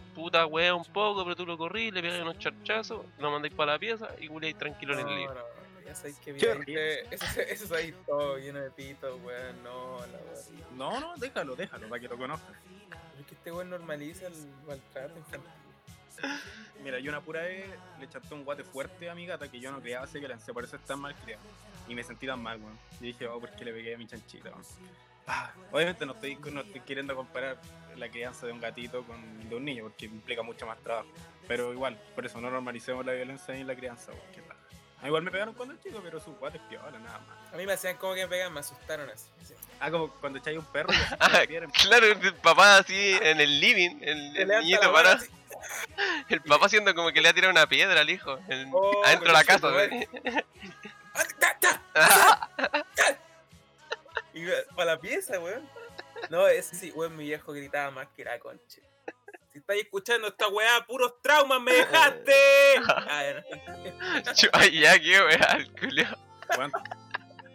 puta 0.09 0.47
wea 0.47 0.75
un 0.75 0.85
poco, 0.85 1.23
pero 1.25 1.37
tú 1.37 1.47
lo 1.47 1.57
corrís, 1.57 1.93
le 1.93 2.03
pegas 2.03 2.21
unos 2.21 2.39
charchazos, 2.39 3.05
lo 3.19 3.31
mandáis 3.31 3.55
para 3.55 3.73
la 3.73 3.79
pieza 3.79 4.09
y 4.21 4.29
culeáis 4.29 4.57
tranquilo 4.57 4.99
en 4.99 5.09
el 5.09 5.17
lío. 5.17 5.35
no, 5.35 5.41
ya 5.87 5.95
sabéis 5.95 6.19
que 6.19 7.07
eso, 7.11 7.41
eso 7.41 7.65
es 7.65 7.73
ahí 7.73 7.95
todo 8.07 8.37
lleno 8.39 8.61
de 8.61 8.71
pitos, 8.71 9.19
weón, 9.23 9.63
no, 9.63 9.99
la 10.01 10.19
weón. 10.19 10.79
No, 10.79 11.01
no, 11.01 11.15
déjalo, 11.17 11.57
déjalo, 11.57 11.89
para 11.89 12.01
que 12.01 12.09
lo 12.09 12.19
conozcan. 12.19 12.55
Es 13.19 13.27
que 13.27 13.35
este 13.35 13.53
weón 13.53 13.71
normaliza 13.71 14.27
el 14.27 14.35
maltrato 14.67 15.17
infantil. 15.17 15.51
Mira, 16.83 16.99
yo 16.99 17.11
una 17.11 17.21
pura 17.21 17.43
vez 17.43 17.65
le 18.01 18.09
chanté 18.09 18.35
un 18.35 18.45
guate 18.45 18.65
fuerte 18.65 19.09
a 19.09 19.15
mi 19.15 19.27
gata 19.27 19.51
que 19.51 19.61
yo 19.61 19.73
no 19.73 19.81
creaba 19.81 20.05
así 20.05 20.21
que 20.21 20.29
lancé, 20.29 20.53
por 20.53 20.65
eso 20.65 20.77
es 20.77 20.83
tan 20.83 21.01
mal 21.01 21.15
criado. 21.25 21.43
Y 21.89 21.95
me 21.95 22.03
sentí 22.03 22.27
tan 22.27 22.43
mal, 22.43 22.61
weón. 22.61 22.79
Y 23.01 23.07
dije, 23.07 23.27
oh, 23.27 23.41
¿por 23.41 23.51
qué 23.53 23.65
le 23.65 23.73
pegué 23.73 23.95
a 23.95 23.99
mi 23.99 24.07
chanchita, 24.07 24.51
weón? 24.51 24.65
Ah, 25.29 25.53
obviamente 25.73 26.05
no 26.07 26.13
estoy, 26.15 26.37
no 26.53 26.61
estoy 26.63 26.81
queriendo 26.81 27.15
comparar 27.15 27.59
la 27.97 28.09
crianza 28.09 28.47
de 28.47 28.53
un 28.53 28.61
gatito 28.61 29.05
con 29.05 29.49
de 29.49 29.55
un 29.57 29.65
niño, 29.65 29.85
porque 29.85 30.07
implica 30.07 30.43
mucho 30.43 30.67
más 30.67 30.79
trabajo. 30.79 31.09
Pero 31.47 31.73
igual, 31.73 31.99
por 32.15 32.27
eso 32.27 32.41
no 32.41 32.51
normalicemos 32.51 33.05
la 33.07 33.13
violencia 33.13 33.55
en 33.55 33.67
la 33.67 33.75
crianza. 33.75 34.13
Ah, 35.01 35.07
igual 35.07 35.23
me 35.23 35.31
pegaron 35.31 35.55
cuando 35.55 35.75
era 35.75 35.83
chico, 35.83 36.01
pero 36.03 36.19
sus 36.21 36.37
guates 36.39 36.61
piola, 36.69 36.99
nada 36.99 37.19
más. 37.21 37.55
A 37.55 37.57
mí 37.57 37.65
me 37.65 37.73
hacían 37.73 37.97
como 37.97 38.15
que 38.15 38.23
me 38.23 38.29
pegan, 38.29 38.53
me 38.53 38.61
asustaron 38.61 39.09
así. 39.11 39.27
Ah, 39.81 39.91
como 39.91 40.11
cuando 40.11 40.39
echáis 40.41 40.59
un 40.59 40.65
perro 40.67 40.93
y 40.93 40.97
Ah. 41.21 41.43
Claro, 41.83 42.07
el 42.07 42.35
papá 42.35 42.79
así 42.79 43.17
en 43.23 43.41
el 43.41 43.61
living, 43.61 43.99
el, 44.03 44.37
el 44.37 44.49
niñito 44.49 44.93
para. 44.93 45.13
así, 45.13 45.29
El 46.29 46.41
papá 46.43 46.67
haciendo 46.67 46.95
como 46.95 47.11
que 47.13 47.21
le 47.21 47.29
ha 47.29 47.33
tirado 47.33 47.51
una 47.53 47.67
piedra 47.69 48.01
al 48.01 48.11
hijo. 48.11 48.39
el- 48.49 48.69
Oh, 48.73 49.03
adentro 49.05 49.29
de 49.29 49.33
la 49.33 49.45
casa. 49.45 49.69
Y 54.39 54.75
para 54.77 54.95
la 54.95 55.01
pieza, 55.01 55.41
weón. 55.41 55.69
No, 56.31 56.47
ese 56.47 56.77
sí, 56.77 56.93
weón, 56.93 57.17
mi 57.17 57.25
viejo 57.25 57.53
gritaba 57.53 57.91
más 57.91 58.09
que 58.17 58.25
la 58.25 58.39
concha. 58.39 58.81
Si 59.53 59.59
estáis 59.59 59.83
escuchando 59.83 60.29
esta 60.29 60.47
weá, 60.49 60.87
puros 60.87 61.21
traumas 61.21 61.61
me 61.61 61.73
dejaste. 61.73 62.33
Ah, 62.87 63.43
Ay, 64.53 64.81
ya, 64.81 64.99
qué 65.01 65.21
weá, 65.21 65.57
el 65.57 65.73
culio. 65.73 66.07
Weón, 66.57 66.73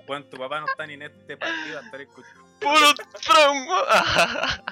weón, 0.08 0.30
tu 0.30 0.38
papá 0.38 0.60
no 0.60 0.66
está 0.66 0.86
ni 0.86 0.96
en 0.96 1.04
este 1.04 1.38
partido 1.38 1.80
a 1.80 1.82
estar 1.82 2.02
escuchando. 2.02 2.44
Puro 2.60 2.94
trauma. 3.22 4.64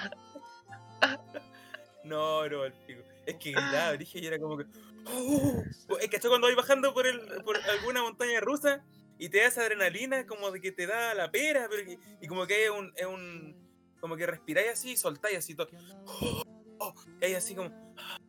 No, 2.04 2.48
no, 2.50 2.66
el 2.66 2.74
pico. 2.74 3.02
Es 3.26 3.36
que 3.36 3.52
gritaba, 3.52 3.94
dije, 3.94 4.20
y 4.20 4.28
era 4.28 4.40
como 4.40 4.58
que. 4.58 4.66
¡Oh! 5.06 5.64
Es 6.00 6.10
que 6.10 6.20
cuando 6.20 6.48
vais 6.48 6.58
bajando 6.58 6.94
por, 6.94 7.08
el, 7.08 7.44
por 7.44 7.58
alguna 7.58 8.02
montaña 8.02 8.40
rusa 8.40 8.84
y 9.22 9.30
te 9.30 9.38
da 9.38 9.48
esa 9.48 9.62
adrenalina, 9.62 10.26
como 10.26 10.50
de 10.52 10.60
que 10.60 10.72
te 10.72 10.88
da 10.88 11.14
la 11.14 11.30
pera, 11.32 11.68
pero 11.70 11.86
que- 11.86 12.00
y 12.20 12.28
como 12.28 12.46
que 12.48 12.66
es 12.66 12.72
un, 12.72 12.92
es 12.96 13.06
un. 13.06 13.56
Como 14.00 14.18
que 14.18 14.26
respiráis 14.26 14.72
así 14.72 14.94
y 14.94 14.98
soltáis 14.98 15.38
así 15.38 15.54
todo. 15.56 15.70
¡Oh! 16.08 16.44
¡Oh! 16.80 16.94
Y 17.22 17.26
ahí 17.26 17.34
así 17.36 17.56
como. 17.56 17.70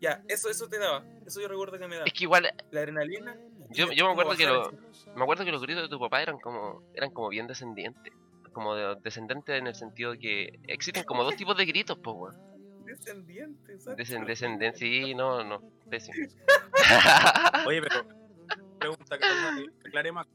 Ya, 0.00 0.20
eso, 0.26 0.50
eso 0.50 0.68
te 0.68 0.80
daba. 0.80 1.04
Eso 1.24 1.40
yo 1.40 1.46
recuerdo 1.46 1.78
que 1.78 1.86
me 1.86 1.94
daba. 1.94 2.06
Es 2.08 2.12
que 2.12 2.24
igual, 2.24 2.42
La 2.72 2.80
adrenalina. 2.80 3.36
Yo- 3.70 3.92
yo 3.92 4.04
me 4.06 4.10
acuerdo 4.10 4.34
que 4.36 4.46
lo- 4.46 4.72
me 5.14 5.22
acuerdo 5.22 5.44
que 5.44 5.52
los 5.52 5.62
gritos 5.62 5.84
de 5.84 5.88
tu 5.88 6.00
papá 6.00 6.20
eran 6.20 6.40
como, 6.40 6.82
eran 6.92 7.12
como 7.12 7.28
bien 7.28 7.46
descendientes. 7.46 8.12
Como 8.52 8.74
de- 8.74 8.96
descendentes 9.00 9.56
en 9.60 9.68
el 9.68 9.76
sentido 9.76 10.10
de 10.10 10.18
que 10.18 10.58
existen 10.66 11.04
como 11.04 11.22
dos 11.22 11.36
tipos 11.36 11.56
de 11.56 11.66
gritos, 11.66 11.96
pues, 12.02 12.16
weón. 12.18 12.84
Descendiente, 12.84 13.78
¿sabes? 13.78 14.08
Sí, 14.76 15.14
no, 15.14 15.44
no, 15.44 15.62
pésimo. 15.88 16.16
Oye, 17.66 17.80
pero 17.80 18.04
pregunta 18.82 19.18
que 19.18 19.66
que 19.82 19.88
aclare 19.88 20.12
más. 20.12 20.26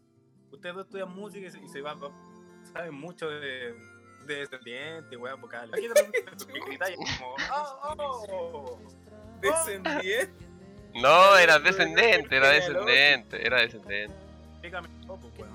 Ustedes 0.52 0.76
dos 0.76 0.86
estudian 0.86 1.10
música 1.14 1.48
y 1.48 1.52
se, 1.52 1.60
y 1.64 1.68
se 1.68 1.82
va, 1.82 1.94
va- 1.94 2.12
saben 2.74 2.94
mucho 2.94 3.30
de, 3.30 3.74
de 4.26 4.36
descendiente, 4.36 5.16
weón, 5.18 5.40
vocales. 5.42 5.74
Aquí 5.74 5.88
gritáis 6.68 6.96
como, 6.96 7.36
oh, 7.54 7.96
oh. 8.30 8.80
Descendiente. 9.42 10.32
No, 10.96 11.38
era 11.38 11.60
descendente, 11.60 12.36
era 12.36 12.50
descendente, 12.50 13.46
era 13.46 13.62
descendente. 13.62 14.16
Explícame 14.54 14.88
un 14.88 15.08
poco, 15.08 15.28
weón. 15.38 15.47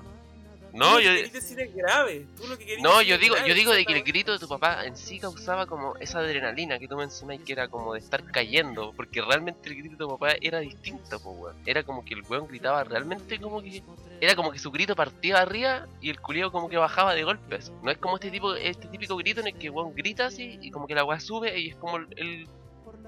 No, 0.73 0.99
yo, 0.99 1.09
que 1.11 1.15
querés 1.17 1.33
decir 1.33 1.59
es 1.59 1.75
grave. 1.75 2.25
Tú 2.35 2.47
lo 2.47 2.57
que 2.57 2.65
querés 2.65 2.83
no, 2.83 3.01
yo 3.01 3.17
digo, 3.17 3.35
grave, 3.35 3.49
yo 3.49 3.55
digo 3.55 3.71
de 3.73 3.85
que 3.85 3.93
el 3.93 4.03
grito 4.03 4.31
de 4.33 4.39
tu 4.39 4.47
papá 4.47 4.85
en 4.85 4.97
sí 4.97 5.19
causaba 5.19 5.67
como 5.67 5.95
esa 5.97 6.19
adrenalina 6.19 6.79
que 6.79 6.87
tú 6.87 6.97
mencionas 6.97 7.39
que 7.45 7.53
era 7.53 7.67
como 7.67 7.93
de 7.93 7.99
estar 7.99 8.23
cayendo, 8.25 8.91
porque 8.95 9.21
realmente 9.21 9.69
el 9.69 9.75
grito 9.75 9.91
de 9.91 9.97
tu 9.99 10.09
papá 10.09 10.33
era 10.41 10.59
distinto, 10.59 11.19
pues, 11.19 11.37
weón. 11.37 11.55
Era 11.65 11.83
como 11.83 12.03
que 12.03 12.15
el 12.15 12.23
weón 12.23 12.47
gritaba 12.47 12.83
realmente 12.83 13.39
como 13.39 13.61
que, 13.61 13.83
era 14.19 14.35
como 14.35 14.51
que 14.51 14.57
su 14.59 14.71
grito 14.71 14.95
partía 14.95 15.37
arriba 15.37 15.87
y 16.01 16.09
el 16.09 16.19
culeo 16.19 16.51
como 16.51 16.69
que 16.69 16.77
bajaba 16.77 17.13
de 17.13 17.23
golpes. 17.23 17.71
No 17.83 17.91
es 17.91 17.97
como 17.99 18.15
este 18.15 18.31
tipo, 18.31 18.55
este 18.55 18.87
típico 18.87 19.15
grito 19.15 19.41
en 19.41 19.47
el 19.47 19.53
que 19.57 19.67
el 19.67 19.71
weón 19.73 19.93
grita 19.93 20.25
así 20.25 20.57
y 20.61 20.71
como 20.71 20.87
que 20.87 20.95
la 20.95 21.03
weá 21.05 21.19
sube 21.19 21.57
y 21.59 21.69
es 21.69 21.75
como 21.75 21.97
el, 21.97 22.07
el- 22.17 22.47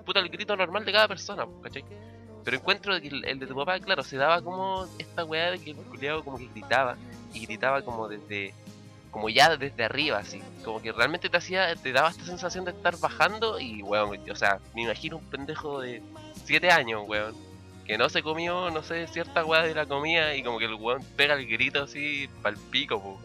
puta 0.06 0.20
el 0.20 0.30
grito 0.30 0.56
normal 0.56 0.86
de 0.86 0.92
cada 0.92 1.08
persona, 1.08 1.48
¿cachai? 1.64 1.84
Pero 2.46 2.58
encuentro 2.58 3.02
que 3.02 3.08
el, 3.08 3.26
el 3.26 3.40
de 3.40 3.48
tu 3.48 3.56
papá, 3.56 3.80
claro, 3.80 4.04
se 4.04 4.16
daba 4.16 4.42
como 4.42 4.88
esta 4.98 5.26
weá 5.26 5.52
de 5.52 5.60
que 5.60 5.72
el 5.72 5.78
culiao 5.78 6.24
como 6.24 6.38
que 6.38 6.48
gritaba 6.48 6.96
y 7.34 7.46
gritaba 7.46 7.82
como 7.82 8.08
desde 8.08 8.54
como 9.12 9.30
ya 9.30 9.56
desde 9.56 9.82
arriba 9.82 10.18
así 10.18 10.42
como 10.66 10.82
que 10.82 10.92
realmente 10.92 11.30
te 11.30 11.38
hacía 11.38 11.74
te 11.78 11.94
daba 11.94 12.10
esta 12.10 12.26
sensación 12.26 12.66
de 12.66 12.72
estar 12.72 12.98
bajando 12.98 13.62
y 13.62 13.82
weón 13.82 14.20
o 14.30 14.36
sea 14.36 14.60
me 14.74 14.82
imagino 14.82 15.16
un 15.16 15.24
pendejo 15.24 15.80
de 15.80 16.02
7 16.44 16.70
años 16.70 17.04
weón 17.08 17.34
que 17.86 17.98
no 17.98 18.10
se 18.10 18.22
comió 18.22 18.70
no 18.72 18.84
sé 18.84 19.08
cierta 19.08 19.46
weá 19.46 19.62
de 19.62 19.74
la 19.74 19.86
comida 19.86 20.36
y 20.36 20.44
como 20.44 20.60
que 20.60 20.66
el 20.66 20.74
weón 20.74 21.02
pega 21.16 21.36
el 21.36 21.48
grito 21.48 21.84
así 21.84 22.30
pal 22.42 22.58
pico 22.72 22.98
weón. 22.98 23.18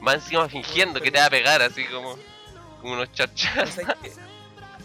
más 0.00 0.14
encima 0.14 0.48
fingiendo 0.48 1.02
que 1.02 1.10
te 1.10 1.18
va 1.18 1.26
a 1.26 1.30
pegar 1.30 1.60
así 1.60 1.84
como 1.84 2.16
Como 2.80 2.94
unos 2.94 3.12
chachas. 3.12 3.78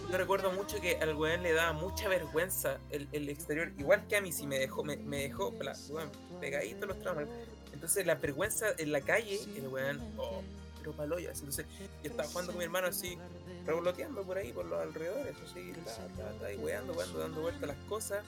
Yo 0.10 0.18
recuerdo 0.18 0.51
mucho 0.51 0.80
que 0.80 0.97
al 0.97 1.16
weón 1.16 1.43
le 1.43 1.51
daba 1.53 1.74
mucha 1.74 2.08
vergüenza 2.08 2.78
el, 2.91 3.08
el 3.12 3.28
exterior, 3.30 3.72
igual 3.78 4.08
que 4.08 4.16
a 4.18 4.22
mí, 4.22 4.32
si 4.32 4.45
me 4.47 4.60
dejó, 4.60 4.84
me, 4.84 4.97
me 4.97 5.24
dejó 5.24 5.51
pla- 5.53 5.76
weón, 5.89 6.10
pegadito 6.39 6.86
los 6.86 6.99
traumas. 6.99 7.26
Entonces 7.74 8.06
la 8.06 8.16
vergüenza 8.16 8.68
en 8.78 8.91
la 8.91 9.01
calle, 9.01 9.39
el 9.58 9.68
weón, 9.68 9.99
oh, 10.18 10.41
pero 10.80 10.93
paloyas. 10.93 11.39
Entonces 11.39 11.66
yo 12.03 12.10
estaba 12.12 12.30
jugando 12.30 12.51
con 12.53 12.60
mi 12.60 12.66
hermano 12.66 12.88
así, 12.88 13.18
revoloteando 13.66 14.24
por 14.24 14.38
ahí, 14.38 14.51
por 14.53 14.66
los 14.66 14.80
alrededores, 14.80 15.36
así, 15.43 15.74
ta, 15.84 16.08
ta, 16.16 16.39
ta, 16.39 16.53
y 16.53 16.58
weando, 16.58 16.93
weando, 16.93 17.20
dando 17.20 17.41
vueltas 17.41 17.68
las 17.68 17.78
cosas, 17.89 18.24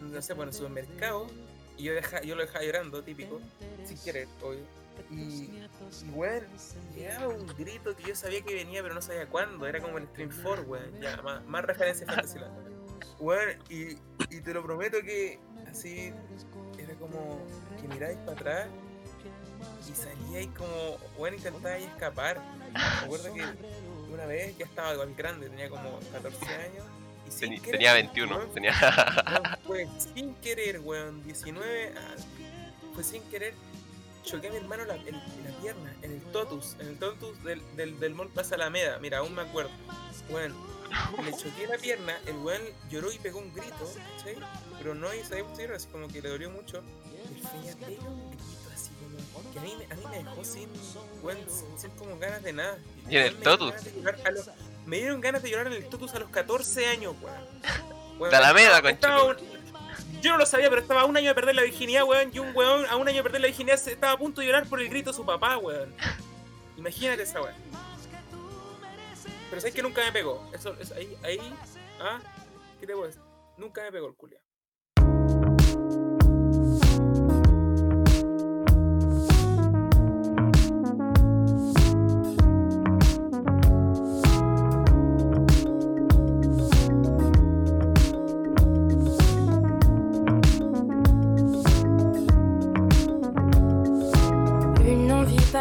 no 0.00 0.20
sé, 0.20 0.32
en 0.34 0.40
el 0.40 0.52
supermercado, 0.52 1.26
y 1.78 1.84
yo, 1.84 1.94
deja, 1.94 2.20
yo 2.22 2.34
lo 2.36 2.42
dejaba 2.42 2.64
llorando, 2.64 3.02
típico, 3.02 3.40
sin 3.86 3.98
querer, 3.98 4.28
obvio. 4.42 4.60
Y, 5.10 5.14
y 6.04 6.10
weón, 6.14 6.44
llegaba 6.94 7.28
un 7.28 7.46
grito 7.56 7.94
que 7.96 8.04
yo 8.04 8.16
sabía 8.16 8.42
que 8.42 8.54
venía, 8.54 8.82
pero 8.82 8.94
no 8.94 9.02
sabía 9.02 9.26
cuándo. 9.26 9.66
Era 9.66 9.80
como 9.80 9.98
el 9.98 10.06
Stream 10.08 10.30
4, 10.42 10.64
weón. 10.64 11.00
Ya, 11.00 11.20
más, 11.22 11.44
más 11.46 11.64
referencia 11.64 12.06
a 12.06 12.14
Fantasyland. 12.14 12.52
Weón, 13.18 13.58
y, 13.68 13.92
y 14.30 14.40
te 14.40 14.54
lo 14.54 14.62
prometo 14.62 15.00
que 15.02 15.38
así 15.70 16.12
era 16.78 16.94
como 16.94 17.38
que 17.80 17.88
miráis 17.88 18.18
para 18.18 18.32
atrás 18.32 18.68
y 19.88 19.94
salíais 19.94 20.48
como, 20.56 20.98
weón, 21.18 21.34
intentabais 21.34 21.84
escapar. 21.84 22.40
Me 22.72 22.80
acuerdo 22.80 23.32
que 23.34 23.44
una 24.12 24.26
vez 24.26 24.56
ya 24.58 24.64
estaba 24.66 24.92
igual 24.94 25.14
grande, 25.14 25.48
tenía 25.48 25.68
como 25.68 25.98
14 26.12 26.44
años. 26.46 26.84
Y 27.26 27.30
sin 27.30 27.50
querer, 27.60 27.72
Tenía 27.72 27.92
21. 27.94 28.36
weón, 28.36 28.50
Tenía. 28.52 28.72
Weón, 28.78 29.58
fue 29.66 29.88
sin 30.14 30.34
querer, 30.36 30.80
weón, 30.80 31.22
19, 31.24 31.94
ah, 31.96 32.14
fue 32.94 33.04
sin 33.04 33.22
querer, 33.24 33.54
choqué 34.22 34.48
a 34.48 34.50
mi 34.50 34.56
hermano 34.58 34.84
la, 34.84 34.94
en, 34.96 35.14
en 35.14 35.44
la 35.44 35.50
pierna, 35.60 35.94
en 36.02 36.12
el 36.12 36.20
totus, 36.32 36.76
en 36.80 36.88
el 36.88 36.98
totus 36.98 37.42
del, 37.44 37.62
del, 37.76 37.98
del 38.00 38.14
Mall 38.14 38.28
Plaza 38.28 38.54
Alameda, 38.54 38.98
mira, 38.98 39.18
aún 39.18 39.34
me 39.34 39.42
acuerdo, 39.42 39.70
weón, 40.30 40.54
le 41.24 41.32
choqué 41.32 41.66
la 41.66 41.78
pierna, 41.78 42.18
el 42.26 42.36
weón 42.36 42.62
lloró 42.90 43.10
y 43.12 43.18
pegó 43.18 43.38
un 43.40 43.52
grito, 43.54 43.92
¿cachai? 44.16 44.36
Pero 44.78 44.94
no 44.94 45.08
sabía 45.24 45.44
llorar, 45.44 45.74
así 45.76 45.88
como 45.88 46.08
que 46.08 46.20
le 46.22 46.28
dolió 46.28 46.50
mucho, 46.50 46.82
y 47.64 47.68
el 47.68 47.76
pega 47.76 48.02
un 48.08 48.30
grito 48.30 48.70
así 48.74 48.90
como, 49.32 49.52
que 49.52 49.58
a 49.58 49.62
mí, 49.62 49.74
me- 49.78 49.92
a 49.92 49.96
mí 49.96 50.02
me 50.10 50.18
dejó 50.24 50.44
sin, 50.44 50.68
weón, 51.22 51.38
sin, 51.48 51.78
sin 51.78 51.90
como 51.92 52.18
ganas 52.18 52.42
de 52.42 52.52
nada. 52.52 52.78
¿Y 53.08 53.16
en 53.16 53.22
el 53.26 53.36
totus? 53.36 53.74
los- 54.32 54.50
Me 54.86 54.96
dieron 54.98 55.20
ganas 55.20 55.42
de 55.42 55.50
llorar 55.50 55.68
en 55.68 55.74
el 55.74 55.88
totus 55.88 56.12
a 56.14 56.18
los 56.18 56.28
14 56.30 56.86
años, 56.86 57.14
weón. 57.20 58.30
De 58.30 58.36
Alameda, 58.36 58.78
estaba 58.90 59.24
un- 59.24 59.36
yo 60.22 60.32
no 60.32 60.38
lo 60.38 60.46
sabía, 60.46 60.70
pero 60.70 60.80
estaba 60.80 61.02
a 61.02 61.04
un 61.04 61.16
año 61.16 61.28
de 61.28 61.34
perder 61.34 61.54
la 61.54 61.62
virginidad, 61.62 62.04
weón. 62.04 62.30
Y 62.32 62.38
un 62.38 62.56
weón 62.56 62.86
a 62.86 62.96
un 62.96 63.06
año 63.08 63.18
de 63.18 63.22
perder 63.24 63.40
la 63.42 63.46
virginidad 63.48 63.76
se- 63.76 63.92
estaba 63.92 64.12
a 64.14 64.16
punto 64.16 64.40
de 64.40 64.46
llorar 64.46 64.66
por 64.66 64.80
el 64.80 64.88
grito 64.88 65.10
de 65.10 65.16
su 65.16 65.26
papá, 65.26 65.58
weón. 65.58 65.94
Imagínate 66.78 67.22
esa 67.24 67.42
weón. 67.42 67.54
Pero 69.50 69.60
sabes 69.60 69.74
que 69.74 69.82
nunca 69.82 70.02
me 70.04 70.12
pegó. 70.12 70.48
Eso, 70.54 70.74
eso 70.80 70.94
ahí, 70.94 71.14
ahí, 71.22 71.54
ah, 72.00 72.20
¿qué 72.80 72.86
te 72.86 72.94
puedo 72.94 73.06
decir? 73.06 73.20
Nunca 73.58 73.82
me 73.82 73.92
pegó 73.92 74.06
el 74.08 74.14
culia. 74.14 74.40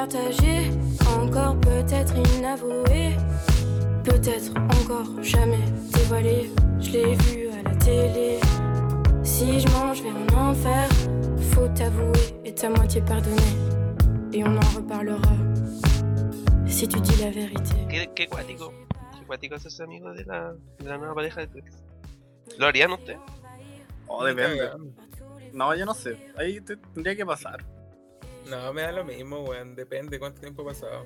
Partagée, 0.06 0.72
encore 1.16 1.60
peut-être 1.60 2.14
inavouée, 2.36 3.16
peut-être 4.04 4.52
encore 4.80 5.22
jamais 5.22 5.64
dévoilée. 5.94 6.50
Je 6.80 6.90
l'ai 6.92 7.16
vu 7.16 7.50
à 7.52 7.62
la 7.70 7.76
télé. 7.76 8.40
Si 9.24 9.60
je 9.60 9.68
mange 9.68 10.02
vers 10.02 10.16
un 10.16 10.50
enfer, 10.50 10.90
faut 11.52 11.70
avouer 11.84 12.20
et 12.46 12.56
ta 12.56 12.70
moitié 12.72 13.00
pardonner. 13.02 13.54
Et 14.34 14.44
on 14.44 14.56
en 14.58 14.70
reparlera 14.76 15.34
si 16.66 16.88
tu 16.88 17.00
dis 17.00 17.22
la 17.22 17.30
vérité. 17.30 17.76
¿Qué, 17.88 18.10
qué 18.16 18.28
cuático? 18.28 18.74
¿Qué 19.20 19.26
cuático 19.28 19.54
es 19.56 19.66
ese 19.68 19.84
amigo 19.84 20.12
de 20.14 20.26
la, 20.26 20.54
de 20.80 20.86
la 20.90 20.98
nueva 20.98 21.14
pareja 21.14 21.42
de 21.42 21.48
tu 21.48 21.60
ex? 21.60 21.76
¿Lo 22.58 22.66
harían 22.66 22.92
usted? 22.92 23.18
Oh, 24.08 24.26
depende. 24.26 24.68
No, 25.54 25.76
yo 25.76 25.86
no 25.86 25.94
sé. 25.94 26.18
Ahí 26.38 26.60
te- 26.60 26.78
tendría 26.78 27.16
que 27.16 27.26
pasar. 27.26 27.64
No, 28.52 28.74
me 28.74 28.82
da 28.82 28.92
lo 28.92 29.06
mismo, 29.06 29.40
weón. 29.42 29.76
Depende 29.76 30.20
cuánto 30.20 30.42
tiempo 30.42 30.62
ha 30.64 30.66
pasado. 30.66 31.06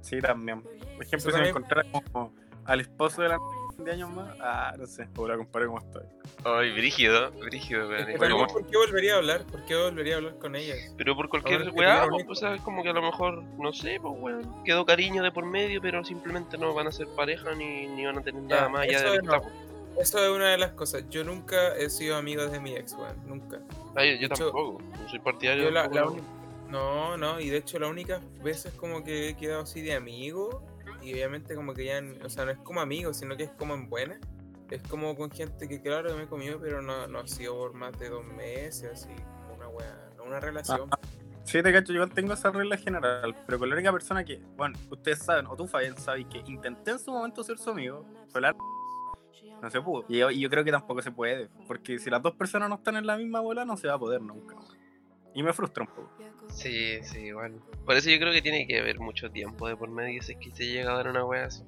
Sí, 0.00 0.20
también. 0.20 0.62
Por 0.62 1.04
ejemplo, 1.04 1.32
si 1.32 1.40
me 1.40 1.48
encontrara 1.48 1.82
como 1.90 2.32
al 2.64 2.80
esposo 2.80 3.22
de 3.22 3.28
la 3.30 3.38
de 3.78 3.92
años 3.92 4.10
más, 4.10 4.36
ah, 4.40 4.74
no 4.76 4.86
sé, 4.86 5.08
o 5.16 5.28
la 5.28 5.36
comparé 5.36 5.66
como 5.66 5.78
estoy. 5.78 6.02
Ay, 6.44 6.72
brígido, 6.72 7.30
brígido, 7.32 7.88
weón. 7.88 8.46
¿Por 8.48 8.66
qué 8.66 8.76
volvería 8.76 9.14
a 9.14 9.16
hablar? 9.18 9.44
¿Por 9.44 9.64
qué 9.64 9.76
volvería 9.76 10.14
a 10.14 10.16
hablar 10.18 10.38
con 10.38 10.56
ellas? 10.56 10.78
Pero 10.96 11.14
por 11.14 11.28
cualquier 11.28 11.70
weá, 11.70 12.06
pues, 12.08 12.26
o 12.28 12.34
sea, 12.34 12.54
es 12.54 12.60
como 12.62 12.82
que 12.82 12.88
a 12.88 12.92
lo 12.92 13.02
mejor, 13.02 13.42
no 13.58 13.72
sé, 13.72 13.98
pues 14.00 14.14
weón, 14.18 14.64
quedó 14.64 14.84
cariño 14.84 15.22
de 15.22 15.30
por 15.30 15.46
medio, 15.46 15.80
pero 15.80 16.04
simplemente 16.04 16.58
no 16.58 16.74
van 16.74 16.88
a 16.88 16.92
ser 16.92 17.06
pareja 17.16 17.54
ni, 17.54 17.86
ni 17.86 18.04
van 18.04 18.18
a 18.18 18.22
tener 18.22 18.42
Ya, 18.48 18.56
nada 18.56 18.68
más 18.68 18.82
allá 18.82 18.96
eso 18.98 19.12
de 19.12 19.22
no. 19.22 19.40
pues. 19.40 19.52
Eso 20.00 20.24
es 20.24 20.30
una 20.30 20.50
de 20.50 20.58
las 20.58 20.72
cosas. 20.72 21.04
Yo 21.10 21.24
nunca 21.24 21.74
he 21.76 21.90
sido 21.90 22.16
amigo 22.16 22.46
de 22.46 22.60
mi 22.60 22.74
ex, 22.74 22.94
weón. 22.94 23.16
Nunca. 23.26 23.60
Ah, 23.96 24.04
yo, 24.04 24.18
De 24.18 24.28
tampoco, 24.28 24.80
no 25.00 25.08
soy 25.08 25.18
partidario 25.18 25.64
Yo 25.64 25.70
la, 25.70 25.88
la 25.88 26.02
no. 26.02 26.37
No, 26.68 27.16
no, 27.16 27.40
y 27.40 27.48
de 27.48 27.56
hecho 27.58 27.78
la 27.78 27.88
única 27.88 28.20
veces 28.42 28.72
como 28.74 29.02
que 29.02 29.30
he 29.30 29.36
quedado 29.36 29.62
así 29.62 29.80
de 29.80 29.94
amigo, 29.94 30.62
y 31.02 31.12
obviamente 31.14 31.54
como 31.54 31.74
que 31.74 31.86
ya, 31.86 32.02
o 32.24 32.28
sea, 32.28 32.44
no 32.44 32.50
es 32.50 32.58
como 32.58 32.80
amigo, 32.80 33.14
sino 33.14 33.36
que 33.36 33.44
es 33.44 33.50
como 33.52 33.74
en 33.74 33.88
buena. 33.88 34.18
Es 34.70 34.82
como 34.82 35.16
con 35.16 35.30
gente 35.30 35.66
que 35.66 35.80
claro 35.80 36.14
me 36.14 36.24
he 36.24 36.26
comido, 36.26 36.60
pero 36.60 36.82
no, 36.82 37.06
no 37.06 37.20
ha 37.20 37.26
sido 37.26 37.56
por 37.56 37.72
más 37.72 37.98
de 37.98 38.10
dos 38.10 38.24
meses, 38.24 38.90
así, 38.92 39.08
una 39.56 39.68
wea, 39.68 40.10
no 40.16 40.24
una 40.24 40.40
relación. 40.40 40.90
Sí, 41.44 41.62
te 41.62 41.72
cacho, 41.72 41.94
yo 41.94 42.06
tengo 42.08 42.34
esa 42.34 42.50
regla 42.50 42.76
general, 42.76 43.34
pero 43.46 43.58
con 43.58 43.70
la 43.70 43.74
única 43.74 43.90
persona 43.90 44.22
que, 44.22 44.42
bueno, 44.54 44.78
ustedes 44.90 45.20
saben, 45.20 45.46
o 45.46 45.56
tú, 45.56 45.66
Fabián, 45.66 45.96
sabes 45.96 46.26
que 46.26 46.42
intenté 46.46 46.90
en 46.90 46.98
su 46.98 47.10
momento 47.10 47.42
ser 47.42 47.56
su 47.56 47.70
amigo, 47.70 48.04
fue 48.28 48.42
la 48.42 48.54
no 49.62 49.70
se 49.70 49.80
pudo. 49.80 50.04
Y 50.08 50.18
yo, 50.18 50.30
y 50.30 50.40
yo 50.40 50.50
creo 50.50 50.64
que 50.64 50.70
tampoco 50.70 51.00
se 51.00 51.10
puede, 51.10 51.48
porque 51.66 51.98
si 51.98 52.10
las 52.10 52.20
dos 52.20 52.34
personas 52.34 52.68
no 52.68 52.74
están 52.74 52.96
en 52.96 53.06
la 53.06 53.16
misma 53.16 53.40
bola, 53.40 53.64
no 53.64 53.78
se 53.78 53.88
va 53.88 53.94
a 53.94 53.98
poder 53.98 54.20
nunca. 54.20 54.56
Y 55.34 55.42
me 55.42 55.52
frustra 55.52 55.84
un 55.84 55.88
poco. 55.88 56.10
Sí, 56.48 57.02
sí, 57.02 57.18
igual. 57.26 57.60
Por 57.84 57.96
eso 57.96 58.10
yo 58.10 58.18
creo 58.18 58.32
que 58.32 58.42
tiene 58.42 58.66
que 58.66 58.80
haber 58.80 58.98
mucho 58.98 59.30
tiempo 59.30 59.68
de 59.68 59.76
por 59.76 59.90
medio 59.90 60.22
si 60.22 60.32
es 60.32 60.38
que 60.38 60.50
se 60.50 60.66
llega 60.66 60.92
a 60.92 60.96
dar 60.96 61.08
una 61.08 61.24
wea 61.24 61.46
así. 61.46 61.62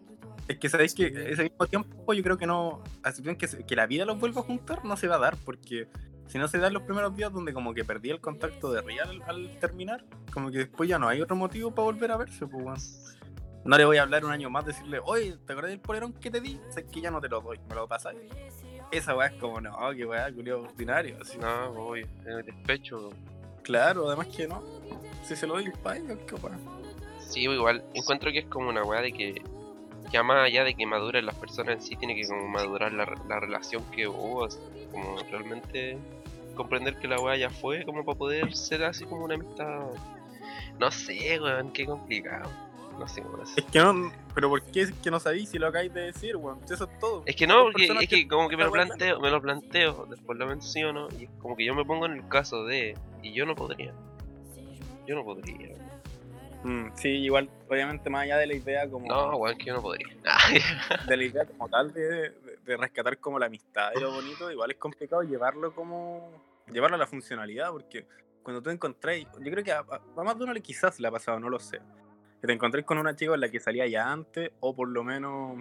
Es 0.48 0.58
que 0.58 0.68
sabéis 0.68 0.94
que 0.94 1.06
ese 1.06 1.44
mismo 1.44 1.66
tiempo 1.66 2.12
yo 2.12 2.22
creo 2.22 2.36
que 2.36 2.46
no, 2.46 2.82
bien 3.22 3.36
que, 3.36 3.46
que 3.46 3.76
la 3.76 3.86
vida 3.86 4.04
los 4.04 4.18
vuelva 4.18 4.40
a 4.40 4.44
juntar, 4.44 4.84
no 4.84 4.96
se 4.96 5.06
va 5.06 5.16
a 5.16 5.18
dar, 5.18 5.36
porque 5.44 5.86
si 6.26 6.38
no 6.38 6.48
se 6.48 6.58
dan 6.58 6.72
los 6.72 6.82
primeros 6.84 7.16
días 7.16 7.32
donde 7.32 7.52
como 7.52 7.74
que 7.74 7.84
perdí 7.84 8.10
el 8.10 8.20
contacto 8.20 8.72
de 8.72 8.80
Real 8.82 9.20
al, 9.26 9.58
terminar, 9.58 10.04
como 10.32 10.50
que 10.50 10.58
después 10.58 10.88
ya 10.88 10.98
no 10.98 11.08
hay 11.08 11.20
otro 11.20 11.36
motivo 11.36 11.72
para 11.72 11.84
volver 11.86 12.12
a 12.12 12.16
verse, 12.16 12.46
pues 12.46 12.64
weón. 12.64 12.78
No 13.64 13.76
le 13.76 13.84
voy 13.84 13.98
a 13.98 14.02
hablar 14.02 14.24
un 14.24 14.30
año 14.30 14.48
más, 14.48 14.64
decirle, 14.64 15.00
oye, 15.04 15.36
¿te 15.44 15.52
acuerdas 15.52 15.70
del 15.70 15.80
polerón 15.80 16.14
que 16.14 16.30
te 16.30 16.40
di? 16.40 16.58
Sé 16.70 16.86
que 16.86 17.00
ya 17.00 17.10
no 17.10 17.20
te 17.20 17.28
lo 17.28 17.40
doy, 17.40 17.58
me 17.68 17.74
lo 17.74 17.86
pasas. 17.86 18.14
Esa 18.90 19.14
weá 19.14 19.28
es 19.28 19.34
como, 19.34 19.60
no, 19.60 19.76
que 19.94 20.06
weá, 20.06 20.32
culiao 20.32 20.62
ordinario. 20.62 21.18
Así. 21.20 21.36
No, 21.36 21.72
voy, 21.72 22.06
en 22.24 22.28
el 22.28 22.44
despecho. 22.44 23.10
Claro, 23.62 24.08
además 24.08 24.28
que 24.28 24.46
no. 24.46 24.62
Si 25.22 25.36
se 25.36 25.46
lo 25.46 25.54
doy 25.54 25.70
para 25.82 25.98
ellos, 25.98 26.18
qué 26.26 26.34
weá. 26.36 26.58
Sí, 27.20 27.42
igual, 27.42 27.84
encuentro 27.94 28.32
que 28.32 28.40
es 28.40 28.46
como 28.46 28.68
una 28.68 28.82
weá 28.82 29.00
de 29.00 29.12
que 29.12 29.42
ya 30.10 30.22
más 30.22 30.46
allá 30.46 30.64
de 30.64 30.74
que 30.74 30.86
maduren 30.86 31.26
las 31.26 31.36
personas 31.36 31.76
en 31.76 31.82
sí, 31.82 31.96
tiene 31.96 32.16
que 32.16 32.26
como 32.26 32.48
madurar 32.48 32.92
la, 32.92 33.06
la 33.28 33.40
relación 33.40 33.84
que 33.92 34.08
hubo, 34.08 34.48
como 34.90 35.16
realmente 35.30 35.98
comprender 36.54 36.96
que 36.96 37.08
la 37.08 37.20
weá 37.20 37.36
ya 37.36 37.50
fue, 37.50 37.84
como 37.84 38.04
para 38.04 38.18
poder 38.18 38.54
ser 38.54 38.84
así 38.84 39.04
como 39.04 39.24
una 39.24 39.34
amistad. 39.34 39.86
No 40.78 40.90
sé, 40.90 41.38
weón, 41.40 41.72
qué 41.72 41.86
complicado. 41.86 42.50
No 42.98 43.08
sé 43.08 43.22
cómo 43.22 43.42
Es 43.42 43.64
que 43.64 43.78
no, 43.78 44.12
pero 44.34 44.50
¿por 44.50 44.62
qué 44.62 44.82
es 44.82 44.92
que 44.92 45.10
no 45.10 45.18
sabéis 45.20 45.48
si 45.48 45.58
lo 45.58 45.68
acabáis 45.68 45.94
de 45.94 46.02
decir, 46.02 46.36
weón? 46.36 46.58
Eso 46.64 46.84
es 46.84 46.98
todo. 46.98 47.22
Es 47.24 47.34
que 47.34 47.46
no, 47.46 47.64
porque 47.64 47.86
es 47.86 48.08
que 48.08 48.28
como 48.28 48.48
que 48.48 48.56
me 48.56 48.64
lo 48.64 48.72
planteo, 48.72 49.20
me 49.20 49.30
lo 49.30 49.40
planteo, 49.40 50.06
después 50.10 50.38
lo 50.38 50.46
menciono, 50.46 51.08
y 51.18 51.24
es 51.24 51.30
como 51.38 51.56
que 51.56 51.64
yo 51.64 51.74
me 51.74 51.84
pongo 51.84 52.06
en 52.06 52.12
el 52.12 52.28
caso 52.28 52.64
de, 52.64 52.94
y 53.22 53.32
yo 53.32 53.46
no 53.46 53.54
podría. 53.54 53.92
Yo 55.06 55.14
no 55.14 55.24
podría. 55.24 55.74
Mm, 56.62 56.90
sí, 56.94 57.08
igual, 57.08 57.48
obviamente 57.70 58.10
más 58.10 58.24
allá 58.24 58.36
de 58.36 58.46
la 58.46 58.54
idea 58.54 58.88
como 58.88 59.06
No, 59.06 59.36
weón, 59.36 59.56
que 59.56 59.64
yo 59.66 59.74
no 59.74 59.82
podría. 59.82 60.06
de 61.08 61.16
la 61.16 61.24
idea 61.24 61.44
como 61.46 61.68
tal 61.68 61.92
de, 61.92 62.02
de- 62.02 62.32
de 62.64 62.76
rescatar 62.76 63.18
como 63.18 63.38
la 63.38 63.46
amistad 63.46 63.90
y 63.96 64.00
lo 64.00 64.12
bonito, 64.12 64.50
igual 64.50 64.70
es 64.70 64.76
complicado 64.76 65.22
llevarlo 65.22 65.74
como 65.74 66.30
llevarlo 66.70 66.96
a 66.96 66.98
la 66.98 67.06
funcionalidad, 67.06 67.70
porque 67.72 68.06
cuando 68.42 68.62
tú 68.62 68.70
encontréis, 68.70 69.26
yo 69.40 69.50
creo 69.50 69.64
que 69.64 69.72
a, 69.72 69.78
a- 69.80 70.00
a 70.16 70.22
más 70.22 70.36
de 70.36 70.44
uno 70.44 70.52
le 70.52 70.60
quizás 70.60 71.00
le 71.00 71.08
ha 71.08 71.10
pasado, 71.10 71.40
no 71.40 71.48
lo 71.48 71.58
sé. 71.58 71.80
Que 72.40 72.46
te 72.46 72.52
encontréis 72.52 72.86
con 72.86 72.98
una 72.98 73.16
chica 73.16 73.34
en 73.34 73.40
la 73.40 73.48
que 73.50 73.58
salía 73.60 73.86
ya 73.86 74.10
antes, 74.12 74.50
o 74.60 74.74
por 74.74 74.88
lo 74.88 75.02
menos. 75.02 75.58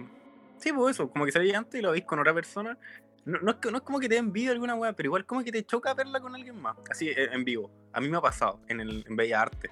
Sí, 0.58 0.72
pues 0.72 0.96
eso, 0.96 1.10
como 1.10 1.24
que 1.24 1.32
salía 1.32 1.52
ya 1.52 1.58
antes 1.58 1.78
y 1.80 1.82
lo 1.82 1.92
veis 1.92 2.04
con 2.04 2.18
otra 2.20 2.34
persona. 2.34 2.76
No, 3.24 3.38
no 3.40 3.50
es, 3.52 3.56
que- 3.58 3.70
no 3.70 3.76
es 3.78 3.82
como 3.82 4.00
que 4.00 4.08
te 4.08 4.14
den 4.14 4.26
envidia 4.26 4.52
alguna 4.52 4.74
weá, 4.74 4.92
pero 4.94 5.08
igual 5.08 5.26
como 5.26 5.42
que 5.44 5.52
te 5.52 5.64
choca 5.64 5.94
verla 5.94 6.20
con 6.20 6.34
alguien 6.34 6.60
más. 6.60 6.76
Así, 6.90 7.10
en, 7.10 7.32
en 7.32 7.44
vivo. 7.44 7.70
A 7.92 8.00
mí 8.00 8.08
me 8.08 8.16
ha 8.16 8.20
pasado 8.20 8.60
en, 8.68 8.80
el, 8.80 9.04
en 9.06 9.16
Bella 9.16 9.42
Arte. 9.42 9.70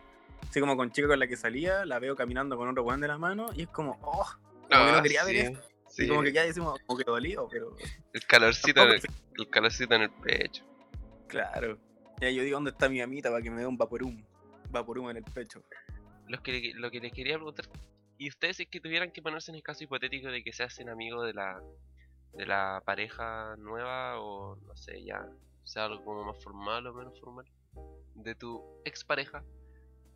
Así 0.48 0.60
como 0.60 0.76
con 0.76 0.90
chica 0.92 1.08
con 1.08 1.18
la 1.18 1.26
que 1.26 1.36
salía, 1.36 1.84
la 1.84 1.98
veo 1.98 2.14
caminando 2.16 2.56
con 2.56 2.68
otro 2.68 2.82
weón 2.84 3.00
de 3.00 3.08
la 3.08 3.18
mano 3.18 3.50
y 3.54 3.62
es 3.62 3.68
como, 3.68 3.98
oh, 4.02 4.24
Como 4.24 4.68
que 4.68 4.74
Ah, 4.74 4.92
no 4.96 5.02
quería 5.02 5.24
ver 5.24 5.34
sí, 5.34 5.40
eso. 5.52 5.62
sí, 5.88 6.04
Y 6.04 6.08
como 6.08 6.22
que 6.22 6.32
ya 6.32 6.42
decimos, 6.44 6.78
como 6.86 6.98
que 6.98 7.04
dolido, 7.04 7.48
pero 7.50 7.76
el 8.12 8.26
calorcito, 8.26 8.82
el, 8.82 9.00
el 9.38 9.48
calorcito 9.50 9.94
en 9.94 10.02
el 10.02 10.10
pecho. 10.10 10.64
Claro. 11.26 11.78
Ya 12.20 12.30
yo 12.30 12.42
digo, 12.42 12.56
¿dónde 12.56 12.70
está 12.70 12.88
mi 12.88 13.00
amita 13.00 13.30
para 13.30 13.42
que 13.42 13.50
me 13.50 13.60
dé 13.60 13.66
un 13.66 13.76
vaporum? 13.76 14.24
Vaporum 14.70 15.10
en 15.10 15.18
el 15.18 15.24
pecho. 15.24 15.62
Los 16.26 16.40
que, 16.42 16.72
lo 16.74 16.90
que 16.90 17.00
les 17.00 17.12
quería 17.12 17.34
preguntar, 17.36 17.66
¿y 18.18 18.28
ustedes 18.28 18.56
si 18.58 18.64
es 18.64 18.68
que 18.68 18.80
tuvieran 18.80 19.10
que 19.12 19.22
ponerse 19.22 19.50
en 19.50 19.56
el 19.56 19.62
caso 19.62 19.84
hipotético 19.84 20.28
de 20.28 20.42
que 20.42 20.52
se 20.52 20.62
hacen 20.64 20.88
amigos 20.88 21.26
de 21.26 21.32
la, 21.34 21.60
de 22.34 22.46
la 22.46 22.82
pareja 22.84 23.54
nueva 23.58 24.20
o 24.20 24.56
no 24.56 24.76
sé, 24.76 25.02
ya 25.04 25.26
sea 25.64 25.86
algo 25.86 26.04
como 26.04 26.24
más 26.24 26.42
formal 26.42 26.86
o 26.86 26.94
menos 26.94 27.18
formal, 27.20 27.46
de 28.14 28.34
tu 28.34 28.62
expareja, 28.84 29.42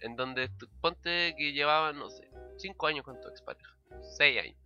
en 0.00 0.16
donde 0.16 0.48
tú- 0.48 0.68
ponte 0.80 1.34
que 1.36 1.52
llevaban, 1.52 1.98
no 1.98 2.10
sé, 2.10 2.28
5 2.58 2.86
años 2.86 3.04
con 3.04 3.20
tu 3.20 3.28
expareja, 3.28 3.70
6 4.16 4.40
años, 4.40 4.56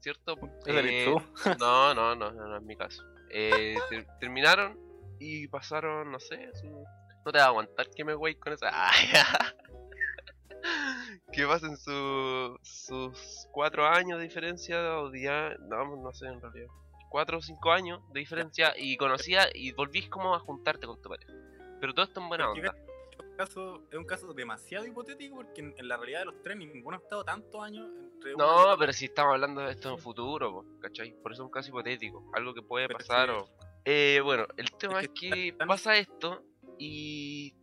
¿cierto? 0.00 0.36
¿Ese 0.66 0.78
eres 0.78 0.92
Eh, 0.92 1.14
no, 1.58 1.94
no, 1.94 2.14
no, 2.14 2.30
no, 2.32 2.46
no 2.48 2.56
es 2.56 2.62
mi 2.62 2.76
caso. 2.76 3.02
Eh, 3.30 3.74
ter- 3.90 4.06
terminaron 4.20 4.78
y 5.18 5.46
pasaron, 5.48 6.10
no 6.10 6.18
sé, 6.18 6.50
su- 6.60 6.84
no 7.24 7.30
te 7.32 7.38
va 7.38 7.44
a 7.44 7.48
aguantar 7.48 7.88
que 7.90 8.04
me 8.04 8.14
güey 8.14 8.34
con 8.34 8.52
esa. 8.52 8.68
Ay, 8.72 9.08
que 11.32 11.46
pasen 11.46 11.76
su, 11.76 12.58
sus 12.62 13.48
cuatro 13.52 13.86
años 13.86 14.18
de 14.18 14.24
diferencia 14.24 14.98
o 15.00 15.10
día, 15.10 15.54
no, 15.68 15.96
no 15.96 16.12
sé 16.12 16.26
en 16.26 16.40
realidad. 16.40 16.68
Cuatro 17.12 17.36
o 17.38 17.42
cinco 17.42 17.72
años 17.72 18.00
de 18.14 18.20
diferencia 18.20 18.72
y 18.74 18.96
conocía 18.96 19.46
y 19.54 19.72
volvís 19.72 20.08
como 20.08 20.34
a 20.34 20.38
juntarte 20.38 20.86
con 20.86 21.00
tu 21.02 21.10
pareja. 21.10 21.30
Pero 21.78 21.92
todo 21.92 22.06
esto 22.06 22.20
en 22.20 22.28
buena 22.30 22.50
onda. 22.50 22.74
Es 23.12 23.18
un 23.20 23.36
caso, 23.36 23.82
es 23.90 23.98
un 23.98 24.04
caso 24.06 24.32
demasiado 24.32 24.86
hipotético 24.86 25.36
porque 25.36 25.60
en, 25.60 25.74
en 25.76 25.88
la 25.88 25.98
realidad 25.98 26.20
de 26.20 26.24
los 26.24 26.42
tres 26.42 26.56
ninguno 26.56 26.96
ha 26.96 27.00
estado 27.00 27.22
tantos 27.22 27.62
años 27.62 27.86
entre 28.14 28.34
No, 28.34 28.46
otro. 28.56 28.78
pero 28.78 28.92
si 28.94 29.04
estamos 29.04 29.34
hablando 29.34 29.60
de 29.60 29.72
esto 29.72 29.90
en 29.90 29.98
futuro, 29.98 30.52
po, 30.52 30.64
¿cachai? 30.80 31.12
Por 31.22 31.32
eso 31.32 31.42
es 31.42 31.46
un 31.46 31.50
caso 31.52 31.68
hipotético, 31.68 32.30
algo 32.32 32.54
que 32.54 32.62
puede 32.62 32.86
Pero 32.86 32.98
pasar 32.98 33.28
sí. 33.28 33.34
o... 33.36 33.48
Eh, 33.84 34.20
bueno, 34.24 34.46
el 34.56 34.70
tema 34.72 35.00
que 35.00 35.06
es 35.06 35.10
que 35.12 35.56
pasa 35.66 35.96
esto 35.98 36.42
y... 36.78 37.54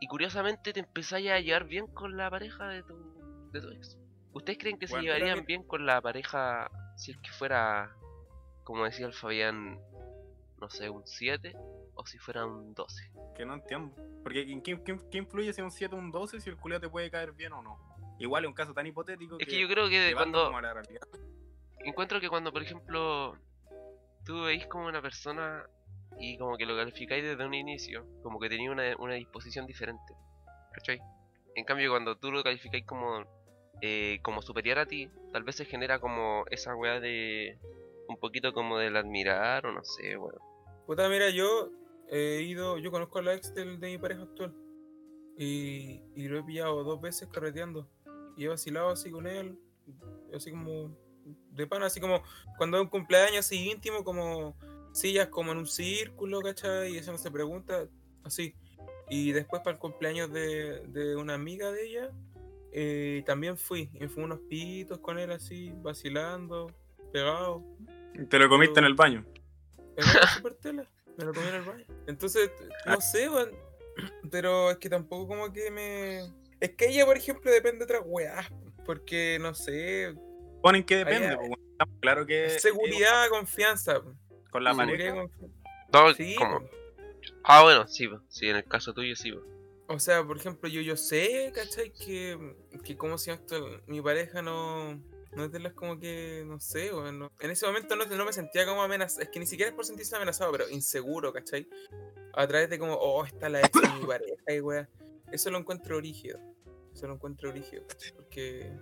Y 0.00 0.06
curiosamente 0.08 0.72
te 0.72 0.80
empezáis 0.80 1.30
a 1.30 1.38
llevar 1.40 1.64
bien 1.66 1.86
con 1.86 2.16
la 2.16 2.30
pareja 2.30 2.68
de 2.68 2.82
tu, 2.82 3.50
de 3.52 3.60
tu 3.60 3.70
ex. 3.70 3.96
¿Ustedes 4.32 4.58
creen 4.58 4.78
que 4.78 4.86
se 4.88 5.00
llevarían 5.00 5.44
bien 5.44 5.62
con 5.62 5.86
la 5.86 6.00
pareja 6.00 6.68
si 6.96 7.12
es 7.12 7.18
que 7.18 7.30
fuera, 7.30 7.96
como 8.68 8.84
decía 8.84 9.06
el 9.06 9.14
Fabián, 9.14 9.80
no 10.60 10.68
sé, 10.68 10.90
un 10.90 11.06
7 11.06 11.56
o 11.94 12.04
si 12.04 12.18
fuera 12.18 12.44
un 12.44 12.74
12? 12.74 13.10
Que 13.34 13.46
no 13.46 13.54
entiendo. 13.54 13.94
Porque 14.22 14.42
¿en 14.42 14.60
¿qué, 14.60 14.78
qué, 14.84 14.94
qué 15.10 15.16
influye 15.16 15.54
si 15.54 15.62
es 15.62 15.64
un 15.64 15.70
7 15.70 15.94
o 15.94 15.98
un 15.98 16.10
12 16.10 16.38
si 16.38 16.50
el 16.50 16.58
culiao 16.58 16.78
te 16.78 16.90
puede 16.90 17.10
caer 17.10 17.32
bien 17.32 17.54
o 17.54 17.62
no? 17.62 17.78
Igual 18.18 18.44
es 18.44 18.48
un 18.48 18.54
caso 18.54 18.74
tan 18.74 18.86
hipotético 18.86 19.38
Es 19.40 19.48
que 19.48 19.58
yo 19.58 19.66
creo 19.68 19.88
que 19.88 20.12
cuando... 20.12 20.44
como 20.44 20.58
a 20.58 20.60
la 20.60 20.74
realidad. 20.74 21.08
encuentro 21.78 22.20
que 22.20 22.28
cuando, 22.28 22.52
por 22.52 22.62
ejemplo, 22.62 23.38
tú 24.26 24.42
veis 24.42 24.66
como 24.66 24.86
una 24.86 25.00
persona 25.00 25.64
y 26.18 26.36
como 26.36 26.58
que 26.58 26.66
lo 26.66 26.76
calificáis 26.76 27.24
desde 27.24 27.46
un 27.46 27.54
inicio, 27.54 28.04
como 28.22 28.38
que 28.38 28.50
tenía 28.50 28.70
una, 28.70 28.94
una 28.98 29.14
disposición 29.14 29.64
diferente, 29.64 30.12
¿cachai? 30.74 31.00
En 31.54 31.64
cambio, 31.64 31.88
cuando 31.88 32.18
tú 32.18 32.30
lo 32.30 32.42
calificáis 32.42 32.84
como, 32.84 33.24
eh, 33.80 34.18
como 34.20 34.42
superior 34.42 34.78
a 34.78 34.84
ti, 34.84 35.08
tal 35.32 35.44
vez 35.44 35.56
se 35.56 35.64
genera 35.64 36.00
como 36.00 36.44
esa 36.50 36.76
weá 36.76 37.00
de 37.00 37.58
un 38.08 38.16
poquito 38.18 38.52
como 38.52 38.78
del 38.78 38.96
admirar 38.96 39.66
o 39.66 39.72
no 39.72 39.84
sé, 39.84 40.16
bueno. 40.16 40.38
Puta, 40.86 41.08
mira, 41.08 41.30
yo 41.30 41.70
he 42.10 42.42
ido, 42.42 42.78
yo 42.78 42.90
conozco 42.90 43.18
a 43.18 43.22
la 43.22 43.34
ex 43.34 43.54
del- 43.54 43.78
de 43.78 43.88
mi 43.88 43.98
pareja 43.98 44.22
actual. 44.22 44.54
Y, 45.36 46.02
y 46.16 46.26
lo 46.28 46.38
he 46.38 46.42
pillado 46.42 46.82
dos 46.82 47.00
veces 47.00 47.28
carreteando. 47.30 47.88
Y 48.36 48.44
he 48.44 48.48
vacilado 48.48 48.88
así 48.90 49.10
con 49.10 49.26
él. 49.26 49.58
Así 50.34 50.50
como 50.50 50.96
de 51.50 51.66
pana, 51.66 51.86
así 51.86 52.00
como 52.00 52.22
cuando 52.56 52.78
es 52.78 52.82
un 52.84 52.88
cumpleaños 52.88 53.40
así 53.46 53.70
íntimo, 53.70 54.02
como 54.02 54.56
sillas 54.92 55.28
como 55.28 55.52
en 55.52 55.58
un 55.58 55.66
círculo, 55.66 56.40
¿cachai? 56.40 56.94
Y 56.94 56.98
eso 56.98 57.12
no 57.12 57.18
se 57.18 57.30
pregunta, 57.30 57.86
así. 58.24 58.54
Y 59.10 59.32
después 59.32 59.62
para 59.62 59.74
el 59.74 59.80
cumpleaños 59.80 60.32
de, 60.32 60.80
de 60.88 61.16
una 61.16 61.34
amiga 61.34 61.70
de 61.70 61.86
ella, 61.86 62.10
eh, 62.72 63.22
también 63.26 63.56
fui. 63.58 63.90
Y 63.94 64.06
fui 64.08 64.22
unos 64.24 64.40
pitos 64.48 64.98
con 64.98 65.18
él 65.18 65.30
así, 65.30 65.72
vacilando, 65.76 66.66
pegado. 67.12 67.62
Te 68.28 68.38
lo 68.38 68.48
comiste 68.48 68.80
en 68.80 68.86
el 68.86 68.94
baño. 68.94 69.24
En 69.96 70.04
una 70.04 70.26
super 70.34 70.54
tela. 70.54 70.84
Me 71.16 71.24
lo 71.24 71.32
comí 71.34 71.48
en 71.48 71.54
el 71.56 71.62
baño. 71.62 71.84
Entonces, 72.06 72.50
no 72.86 73.00
sé, 73.00 73.28
weón. 73.28 73.50
Pero 74.30 74.70
es 74.70 74.76
que 74.78 74.88
tampoco 74.88 75.26
como 75.28 75.52
que 75.52 75.70
me. 75.70 76.20
Es 76.60 76.70
que 76.76 76.88
ella, 76.88 77.04
por 77.06 77.16
ejemplo, 77.16 77.50
depende 77.50 77.78
de 77.78 77.84
otras 77.84 78.02
weas. 78.04 78.46
Porque, 78.84 79.38
no 79.40 79.54
sé. 79.54 80.14
Ponen 80.62 80.84
que 80.84 80.96
depende, 80.96 81.36
pues, 81.36 81.50
estamos 81.72 81.94
claro 82.00 82.26
que 82.26 82.50
Seguridad, 82.50 83.28
confianza. 83.28 84.00
con 84.50 84.64
la 84.64 84.74
Seguridad, 84.74 85.14
confianza. 85.14 85.56
No, 85.92 86.14
Sí, 86.14 86.34
como... 86.36 86.68
Ah, 87.44 87.62
bueno, 87.62 87.86
sí, 87.86 88.08
sí, 88.28 88.48
en 88.48 88.56
el 88.56 88.64
caso 88.64 88.92
tuyo 88.92 89.14
sí. 89.14 89.32
O 89.86 89.98
sea, 89.98 90.22
por 90.24 90.36
ejemplo, 90.36 90.68
yo, 90.68 90.80
yo 90.80 90.96
sé, 90.96 91.52
¿cachai? 91.54 91.92
Que, 91.92 92.36
que 92.84 92.96
como 92.96 93.18
si 93.18 93.30
esto, 93.30 93.80
mi 93.86 94.00
pareja 94.02 94.42
no, 94.42 95.00
no 95.38 95.44
es 95.44 95.52
de 95.52 95.60
las 95.60 95.72
como 95.72 95.98
que, 95.98 96.42
no 96.44 96.58
sé, 96.60 96.92
weón, 96.92 97.18
no- 97.20 97.32
en 97.40 97.50
ese 97.50 97.64
momento 97.66 97.94
no, 97.96 98.04
no 98.04 98.24
me 98.24 98.32
sentía 98.32 98.66
como 98.66 98.82
amenazado, 98.82 99.22
es 99.22 99.28
que 99.28 99.38
ni 99.38 99.46
siquiera 99.46 99.70
es 99.70 99.74
por 99.76 99.84
sentirse 99.86 100.14
amenazado, 100.16 100.50
pero 100.52 100.68
inseguro, 100.68 101.32
¿cachai? 101.32 101.68
A 102.34 102.46
través 102.46 102.68
de 102.68 102.78
como, 102.78 102.94
oh, 102.94 103.24
está 103.24 103.48
la 103.48 103.60
ex 103.60 103.70
de 103.72 103.88
mi 104.00 104.06
pareja 104.06 104.52
y 104.52 104.60
weá. 104.60 104.88
Eso 105.32 105.50
lo 105.50 105.58
encuentro 105.58 106.00
rígido. 106.00 106.38
Eso 106.92 107.06
lo 107.06 107.14
encuentro 107.14 107.52
rígido. 107.52 107.84
Porque 108.16 108.72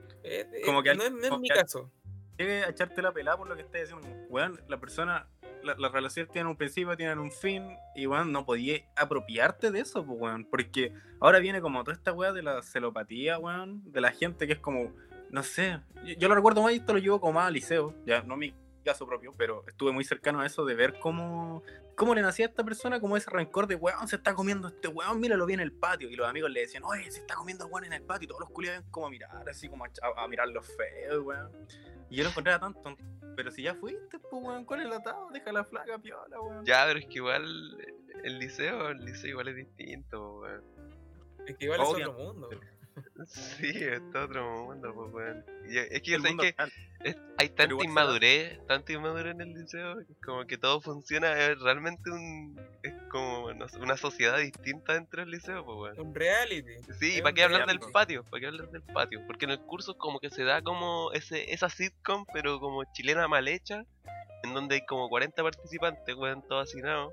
Como 0.64 0.82
que 0.82 0.94
no, 0.94 1.04
es, 1.04 1.12
no 1.12 1.22
es 1.34 1.38
mi 1.38 1.48
caso. 1.48 1.92
A 2.38 2.68
echarte 2.70 3.00
la 3.02 3.12
pelada 3.12 3.36
por 3.36 3.48
lo 3.48 3.54
que 3.56 3.62
estás 3.62 3.82
diciendo. 3.82 4.08
Weón, 4.28 4.60
la 4.68 4.78
persona, 4.78 5.28
la- 5.62 5.74
las 5.78 5.90
relaciones 5.92 6.30
tienen 6.32 6.48
un 6.48 6.56
principio, 6.56 6.96
tienen 6.96 7.18
un 7.18 7.32
fin, 7.32 7.66
y 7.94 8.06
weón, 8.06 8.30
no 8.32 8.44
podías 8.44 8.82
apropiarte 8.94 9.70
de 9.70 9.80
eso, 9.80 10.04
pues 10.04 10.18
weón. 10.20 10.44
Porque 10.50 10.92
ahora 11.20 11.38
viene 11.38 11.60
como 11.60 11.82
toda 11.84 11.94
esta 11.96 12.12
weá 12.12 12.32
de 12.32 12.42
la 12.42 12.62
celopatía, 12.62 13.38
weón, 13.38 13.82
de 13.90 14.00
la 14.00 14.12
gente 14.12 14.46
que 14.46 14.54
es 14.54 14.58
como, 14.60 14.94
no 15.30 15.42
sé, 15.42 15.80
yo, 16.04 16.14
yo 16.14 16.28
lo 16.28 16.34
recuerdo 16.34 16.62
más 16.62 16.72
y 16.72 16.76
esto 16.76 16.92
lo 16.92 16.98
llevo 16.98 17.20
como 17.20 17.34
más 17.34 17.46
al 17.46 17.54
liceo, 17.54 17.94
ya 18.04 18.22
no 18.22 18.36
mi 18.36 18.54
caso 18.86 19.06
propio, 19.06 19.32
pero 19.36 19.64
estuve 19.66 19.92
muy 19.92 20.04
cercano 20.04 20.40
a 20.40 20.46
eso 20.46 20.64
de 20.64 20.74
ver 20.74 20.98
cómo, 21.00 21.62
cómo 21.96 22.14
le 22.14 22.22
nacía 22.22 22.46
a 22.46 22.48
esta 22.48 22.64
persona 22.64 23.00
como 23.00 23.16
ese 23.16 23.28
rencor 23.30 23.66
de 23.66 23.74
weón, 23.74 24.06
se 24.08 24.16
está 24.16 24.34
comiendo 24.34 24.68
este 24.68 24.88
weón, 24.88 25.20
míralo 25.20 25.44
bien 25.44 25.60
en 25.60 25.64
el 25.64 25.72
patio. 25.72 26.08
Y 26.08 26.14
los 26.14 26.28
amigos 26.28 26.50
le 26.50 26.60
decían, 26.60 26.84
oye, 26.84 27.10
se 27.10 27.20
está 27.20 27.34
comiendo 27.34 27.66
el 27.66 27.72
weón 27.72 27.84
en 27.84 27.92
el 27.94 28.02
patio, 28.02 28.24
y 28.24 28.28
todos 28.28 28.40
los 28.40 28.50
culiados 28.50 28.82
ven 28.82 28.90
como 28.90 29.06
a 29.08 29.10
mirar, 29.10 29.48
así 29.48 29.68
como 29.68 29.84
a, 29.84 29.88
a, 29.88 30.24
a 30.24 30.28
mirar 30.28 30.48
los 30.48 30.64
feos, 30.64 31.24
weón. 31.24 31.50
Y 32.08 32.16
yo 32.16 32.22
lo 32.22 32.30
encontraba 32.30 32.60
tan 32.60 32.80
tonto. 32.80 33.02
Pero 33.34 33.50
si 33.50 33.62
ya 33.62 33.74
fuiste, 33.74 34.18
pues, 34.18 34.42
weón, 34.42 34.64
¿cuál 34.64 34.82
es 34.82 34.88
la 34.88 34.96
atado? 34.96 35.28
Deja 35.32 35.52
la 35.52 35.64
flaca 35.64 35.98
piola, 35.98 36.40
weón. 36.40 36.64
Ya, 36.64 36.84
pero 36.86 37.00
es 37.00 37.06
que 37.06 37.14
igual 37.14 37.76
el 38.22 38.38
liceo, 38.38 38.88
el 38.90 39.04
liceo 39.04 39.30
igual 39.30 39.48
es 39.48 39.56
distinto, 39.56 40.40
weón. 40.40 40.64
Es 41.46 41.56
que 41.56 41.64
igual 41.64 41.80
es 41.80 41.88
otro 41.88 42.12
mundo. 42.12 42.50
Sí, 43.26 43.68
es 43.70 44.00
todo 44.12 44.24
otro 44.24 44.64
mundo, 44.66 44.92
pues, 44.94 45.12
weón. 45.12 45.44
Y 45.68 45.78
Es 45.78 46.00
que, 46.02 46.18
¿sabes. 46.18 46.54
Es- 47.04 47.16
hay 47.38 47.48
tanta 47.50 47.84
inmadurez, 47.84 48.58
tanta 48.66 48.92
inmadurez 48.92 49.34
en 49.34 49.40
el 49.42 49.52
liceo, 49.52 49.96
que 49.98 50.14
como 50.24 50.46
que 50.46 50.56
todo 50.58 50.80
funciona, 50.80 51.32
es 51.38 51.60
realmente 51.60 52.10
un, 52.10 52.58
es 52.82 52.92
como 53.10 53.52
no 53.52 53.68
sé, 53.68 53.78
una 53.78 53.96
sociedad 53.96 54.38
distinta 54.38 54.94
dentro 54.94 55.20
del 55.20 55.30
liceo, 55.30 55.64
pues 55.64 55.94
weón. 55.96 56.08
Un 56.08 56.14
reality. 56.14 56.72
Sí, 56.98 57.20
¿para 57.22 57.34
qué 57.34 57.42
hablar 57.44 57.66
del 57.66 57.80
patio? 57.92 58.24
¿Para 58.24 58.40
qué 58.40 58.46
hablar 58.46 58.70
del 58.70 58.82
patio? 58.82 59.20
Porque 59.26 59.44
en 59.44 59.52
el 59.52 59.60
curso 59.60 59.96
como 59.98 60.18
que 60.18 60.30
se 60.30 60.44
da 60.44 60.62
como 60.62 61.12
ese 61.12 61.52
esa 61.52 61.68
sitcom, 61.68 62.24
pero 62.32 62.58
como 62.60 62.82
chilena 62.92 63.28
mal 63.28 63.46
hecha, 63.48 63.84
en 64.42 64.54
donde 64.54 64.76
hay 64.76 64.86
como 64.86 65.08
40 65.08 65.42
participantes, 65.42 66.14
weón, 66.16 66.42
todos 66.48 66.68
hacinados. 66.70 67.12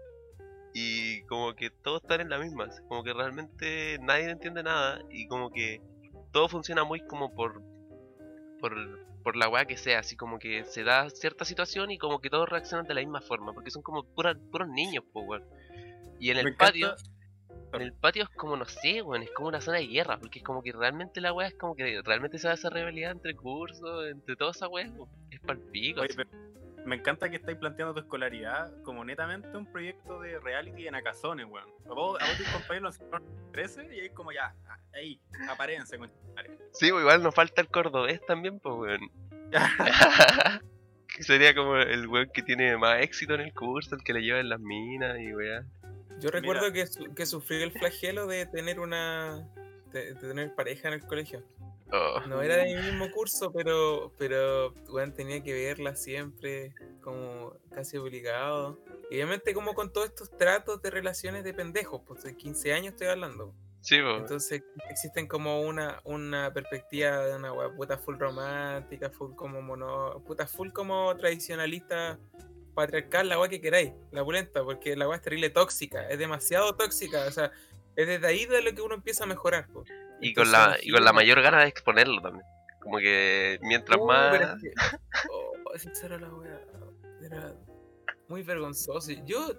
Y 0.74 1.22
como 1.28 1.54
que 1.54 1.70
todos 1.70 2.02
están 2.02 2.22
en 2.22 2.30
la 2.30 2.40
misma, 2.40 2.68
como 2.88 3.04
que 3.04 3.14
realmente 3.14 3.98
nadie 4.02 4.30
entiende 4.30 4.64
nada 4.64 5.02
y 5.12 5.28
como 5.28 5.52
que 5.52 5.82
todo 6.32 6.50
funciona 6.50 6.84
muy 6.84 7.00
como 7.08 7.34
por 7.36 7.62
por, 8.60 8.74
por 9.24 9.36
la 9.36 9.50
weá 9.50 9.66
que 9.66 9.78
sea, 9.78 10.00
así 10.00 10.16
como 10.16 10.40
que 10.40 10.64
se 10.66 10.84
da 10.84 11.10
cierta 11.10 11.44
situación 11.46 11.92
y 11.92 11.98
como 11.98 12.20
que 12.22 12.30
todos 12.30 12.48
reaccionan 12.50 12.88
de 12.88 12.94
la 12.94 13.02
misma 13.02 13.22
forma, 13.22 13.54
porque 13.54 13.70
son 13.72 13.82
como 13.84 14.04
puras, 14.04 14.38
puros 14.52 14.70
niños, 14.70 15.04
pues 15.12 15.26
weón. 15.28 15.44
Y 16.20 16.30
en 16.30 16.36
Me 16.38 16.42
el 16.42 16.48
encanta- 16.48 16.66
patio, 16.66 16.96
en 17.74 17.82
el 17.82 17.94
patio 17.94 18.24
es 18.24 18.30
como, 18.30 18.56
no 18.56 18.66
sé, 18.66 19.02
weón, 19.02 19.22
es 19.24 19.32
como 19.32 19.50
una 19.50 19.60
zona 19.62 19.80
de 19.80 19.88
guerra, 19.88 20.18
porque 20.18 20.40
es 20.40 20.46
como 20.46 20.64
que 20.64 20.72
realmente 20.72 21.20
la 21.22 21.34
weá 21.34 21.50
es 21.50 21.56
como 21.56 21.76
que 21.76 22.02
realmente 22.04 22.38
se 22.40 22.48
da 22.48 22.54
esa 22.54 22.70
rivalidad 22.70 23.12
entre 23.12 23.36
cursos, 23.36 24.08
entre 24.10 24.36
toda 24.38 24.52
esa 24.52 24.68
weá, 24.70 24.90
es 25.30 25.40
palpico. 25.42 26.02
Oye, 26.02 26.14
pero 26.16 26.30
me 26.86 26.96
encanta 26.96 27.30
que 27.30 27.38
estáis 27.38 27.58
planteando 27.58 27.94
tu 27.94 28.00
escolaridad 28.02 28.72
como 28.84 29.04
netamente 29.06 29.56
un 29.56 29.66
proyecto 29.72 30.20
de 30.22 30.40
reality 30.40 30.88
en 30.88 30.96
Acazones, 30.96 31.46
weón. 31.50 31.68
A 31.90 31.94
vos, 31.94 32.22
a 32.22 32.26
vos 32.28 32.38
tus 32.38 32.48
compañeros 32.50 32.82
lo 32.82 32.90
hicieron 32.90 33.24
en 33.46 33.52
13 33.52 33.96
y 33.96 34.00
ahí 34.02 34.10
como 34.10 34.32
ya, 34.32 34.54
ahí, 34.94 35.20
aparense 35.50 35.98
con 35.98 36.10
Sí, 36.74 36.90
pues 36.92 37.02
igual 37.02 37.24
nos 37.24 37.34
falta 37.36 37.62
el 37.62 37.68
cordobés 37.70 38.26
también, 38.26 38.60
pues 38.60 38.76
weón. 38.76 39.12
que 41.08 41.24
sería 41.24 41.54
como 41.56 41.78
el 41.78 42.08
weón 42.08 42.30
que 42.34 42.42
tiene 42.42 42.76
más 42.78 43.02
éxito 43.02 43.34
en 43.36 43.42
el 43.42 43.54
curso, 43.54 43.96
el 43.96 44.04
que 44.04 44.14
le 44.14 44.22
lleva 44.22 44.40
en 44.40 44.50
las 44.50 44.60
minas 44.60 45.20
y 45.20 45.34
weá. 45.34 45.64
Yo 46.20 46.30
recuerdo 46.30 46.64
Mira. 46.64 46.74
que, 46.74 46.88
su- 46.88 47.14
que 47.16 47.26
sufrí 47.26 47.62
el 47.64 47.72
flagelo 47.72 48.28
de 48.28 48.46
tener 48.46 48.80
una. 48.80 49.48
De, 49.92 50.14
de 50.14 50.16
tener 50.16 50.54
pareja 50.56 50.88
en 50.88 50.96
el 50.96 51.02
colegio. 51.06 51.44
Oh. 51.92 52.22
No 52.28 52.42
era 52.42 52.58
de 52.58 52.76
mi 52.76 52.82
mismo 52.82 53.12
curso, 53.12 53.52
pero, 53.52 54.12
pero 54.18 54.74
weón, 54.90 55.14
tenía 55.14 55.44
que 55.44 55.54
verla 55.54 55.96
siempre, 55.96 56.74
como 57.02 57.54
casi 57.72 57.98
obligado. 57.98 58.80
Y 59.12 59.16
obviamente 59.16 59.54
como 59.54 59.74
con 59.74 59.92
todos 59.92 60.08
estos 60.08 60.36
tratos 60.36 60.82
de 60.82 60.90
relaciones 60.90 61.44
de 61.44 61.54
pendejos, 61.54 62.02
pues 62.06 62.24
de 62.24 62.36
15 62.36 62.74
años 62.74 62.94
estoy 62.94 63.08
hablando. 63.08 63.54
Sí, 63.82 64.02
po. 64.02 64.18
Entonces 64.18 64.64
existen 64.90 65.28
como 65.28 65.62
una, 65.62 66.00
una 66.06 66.54
perspectiva 66.54 67.26
de 67.28 67.36
una 67.36 67.52
wea 67.52 67.70
puta 67.70 67.98
full 67.98 68.18
romántica, 68.18 69.10
full 69.10 69.36
como 69.36 69.62
mono, 69.62 70.24
puta 70.26 70.48
full 70.48 70.70
como 70.72 71.16
tradicionalista, 71.18 72.18
patriarcal, 72.74 73.28
la 73.28 73.40
wea 73.40 73.50
que 73.50 73.62
queráis, 73.62 73.92
la 74.12 74.24
pulenta, 74.24 74.64
porque 74.64 74.96
la 74.96 75.08
wea 75.08 75.18
es 75.18 75.22
terrible 75.22 75.50
tóxica, 75.50 76.08
es 76.08 76.18
demasiado 76.18 76.76
tóxica, 76.76 77.26
o 77.28 77.32
sea, 77.32 77.52
es 77.96 78.08
desde 78.08 78.26
ahí 78.26 78.46
de 78.46 78.62
lo 78.62 78.74
que 78.74 78.82
uno 78.82 78.96
empieza 78.96 79.26
a 79.26 79.28
mejorar. 79.28 79.68
po. 79.68 79.84
Y 80.28 80.34
con 80.34 80.52
la, 80.52 80.78
y 80.82 80.92
con 80.92 81.04
la 81.04 81.14
mayor 81.14 81.42
gana 81.42 81.62
de 81.62 81.68
exponerlo 81.68 82.22
también. 82.22 82.46
Como 82.82 82.98
que 82.98 83.60
mientras 83.62 83.98
Uh, 84.00 84.06
más. 84.06 84.38
pero 84.38 84.54
es 84.56 84.62
que- 84.62 84.74
oh, 85.30 85.54
era 86.06 86.18
la 86.20 86.34
wea. 86.34 86.62
Era 87.22 87.56
muy 88.28 88.44
vergonzoso. 88.44 89.12
Yo, 89.26 89.54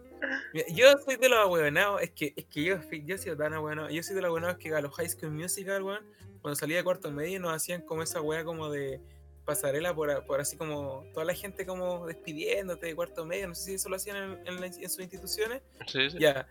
yo 0.70 0.98
soy 1.04 1.16
de 1.16 1.28
los 1.28 1.38
ahueonados. 1.38 2.02
Es 2.02 2.10
que, 2.10 2.32
es 2.36 2.44
que 2.46 2.64
yo, 2.64 2.76
yo 3.04 3.14
he 3.14 3.18
sido 3.18 3.36
tan 3.36 3.54
ahueonado. 3.54 3.88
Yo 3.90 4.02
soy 4.02 4.14
de 4.14 4.22
los 4.22 4.28
ahueonados 4.28 4.58
que 4.58 4.74
a 4.74 4.80
los 4.80 4.94
High 4.94 5.08
School 5.08 5.32
Musical, 5.32 5.82
weón, 5.82 6.04
cuando 6.42 6.56
salía 6.56 6.76
de 6.78 6.84
cuarto 6.84 7.10
medio 7.10 7.40
nos 7.40 7.54
hacían 7.54 7.82
como 7.82 8.02
esa 8.02 8.20
wea 8.20 8.44
como 8.44 8.70
de 8.70 9.00
pasarela 9.46 9.94
por, 9.94 10.24
por 10.26 10.40
así 10.40 10.56
como 10.56 11.04
toda 11.12 11.24
la 11.26 11.34
gente 11.34 11.66
como 11.66 12.06
despidiéndote 12.06 12.86
de 12.86 12.94
cuarto 12.94 13.24
medio. 13.26 13.48
No 13.48 13.54
sé 13.54 13.64
si 13.64 13.74
eso 13.74 13.88
lo 13.88 13.96
hacían 13.96 14.38
en, 14.46 14.62
en 14.64 14.90
sus 14.90 15.00
instituciones. 15.00 15.62
Sí, 15.86 16.10
sí. 16.10 16.18
Ya. 16.18 16.46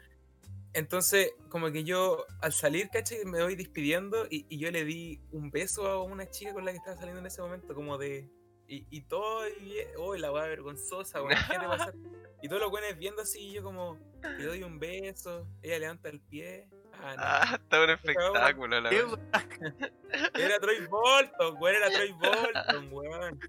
Entonces, 0.73 1.33
como 1.49 1.71
que 1.71 1.83
yo 1.83 2.25
al 2.41 2.51
salir, 2.51 2.89
¿cachai? 2.89 3.25
Me 3.25 3.43
voy 3.43 3.55
despidiendo 3.55 4.25
y, 4.29 4.45
y 4.49 4.57
yo 4.57 4.71
le 4.71 4.83
di 4.85 5.21
un 5.31 5.51
beso 5.51 5.87
a 5.87 6.03
una 6.03 6.29
chica 6.29 6.53
con 6.53 6.65
la 6.65 6.71
que 6.71 6.77
estaba 6.77 6.97
saliendo 6.97 7.19
en 7.19 7.27
ese 7.27 7.41
momento, 7.41 7.75
como 7.75 7.97
de. 7.97 8.29
Y, 8.67 8.87
y 8.89 9.01
todo, 9.01 9.47
y, 9.47 9.75
oh, 9.97 10.15
la 10.15 10.31
weá 10.31 10.47
vergonzosa, 10.47 11.21
weón, 11.21 11.33
imagínate 11.33 11.67
pasar. 11.67 11.93
Y 12.41 12.49
todos 12.49 12.61
los 12.61 12.71
buenos 12.71 12.97
viendo 12.97 13.21
así, 13.21 13.39
y 13.39 13.53
yo 13.53 13.63
como, 13.63 13.97
le 14.37 14.45
doy 14.45 14.63
un 14.63 14.77
beso, 14.77 15.47
ella 15.61 15.79
levanta 15.79 16.09
el 16.09 16.19
pie. 16.19 16.67
Ah, 16.91 17.15
no. 17.15 17.23
Ah, 17.23 17.59
está 17.61 17.81
un 17.81 17.89
espectáculo, 17.89 18.81
la 18.81 18.89
¿Qué, 18.89 18.97
verdad. 18.97 19.19
weón? 19.61 19.91
Era 20.35 20.59
Troy 20.59 20.85
Bolton, 20.87 21.55
weón, 21.57 21.75
era 21.77 21.89
Troy 21.89 22.11
Bolton, 22.19 22.89
weón. 22.91 23.39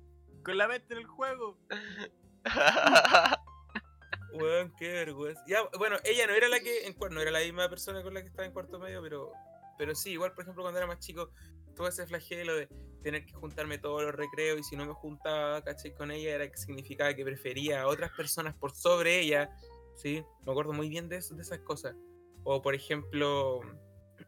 Con 0.45 0.59
la 0.59 0.69
mente 0.69 0.95
en 0.95 1.01
el 1.01 1.07
juego. 1.07 1.59
Weón, 4.35 4.73
qué 4.77 5.13
bueno, 5.79 5.97
ella 6.05 6.27
no 6.27 6.35
era 6.35 6.49
la 6.49 6.61
que, 6.61 6.87
en, 6.87 6.97
no 7.11 7.21
era 7.21 7.31
la 7.31 7.41
misma 7.41 7.69
persona 7.69 8.03
con 8.03 8.15
la 8.15 8.21
que 8.21 8.29
estaba 8.29 8.47
en 8.47 8.53
cuarto 8.53 8.79
medio, 8.79 9.01
pero, 9.01 9.33
pero 9.79 9.95
sí, 9.95 10.11
igual, 10.11 10.33
por 10.33 10.43
ejemplo, 10.43 10.63
cuando 10.63 10.79
era 10.79 10.87
más 10.87 10.99
chico, 10.99 11.31
todo 11.75 11.89
ese 11.89 12.07
flagelo 12.07 12.55
de 12.57 12.69
tener 13.03 13.27
que 13.27 13.35
juntarme 13.35 13.79
todos 13.79 14.03
los 14.03 14.15
recreos 14.15 14.59
y 14.59 14.65
si 14.65 14.77
no 14.77 14.87
me 14.87 14.95
juntaba, 14.95 15.63
caché, 15.63 15.93
con 15.95 16.11
ella, 16.11 16.35
era 16.35 16.51
que 16.51 16.57
significaba 16.57 17.15
que 17.15 17.25
prefería 17.25 17.83
a 17.83 17.87
otras 17.87 18.11
personas 18.13 18.55
por 18.55 18.75
sobre 18.75 19.21
ella, 19.21 19.51
¿sí? 19.97 20.25
Me 20.45 20.53
acuerdo 20.53 20.73
muy 20.73 20.89
bien 20.89 21.09
de 21.09 21.17
esas 21.17 21.59
cosas. 21.61 21.95
O, 22.43 22.61
por 22.61 22.75
ejemplo, 22.75 23.61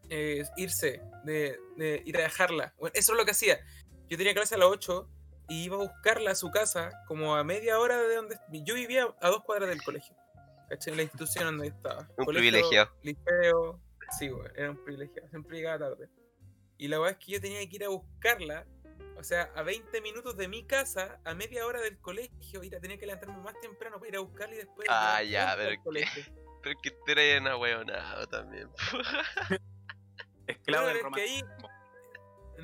eh, 0.09 0.43
irse, 0.57 1.01
de, 1.23 1.59
de 1.75 2.01
ir 2.05 2.17
a 2.17 2.21
dejarla. 2.21 2.73
Bueno, 2.77 2.93
eso 2.95 3.11
es 3.13 3.17
lo 3.17 3.25
que 3.25 3.31
hacía. 3.31 3.59
Yo 4.09 4.17
tenía 4.17 4.33
clase 4.33 4.55
a 4.55 4.57
las 4.57 4.69
8 4.69 5.09
y 5.49 5.63
iba 5.65 5.75
a 5.75 5.79
buscarla 5.79 6.31
a 6.31 6.35
su 6.35 6.51
casa 6.51 6.91
como 7.07 7.35
a 7.35 7.43
media 7.43 7.79
hora 7.79 8.01
de 8.01 8.15
donde 8.15 8.37
yo 8.63 8.75
vivía 8.75 9.07
a 9.21 9.29
dos 9.29 9.43
cuadras 9.43 9.69
del 9.69 9.81
colegio. 9.83 10.15
¿Cachai? 10.69 10.91
En 10.91 10.97
la 10.97 11.03
institución 11.03 11.45
donde 11.45 11.67
estaba. 11.67 12.01
Un 12.17 12.25
Colegio, 12.25 12.51
privilegiado. 12.51 12.91
Liceo. 13.01 13.81
Sí, 14.17 14.27
güey, 14.29 14.49
era 14.55 14.71
un 14.71 14.83
privilegiado. 14.83 15.29
Siempre 15.29 15.57
llegaba 15.57 15.79
tarde. 15.79 16.09
Y 16.77 16.87
la 16.89 16.99
verdad 16.99 17.17
es 17.19 17.25
que 17.25 17.31
yo 17.33 17.41
tenía 17.41 17.59
que 17.69 17.75
ir 17.77 17.83
a 17.85 17.89
buscarla. 17.89 18.65
O 19.17 19.23
sea, 19.23 19.49
a 19.55 19.63
20 19.63 19.99
minutos 20.01 20.37
de 20.37 20.47
mi 20.47 20.65
casa, 20.67 21.19
a 21.23 21.33
media 21.33 21.65
hora 21.65 21.81
del 21.81 21.97
colegio, 21.99 22.63
y 22.63 22.69
tenía 22.69 22.97
que 22.99 23.05
levantarme 23.07 23.37
más 23.37 23.59
temprano 23.61 23.97
para 23.97 24.09
ir 24.09 24.15
a 24.17 24.19
buscarla 24.19 24.53
y 24.55 24.57
después. 24.57 24.87
Ah, 24.91 25.23
ya, 25.23 25.53
pero 25.57 25.69
qué- 25.71 25.79
colegio. 25.83 26.23
Pero 26.63 26.75
es 26.75 26.81
que 26.83 26.91
tú 26.91 27.03
eres 27.11 27.41
también. 28.29 28.67
Esclavo 30.47 30.63
Claro, 30.65 30.87
del 30.87 30.97
es 30.97 31.03
que 31.13 31.21
ahí- 31.21 31.41
romanticismo. 31.41 31.69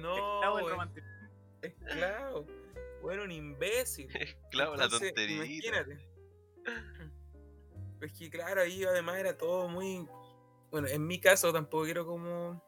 No, 0.01 0.13
Esclavo 0.15 0.57
del 0.57 0.69
romanticismo. 0.69 1.29
esclavo. 1.61 2.45
Bueno, 3.03 3.23
un 3.23 3.31
imbécil. 3.31 4.07
Claro, 4.49 4.75
la 4.77 4.87
tontería. 4.87 5.35
Imagínate. 5.35 6.09
Es 8.01 8.13
que 8.13 8.29
claro, 8.29 8.61
ahí 8.61 8.83
además 8.83 9.17
era 9.17 9.37
todo 9.37 9.67
muy. 9.67 10.07
Bueno, 10.71 10.87
en 10.87 11.05
mi 11.05 11.19
caso 11.19 11.51
tampoco 11.51 11.83
quiero 11.83 12.05
como 12.05 12.63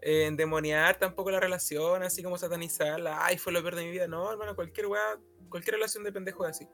eh, 0.00 0.26
endemoniar 0.26 0.96
tampoco 0.98 1.30
la 1.30 1.40
relación, 1.40 2.02
así 2.04 2.22
como 2.22 2.38
satanizarla. 2.38 3.24
Ay, 3.24 3.36
fue 3.36 3.52
lo 3.52 3.62
peor 3.62 3.74
de 3.74 3.84
mi 3.84 3.90
vida. 3.90 4.06
No, 4.06 4.30
hermano, 4.30 4.54
cualquier 4.54 4.86
weá, 4.86 5.18
cualquier 5.48 5.74
relación 5.74 6.04
de 6.04 6.12
pendejo 6.12 6.44
es 6.46 6.50
así. 6.50 6.68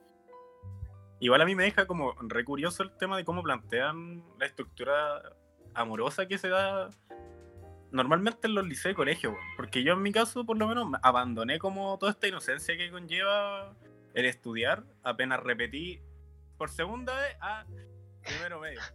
Igual 1.20 1.40
a 1.40 1.46
mí 1.46 1.54
me 1.54 1.64
deja 1.64 1.86
como 1.86 2.14
re 2.20 2.44
curioso 2.44 2.82
el 2.82 2.96
tema 2.98 3.16
de 3.16 3.24
cómo 3.24 3.42
plantean 3.42 4.22
la 4.38 4.46
estructura 4.46 5.36
amorosa 5.74 6.26
que 6.26 6.36
se 6.36 6.48
da 6.48 6.90
normalmente 7.92 8.46
en 8.46 8.54
los 8.54 8.66
liceos 8.66 8.92
y 8.92 8.96
colegios, 8.96 9.32
weón. 9.32 9.44
porque 9.56 9.82
yo 9.82 9.92
en 9.94 10.02
mi 10.02 10.12
caso 10.12 10.44
por 10.44 10.56
lo 10.58 10.66
menos 10.68 10.88
me- 10.88 10.98
abandoné 11.02 11.58
como 11.58 11.98
toda 11.98 12.12
esta 12.12 12.26
inocencia 12.28 12.76
que 12.76 12.90
conlleva 12.90 13.74
el 14.14 14.24
estudiar, 14.26 14.84
apenas 15.02 15.40
repetí 15.40 16.00
por 16.58 16.70
segunda 16.70 17.14
vez 17.16 17.36
a 17.40 17.64
primero 18.22 18.60
medio. 18.60 18.80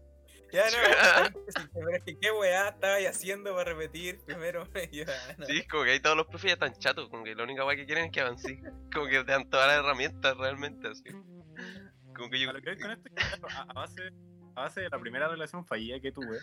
Ya 0.53 0.63
no, 0.69 0.77
pero 1.73 1.89
es 1.89 2.03
que 2.03 2.17
qué 2.19 2.31
weá 2.31 2.69
estaba 2.69 2.93
ahí 2.93 3.05
haciendo 3.07 3.53
para 3.55 3.73
repetir 3.73 4.19
primero 4.25 4.65
medio. 4.73 5.03
Ah, 5.09 5.33
no. 5.39 5.45
Sí, 5.47 5.65
como 5.67 5.83
que 5.83 5.91
ahí 5.91 5.99
todos 5.99 6.15
los 6.15 6.27
profes 6.27 6.49
ya 6.49 6.53
están 6.53 6.73
chatos, 6.75 7.09
como 7.09 7.23
que 7.25 7.35
la 7.35 7.43
única 7.43 7.65
weá 7.65 7.75
que 7.75 7.85
quieren 7.85 8.05
es 8.05 8.11
que 8.11 8.21
avancé. 8.21 8.61
Como 8.93 9.07
que 9.07 9.23
te 9.25 9.31
dan 9.31 9.49
todas 9.49 9.67
las 9.67 9.79
herramientas 9.79 10.37
realmente 10.37 10.87
así. 10.87 11.03
Como 12.15 12.29
que 12.29 12.39
yo. 12.39 12.51
A 12.51 12.53
lo 12.53 12.61
que 12.61 12.69
voy 12.69 12.79
con 12.79 12.91
esto 12.91 13.09
es 13.09 13.13
que 13.15 13.21
claro, 13.37 13.47
a, 13.49 13.61
a 13.63 13.73
base, 13.73 14.01
a 14.55 14.61
base 14.61 14.81
de 14.81 14.89
la 14.89 14.99
primera 14.99 15.27
relación 15.27 15.65
fallida 15.65 15.99
que 15.99 16.11
tuve, 16.13 16.37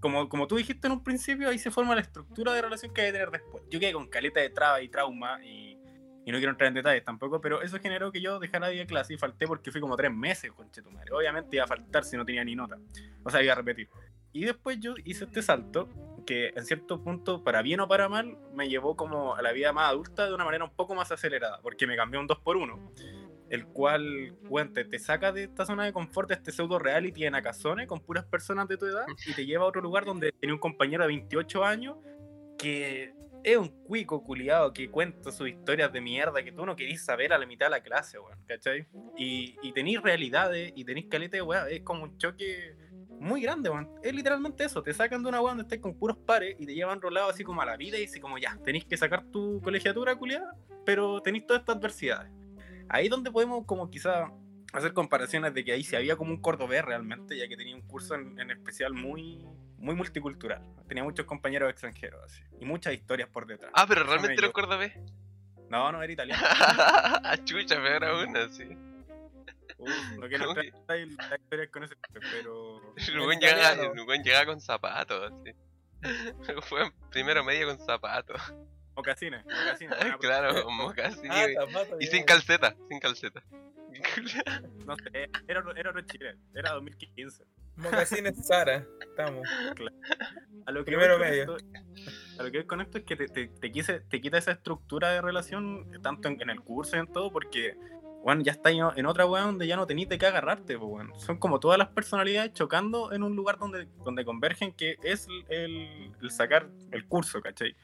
como, 0.00 0.28
como 0.28 0.46
tú 0.46 0.56
dijiste 0.56 0.86
en 0.86 0.92
un 0.92 1.02
principio, 1.02 1.48
ahí 1.48 1.58
se 1.58 1.70
forma 1.70 1.94
la 1.94 2.00
estructura 2.00 2.52
de 2.52 2.62
relación 2.62 2.92
que 2.92 3.02
hay 3.02 3.08
que 3.08 3.12
tener 3.12 3.30
después. 3.30 3.64
Yo 3.70 3.80
quedé 3.80 3.92
con 3.92 4.06
caleta 4.08 4.40
de 4.40 4.50
traba 4.50 4.80
y 4.80 4.88
trauma 4.88 5.44
y, 5.44 5.78
y 6.24 6.32
no 6.32 6.38
quiero 6.38 6.50
entrar 6.50 6.68
en 6.68 6.74
detalles 6.74 7.04
tampoco, 7.04 7.40
pero 7.40 7.62
eso 7.62 7.78
generó 7.80 8.12
que 8.12 8.20
yo 8.20 8.38
dejara 8.38 8.68
de 8.68 8.86
clase 8.86 9.14
y 9.14 9.18
falté 9.18 9.46
porque 9.46 9.70
fui 9.70 9.80
como 9.80 9.96
tres 9.96 10.12
meses, 10.12 10.52
conche 10.52 10.82
tu 10.82 10.90
madre. 10.90 11.10
Obviamente 11.12 11.56
iba 11.56 11.64
a 11.64 11.68
faltar 11.68 12.04
si 12.04 12.16
no 12.16 12.24
tenía 12.24 12.44
ni 12.44 12.54
nota. 12.54 12.78
O 13.24 13.30
sea, 13.30 13.42
iba 13.42 13.52
a 13.52 13.56
repetir. 13.56 13.88
Y 14.32 14.44
después 14.44 14.78
yo 14.78 14.94
hice 15.04 15.24
este 15.24 15.42
salto 15.42 15.88
que 16.26 16.52
en 16.54 16.64
cierto 16.66 17.02
punto, 17.02 17.42
para 17.42 17.62
bien 17.62 17.80
o 17.80 17.88
para 17.88 18.08
mal, 18.10 18.36
me 18.52 18.68
llevó 18.68 18.94
como 18.94 19.34
a 19.34 19.40
la 19.40 19.52
vida 19.52 19.72
más 19.72 19.88
adulta 19.88 20.26
de 20.26 20.34
una 20.34 20.44
manera 20.44 20.64
un 20.64 20.74
poco 20.74 20.94
más 20.94 21.10
acelerada, 21.10 21.60
porque 21.62 21.86
me 21.86 21.96
cambió 21.96 22.20
un 22.20 22.28
2x1 22.28 23.17
el 23.50 23.66
cual, 23.66 24.36
bueno, 24.48 24.72
te, 24.72 24.84
te 24.84 24.98
saca 24.98 25.32
de 25.32 25.44
esta 25.44 25.64
zona 25.64 25.84
de 25.84 25.92
confort, 25.92 26.28
de 26.28 26.34
este 26.34 26.52
pseudo 26.52 26.78
reality 26.78 27.24
en 27.24 27.34
Acazone 27.34 27.86
con 27.86 28.00
puras 28.00 28.24
personas 28.24 28.68
de 28.68 28.76
tu 28.76 28.86
edad 28.86 29.06
y 29.26 29.32
te 29.34 29.46
lleva 29.46 29.64
a 29.64 29.68
otro 29.68 29.80
lugar 29.80 30.04
donde 30.04 30.32
tiene 30.32 30.52
un 30.52 30.60
compañero 30.60 31.04
de 31.04 31.08
28 31.08 31.64
años 31.64 31.96
que 32.58 33.14
es 33.44 33.56
un 33.56 33.68
cuico 33.84 34.22
culiado 34.22 34.72
que 34.72 34.90
cuenta 34.90 35.30
sus 35.30 35.48
historias 35.48 35.92
de 35.92 36.00
mierda 36.00 36.42
que 36.42 36.52
tú 36.52 36.66
no 36.66 36.76
querís 36.76 37.04
saber 37.04 37.32
a 37.32 37.38
la 37.38 37.46
mitad 37.46 37.66
de 37.66 37.70
la 37.70 37.82
clase, 37.82 38.18
weón, 38.18 38.38
¿cachai? 38.46 38.86
Y, 39.16 39.56
y 39.62 39.72
tenéis 39.72 40.02
realidades 40.02 40.72
y 40.74 40.84
tenéis 40.84 41.06
caleta 41.06 41.36
de 41.36 41.42
weá, 41.42 41.68
es 41.68 41.82
como 41.82 42.04
un 42.04 42.18
choque 42.18 42.74
muy 43.20 43.40
grande, 43.40 43.70
weón. 43.70 43.88
Es 44.02 44.12
literalmente 44.12 44.64
eso, 44.64 44.82
te 44.82 44.92
sacan 44.92 45.22
de 45.22 45.28
una 45.28 45.40
weá 45.40 45.50
donde 45.50 45.62
estás 45.62 45.78
con 45.78 45.96
puros 45.96 46.16
pares 46.18 46.56
y 46.58 46.66
te 46.66 46.74
llevan 46.74 47.00
rolado 47.00 47.30
así 47.30 47.44
como 47.44 47.62
a 47.62 47.66
la 47.66 47.76
vida 47.76 47.98
y 47.98 48.04
así 48.04 48.20
como 48.20 48.38
ya, 48.38 48.58
tenéis 48.64 48.84
que 48.84 48.96
sacar 48.96 49.24
tu 49.30 49.60
colegiatura 49.62 50.16
culiada, 50.16 50.52
pero 50.84 51.22
tenéis 51.22 51.46
todas 51.46 51.60
estas 51.60 51.76
adversidades 51.76 52.37
ahí 52.88 53.08
donde 53.08 53.30
podemos 53.30 53.64
como 53.66 53.90
quizá 53.90 54.30
hacer 54.72 54.92
comparaciones 54.92 55.54
de 55.54 55.64
que 55.64 55.72
ahí 55.72 55.82
sí 55.82 55.96
había 55.96 56.16
como 56.16 56.30
un 56.30 56.40
cordobés 56.40 56.84
realmente, 56.84 57.36
ya 57.36 57.48
que 57.48 57.56
tenía 57.56 57.74
un 57.74 57.82
curso 57.82 58.14
en, 58.14 58.38
en 58.38 58.50
especial 58.50 58.92
muy, 58.92 59.46
muy 59.78 59.94
multicultural. 59.94 60.62
Tenía 60.86 61.04
muchos 61.04 61.26
compañeros 61.26 61.70
extranjeros 61.70 62.22
así, 62.24 62.42
y 62.60 62.64
muchas 62.64 62.92
historias 62.94 63.28
por 63.28 63.46
detrás. 63.46 63.70
Ah, 63.74 63.86
pero 63.88 64.04
realmente 64.04 64.36
me 64.36 64.36
lo 64.36 64.48
ayudó. 64.48 64.52
cordobés. 64.52 64.92
No, 65.70 65.92
no, 65.92 66.02
era 66.02 66.12
italiano. 66.12 66.42
Ah, 67.30 67.36
Chucha, 67.44 67.76
peor 67.76 68.04
aún 68.04 68.36
así. 68.36 68.64
Uf, 69.76 69.90
no 70.18 70.28
quiero 70.28 70.46
¿Cómo 70.46 70.60
entrar 70.60 70.98
en 70.98 71.16
la 71.16 71.36
historia 71.36 71.70
con 71.70 71.84
ese, 71.84 71.94
pero... 72.32 72.94
El 72.96 73.20
buen 73.20 73.38
llega, 73.38 73.72
el 73.72 74.04
buen 74.04 74.22
llega 74.22 74.46
con 74.46 74.60
zapatos, 74.60 75.32
así. 75.32 75.52
Fue 76.62 76.90
primero 77.10 77.44
medio 77.44 77.66
con 77.66 77.78
zapatos. 77.78 78.40
Mocasines, 78.98 79.44
mocasines. 79.44 79.96
claro, 80.20 80.70
mocasines. 80.70 81.56
Ah, 81.56 81.84
Y 82.00 82.06
sin 82.08 82.24
calceta, 82.24 82.74
sin 82.88 82.98
calceta. 82.98 83.42
No 84.86 84.96
sé, 84.96 85.30
era, 85.46 85.62
era 85.76 85.90
otro 85.90 86.02
Chile, 86.02 86.36
era 86.54 86.72
2015. 86.72 87.44
Mocasines 87.76 88.44
Sara, 88.46 88.84
estamos. 89.00 89.46
A 90.66 90.72
lo 90.72 90.80
que 90.84 90.90
Primero 90.90 91.16
medio. 91.18 91.56
esto- 91.56 91.66
a 92.38 92.42
lo 92.42 92.50
que 92.50 92.66
con 92.66 92.80
esto 92.80 92.98
es 92.98 93.04
que 93.04 93.14
te, 93.16 93.28
te, 93.28 93.46
te 93.48 93.70
quise- 93.72 94.00
te 94.00 94.20
quita 94.20 94.36
esa 94.38 94.50
estructura 94.52 95.10
de 95.12 95.20
relación, 95.22 95.88
tanto 96.02 96.26
en, 96.28 96.40
en 96.42 96.50
el 96.50 96.60
curso 96.60 96.96
y 96.96 97.00
en 97.00 97.06
todo, 97.12 97.32
porque, 97.32 97.76
bueno, 98.24 98.42
ya 98.42 98.52
está 98.52 98.70
en 98.70 99.06
otra 99.06 99.26
weá 99.26 99.42
donde 99.42 99.66
ya 99.68 99.76
no 99.76 99.86
tenís 99.86 100.08
de 100.08 100.18
qué 100.18 100.26
agarrarte, 100.26 100.76
pues, 100.78 100.90
weón. 100.90 101.12
Son 101.20 101.38
como 101.38 101.58
todas 101.60 101.78
las 101.78 101.88
personalidades 101.88 102.52
chocando 102.52 103.12
en 103.12 103.22
un 103.22 103.34
lugar 103.36 103.58
donde, 103.58 103.86
donde 104.04 104.24
convergen, 104.24 104.72
que 104.72 104.96
es 105.04 105.26
el, 105.48 106.12
el 106.20 106.30
sacar 106.30 106.68
el 106.92 107.06
curso, 107.06 107.40
¿cachai? 107.40 107.76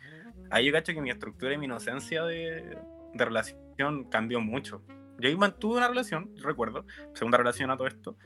Ahí 0.54 0.66
yo 0.66 0.72
cacho 0.72 0.94
que 0.94 1.00
mi 1.00 1.10
estructura 1.10 1.52
y 1.52 1.58
mi 1.58 1.66
inocencia 1.66 2.22
de, 2.24 2.78
de 3.12 3.24
relación 3.24 4.04
cambió 4.08 4.40
mucho. 4.40 4.82
Yo 5.18 5.28
ahí 5.28 5.36
mantuve 5.36 5.78
una 5.78 5.88
relación, 5.88 6.32
recuerdo, 6.36 6.86
segunda 7.12 7.38
relación 7.38 7.70
a 7.70 7.76
todo 7.76 7.88
esto, 7.88 8.16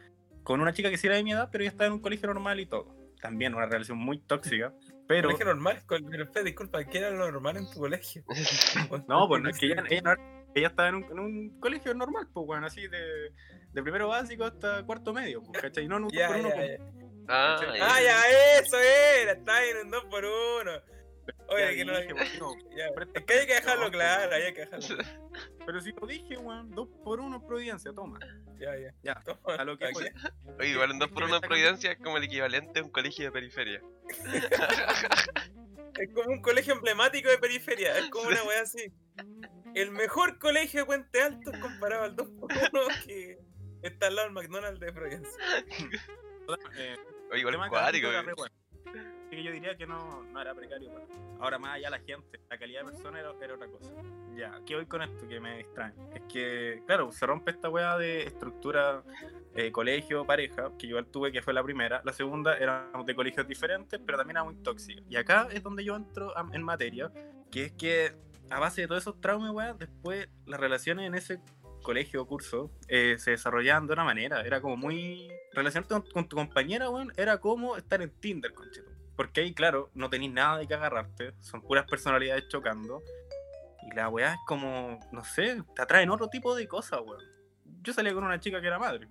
con 0.42 0.60
una 0.60 0.72
chica 0.72 0.90
que 0.90 0.98
sí 0.98 1.06
era 1.06 1.16
de 1.16 1.24
mi 1.24 1.32
edad, 1.32 1.48
pero 1.50 1.64
ya 1.64 1.70
estaba 1.70 1.86
en 1.86 1.94
un 1.94 2.00
colegio 2.00 2.28
normal 2.28 2.60
y 2.60 2.66
todo. 2.66 2.94
También 3.20 3.54
una 3.54 3.66
relación 3.66 3.98
muy 3.98 4.18
tóxica, 4.20 4.74
pero... 5.06 5.28
Colegio 5.28 5.46
normal, 5.46 5.82
pero 5.88 6.44
disculpa, 6.44 6.84
¿qué 6.84 6.98
era 6.98 7.10
lo 7.10 7.30
normal 7.32 7.56
en 7.56 7.70
tu 7.70 7.80
colegio? 7.80 8.22
No, 9.08 9.26
pues 9.26 9.42
no, 9.42 9.48
es 9.48 9.58
que 9.58 9.66
ella, 9.66 9.84
ella, 9.88 10.16
ella 10.54 10.68
estaba 10.68 10.88
en 10.90 10.96
un, 10.96 11.04
en 11.04 11.18
un 11.18 11.60
colegio 11.60 11.94
normal, 11.94 12.28
pues 12.32 12.46
bueno, 12.46 12.66
así 12.66 12.86
de, 12.88 13.32
de 13.72 13.82
primero 13.82 14.08
básico 14.08 14.44
hasta 14.44 14.84
cuarto 14.84 15.14
medio, 15.14 15.42
pues, 15.42 15.62
¿cachai? 15.62 15.88
No, 15.88 15.98
no, 15.98 16.08
Ya, 16.12 16.28
por 16.28 16.36
uno, 16.36 16.48
ya, 16.50 16.54
pues. 16.54 16.80
Ah, 17.30 18.00
ya, 18.02 18.60
eso 18.60 18.78
era, 19.22 19.32
está 19.32 19.64
en 19.64 19.86
un 19.86 19.90
2 19.90 20.04
por 20.04 20.24
1 20.24 20.97
Oye, 21.48 21.76
que 21.76 21.84
no. 21.84 21.98
dije, 21.98 22.14
ya. 22.76 22.92
presta 22.94 23.18
Es 23.18 23.24
que 23.24 23.34
hay 23.34 23.46
que 23.46 23.54
dejarlo 23.54 23.90
claro, 23.90 24.34
hay 24.34 24.52
que 24.52 24.66
dejarlo. 24.66 24.86
Pero 25.66 25.80
si 25.80 25.92
lo 25.92 26.06
dije, 26.06 26.36
weón, 26.36 26.70
dos 26.70 26.88
por 27.04 27.20
uno 27.20 27.44
Providencia, 27.46 27.92
toma. 27.92 28.18
Ya, 28.58 28.76
ya. 28.76 28.92
Ya, 29.02 29.22
Toma, 29.22 29.54
a 29.56 29.64
lo 29.64 29.78
que 29.78 29.88
fue. 29.92 30.12
Oye, 30.58 30.68
igual 30.70 30.90
un 30.90 30.98
2 30.98 31.08
por 31.10 31.22
Es 31.22 31.28
que 31.28 31.30
1 31.30 31.30
me 31.30 31.36
en 31.36 31.36
está 31.36 31.48
Providencia 31.48 31.92
es 31.92 31.98
como 31.98 32.16
el 32.16 32.24
equivalente 32.24 32.80
a 32.80 32.82
un 32.82 32.90
colegio 32.90 33.24
de 33.24 33.32
periferia. 33.32 33.82
Es 35.98 36.14
como 36.14 36.30
un 36.30 36.40
colegio 36.40 36.74
emblemático 36.74 37.28
de 37.28 37.38
periferia, 37.38 37.98
es 37.98 38.08
como 38.10 38.28
una 38.28 38.40
wea 38.44 38.62
así. 38.62 38.92
El 39.74 39.90
mejor 39.90 40.38
colegio 40.38 40.80
de 40.80 40.86
Puente 40.86 41.20
Alto 41.20 41.50
comparado 41.60 42.04
al 42.04 42.14
2 42.14 42.28
por 42.38 42.52
1 42.52 42.68
que 43.04 43.38
está 43.82 44.06
al 44.06 44.14
lado 44.14 44.28
del 44.28 44.34
McDonald's 44.34 44.78
de 44.78 44.92
Providencia. 44.92 45.44
Eh, 46.76 46.96
Oye, 47.32 47.40
igual 47.40 47.68
cuático, 47.68 48.08
era 49.38 49.42
que 49.42 49.42
yo 49.44 49.52
diría 49.52 49.76
que 49.76 49.86
no, 49.86 50.22
no 50.24 50.40
era 50.40 50.54
precario. 50.54 50.90
Ahora 51.40 51.58
más 51.58 51.76
allá 51.76 51.90
la 51.90 52.00
gente, 52.00 52.40
la 52.50 52.58
calidad 52.58 52.84
de 52.84 52.92
persona 52.92 53.20
era, 53.20 53.32
era 53.40 53.54
otra 53.54 53.68
cosa. 53.68 53.92
Ya, 54.36 54.60
¿qué 54.66 54.76
voy 54.76 54.86
con 54.86 55.02
esto 55.02 55.26
que 55.28 55.40
me 55.40 55.58
distrae? 55.58 55.92
Es 56.14 56.22
que, 56.32 56.82
claro, 56.86 57.10
se 57.12 57.26
rompe 57.26 57.50
esta 57.50 57.68
weá 57.68 57.96
de 57.96 58.22
estructura 58.24 59.02
eh, 59.54 59.70
colegio, 59.72 60.24
pareja, 60.24 60.70
que 60.78 60.86
yo 60.88 61.04
tuve 61.06 61.32
que 61.32 61.42
fue 61.42 61.52
la 61.52 61.62
primera. 61.62 62.00
La 62.04 62.12
segunda 62.12 62.56
éramos 62.56 63.06
de 63.06 63.14
colegios 63.14 63.46
diferentes, 63.46 64.00
pero 64.04 64.18
también 64.18 64.36
era 64.36 64.44
muy 64.44 64.54
tóxica. 64.56 65.02
Y 65.08 65.16
acá 65.16 65.48
es 65.52 65.62
donde 65.62 65.84
yo 65.84 65.96
entro 65.96 66.36
a- 66.36 66.48
en 66.52 66.62
materia, 66.62 67.10
que 67.50 67.64
es 67.66 67.72
que 67.72 68.14
a 68.50 68.58
base 68.60 68.82
de 68.82 68.88
todos 68.88 69.02
esos 69.02 69.20
traumas, 69.20 69.50
weá, 69.52 69.74
después 69.74 70.28
las 70.46 70.58
relaciones 70.60 71.06
en 71.06 71.14
ese 71.14 71.40
colegio 71.82 72.22
o 72.22 72.26
curso 72.26 72.70
eh, 72.88 73.16
se 73.18 73.32
desarrollaban 73.32 73.86
de 73.86 73.92
una 73.92 74.04
manera. 74.04 74.42
Era 74.42 74.60
como 74.60 74.76
muy. 74.76 75.28
Relacionarte 75.52 75.94
con, 75.94 76.02
con 76.12 76.28
tu 76.28 76.36
compañera, 76.36 76.90
weón, 76.90 77.12
era 77.16 77.38
como 77.38 77.76
estar 77.76 78.00
en 78.02 78.10
Tinder, 78.10 78.52
conchito. 78.52 78.87
Porque 79.18 79.40
ahí, 79.40 79.52
claro, 79.52 79.90
no 79.94 80.08
tenéis 80.08 80.30
nada 80.32 80.58
de 80.58 80.68
que 80.68 80.74
agarrarte, 80.74 81.32
son 81.40 81.60
puras 81.60 81.84
personalidades 81.90 82.46
chocando. 82.46 83.02
Y 83.90 83.92
la 83.96 84.08
weá 84.08 84.34
es 84.34 84.40
como, 84.46 85.00
no 85.10 85.24
sé, 85.24 85.60
te 85.74 85.82
atraen 85.82 86.08
otro 86.10 86.28
tipo 86.28 86.54
de 86.54 86.68
cosas, 86.68 87.00
weón. 87.04 87.20
Yo 87.82 87.92
salía 87.92 88.14
con 88.14 88.22
una 88.22 88.38
chica 88.38 88.60
que 88.60 88.68
era 88.68 88.78
madre, 88.78 89.08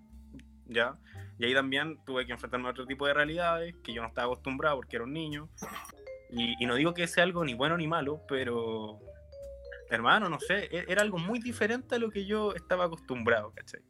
¿ya? 0.65 0.97
Y 1.37 1.43
ahí 1.43 1.53
también 1.53 1.99
tuve 2.05 2.25
que 2.25 2.31
enfrentarme 2.31 2.69
a 2.69 2.71
otro 2.71 2.85
tipo 2.85 3.05
de 3.05 3.13
realidades 3.13 3.75
que 3.83 3.91
yo 3.91 4.01
no 4.01 4.07
estaba 4.07 4.27
acostumbrado 4.27 4.77
porque 4.77 4.95
era 4.95 5.03
un 5.03 5.11
niño. 5.11 5.49
Y, 6.29 6.55
y 6.57 6.65
no 6.65 6.75
digo 6.75 6.93
que 6.93 7.05
sea 7.05 7.25
algo 7.25 7.43
ni 7.43 7.53
bueno 7.53 7.75
ni 7.75 7.87
malo, 7.87 8.21
pero 8.29 8.99
hermano, 9.89 10.29
no 10.29 10.39
sé, 10.39 10.69
e- 10.71 10.85
era 10.87 11.01
algo 11.01 11.17
muy 11.17 11.39
diferente 11.39 11.95
a 11.95 11.99
lo 11.99 12.11
que 12.11 12.25
yo 12.25 12.55
estaba 12.55 12.85
acostumbrado, 12.85 13.51
¿cachai? 13.51 13.81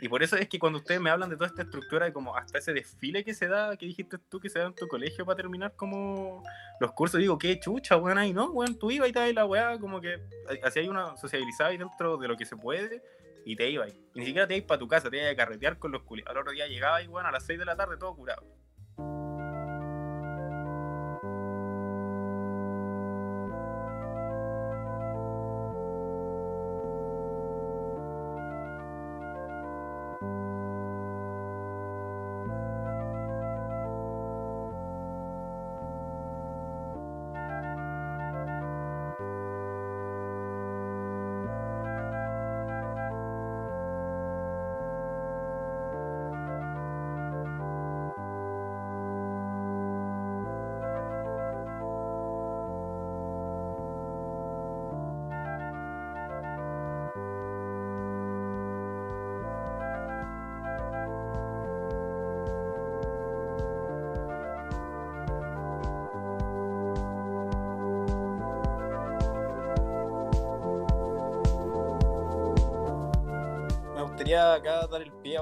Y 0.00 0.08
por 0.08 0.22
eso 0.22 0.36
es 0.36 0.48
que 0.48 0.58
cuando 0.58 0.78
ustedes 0.78 1.00
me 1.00 1.10
hablan 1.10 1.30
de 1.30 1.36
toda 1.36 1.46
esta 1.46 1.62
estructura, 1.62 2.06
de 2.06 2.12
como 2.12 2.36
hasta 2.36 2.58
ese 2.58 2.72
desfile 2.74 3.24
que 3.24 3.32
se 3.32 3.48
da, 3.48 3.76
que 3.76 3.86
dijiste 3.86 4.18
tú 4.18 4.38
que 4.40 4.50
se 4.50 4.58
da 4.58 4.66
en 4.66 4.74
tu 4.74 4.86
colegio 4.88 5.24
para 5.24 5.36
terminar 5.36 5.74
como 5.74 6.42
los 6.80 6.92
cursos, 6.92 7.20
digo, 7.20 7.38
qué 7.38 7.58
chucha, 7.58 7.96
weón, 7.96 8.18
ahí 8.18 8.32
no, 8.32 8.50
weón, 8.50 8.78
tú 8.78 8.90
ibas 8.90 9.08
y 9.08 9.12
te 9.12 9.32
la 9.32 9.46
weá, 9.46 9.78
como 9.78 10.00
que 10.00 10.20
así 10.62 10.80
hay 10.80 10.88
una 10.88 11.16
sociabilizada 11.16 11.70
dentro 11.70 12.18
de 12.18 12.28
lo 12.28 12.36
que 12.36 12.44
se 12.44 12.56
puede 12.56 13.02
y 13.46 13.56
te 13.56 13.70
ibas. 13.70 13.94
Y 14.14 14.20
ni 14.20 14.26
siquiera 14.26 14.46
te 14.46 14.56
ibas 14.56 14.66
para 14.66 14.78
tu 14.78 14.88
casa, 14.88 15.08
te 15.08 15.16
ibas 15.16 15.32
a 15.32 15.36
carretear 15.36 15.78
con 15.78 15.92
los 15.92 16.02
culiados. 16.02 16.30
Al 16.30 16.42
otro 16.42 16.52
día 16.52 16.66
llegabas 16.66 17.04
y, 17.04 17.08
weón, 17.08 17.26
a 17.26 17.32
las 17.32 17.46
6 17.46 17.58
de 17.58 17.64
la 17.64 17.76
tarde 17.76 17.96
todo 17.96 18.14
curado. 18.14 18.44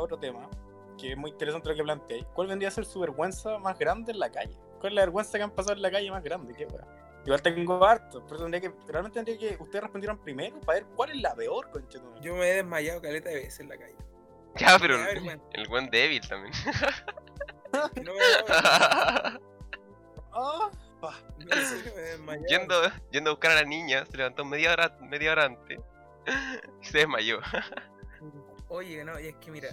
Otro 0.04 0.18
tema, 0.18 0.48
que 0.98 1.12
es 1.12 1.16
muy 1.16 1.30
interesante 1.30 1.68
lo 1.68 1.74
que 1.74 1.82
planteáis. 1.82 2.24
¿Cuál 2.34 2.48
vendría 2.48 2.68
a 2.68 2.72
ser 2.72 2.84
su 2.84 3.00
vergüenza 3.00 3.58
más 3.58 3.78
grande 3.78 4.12
en 4.12 4.18
la 4.18 4.30
calle? 4.30 4.56
¿Cuál 4.80 4.92
es 4.92 4.94
la 4.96 5.02
vergüenza 5.02 5.38
que 5.38 5.44
han 5.44 5.50
pasado 5.50 5.74
en 5.76 5.82
la 5.82 5.90
calle 5.90 6.10
más 6.10 6.22
grande? 6.22 6.54
Igual 7.24 7.42
tengo 7.42 7.84
harto, 7.84 8.22
pero 8.26 8.42
tendría 8.42 8.60
que, 8.60 8.72
realmente 8.86 9.22
tendría 9.22 9.38
que 9.38 9.62
ustedes 9.62 9.82
respondieran 9.82 10.18
primero 10.18 10.60
para 10.60 10.80
ver 10.80 10.88
cuál 10.94 11.10
es 11.10 11.16
la 11.22 11.34
peor, 11.34 11.70
conchetumare. 11.70 12.20
Yo 12.20 12.34
me 12.34 12.50
he 12.50 12.54
desmayado 12.56 13.00
caleta 13.00 13.30
de 13.30 13.36
veces 13.36 13.60
en 13.60 13.68
la 13.68 13.76
calle. 13.78 13.94
Ya, 14.56 14.78
pero 14.78 14.96
vergüenza. 14.98 15.44
el 15.52 15.66
buen 15.68 15.90
débil 15.90 16.20
también. 16.28 16.54
No 18.04 18.12
me 18.14 18.20
da 18.46 19.40
me 21.38 22.02
desmayado. 22.02 22.46
yendo, 22.46 22.74
yendo 23.10 23.30
a 23.30 23.32
buscar 23.32 23.50
a 23.50 23.54
la 23.56 23.64
niña, 23.64 24.06
se 24.06 24.16
levantó 24.16 24.44
media 24.44 24.72
hora, 24.72 24.96
media 25.00 25.32
hora 25.32 25.44
antes 25.46 25.80
y 26.80 26.84
se 26.86 26.98
desmayó. 26.98 27.40
Oye, 28.68 29.04
no, 29.04 29.18
y 29.20 29.28
es 29.28 29.36
que 29.36 29.50
mira, 29.50 29.68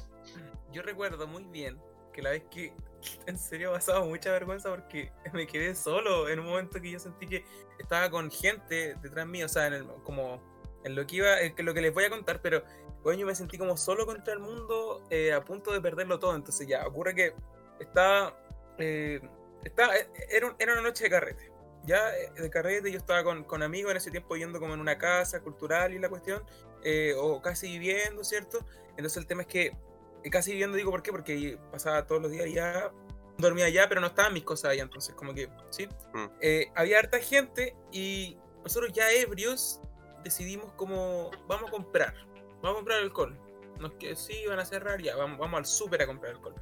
yo 0.72 0.82
recuerdo 0.82 1.28
muy 1.28 1.44
bien 1.46 1.80
que 2.14 2.22
la 2.22 2.32
vez 2.32 2.44
que 2.52 2.74
en 3.26 3.38
serio 3.38 3.70
he 3.72 3.74
pasado 3.74 4.06
mucha 4.06 4.32
vergüenza 4.32 4.70
porque 4.70 5.12
me 5.34 5.48
quedé 5.48 5.76
solo 5.76 6.30
en 6.30 6.39
un 6.39 6.46
momento 6.48 6.82
que 6.82 6.92
yo 6.92 7.00
sentí 7.00 7.28
que 7.28 7.46
estaba 7.80 8.10
con 8.10 8.30
gente 8.30 8.96
detrás 9.02 9.26
mío, 9.28 9.46
o 9.46 9.50
sea, 9.50 9.68
en 9.68 9.74
el- 9.74 9.88
como 10.04 10.42
en 10.84 10.96
lo 10.96 11.06
que 11.06 11.18
iba, 11.18 11.39
en 11.42 11.54
lo 11.66 11.74
que 11.74 11.82
les 11.82 11.94
voy 11.94 12.06
a 12.06 12.10
contar, 12.10 12.42
pero 12.42 12.64
coño 13.04 13.26
me 13.26 13.36
sentí 13.36 13.58
como 13.58 13.78
solo 13.78 14.06
contra 14.06 14.34
el 14.34 14.39
mundo, 14.39 15.04
eh, 15.10 15.32
a 15.34 15.44
punto 15.44 15.72
de 15.72 15.80
perderlo 15.82 16.20
todo. 16.20 16.36
Entonces 16.36 16.68
ya, 16.68 16.86
ocurre 16.88 17.14
que 17.16 17.34
estaba, 17.80 18.36
eh, 18.80 19.22
estaba 19.64 19.96
eh, 19.96 20.08
era, 20.30 20.48
un- 20.48 20.56
era 20.60 20.74
una 20.74 20.82
noche 20.82 21.04
de 21.06 21.10
carrete. 21.12 21.51
Ya 21.86 22.16
eh, 22.16 22.32
de 22.36 22.50
carrete 22.50 22.92
yo 22.92 22.98
estaba 22.98 23.24
con, 23.24 23.44
con 23.44 23.64
amigos 23.64 23.92
en 23.92 23.98
ese 23.98 24.12
tiempo 24.12 24.36
yendo 24.36 24.60
como 24.60 24.74
en 24.74 24.80
una 24.80 24.98
casa 24.98 25.42
cultural 25.42 25.94
y 25.94 26.00
la 26.00 26.10
cuestión, 26.10 26.44
eh, 26.84 27.14
o 27.18 27.42
casi 27.42 27.68
viviendo, 27.68 28.24
¿cierto? 28.24 28.60
Entonces 28.92 29.18
el 29.18 29.28
tema 29.28 29.42
es 29.42 29.48
que 29.48 29.78
eh, 30.24 30.30
casi 30.30 30.52
viviendo 30.52 30.78
digo 30.78 30.92
por 30.92 31.02
qué, 31.02 31.12
porque 31.12 31.58
pasaba 31.72 32.06
todos 32.06 32.22
los 32.22 32.32
días 32.32 32.52
ya, 32.52 32.92
dormía 33.38 33.66
allá, 33.66 33.88
pero 33.90 34.02
no 34.02 34.08
estaban 34.08 34.34
mis 34.34 34.44
cosas 34.44 34.72
allá, 34.72 34.84
entonces 34.84 35.16
como 35.16 35.34
que, 35.34 35.50
¿sí? 35.70 35.88
Mm. 36.14 36.26
Eh, 36.42 36.72
había 36.76 37.00
harta 37.00 37.20
gente 37.20 37.76
y 37.92 38.38
nosotros 38.64 38.92
ya 38.94 39.12
ebrios 39.12 39.82
decidimos 40.24 40.72
como, 40.74 41.32
vamos 41.48 41.70
a 41.70 41.72
comprar, 41.72 42.14
vamos 42.62 42.72
a 42.72 42.76
comprar 42.76 43.00
alcohol. 43.00 43.38
Nos 43.80 43.94
que 43.94 44.16
sí, 44.16 44.46
van 44.48 44.60
a 44.60 44.66
cerrar, 44.66 45.02
ya, 45.02 45.16
vamos, 45.16 45.40
vamos 45.40 45.58
al 45.58 45.66
súper 45.66 46.04
a 46.04 46.08
comprar 46.08 46.34
alcohol. 46.34 46.54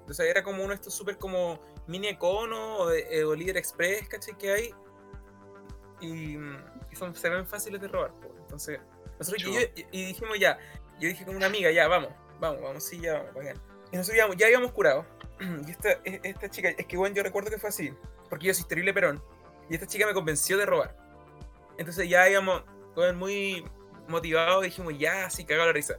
Entonces 0.00 0.26
era 0.26 0.42
como 0.42 0.58
uno 0.58 0.68
de 0.68 0.74
estos 0.74 0.94
súper 0.94 1.16
como 1.16 1.58
mini 1.86 2.08
econo 2.08 2.76
o, 2.78 2.90
eh, 2.92 3.24
o 3.24 3.34
líder 3.34 3.56
express, 3.56 4.08
¿cachai? 4.08 4.36
Que 4.38 4.52
hay. 4.52 4.74
Y, 6.00 6.36
y 6.36 6.96
son, 6.96 7.14
se 7.14 7.28
ven 7.28 7.46
fáciles 7.46 7.80
de 7.80 7.88
robar. 7.88 8.12
po. 8.14 8.34
Entonces, 8.38 8.80
nosotros 9.18 9.42
Chu. 9.42 9.50
y, 9.50 9.54
yo- 9.54 9.88
y 9.92 10.04
dijimos 10.06 10.38
ya, 10.38 10.58
yo 11.00 11.08
dije 11.08 11.24
con 11.24 11.36
una 11.36 11.46
amiga, 11.46 11.70
ya, 11.70 11.88
vamos, 11.88 12.10
vamos, 12.40 12.60
vamos, 12.62 12.84
sí, 12.84 13.00
ya, 13.00 13.14
vamos, 13.14 13.34
bacán. 13.34 13.56
Y 13.92 13.96
nosotros 13.96 14.16
íbamos- 14.18 14.36
ya 14.36 14.46
habíamos 14.46 14.72
curado. 14.72 15.06
Y 15.66 15.70
esta, 15.70 15.92
e- 16.04 16.20
esta 16.22 16.48
chica, 16.50 16.68
es 16.70 16.86
que 16.86 16.96
bueno, 16.96 17.14
yo 17.14 17.22
recuerdo 17.22 17.50
que 17.50 17.58
fue 17.58 17.68
así, 17.70 17.92
porque 18.28 18.46
yo 18.46 18.54
soy 18.54 18.66
terrible 18.66 18.92
perón. 18.94 19.22
Y 19.68 19.74
esta 19.74 19.86
chica 19.86 20.06
me 20.06 20.14
convenció 20.14 20.56
de 20.58 20.66
robar. 20.66 20.96
Entonces 21.78 22.08
ya 22.08 22.28
íbamos 22.28 22.62
muy 23.14 23.64
motivados, 24.08 24.62
dijimos, 24.62 24.96
ya, 24.98 25.28
sí, 25.28 25.44
cagado 25.44 25.66
la 25.66 25.72
risa. 25.72 25.96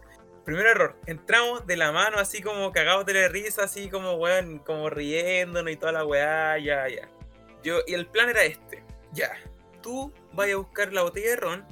Primer 0.47 0.65
error, 0.65 0.95
entramos 1.07 1.67
de 1.67 1.75
la 1.75 1.91
mano 1.91 2.19
así 2.19 2.41
como 2.41 2.71
cagados 2.71 3.05
de 3.05 3.13
la 3.13 3.27
risa, 3.27 3.65
así 3.65 3.89
como, 3.89 4.13
weón, 4.13 4.59
como 4.59 4.89
riéndonos 4.89 5.73
y 5.73 5.75
toda 5.75 5.91
la 5.91 6.05
weá, 6.05 6.57
ya, 6.57 6.87
ya. 6.87 7.09
Yo, 7.63 7.79
y 7.85 7.93
el 7.93 8.07
plan 8.07 8.29
era 8.29 8.45
este, 8.45 8.81
ya. 9.11 9.29
tú 9.81 10.13
vayas 10.31 10.55
a 10.55 10.59
buscar 10.59 10.93
la 10.93 11.01
botella 11.01 11.31
de 11.31 11.35
ron 11.35 11.65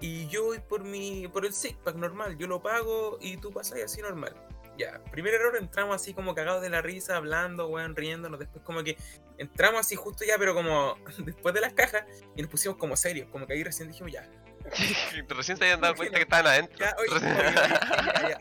y 0.00 0.28
yo 0.28 0.44
voy 0.44 0.60
por 0.60 0.84
mi 0.84 1.26
por 1.26 1.44
el 1.44 1.52
six 1.52 1.76
pack 1.82 1.96
normal, 1.96 2.38
yo 2.38 2.46
lo 2.46 2.62
pago 2.62 3.18
y 3.20 3.38
tú 3.38 3.50
pasas 3.50 3.80
así 3.82 4.00
normal. 4.00 4.36
Ya, 4.78 5.02
primer 5.10 5.34
error, 5.34 5.56
entramos 5.56 5.96
así 5.96 6.14
como 6.14 6.32
cagados 6.32 6.62
de 6.62 6.70
la 6.70 6.80
risa, 6.80 7.16
hablando, 7.16 7.66
weón, 7.66 7.96
riéndonos, 7.96 8.38
después 8.38 8.62
como 8.62 8.84
que 8.84 8.96
entramos 9.38 9.80
así 9.80 9.96
justo 9.96 10.24
ya, 10.24 10.38
pero 10.38 10.54
como 10.54 10.96
después 11.24 11.52
de 11.54 11.60
las 11.60 11.72
cajas 11.72 12.04
y 12.36 12.42
nos 12.42 12.52
pusimos 12.52 12.78
como 12.78 12.94
serios, 12.94 13.28
como 13.30 13.48
que 13.48 13.54
ahí 13.54 13.64
recién 13.64 13.88
dijimos 13.88 14.12
ya, 14.12 14.30
Recién 15.28 15.56
se 15.56 15.64
habían 15.64 15.80
dado 15.80 15.94
cuenta 15.94 16.16
que 16.16 16.22
estaban 16.22 16.46
adentro. 16.46 16.78
ya, 16.78 16.94
oye, 16.98 17.08
oye, 17.14 17.26
oye, 17.26 17.34
ya, 18.22 18.28
ya, 18.28 18.36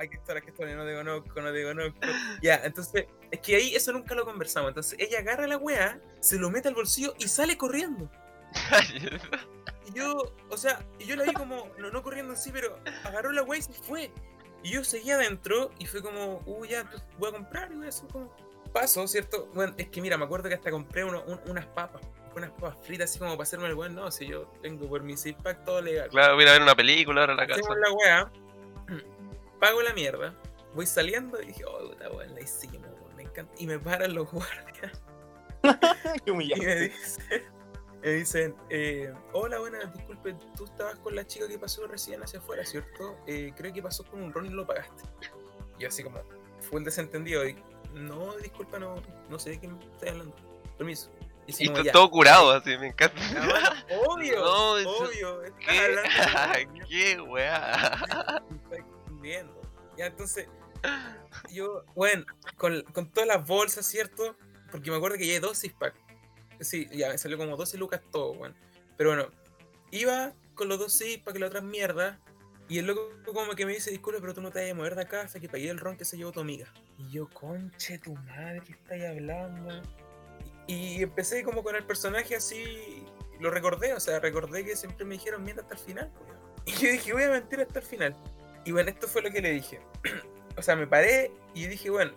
aquí 0.00 0.16
estamos, 0.16 0.42
aquí 0.42 0.74
no 0.74 0.84
te 0.86 0.94
conozco, 0.94 1.40
no 1.42 1.52
te 1.52 1.64
conozco. 1.64 1.98
Ya, 2.42 2.60
entonces, 2.64 3.06
es 3.30 3.40
que 3.40 3.56
ahí 3.56 3.74
eso 3.74 3.92
nunca 3.92 4.14
lo 4.14 4.24
conversamos. 4.24 4.68
Entonces, 4.68 4.98
ella 4.98 5.18
agarra 5.18 5.46
la 5.46 5.56
weá, 5.58 6.00
se 6.20 6.38
lo 6.38 6.50
mete 6.50 6.68
al 6.68 6.74
bolsillo 6.74 7.14
y 7.18 7.28
sale 7.28 7.56
corriendo. 7.56 8.10
Y 9.88 9.92
yo, 9.98 10.34
o 10.50 10.56
sea, 10.56 10.84
yo 10.98 11.14
la 11.14 11.22
vi 11.22 11.32
como, 11.32 11.70
no, 11.78 11.90
no 11.92 12.02
corriendo 12.02 12.32
así, 12.32 12.50
pero 12.50 12.76
agarró 13.04 13.30
la 13.30 13.42
weá 13.44 13.60
y 13.60 13.62
se 13.62 13.72
fue. 13.72 14.10
Y 14.64 14.70
yo 14.70 14.82
seguía 14.82 15.14
adentro 15.14 15.70
y 15.78 15.86
fue 15.86 16.02
como, 16.02 16.42
uy, 16.44 16.70
ya, 16.70 16.80
entonces 16.80 17.06
voy 17.18 17.28
a 17.28 17.32
comprar 17.34 17.70
y 17.70 17.76
voy 17.76 17.86
a 17.86 17.90
hacer 17.90 18.08
como 18.08 18.34
paso, 18.72 19.06
¿cierto? 19.06 19.48
Bueno, 19.54 19.74
es 19.78 19.88
que 19.88 20.00
mira, 20.00 20.18
me 20.18 20.24
acuerdo 20.24 20.48
que 20.48 20.56
hasta 20.56 20.72
compré 20.72 21.04
uno- 21.04 21.22
un- 21.24 21.40
unas 21.48 21.66
papas, 21.66 22.02
unas 22.38 22.50
papas 22.52 22.76
fritas 22.82 23.10
así 23.10 23.18
como 23.18 23.32
para 23.32 23.42
hacerme 23.42 23.68
el 23.68 23.74
buen, 23.74 23.94
no, 23.94 24.10
si 24.10 24.26
yo 24.26 24.46
tengo 24.62 24.88
por 24.88 25.02
mi 25.02 25.16
six 25.16 25.40
pack 25.42 25.64
todo 25.64 25.80
legal. 25.80 26.08
claro, 26.10 26.34
voy 26.34 26.46
a 26.46 26.52
ver 26.52 26.62
una 26.62 26.74
película 26.74 27.22
ahora 27.22 27.32
en 27.32 27.38
la 27.38 27.46
casa. 27.46 27.62
La 27.74 27.92
weá, 27.92 28.32
pago 29.60 29.82
la 29.82 29.92
mierda, 29.92 30.34
voy 30.74 30.86
saliendo 30.86 31.40
y 31.40 31.46
dije, 31.46 31.64
oh, 31.64 31.88
puta 31.88 32.10
weá, 32.10 32.26
la 32.28 32.40
hicimos, 32.40 32.88
weón, 33.00 33.16
me 33.16 33.22
encanta. 33.24 33.52
Y 33.58 33.66
me 33.66 33.78
paran 33.78 34.14
los 34.14 34.30
guardias 34.32 35.02
Qué 36.24 36.30
y 36.30 36.30
me 36.30 36.32
humillante. 36.32 36.88
dicen, 36.88 37.42
me 38.02 38.10
dicen 38.10 38.54
eh, 38.70 39.12
hola, 39.32 39.58
buenas, 39.58 39.92
disculpe, 39.94 40.34
tú 40.56 40.64
estabas 40.64 40.96
con 40.96 41.16
la 41.16 41.26
chica 41.26 41.48
que 41.48 41.58
pasó 41.58 41.86
recién 41.86 42.22
hacia 42.22 42.38
afuera, 42.38 42.64
¿cierto? 42.64 43.16
Eh, 43.26 43.52
creo 43.56 43.72
que 43.72 43.82
pasó 43.82 44.04
con 44.04 44.22
un 44.22 44.32
ron 44.32 44.46
y 44.46 44.50
lo 44.50 44.66
pagaste. 44.66 45.02
Y 45.78 45.82
yo 45.82 45.88
así 45.88 46.02
como, 46.02 46.20
fue 46.60 46.80
el 46.80 46.84
desentendido 46.84 47.46
y, 47.48 47.56
no, 47.94 48.36
disculpa, 48.36 48.78
no, 48.78 49.02
no 49.28 49.38
sé 49.38 49.50
de 49.50 49.60
qué 49.60 49.68
me 49.68 49.78
estás 49.82 50.10
hablando. 50.10 50.36
Permiso. 50.76 51.10
Y 51.46 51.64
Y 51.70 51.84
"Ya". 51.84 51.92
todo 51.92 52.10
curado, 52.10 52.50
así, 52.52 52.76
me 52.78 52.88
encanta. 52.88 53.20
Mano, 53.34 53.70
obvio, 54.08 54.40
No, 54.40 54.78
eso- 54.78 54.90
obvio. 55.04 55.42
estás 55.42 55.64
¿Qué? 55.64 56.66
de- 56.74 56.86
¿Qué, 56.88 57.20
weá? 57.20 58.42
Ya, 59.96 60.06
entonces, 60.06 60.48
yo, 61.50 61.84
bueno, 61.94 62.24
con, 62.56 62.82
con 62.92 63.10
todas 63.10 63.26
las 63.26 63.46
bolsas, 63.46 63.86
¿cierto? 63.86 64.36
Porque 64.70 64.90
me 64.90 64.96
acuerdo 64.96 65.16
que 65.16 65.26
llevé 65.26 65.40
dos 65.40 65.58
six 65.58 65.74
pack. 65.74 65.94
Sí, 66.60 66.88
ya 66.92 67.08
me 67.10 67.18
salió 67.18 67.36
como 67.38 67.56
12 67.56 67.76
lucas 67.78 68.00
todo, 68.10 68.32
weón. 68.32 68.54
Pero 68.96 69.10
bueno, 69.10 69.28
iba 69.90 70.32
con 70.54 70.68
los 70.68 70.78
dos 70.78 70.92
six 70.92 71.22
pack 71.22 71.36
y 71.36 71.38
la 71.38 71.46
otra 71.46 71.60
mierda. 71.60 72.18
Y 72.68 72.78
el 72.78 72.86
loco 72.86 73.08
como 73.32 73.54
que 73.54 73.64
me 73.64 73.72
dice, 73.74 73.90
disculpe, 73.90 74.20
pero 74.20 74.34
tú 74.34 74.40
no 74.40 74.50
te 74.50 74.60
vas 74.62 74.70
a 74.70 74.74
mover 74.74 74.96
de 74.96 75.02
acá 75.02 75.20
hasta 75.22 75.38
que 75.38 75.48
pagué 75.48 75.70
el 75.70 75.78
ron 75.78 75.96
que 75.96 76.04
se 76.04 76.16
llevó 76.16 76.32
tu 76.32 76.40
amiga. 76.40 76.66
Y 76.98 77.10
yo, 77.10 77.28
conche 77.30 77.98
tu 77.98 78.12
madre, 78.14 78.60
¿qué 78.66 78.72
estáis 78.72 79.04
hablando? 79.04 79.82
Y, 80.66 81.02
empecé 81.02 81.42
como 81.44 81.62
con 81.62 81.76
el 81.76 81.84
personaje 81.84 82.36
así, 82.36 83.04
lo 83.38 83.50
recordé, 83.50 83.94
o 83.94 84.00
sea, 84.00 84.18
recordé 84.18 84.64
que 84.64 84.76
siempre 84.76 85.04
me 85.04 85.14
dijeron 85.14 85.44
mienta 85.44 85.62
hasta 85.62 85.74
el 85.74 85.80
final. 85.80 86.12
pues. 86.12 86.36
Y 86.66 86.72
yo 86.72 86.90
dije, 86.90 87.12
voy 87.12 87.22
a 87.22 87.30
mentir 87.30 87.60
hasta 87.60 87.78
el 87.78 87.84
final. 87.84 88.16
Y 88.64 88.72
bueno, 88.72 88.90
esto 88.90 89.06
fue 89.06 89.22
lo 89.22 89.30
que 89.30 89.40
le 89.40 89.52
dije. 89.52 89.80
o 90.56 90.62
sea, 90.62 90.74
me 90.74 90.88
paré 90.88 91.30
y 91.54 91.66
dije, 91.66 91.90
bueno, 91.90 92.12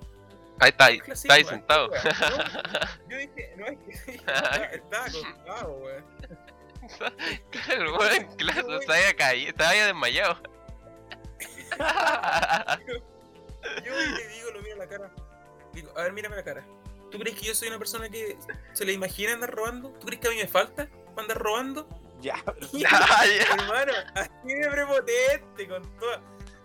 Ahí 0.61 0.69
está, 0.69 0.85
ahí, 0.85 1.01
está 1.07 1.33
ahí 1.33 1.43
weón, 1.43 1.55
sentado. 1.55 1.89
Yo 3.09 3.17
dije, 3.17 3.53
no 3.55 3.65
es 3.65 3.77
que 3.79 4.11
estaba, 4.15 4.65
estaba 4.65 5.05
acostado, 5.05 5.71
weón. 5.77 6.05
Claro, 7.51 7.97
weón, 7.97 8.35
claro, 8.35 8.81
se 8.81 8.91
había 8.91 9.15
caído, 9.15 9.49
estaba 9.51 9.73
ya 9.73 9.85
desmayado. 9.85 10.41
Yo 13.85 13.93
voy 13.93 14.03
y 14.03 14.09
le 14.09 14.27
digo, 14.27 14.51
lo 14.51 14.61
miro 14.61 14.75
a 14.75 14.79
la 14.79 14.87
cara. 14.87 15.11
Digo, 15.73 15.97
a 15.97 16.03
ver, 16.03 16.13
mírame 16.13 16.35
la 16.35 16.43
cara. 16.43 16.65
¿Tú 17.11 17.17
crees 17.19 17.37
que 17.39 17.45
yo 17.47 17.55
soy 17.55 17.67
una 17.69 17.79
persona 17.79 18.09
que 18.09 18.37
se 18.73 18.85
le 18.85 18.93
imagina 18.93 19.33
andar 19.33 19.51
robando? 19.53 19.89
¿Tú 19.99 20.07
crees 20.07 20.21
que 20.21 20.27
a 20.27 20.31
mí 20.31 20.37
me 20.37 20.47
falta 20.47 20.87
para 21.15 21.21
andar 21.21 21.37
robando? 21.39 21.87
Ya, 22.21 22.35
Ah, 22.45 22.55
ya. 22.73 23.53
Hermano, 23.53 23.93
así 24.15 24.53
de 24.53 24.69
prepotente, 24.69 25.67
con 25.67 25.99
toda. 25.99 26.21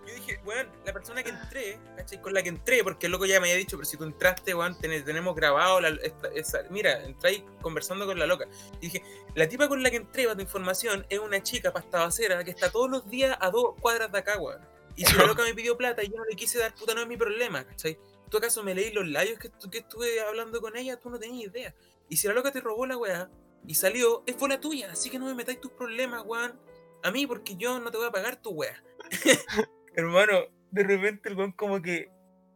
Yo 0.07 0.12
dije, 0.14 0.38
weón, 0.45 0.68
la 0.84 0.92
persona 0.92 1.22
que 1.22 1.30
entré, 1.30 1.78
¿cachai? 1.97 2.20
Con 2.20 2.34
la 2.34 2.42
que 2.42 2.51
entré, 2.51 2.84
porque 2.84 3.07
el 3.07 3.12
loco 3.12 3.24
ya 3.24 3.40
me 3.40 3.47
había 3.49 3.57
dicho, 3.57 3.78
pero 3.78 3.86
si 3.88 3.97
tú 3.97 4.05
entraste, 4.05 4.55
weón, 4.55 4.78
ten- 4.78 5.03
tenemos 5.03 5.34
grabado 5.34 5.80
la, 5.80 5.88
esta- 6.03 6.28
esa- 6.34 6.62
mira, 6.68 7.03
entráis 7.05 7.42
conversando 7.62 8.05
con 8.05 8.18
la 8.18 8.26
loca. 8.26 8.45
Y 8.82 8.88
dije, 8.90 9.03
la 9.34 9.49
tipa 9.49 9.66
con 9.66 9.82
la 9.82 9.90
que 9.90 9.97
entré, 9.97 10.24
para 10.24 10.34
tu 10.36 10.42
información, 10.42 11.07
es 11.09 11.18
una 11.20 11.42
chica 11.42 11.72
pastabacera 11.72 12.45
que 12.45 12.51
está 12.51 12.70
todos 12.70 12.90
los 12.90 13.09
días 13.09 13.34
a 13.40 13.49
dos 13.51 13.76
cuadras 13.80 14.12
de 14.12 14.18
acá, 14.18 14.38
weón. 14.38 14.61
Y 14.95 15.07
si 15.07 15.16
la 15.16 15.24
loca 15.26 15.42
me 15.42 15.55
pidió 15.55 15.74
plata 15.78 16.03
y 16.03 16.09
yo 16.11 16.16
no 16.18 16.24
le 16.26 16.36
quise 16.36 16.59
dar, 16.59 16.74
puta, 16.74 16.92
no 16.95 17.01
es 17.01 17.07
mi 17.09 17.16
problema, 17.16 17.64
¿cachai? 17.64 17.99
¿Tú 18.31 18.39
acaso 18.39 18.62
me 18.62 18.75
leí 18.75 18.93
los 18.93 19.07
labios 19.07 19.39
que, 19.39 19.51
que 19.70 19.79
estuve 19.79 20.20
hablando 20.20 20.61
con 20.61 20.77
ella? 20.77 20.99
Tú 20.99 21.11
no 21.11 21.18
tenías 21.18 21.51
idea. 21.51 21.75
Y 22.09 22.16
si 22.16 22.27
la 22.27 22.35
loca 22.35 22.53
te 22.53 22.61
robó 22.61 22.87
la 22.87 22.97
weá 22.97 23.31
y 23.66 23.75
salió, 23.75 24.22
es 24.27 24.37
bola 24.37 24.61
tuya, 24.61 24.93
así 24.93 25.11
que 25.11 25.18
no 25.18 25.27
me 25.27 25.35
metáis 25.35 25.61
tus 25.61 25.72
problemas, 25.72 26.22
weón 26.27 26.59
a 27.05 27.11
mí 27.11 27.27
porque 27.27 27.55
yo 27.57 27.79
no 27.79 27.91
te 27.91 27.99
voy 27.99 28.07
a 28.07 28.11
pagar 28.11 28.37
tu 28.37 28.51
wea. 28.51 28.83
Hermano, 29.95 30.47
de 30.70 30.83
repente 30.83 31.29
el 31.29 31.37
weón 31.37 31.53
como 31.53 31.81
que. 31.83 32.11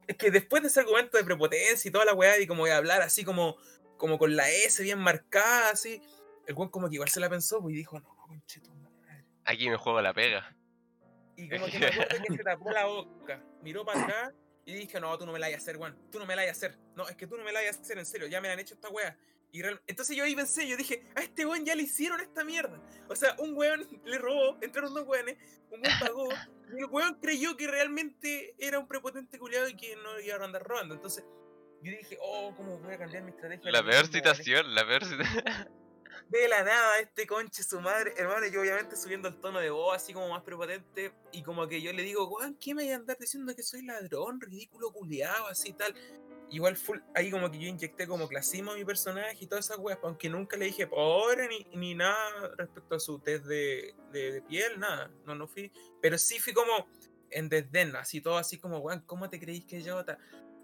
Es 0.07 0.17
que 0.17 0.31
después 0.31 0.63
de 0.63 0.69
ese 0.69 0.81
argumento 0.81 1.19
de 1.19 1.25
prepotencia 1.25 1.87
y 1.87 1.93
toda 1.93 2.07
la 2.07 2.15
weá 2.15 2.41
y 2.41 2.47
como 2.47 2.65
de 2.65 2.73
hablar 2.73 3.03
así 3.03 3.25
como, 3.25 3.57
como 3.99 4.19
con 4.19 4.35
la 4.35 4.51
S 4.51 4.83
bien 4.83 4.99
marcada, 5.01 5.71
así, 5.71 6.01
el 6.47 6.55
weón 6.55 6.71
como 6.71 6.89
que 6.89 6.95
igual 6.95 7.11
se 7.11 7.21
la 7.21 7.29
pensó 7.29 7.61
pues, 7.61 7.75
y 7.75 7.77
dijo, 7.77 8.01
no, 8.01 8.17
conche 8.17 8.61
tu 8.61 8.75
madre. 8.75 9.27
Aquí 9.45 9.69
me 9.69 9.77
juego 9.77 10.01
la 10.01 10.15
pega. 10.15 10.57
Y 11.37 11.51
como 11.51 11.67
que 11.67 11.79
me 11.79 11.87
acuerdo 11.87 12.25
que 12.27 12.37
se 12.39 12.43
tapó 12.43 12.71
la 12.71 12.87
boca, 12.87 13.45
miró 13.63 13.85
para 13.85 14.03
acá 14.05 14.35
y 14.71 14.75
dije, 14.75 15.01
no, 15.01 15.17
tú 15.17 15.25
no 15.25 15.33
me 15.33 15.39
la 15.39 15.47
vayas 15.47 15.61
a 15.61 15.63
hacer, 15.63 15.77
weón. 15.79 15.97
Tú 16.11 16.19
no 16.19 16.27
me 16.27 16.37
la 16.37 16.43
vayas 16.43 16.57
a 16.57 16.59
hacer. 16.67 16.79
No, 16.95 17.09
es 17.09 17.17
que 17.17 17.27
tú 17.27 17.37
no 17.39 17.45
me 17.45 17.53
la 17.53 17.61
vayas 17.61 17.79
a 17.79 17.81
hacer, 17.81 17.99
en 17.99 18.05
serio, 18.07 18.27
ya 18.27 18.41
me 18.41 18.49
la 18.49 18.55
han 18.55 18.61
hecho 18.61 18.75
esta 18.75 18.89
weá. 18.91 19.17
Y 19.51 19.63
real- 19.63 19.81
Entonces 19.87 20.15
yo 20.15 20.25
ahí 20.25 20.35
pensé, 20.37 20.69
yo 20.69 20.77
dije, 20.77 21.05
a 21.17 21.23
este 21.23 21.47
weón 21.47 21.65
ya 21.65 21.75
le 21.75 21.85
hicieron 21.85 22.21
esta 22.21 22.45
mierda. 22.45 22.79
O 23.09 23.17
sea, 23.17 23.35
un 23.39 23.57
weón 23.57 23.89
le 24.05 24.19
robó, 24.19 24.59
entraron 24.61 24.93
dos 24.93 25.07
weones, 25.07 25.39
un 25.71 25.81
weón 25.81 25.99
pagó, 25.99 26.29
y 26.77 26.81
el 26.81 26.85
weón 26.91 27.15
creyó 27.15 27.57
que 27.57 27.67
realmente 27.67 28.55
era 28.59 28.79
un 28.79 28.87
prepotente 28.87 29.39
culiado 29.39 29.67
y 29.69 29.75
que 29.77 29.97
no 29.97 30.21
iba 30.21 30.37
a 30.37 30.45
andar 30.45 30.63
robando. 30.65 30.95
Entonces 30.95 31.25
yo 31.83 31.91
dije, 31.93 32.19
oh, 32.21 32.55
¿cómo 32.55 32.77
voy 32.79 32.93
a 32.93 32.99
cambiar 32.99 33.23
mi 33.23 33.31
estrategia? 33.31 33.71
La 33.71 33.83
peor 33.83 34.07
situación, 34.07 34.75
la 34.75 34.87
peor 34.87 35.05
situación. 35.07 35.45
de 36.29 36.49
la 36.49 36.63
nada 36.63 37.01
este 37.01 37.27
conche 37.27 37.63
su 37.63 37.81
madre, 37.81 38.13
hermano, 38.17 38.47
yo 38.47 38.61
obviamente 38.61 38.97
subiendo 38.97 39.29
el 39.29 39.41
tono 39.41 39.61
de 39.61 39.71
voz 39.71 39.97
así 39.97 40.13
como 40.13 40.29
más 40.29 40.43
prepotente 40.43 41.13
y 41.33 41.43
como 41.43 41.67
que 41.67 41.81
yo 41.81 41.93
le 41.93 42.03
digo, 42.03 42.27
Juan, 42.27 42.55
¿qué 42.55 42.75
me 42.75 42.85
voy 42.85 42.93
a 42.93 42.97
andar 42.97 43.17
diciendo 43.19 43.55
que 43.55 43.63
soy 43.63 43.83
ladrón, 43.83 44.41
ridículo, 44.41 44.93
culiado, 44.93 45.47
así 45.47 45.73
tal? 45.73 45.95
Igual 46.51 46.77
full, 46.77 46.99
ahí 47.15 47.31
como 47.31 47.51
que 47.51 47.59
yo 47.59 47.69
inyecté 47.69 48.07
como 48.07 48.29
clasismo 48.29 48.73
a 48.73 48.75
mi 48.75 48.85
personaje 48.85 49.37
y 49.41 49.47
todas 49.47 49.67
esas 49.67 49.79
weas, 49.79 49.99
aunque 50.03 50.29
nunca 50.29 50.57
le 50.57 50.67
dije 50.67 50.87
pobre 50.87 51.49
ni, 51.49 51.67
ni 51.77 51.95
nada 51.95 52.55
respecto 52.57 52.95
a 52.95 53.01
su 53.01 53.19
test 53.21 53.45
de, 53.45 53.95
de, 54.13 54.43
piel, 54.43 54.79
nada, 54.79 55.11
no, 55.25 55.35
no 55.35 55.47
fui, 55.47 55.73
pero 56.01 56.19
sí 56.19 56.39
fui 56.39 56.53
como 56.53 56.87
en 57.31 57.49
desdén, 57.49 57.95
así 57.97 58.21
todo 58.21 58.39
así 58.39 58.59
como, 58.59 58.79
weón, 58.79 59.01
¿cómo 59.01 59.29
te 59.29 59.41
creís 59.41 59.65
que 59.65 59.83
yo? 59.83 60.05
ta-?" 60.05 60.19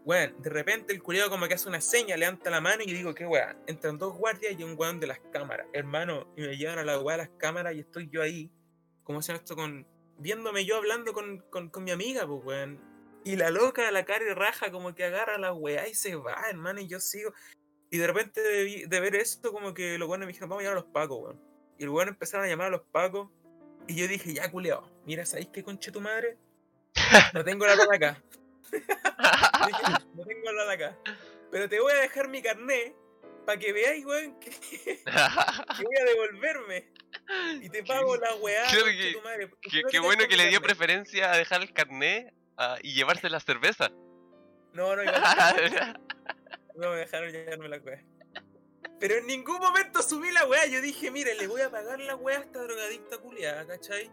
Weón, 0.04 0.34
de 0.42 0.50
repente 0.50 0.92
el 0.92 1.02
culiado 1.02 1.30
como 1.30 1.48
que 1.48 1.54
hace 1.54 1.68
una 1.68 1.80
seña, 1.80 2.16
levanta 2.16 2.50
la 2.50 2.60
mano 2.60 2.82
y 2.84 2.92
digo, 2.92 3.14
¿qué 3.14 3.26
weón? 3.26 3.56
Entran 3.66 3.96
dos 3.96 4.14
guardias 4.16 4.54
y 4.58 4.62
un 4.62 4.74
weón 4.78 5.00
de 5.00 5.06
las 5.06 5.18
cámaras, 5.32 5.66
hermano, 5.72 6.30
y 6.36 6.42
me 6.42 6.56
llevan 6.58 6.78
a 6.78 6.84
la 6.84 7.00
weá 7.00 7.16
de 7.16 7.24
las 7.24 7.32
cámaras 7.38 7.74
y 7.74 7.80
estoy 7.80 8.10
yo 8.10 8.20
ahí, 8.20 8.50
¿cómo 9.02 9.22
se 9.22 9.28
llama 9.28 9.38
esto? 9.38 9.56
Con, 9.56 9.86
viéndome 10.18 10.66
yo 10.66 10.76
hablando 10.76 11.14
con, 11.14 11.38
con, 11.50 11.70
con 11.70 11.84
mi 11.84 11.90
amiga, 11.90 12.26
pues 12.26 12.44
weón. 12.44 12.80
Y 13.24 13.36
la 13.36 13.48
loca, 13.48 13.90
la 13.90 14.04
cara 14.04 14.24
y 14.30 14.34
raja, 14.34 14.70
como 14.70 14.94
que 14.94 15.04
agarra 15.04 15.38
la 15.38 15.54
weá 15.54 15.88
y 15.88 15.94
se 15.94 16.14
va, 16.16 16.36
hermano, 16.50 16.80
y 16.80 16.86
yo 16.86 17.00
sigo. 17.00 17.32
Y 17.90 17.96
de 17.96 18.06
repente 18.06 18.42
de, 18.42 18.84
de 18.86 19.00
ver 19.00 19.14
esto, 19.14 19.52
como 19.52 19.72
que 19.72 19.96
los 19.96 20.06
weones 20.06 20.26
me 20.26 20.32
dijeron, 20.32 20.50
vamos 20.50 20.62
a 20.62 20.64
llamar 20.64 20.78
a 20.78 20.80
los 20.82 20.92
pacos, 20.92 21.18
weón. 21.22 21.40
Y 21.78 21.86
los 21.86 21.94
weones 21.94 22.12
empezaron 22.12 22.44
a 22.44 22.48
llamar 22.50 22.66
a 22.66 22.70
los 22.70 22.82
pacos. 22.82 23.30
Y 23.86 23.94
yo 23.94 24.06
dije, 24.06 24.34
ya, 24.34 24.50
culeado, 24.50 24.90
mira, 25.06 25.24
¿sabéis 25.24 25.48
qué 25.48 25.62
conche 25.62 25.90
tu 25.90 26.02
madre? 26.02 26.36
No 27.32 27.42
tengo 27.42 27.66
la 27.66 27.74
plata 27.74 27.94
acá. 27.94 28.22
Dije, 28.80 29.82
no 30.14 30.24
tengo 30.24 30.50
plata 30.50 30.72
acá. 30.72 30.98
Pero 31.50 31.68
te 31.68 31.80
voy 31.80 31.92
a 31.92 31.96
dejar 31.96 32.28
mi 32.28 32.42
carnet 32.42 32.94
para 33.46 33.58
que 33.58 33.72
veáis, 33.72 34.04
weón, 34.04 34.38
que, 34.40 34.50
que 34.50 35.02
voy 35.84 35.96
a 36.00 36.04
devolverme. 36.04 36.92
Y 37.62 37.68
te 37.68 37.84
pago 37.84 38.16
la 38.16 38.34
weá. 38.36 38.64
Conche 38.64 38.96
que- 38.96 39.12
tu 39.12 39.22
madre. 39.22 39.50
Bueno 40.00 40.26
que 40.28 40.36
le 40.36 40.48
dio 40.48 40.60
carnet. 40.60 40.62
preferencia 40.62 41.32
a 41.32 41.36
dejar 41.36 41.62
el 41.62 41.72
carnet 41.72 42.34
ah, 42.56 42.78
y 42.82 42.94
llevarse 42.94 43.30
la 43.30 43.40
cerveza. 43.40 43.90
No, 44.72 44.96
no, 44.96 45.02
igual. 45.02 46.00
No 46.76 46.90
me 46.90 46.96
dejaron 46.96 47.30
llevarme 47.30 47.68
la 47.68 47.76
weá. 47.78 48.02
Pero 48.98 49.14
en 49.14 49.26
ningún 49.28 49.58
momento 49.58 50.02
subí 50.02 50.32
la 50.32 50.44
weá. 50.46 50.66
Yo 50.66 50.80
dije, 50.80 51.10
mire, 51.12 51.36
le 51.36 51.46
voy 51.46 51.60
a 51.60 51.70
pagar 51.70 52.00
la 52.00 52.16
weá 52.16 52.38
a 52.38 52.40
esta 52.40 52.60
drogadicta 52.60 53.18
culiada, 53.18 53.64
¿cachai? 53.64 54.10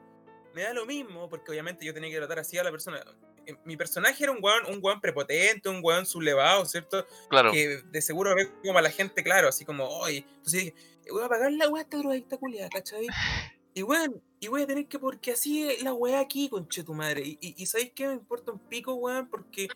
Me 0.54 0.64
da 0.64 0.74
lo 0.74 0.86
mismo, 0.86 1.30
porque 1.30 1.52
obviamente 1.52 1.86
yo 1.86 1.94
tenía 1.94 2.10
que 2.10 2.18
tratar 2.18 2.40
así 2.40 2.58
a 2.58 2.64
la 2.64 2.72
persona. 2.72 3.04
Eh, 3.46 3.56
Mi 3.66 3.78
personaje 3.78 4.24
era 4.24 4.32
un 4.32 4.40
weón, 4.42 4.66
un 4.68 4.80
weón 4.84 5.00
prepotente, 5.02 5.70
un 5.70 5.80
weón 5.84 6.06
sublevado, 6.06 6.66
¿cierto? 6.66 7.06
claro. 7.30 7.52
Que 7.52 7.82
de 7.84 8.02
seguro 8.02 8.36
ve 8.36 8.52
como 8.64 8.78
a 8.78 8.82
la 8.82 8.92
gente, 8.92 9.24
claro, 9.24 9.48
así 9.48 9.66
como, 9.66 9.88
oye. 9.88 10.26
Entonces 10.38 10.66
dije, 10.66 10.76
voy 11.10 11.24
a 11.24 11.30
pagar 11.30 11.52
la 11.52 11.70
weá 11.70 11.82
a 11.82 11.84
esta 11.84 11.98
drogadicta 11.98 12.38
culiada, 12.38 12.70
¿cachai? 12.70 13.08
Y 13.74 13.84
weón, 13.84 14.22
y 14.42 14.50
voy 14.50 14.64
a 14.64 14.68
tener 14.68 14.86
que, 14.88 15.00
porque 15.00 15.32
así 15.32 15.64
es 15.66 15.82
la 15.82 15.94
weá 15.94 16.20
aquí, 16.20 16.50
conche 16.50 16.84
tu 16.84 16.94
madre. 16.94 17.22
Y, 17.22 17.38
y, 17.40 17.56
y 17.56 17.66
¿sabéis 17.68 17.94
qué? 17.96 18.06
Me 18.06 18.16
importa 18.16 18.52
un 18.52 18.60
pico, 18.60 18.96
weón, 18.96 19.30
porque 19.30 19.70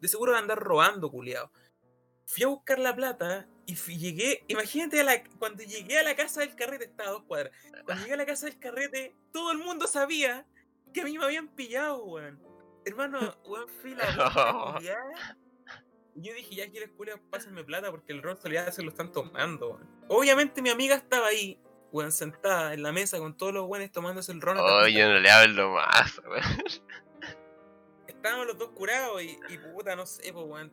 de 0.00 0.08
seguro 0.08 0.32
van 0.32 0.38
a 0.38 0.42
andar 0.44 0.58
robando, 0.58 1.10
culiado. 1.10 1.52
Fui 2.24 2.44
a 2.44 2.46
buscar 2.46 2.78
la 2.78 2.96
plata 2.96 3.46
y 3.66 3.74
llegué, 3.98 4.44
imagínate, 4.48 5.00
a 5.00 5.04
la, 5.04 5.22
cuando 5.38 5.62
llegué 5.62 5.98
a 5.98 6.02
la 6.02 6.16
casa 6.16 6.40
del 6.40 6.54
carrete, 6.54 6.84
estaba 6.86 7.10
a 7.10 7.12
dos 7.12 7.22
cuadras. 7.22 7.52
Cuando 7.84 8.02
llegué 8.02 8.14
a 8.14 8.18
la 8.18 8.26
casa 8.26 8.46
del 8.46 8.58
carrete, 8.58 9.14
todo 9.32 9.52
el 9.52 9.58
mundo 9.58 9.86
sabía 9.86 10.46
que 10.92 11.02
a 11.02 11.04
mí 11.04 11.16
me 11.16 11.24
habían 11.24 11.48
pillado, 11.48 12.04
weón. 12.04 12.40
Hermano, 12.84 13.18
weón, 13.46 13.68
fui 13.80 13.94
la 13.94 14.04
puta 14.12 14.72
culiada. 14.74 15.38
Y 16.14 16.22
Yo 16.22 16.34
dije, 16.34 16.54
ya 16.56 16.70
quieres 16.70 16.90
culiao, 16.90 17.18
pásenme 17.30 17.64
plata 17.64 17.90
porque 17.90 18.12
el 18.12 18.22
ron 18.22 18.36
solía 18.36 18.70
se 18.72 18.82
lo 18.82 18.90
están 18.90 19.12
tomando, 19.12 19.70
weón. 19.70 19.88
Obviamente 20.08 20.60
mi 20.60 20.68
amiga 20.70 20.96
estaba 20.96 21.28
ahí, 21.28 21.58
weón, 21.92 22.12
sentada 22.12 22.74
en 22.74 22.82
la 22.82 22.92
mesa 22.92 23.18
con 23.18 23.36
todos 23.36 23.54
los 23.54 23.66
weones 23.66 23.92
tomándose 23.92 24.32
el 24.32 24.40
ron. 24.40 24.58
a 24.58 24.62
Oh, 24.62 24.88
yo 24.88 25.08
no 25.08 25.20
le 25.20 25.30
hablo 25.30 25.70
más, 25.70 26.20
weón. 26.26 26.42
estábamos 28.06 28.46
los 28.46 28.58
dos 28.58 28.70
curados 28.70 29.22
y, 29.22 29.38
y 29.48 29.58
puta, 29.58 29.96
no 29.96 30.04
sé, 30.04 30.32
pues, 30.32 30.44
weón. 30.46 30.72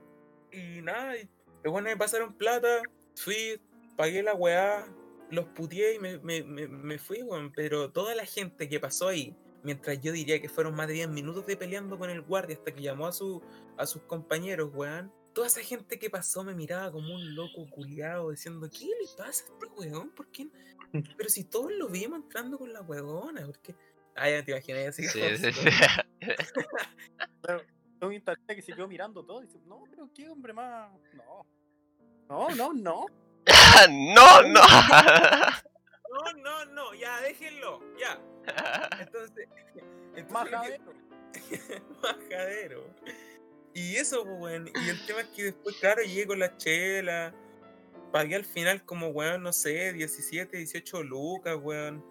Y 0.51 0.81
nada, 0.81 1.15
y 1.15 1.29
los 1.63 1.73
weones 1.73 1.93
me 1.93 1.97
pasaron 1.97 2.33
plata, 2.33 2.81
fui, 3.15 3.61
pagué 3.97 4.23
la 4.23 4.33
weá, 4.33 4.87
los 5.29 5.45
puteé 5.45 5.95
y 5.95 5.99
me, 5.99 6.19
me, 6.19 6.43
me, 6.43 6.67
me 6.67 6.97
fui, 6.97 7.21
weón. 7.21 7.51
Pero 7.51 7.91
toda 7.91 8.15
la 8.15 8.25
gente 8.25 8.69
que 8.69 8.79
pasó 8.79 9.09
ahí, 9.09 9.35
mientras 9.63 10.01
yo 10.01 10.11
diría 10.11 10.41
que 10.41 10.49
fueron 10.49 10.75
más 10.75 10.87
de 10.87 10.93
10 10.93 11.09
minutos 11.09 11.45
de 11.45 11.57
peleando 11.57 11.97
con 11.97 12.09
el 12.09 12.21
guardia 12.21 12.55
hasta 12.55 12.73
que 12.73 12.81
llamó 12.81 13.07
a, 13.07 13.11
su, 13.11 13.41
a 13.77 13.85
sus 13.85 14.01
compañeros, 14.03 14.71
weón. 14.73 15.11
Toda 15.33 15.47
esa 15.47 15.61
gente 15.61 15.99
que 15.99 16.09
pasó 16.09 16.43
me 16.43 16.55
miraba 16.55 16.91
como 16.91 17.13
un 17.13 17.35
loco 17.35 17.69
culiado 17.69 18.31
diciendo, 18.31 18.69
¿qué 18.69 18.85
le 18.85 19.07
pasa 19.15 19.29
a 19.29 19.29
este 19.29 19.67
weón? 19.77 20.09
¿Por 20.09 20.27
qué? 20.31 20.49
Pero 21.17 21.29
si 21.29 21.43
todos 21.43 21.71
lo 21.71 21.87
vimos 21.87 22.19
entrando 22.19 22.57
con 22.57 22.73
la 22.73 22.81
weona, 22.81 23.45
¿por 23.45 23.59
qué? 23.59 23.75
Ah, 24.15 24.29
ya 24.29 24.43
te 24.43 24.51
imaginas, 24.51 24.87
así 24.87 25.07
Sí, 25.07 25.21
sí, 25.37 25.53
sí. 25.53 25.69
Pero 27.41 27.61
un 28.07 28.13
instante 28.13 28.55
que 28.55 28.61
se 28.61 28.73
quedó 28.73 28.87
mirando 28.87 29.23
todo 29.23 29.41
y 29.43 29.47
dice, 29.47 29.59
no, 29.65 29.83
pero 29.89 30.09
qué 30.13 30.29
hombre 30.29 30.53
más. 30.53 30.91
No. 31.13 31.45
No, 32.29 32.49
no, 32.55 32.73
no. 32.73 33.05
no, 33.89 34.41
no. 34.43 34.61
No, 36.11 36.33
no, 36.37 36.65
no, 36.65 36.93
ya, 36.95 37.21
déjenlo, 37.21 37.81
ya. 37.99 38.19
Entonces, 38.99 39.47
entonces 40.15 40.31
Majadero. 40.31 40.93
majadero. 42.01 42.85
Y 43.73 43.95
eso, 43.95 44.23
pues, 44.23 44.39
weón. 44.39 44.67
Y 44.67 44.89
el 44.89 45.05
tema 45.05 45.21
es 45.21 45.27
que 45.27 45.43
después, 45.45 45.75
claro, 45.77 46.01
llegué 46.01 46.27
con 46.27 46.39
la 46.39 46.55
chela. 46.57 47.33
Pagué 48.11 48.35
al 48.35 48.45
final 48.45 48.83
como, 48.85 49.09
weón, 49.09 49.43
no 49.43 49.53
sé, 49.53 49.93
17, 49.93 50.57
18 50.57 51.03
lucas, 51.03 51.57
weón. 51.61 52.03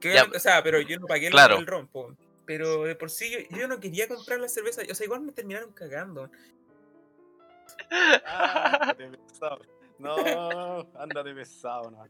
Que, 0.00 0.18
o 0.20 0.38
sea, 0.38 0.62
pero 0.62 0.80
yo 0.80 0.98
no 0.98 1.06
pagué 1.06 1.26
el- 1.26 1.32
claro. 1.32 1.58
el 1.58 1.66
ron, 1.66 1.86
po. 1.88 2.14
Pero 2.46 2.84
de 2.84 2.94
por 2.94 3.10
sí, 3.10 3.30
yo, 3.30 3.56
yo 3.58 3.68
no 3.68 3.80
quería 3.80 4.06
comprar 4.08 4.38
la 4.40 4.48
cerveza. 4.48 4.82
O 4.90 4.94
sea, 4.94 5.04
igual 5.04 5.20
me 5.22 5.32
terminaron 5.32 5.72
cagando. 5.72 6.30
Ah, 8.26 8.94
pesado. 8.96 9.58
No, 9.98 10.16
ándate 10.98 11.34
pesado, 11.34 11.90
no. 11.90 12.04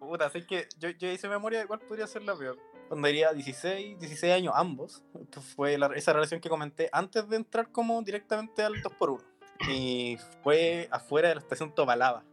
Puta, 0.00 0.26
así 0.26 0.44
que 0.46 0.68
yo, 0.78 0.88
yo 0.90 1.08
hice 1.10 1.28
memoria 1.28 1.60
de 1.60 1.66
cuál 1.66 1.80
podría 1.80 2.06
ser 2.06 2.22
la 2.22 2.34
peor. 2.36 2.58
Cuando 2.88 3.06
diría 3.08 3.32
16, 3.32 3.98
16 3.98 4.32
años 4.32 4.54
ambos, 4.56 5.02
que 5.30 5.40
fue 5.40 5.76
la- 5.78 5.86
esa 5.94 6.12
relación 6.12 6.40
que 6.40 6.48
comenté 6.48 6.88
antes 6.92 7.28
de 7.28 7.36
entrar 7.36 7.70
como 7.70 8.00
directamente 8.02 8.62
al 8.62 8.74
2x1. 8.82 9.22
Y 9.68 10.18
fue 10.42 10.88
afuera 10.90 11.28
de 11.28 11.36
la 11.36 11.40
estación 11.40 11.74
Tobalaba, 11.74 12.24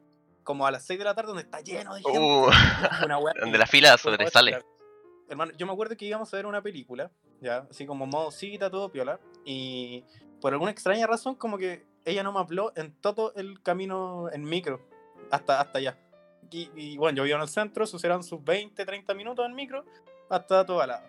como 0.43 0.65
a 0.65 0.71
las 0.71 0.85
6 0.85 0.99
de 0.99 1.05
la 1.05 1.13
tarde 1.13 1.27
donde 1.29 1.43
está 1.43 1.61
lleno 1.61 1.93
de 1.95 2.01
gente. 2.01 2.17
Uh, 2.19 2.49
Una 3.05 3.19
donde 3.39 3.57
la 3.57 3.67
fila 3.67 3.97
sobresale. 3.97 4.63
Hermano, 5.31 5.53
yo 5.57 5.65
me 5.65 5.71
acuerdo 5.71 5.95
que 5.95 6.03
íbamos 6.03 6.33
a 6.33 6.35
ver 6.35 6.45
una 6.45 6.61
película, 6.61 7.09
ya, 7.39 7.65
así 7.71 7.85
como 7.85 8.05
modo 8.05 8.31
cita, 8.31 8.69
todo 8.69 8.91
piola, 8.91 9.17
y 9.45 10.03
por 10.41 10.51
alguna 10.51 10.71
extraña 10.71 11.07
razón, 11.07 11.35
como 11.35 11.57
que 11.57 11.85
ella 12.03 12.21
no 12.21 12.33
me 12.33 12.39
habló 12.39 12.73
en 12.75 12.93
todo 12.99 13.33
el 13.35 13.63
camino 13.63 14.29
en 14.33 14.43
micro, 14.43 14.81
hasta, 15.31 15.61
hasta 15.61 15.77
allá. 15.77 15.97
Y, 16.51 16.69
y, 16.75 16.97
bueno, 16.97 17.15
yo 17.15 17.23
vivo 17.23 17.37
en 17.37 17.43
el 17.43 17.47
centro, 17.47 17.85
eso 17.85 17.97
serán 17.97 18.23
sus 18.23 18.43
20, 18.43 18.85
30 18.85 19.13
minutos 19.13 19.45
en 19.45 19.55
micro, 19.55 19.85
hasta 20.29 20.65
toda 20.65 20.85
la. 20.85 21.01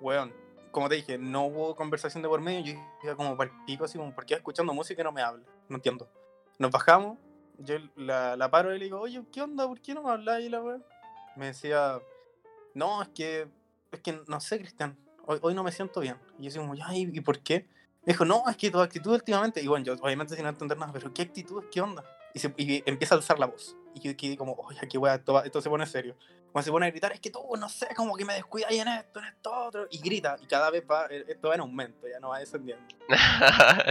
Weón, 0.00 0.34
como 0.72 0.88
te 0.88 0.96
dije, 0.96 1.16
no 1.16 1.44
hubo 1.46 1.76
conversación 1.76 2.20
de 2.20 2.28
por 2.28 2.40
medio, 2.40 2.64
yo 2.64 2.80
iba 3.04 3.14
como 3.14 3.36
para 3.36 3.48
el 3.48 3.64
pico, 3.64 3.84
así 3.84 3.96
como, 3.96 4.12
¿por 4.12 4.26
qué 4.26 4.34
escuchando 4.34 4.74
música 4.74 5.02
y 5.02 5.04
no 5.04 5.12
me 5.12 5.22
habla? 5.22 5.44
No 5.68 5.76
entiendo. 5.76 6.08
Nos 6.58 6.72
bajamos, 6.72 7.16
yo 7.58 7.76
la, 7.94 8.36
la 8.36 8.50
paro 8.50 8.74
y 8.74 8.80
le 8.80 8.86
digo, 8.86 8.98
oye, 8.98 9.22
¿qué 9.32 9.40
onda? 9.40 9.68
¿Por 9.68 9.80
qué 9.80 9.94
no 9.94 10.02
me 10.02 10.10
hablas? 10.10 10.40
Y 10.40 10.48
la 10.48 10.60
weón 10.60 10.84
me 11.36 11.46
decía, 11.46 12.00
no, 12.74 13.02
es 13.02 13.08
que, 13.08 13.48
es 13.90 14.00
que 14.00 14.20
no 14.26 14.40
sé, 14.40 14.58
Cristian, 14.58 14.96
hoy, 15.26 15.38
hoy 15.42 15.54
no 15.54 15.62
me 15.62 15.72
siento 15.72 16.00
bien. 16.00 16.16
Y 16.38 16.42
yo 16.42 16.44
decía 16.46 16.60
como, 16.60 16.74
ya, 16.74 16.86
¿y, 16.94 17.20
por 17.20 17.40
qué? 17.40 17.66
Me 18.04 18.12
dijo, 18.12 18.24
no, 18.24 18.42
es 18.48 18.56
que 18.56 18.70
tu 18.70 18.80
actitud 18.80 19.12
últimamente, 19.12 19.62
y 19.62 19.66
bueno, 19.68 19.84
yo 19.84 19.94
obviamente 19.94 20.34
sin 20.34 20.46
entender 20.46 20.76
nada, 20.78 20.92
pero 20.92 21.12
¿qué 21.14 21.22
actitud? 21.22 21.64
¿Qué 21.70 21.80
onda? 21.80 22.04
Y, 22.34 22.38
se, 22.38 22.52
y 22.56 22.82
empieza 22.86 23.14
a 23.14 23.18
alzar 23.18 23.38
la 23.38 23.46
voz. 23.46 23.76
Y 23.94 24.00
yo 24.00 24.16
quedé 24.16 24.36
como, 24.36 24.54
oye, 24.54 24.80
qué 24.90 24.98
wea, 24.98 25.14
esto, 25.16 25.34
va- 25.34 25.42
esto 25.44 25.60
se 25.60 25.68
pone 25.68 25.86
serio. 25.86 26.16
Cuando 26.50 26.64
se 26.64 26.70
pone 26.70 26.86
a 26.86 26.90
gritar, 26.90 27.12
es 27.12 27.20
que 27.20 27.30
tú, 27.30 27.40
no 27.58 27.68
sé, 27.68 27.88
como 27.94 28.14
que 28.16 28.24
me 28.24 28.34
descuidas 28.34 28.72
en 28.72 28.88
esto, 28.88 29.20
en 29.20 29.26
esto, 29.26 29.52
otro. 29.66 29.86
Y 29.90 29.98
grita, 30.00 30.36
y 30.42 30.46
cada 30.46 30.70
vez 30.70 30.82
va, 30.90 31.06
eh, 31.10 31.24
esto 31.28 31.48
va 31.48 31.54
en 31.54 31.60
aumento, 31.60 32.06
ya 32.08 32.18
no 32.20 32.30
va 32.30 32.38
descendiendo. 32.40 32.84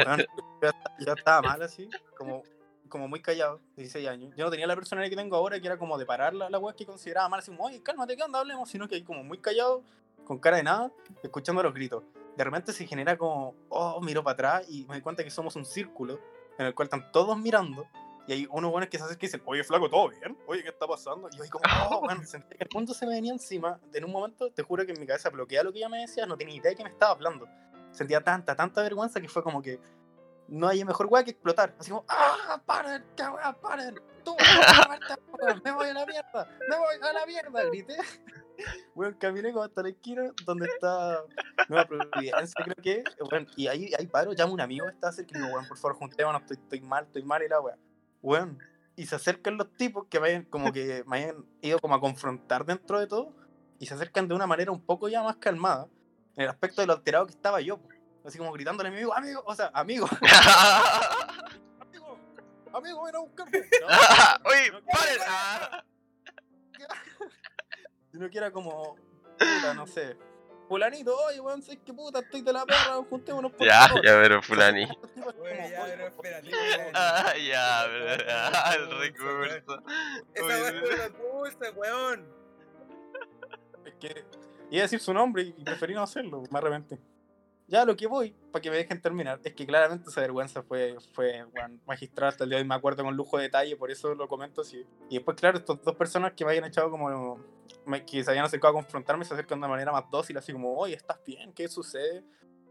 Esta- 0.61 0.75
yo 0.99 1.13
estaba 1.13 1.41
mal 1.41 1.61
así, 1.61 1.89
como, 2.17 2.43
como 2.91 3.07
muy 3.07 3.21
callado, 3.21 3.59
16 3.77 4.07
años. 4.07 4.35
Yo 4.37 4.45
no 4.45 4.51
tenía 4.51 4.67
la 4.67 4.75
personalidad 4.75 5.09
que 5.09 5.15
tengo 5.15 5.35
ahora, 5.35 5.59
que 5.59 5.65
era 5.65 5.77
como 5.77 5.97
de 5.97 6.05
parar 6.05 6.35
la, 6.35 6.49
la 6.49 6.59
weá 6.59 6.75
que 6.75 6.85
consideraba 6.85 7.27
mal, 7.27 7.39
así 7.39 7.49
como, 7.49 7.65
oye, 7.65 7.81
cálmate, 7.81 8.15
¿qué 8.15 8.21
onda? 8.21 8.39
Hablemos, 8.39 8.69
sino 8.69 8.87
que 8.87 8.95
ahí 8.95 9.01
como 9.01 9.23
muy 9.23 9.39
callado, 9.39 9.81
con 10.25 10.37
cara 10.37 10.57
de 10.57 10.63
nada, 10.63 10.91
escuchando 11.23 11.63
los 11.63 11.73
gritos. 11.73 12.03
De 12.37 12.43
repente 12.43 12.71
se 12.71 12.85
genera 12.85 13.17
como, 13.17 13.55
oh, 13.69 13.99
miro 14.01 14.23
para 14.23 14.33
atrás 14.33 14.69
y 14.69 14.83
me 14.83 14.93
doy 14.93 15.01
cuenta 15.01 15.23
que 15.23 15.31
somos 15.31 15.55
un 15.55 15.65
círculo 15.65 16.19
en 16.59 16.67
el 16.67 16.75
cual 16.75 16.85
están 16.85 17.11
todos 17.11 17.37
mirando. 17.37 17.87
Y 18.27 18.33
hay 18.33 18.47
unos 18.51 18.71
buenos 18.71 18.89
que 18.89 18.97
se 18.97 19.03
acercan 19.03 19.25
y 19.25 19.27
dicen, 19.27 19.41
oye, 19.45 19.63
flaco, 19.63 19.89
¿todo 19.89 20.09
bien? 20.09 20.37
Oye, 20.45 20.61
¿qué 20.61 20.69
está 20.69 20.85
pasando? 20.85 21.27
Y 21.31 21.37
yo 21.37 21.43
ahí 21.43 21.49
como, 21.49 21.63
oh, 21.89 22.01
bueno, 22.05 22.23
sentí 22.23 22.55
que 22.55 22.63
el 22.63 22.69
mundo 22.73 22.93
se 22.93 23.07
me 23.07 23.13
venía 23.13 23.33
encima. 23.33 23.79
En 23.93 24.05
un 24.05 24.11
momento, 24.11 24.51
te 24.51 24.61
juro 24.61 24.85
que 24.85 24.91
en 24.91 24.99
mi 24.99 25.07
cabeza 25.07 25.29
bloquea 25.29 25.63
lo 25.63 25.71
que 25.71 25.79
ella 25.79 25.89
me 25.89 25.99
decía, 25.99 26.25
no 26.25 26.37
tenía 26.37 26.55
idea 26.55 26.69
de 26.69 26.75
que 26.75 26.83
me 26.83 26.89
estaba 26.89 27.13
hablando. 27.13 27.47
Sentía 27.91 28.21
tanta, 28.21 28.55
tanta 28.55 28.81
vergüenza 28.83 29.19
que 29.19 29.27
fue 29.27 29.43
como 29.43 29.61
que 29.61 29.79
no 30.51 30.67
hay 30.67 30.83
mejor 30.83 31.07
weá 31.07 31.23
que 31.23 31.31
explotar. 31.31 31.73
Así 31.79 31.89
como, 31.89 32.03
¡ah! 32.09 32.61
¡Paren! 32.65 33.03
¡Qué 33.15 33.23
weá! 33.23 33.53
¡Paren! 33.53 33.95
¡Tú! 34.23 34.35
¡Me 35.63 35.71
voy 35.71 35.87
a 35.87 35.93
la 35.93 36.05
mierda! 36.05 36.57
¡Me 36.69 36.77
voy 36.77 36.95
a 37.01 37.13
la 37.13 37.25
mierda! 37.25 37.63
Grité. 37.63 37.95
Weón, 38.93 39.13
caminé 39.13 39.53
como 39.53 39.63
hasta 39.63 39.81
la 39.81 39.89
esquina 39.89 40.29
donde 40.45 40.67
está 40.67 41.23
Nueva 41.69 41.87
Providencia, 41.87 42.63
creo 42.65 42.75
que. 42.75 43.03
Weón, 43.31 43.47
y 43.55 43.67
ahí, 43.67 43.91
ahí 43.97 44.05
paro, 44.07 44.33
llamo 44.33 44.51
a 44.51 44.53
un 44.55 44.61
amigo 44.61 44.85
que 44.87 44.91
está 44.91 45.11
cerca 45.13 45.31
y 45.37 45.41
digo, 45.41 45.53
weón, 45.53 45.67
por 45.67 45.77
favor, 45.77 45.97
juntémonos, 45.97 46.41
estoy, 46.41 46.57
estoy 46.57 46.81
mal, 46.81 47.05
estoy 47.05 47.23
mal 47.23 47.41
y 47.43 47.47
la 47.47 47.61
weá. 47.61 47.77
Weón. 48.21 48.59
Y 48.97 49.05
se 49.05 49.15
acercan 49.15 49.57
los 49.57 49.71
tipos 49.77 50.05
que 50.07 50.19
me 50.19 50.27
hayan, 50.27 50.43
como 50.43 50.73
que 50.73 51.03
me 51.07 51.17
hayan 51.17 51.45
ido 51.61 51.79
como 51.79 51.95
a 51.95 52.01
confrontar 52.01 52.65
dentro 52.65 52.99
de 52.99 53.07
todo. 53.07 53.33
Y 53.79 53.85
se 53.85 53.93
acercan 53.93 54.27
de 54.27 54.35
una 54.35 54.45
manera 54.45 54.69
un 54.69 54.81
poco 54.81 55.07
ya 55.07 55.23
más 55.23 55.37
calmada. 55.37 55.87
En 56.35 56.43
el 56.43 56.49
aspecto 56.49 56.81
de 56.81 56.87
lo 56.87 56.93
alterado 56.93 57.25
que 57.25 57.31
estaba 57.31 57.61
yo. 57.61 57.77
po. 57.77 57.87
Así 58.25 58.37
como 58.37 58.51
gritándole 58.53 58.89
a 58.89 58.91
mi 58.91 58.97
amigo, 58.97 59.13
amigo, 59.15 59.43
o 59.45 59.55
sea, 59.55 59.71
amigo, 59.73 60.07
amigo, 61.79 62.17
amigo, 62.73 63.03
ven 63.03 63.15
a 63.15 63.19
buscarme. 63.19 63.59
No, 63.59 63.87
Oye, 64.49 64.71
no 64.71 64.81
quiero- 64.81 64.85
paren. 64.91 65.17
Ah. 65.27 65.83
Sino 68.11 68.29
que 68.29 68.37
era 68.37 68.51
como, 68.51 68.95
puta, 69.39 69.73
no 69.73 69.87
sé. 69.87 70.17
Fulanito, 70.67 71.17
oye, 71.27 71.39
weón, 71.41 71.61
sé 71.61 71.77
que 71.77 71.93
puta, 71.93 72.19
estoy 72.19 72.41
de 72.43 72.53
la 72.53 72.65
perra, 72.65 72.95
juntémonos 73.09 73.51
por 73.53 73.65
Ya, 73.67 73.87
favor. 73.87 74.05
ya, 74.05 74.11
pero 74.21 74.41
fulani. 74.41 74.83
Oye, 74.85 75.69
ya, 75.71 75.83
"Oye, 75.83 75.93
pero 75.97 76.07
espérate, 76.07 76.49
favor". 76.49 76.65
espérate. 76.65 76.91
Ah, 76.93 77.33
ya, 77.37 77.83
pero. 77.87 78.25
Ah, 78.53 78.73
el 78.75 78.99
recurso. 78.99 79.83
Esa 80.33 80.45
weá 80.45 81.05
es 81.05 81.11
cosa, 81.11 81.71
weón. 81.75 82.33
Es 83.85 83.93
que 83.95 84.25
iba 84.69 84.79
a 84.81 84.83
decir 84.83 84.99
su 85.01 85.13
nombre 85.13 85.43
y 85.43 85.63
preferí 85.63 85.93
no 85.93 86.03
hacerlo, 86.03 86.43
me 86.49 86.57
arrepentí. 86.57 86.97
Ya 87.71 87.85
lo 87.85 87.95
que 87.95 88.05
voy, 88.05 88.35
para 88.51 88.61
que 88.61 88.69
me 88.69 88.75
dejen 88.75 89.01
terminar, 89.01 89.39
es 89.45 89.53
que 89.53 89.65
claramente 89.65 90.09
esa 90.09 90.19
vergüenza 90.19 90.61
fue, 90.61 90.97
fue 91.13 91.45
magistral 91.85 92.27
hasta 92.27 92.43
el 92.43 92.49
día 92.49 92.57
de 92.57 92.63
hoy, 92.63 92.67
me 92.67 92.75
acuerdo 92.75 93.01
con 93.01 93.15
lujo 93.15 93.37
de 93.37 93.43
detalle, 93.43 93.77
por 93.77 93.89
eso 93.89 94.13
lo 94.13 94.27
comento 94.27 94.59
así. 94.59 94.85
Y 95.09 95.15
después, 95.15 95.37
claro, 95.37 95.57
estas 95.57 95.81
dos 95.81 95.95
personas 95.95 96.33
que 96.33 96.43
me 96.43 96.51
habían 96.51 96.65
echado 96.65 96.91
como, 96.91 97.39
me- 97.85 98.05
que 98.05 98.25
se 98.25 98.29
habían 98.29 98.43
acercado 98.43 98.71
a 98.71 98.81
confrontarme, 98.81 99.23
se 99.23 99.33
acercan 99.33 99.61
de 99.61 99.69
manera 99.69 99.93
más 99.93 100.03
dócil, 100.11 100.37
así 100.37 100.51
como, 100.51 100.75
oye, 100.77 100.95
¿estás 100.95 101.23
bien? 101.25 101.53
¿Qué 101.53 101.69
sucede? 101.69 102.25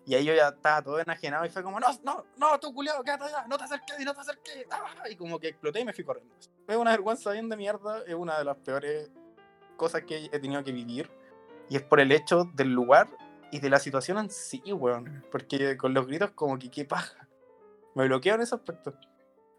Y 0.05 0.14
ahí 0.14 0.24
yo 0.26 0.34
ya 0.34 0.48
estaba 0.48 0.82
todo 0.82 1.01
enajenado 1.01 1.46
y 1.46 1.48
fue 1.48 1.62
como, 1.62 1.80
no, 1.80 1.86
no, 2.05 2.26
no, 2.36 2.61
tú 2.61 2.74
culiado, 2.74 3.03
quédate 3.03 3.24
allá, 3.24 3.46
no 3.48 3.57
te 3.57 3.64
acerques, 3.64 4.05
no 4.05 4.12
te 4.12 4.20
acerques. 4.20 4.66
¡Ah! 4.70 5.09
Y 5.11 5.16
como 5.16 5.38
que 5.38 5.48
exploté 5.48 5.80
y 5.80 5.84
me 5.86 5.94
fui 5.94 6.05
corriendo. 6.05 6.34
Es 6.68 6.76
una 6.76 6.90
vergüenza 6.90 7.32
bien 7.32 7.48
de 7.48 7.57
mierda, 7.57 8.03
es 8.07 8.14
una 8.14 8.36
de 8.38 8.44
las 8.44 8.59
peores 8.59 9.11
cosas 9.78 10.03
que 10.03 10.26
he 10.30 10.38
tenido 10.38 10.62
que 10.62 10.72
vivir. 10.72 11.11
Y 11.70 11.76
es 11.76 11.82
por 11.82 12.01
el 12.01 12.12
hecho 12.12 12.44
del 12.55 12.68
lugar 12.68 13.09
y 13.51 13.61
de 13.61 13.70
la 13.70 13.78
situación 13.78 14.18
en 14.18 14.30
sí, 14.30 14.62
weón. 14.72 15.24
Porque 15.30 15.76
con 15.76 15.94
los 15.94 16.07
gritos 16.07 16.30
como 16.32 16.59
que 16.59 16.70
qué 16.70 16.84
paja. 16.84 17.28
Me 17.94 18.07
bloqueo 18.07 18.34
en 18.36 18.42
ese 18.42 18.55
aspecto. 18.55 18.94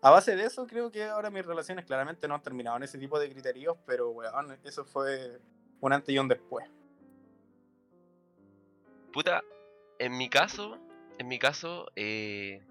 A 0.02 0.10
base 0.10 0.36
de 0.36 0.46
eso, 0.46 0.66
creo 0.66 0.92
que 0.92 1.04
ahora 1.04 1.30
mis 1.30 1.46
relaciones 1.46 1.86
claramente 1.86 2.28
no 2.28 2.36
han 2.36 2.42
terminado 2.42 2.78
en 2.78 2.84
ese 2.84 2.98
tipo 2.98 3.20
de 3.20 3.30
criterios, 3.30 3.78
pero 3.86 4.10
weón, 4.10 4.58
eso 4.64 4.84
fue 4.84 5.40
un 5.80 5.94
antes 5.94 6.14
y 6.14 6.18
un 6.18 6.28
después. 6.28 6.68
Puta, 9.14 9.44
en 10.00 10.18
mi 10.18 10.30
caso, 10.30 10.80
en 11.20 11.28
mi 11.28 11.38
caso, 11.38 11.92
eh, 11.96 12.64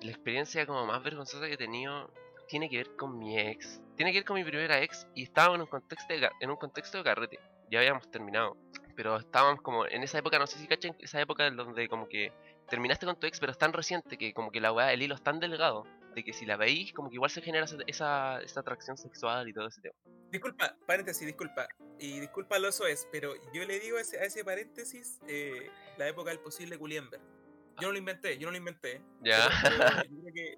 la 0.00 0.10
experiencia 0.10 0.66
como 0.66 0.86
más 0.86 1.02
vergonzosa 1.04 1.46
que 1.46 1.52
he 1.52 1.58
tenido 1.58 2.10
tiene 2.48 2.68
que 2.68 2.78
ver 2.78 2.96
con 2.96 3.18
mi 3.18 3.38
ex. 3.38 3.80
Tiene 3.96 4.10
que 4.12 4.18
ver 4.18 4.24
con 4.24 4.36
mi 4.36 4.44
primera 4.44 4.80
ex 4.82 5.06
y 5.14 5.22
estábamos 5.22 5.56
en 5.56 5.60
un 5.62 5.66
contexto 5.68 6.12
de, 6.12 6.28
en 6.40 6.50
un 6.50 6.56
contexto 6.56 6.98
de 6.98 7.04
carrete. 7.04 7.38
Ya 7.70 7.78
habíamos 7.78 8.10
terminado. 8.10 8.56
Pero 8.94 9.16
estábamos 9.16 9.62
como 9.62 9.86
en 9.86 10.02
esa 10.02 10.18
época, 10.18 10.38
no 10.38 10.46
sé 10.46 10.58
si 10.58 10.66
cachan, 10.66 10.94
esa 10.98 11.20
época 11.20 11.50
donde 11.50 11.88
como 11.88 12.08
que 12.08 12.32
terminaste 12.68 13.06
con 13.06 13.18
tu 13.18 13.26
ex, 13.26 13.40
pero 13.40 13.52
es 13.52 13.58
tan 13.58 13.72
reciente 13.72 14.18
que 14.18 14.32
como 14.32 14.50
que 14.50 14.60
la 14.60 14.72
weá, 14.72 14.92
el 14.92 15.02
hilo 15.02 15.14
es 15.14 15.22
tan 15.22 15.40
delgado, 15.40 15.84
de 16.14 16.24
que 16.24 16.32
si 16.32 16.46
la 16.46 16.56
veis, 16.56 16.92
como 16.92 17.08
que 17.08 17.16
igual 17.16 17.30
se 17.30 17.42
genera 17.42 17.64
esa, 17.86 18.40
esa, 18.40 18.60
atracción 18.60 18.96
sexual 18.96 19.48
y 19.48 19.52
todo 19.52 19.68
ese 19.68 19.80
tema. 19.80 19.94
Disculpa, 20.30 20.76
paréntesis, 20.86 21.26
disculpa. 21.26 21.68
Y 21.98 22.20
disculpa 22.20 22.58
lo 22.58 22.68
eso 22.68 22.86
es, 22.86 23.08
pero 23.10 23.34
yo 23.52 23.64
le 23.64 23.80
digo 23.80 23.98
a 23.98 24.00
ese, 24.00 24.18
a 24.18 24.24
ese 24.24 24.44
paréntesis 24.44 25.20
eh, 25.28 25.70
la 25.98 26.08
época 26.08 26.30
del 26.30 26.40
posible 26.40 26.78
Culiember. 26.78 27.20
Yo 27.80 27.88
no 27.88 27.92
lo 27.92 27.98
inventé, 27.98 28.38
yo 28.38 28.46
no 28.46 28.52
lo 28.52 28.58
inventé. 28.58 29.02
Ya. 29.22 29.48
Yo 30.08 30.20
creo 30.20 30.32
que, 30.34 30.54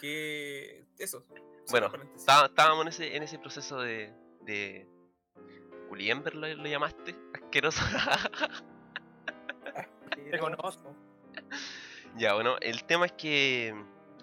que 0.00 0.84
eso. 0.98 1.24
Bueno, 1.70 1.90
estábamos 2.16 2.82
en 2.82 2.88
ese, 2.88 3.16
en 3.16 3.22
ese 3.22 3.38
proceso 3.38 3.80
de. 3.80 4.12
de 4.42 4.86
Juliember 5.88 6.34
lo, 6.34 6.48
lo 6.48 6.66
llamaste, 6.66 7.14
asqueroso. 7.52 7.82
Te 10.30 10.38
conozco. 10.38 10.94
ya, 12.16 12.34
bueno, 12.34 12.56
el 12.60 12.84
tema 12.84 13.06
es 13.06 13.12
que 13.12 13.74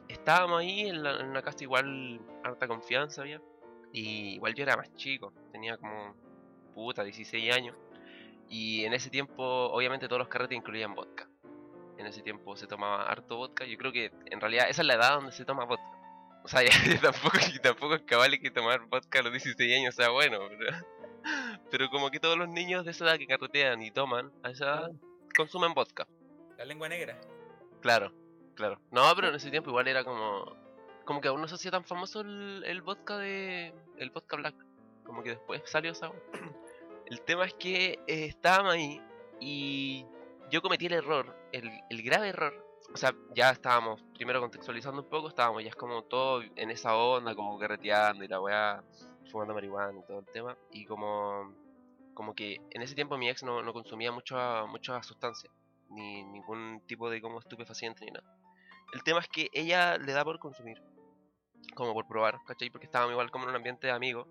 estábamos 0.07 0.61
ahí 0.61 0.87
en, 0.89 1.03
la- 1.03 1.19
en 1.19 1.27
una 1.27 1.41
casa 1.41 1.63
igual 1.63 2.19
harta 2.43 2.67
confianza 2.67 3.21
había. 3.21 3.41
Y 3.91 4.35
igual 4.35 4.53
yo 4.53 4.63
era 4.63 4.77
más 4.77 4.93
chico, 4.95 5.33
tenía 5.51 5.77
como 5.77 6.15
puta 6.73 7.03
16 7.03 7.55
años. 7.55 7.75
Y 8.49 8.85
en 8.85 8.93
ese 8.93 9.09
tiempo, 9.09 9.43
obviamente, 9.43 10.07
todos 10.07 10.19
los 10.19 10.27
carretes 10.27 10.57
incluían 10.57 10.95
vodka. 10.95 11.27
En 11.97 12.05
ese 12.05 12.21
tiempo 12.21 12.55
se 12.55 12.67
tomaba 12.67 13.03
harto 13.03 13.37
vodka. 13.37 13.65
Yo 13.65 13.77
creo 13.77 13.91
que 13.91 14.11
en 14.31 14.39
realidad 14.41 14.69
esa 14.69 14.81
es 14.81 14.87
la 14.87 14.93
edad 14.95 15.15
donde 15.15 15.31
se 15.31 15.45
toma 15.45 15.65
vodka. 15.65 15.85
O 16.43 16.47
sea, 16.47 16.63
ya, 16.63 16.69
tampoco, 17.01 17.37
tampoco 17.61 17.95
es 17.95 18.01
cabal 18.03 18.39
que 18.39 18.49
tomar 18.51 18.81
vodka 18.87 19.19
a 19.19 19.23
los 19.23 19.31
16 19.33 19.79
años 19.79 19.95
sea 19.95 20.09
bueno. 20.09 20.39
Pero, 20.49 20.77
pero 21.71 21.89
como 21.89 22.09
que 22.09 22.19
todos 22.19 22.37
los 22.37 22.49
niños 22.49 22.85
de 22.85 22.91
esa 22.91 23.05
edad 23.05 23.17
que 23.17 23.27
carretean 23.27 23.81
y 23.81 23.91
toman 23.91 24.31
a 24.43 24.51
esa 24.51 24.65
edad 24.65 24.91
consumen 25.35 25.73
vodka. 25.73 26.07
La 26.57 26.65
lengua 26.65 26.89
negra. 26.89 27.19
Claro, 27.81 28.11
claro. 28.55 28.79
No, 28.91 29.03
pero 29.15 29.29
en 29.29 29.35
ese 29.35 29.51
tiempo 29.51 29.69
igual 29.69 29.87
era 29.87 30.03
como. 30.03 30.57
Como 31.05 31.21
que 31.21 31.27
aún 31.27 31.41
no 31.41 31.47
se 31.47 31.55
hacía 31.55 31.71
tan 31.71 31.85
famoso 31.85 32.21
el, 32.21 32.63
el 32.65 32.81
vodka 32.81 33.17
de. 33.17 33.73
El 33.97 34.11
vodka 34.11 34.35
black. 34.35 34.55
Como 35.05 35.23
que 35.23 35.29
después 35.29 35.61
salió 35.65 35.91
esa. 35.91 36.11
El 37.05 37.21
tema 37.21 37.45
es 37.45 37.53
que 37.55 37.93
eh, 38.05 38.25
estábamos 38.25 38.73
ahí 38.73 39.01
y 39.39 40.05
yo 40.51 40.61
cometí 40.61 40.85
el 40.85 40.93
error, 40.93 41.35
el, 41.51 41.71
el 41.89 42.03
grave 42.03 42.29
error. 42.29 42.53
O 42.93 42.97
sea, 42.97 43.15
ya 43.33 43.49
estábamos 43.49 44.01
primero 44.13 44.39
contextualizando 44.41 45.01
un 45.01 45.09
poco, 45.09 45.29
estábamos 45.29 45.63
ya 45.63 45.69
es 45.69 45.75
como 45.75 46.03
todo 46.03 46.43
en 46.55 46.69
esa 46.69 46.95
onda, 46.95 47.33
como 47.33 47.57
carreteando 47.57 48.23
y 48.23 48.27
la 48.27 48.39
weá, 48.41 48.83
fumando 49.29 49.53
marihuana 49.53 49.99
y 49.99 50.05
todo 50.05 50.19
el 50.19 50.25
tema. 50.27 50.57
Y 50.71 50.85
como. 50.85 51.53
Como 52.13 52.35
que 52.35 52.57
en 52.71 52.81
ese 52.81 52.95
tiempo 52.95 53.17
mi 53.17 53.29
ex 53.29 53.43
no, 53.43 53.61
no 53.63 53.71
consumía 53.71 54.11
mucha, 54.11 54.65
mucha 54.65 55.01
sustancia 55.03 55.49
ni 55.89 56.23
ningún 56.23 56.81
tipo 56.87 57.09
de 57.09 57.21
como 57.21 57.39
estupefaciente 57.39 58.05
ni 58.05 58.11
nada. 58.11 58.25
El 58.93 59.03
tema 59.03 59.19
es 59.19 59.27
que 59.27 59.49
ella 59.53 59.97
le 59.97 60.13
da 60.13 60.23
por 60.23 60.39
consumir, 60.39 60.81
como 61.75 61.93
por 61.93 62.07
probar, 62.07 62.39
¿cachai? 62.45 62.69
Porque 62.69 62.85
estábamos 62.85 63.13
igual 63.13 63.31
como 63.31 63.45
en 63.45 63.51
un 63.51 63.55
ambiente 63.55 63.87
de 63.87 63.93
amigos 63.93 64.27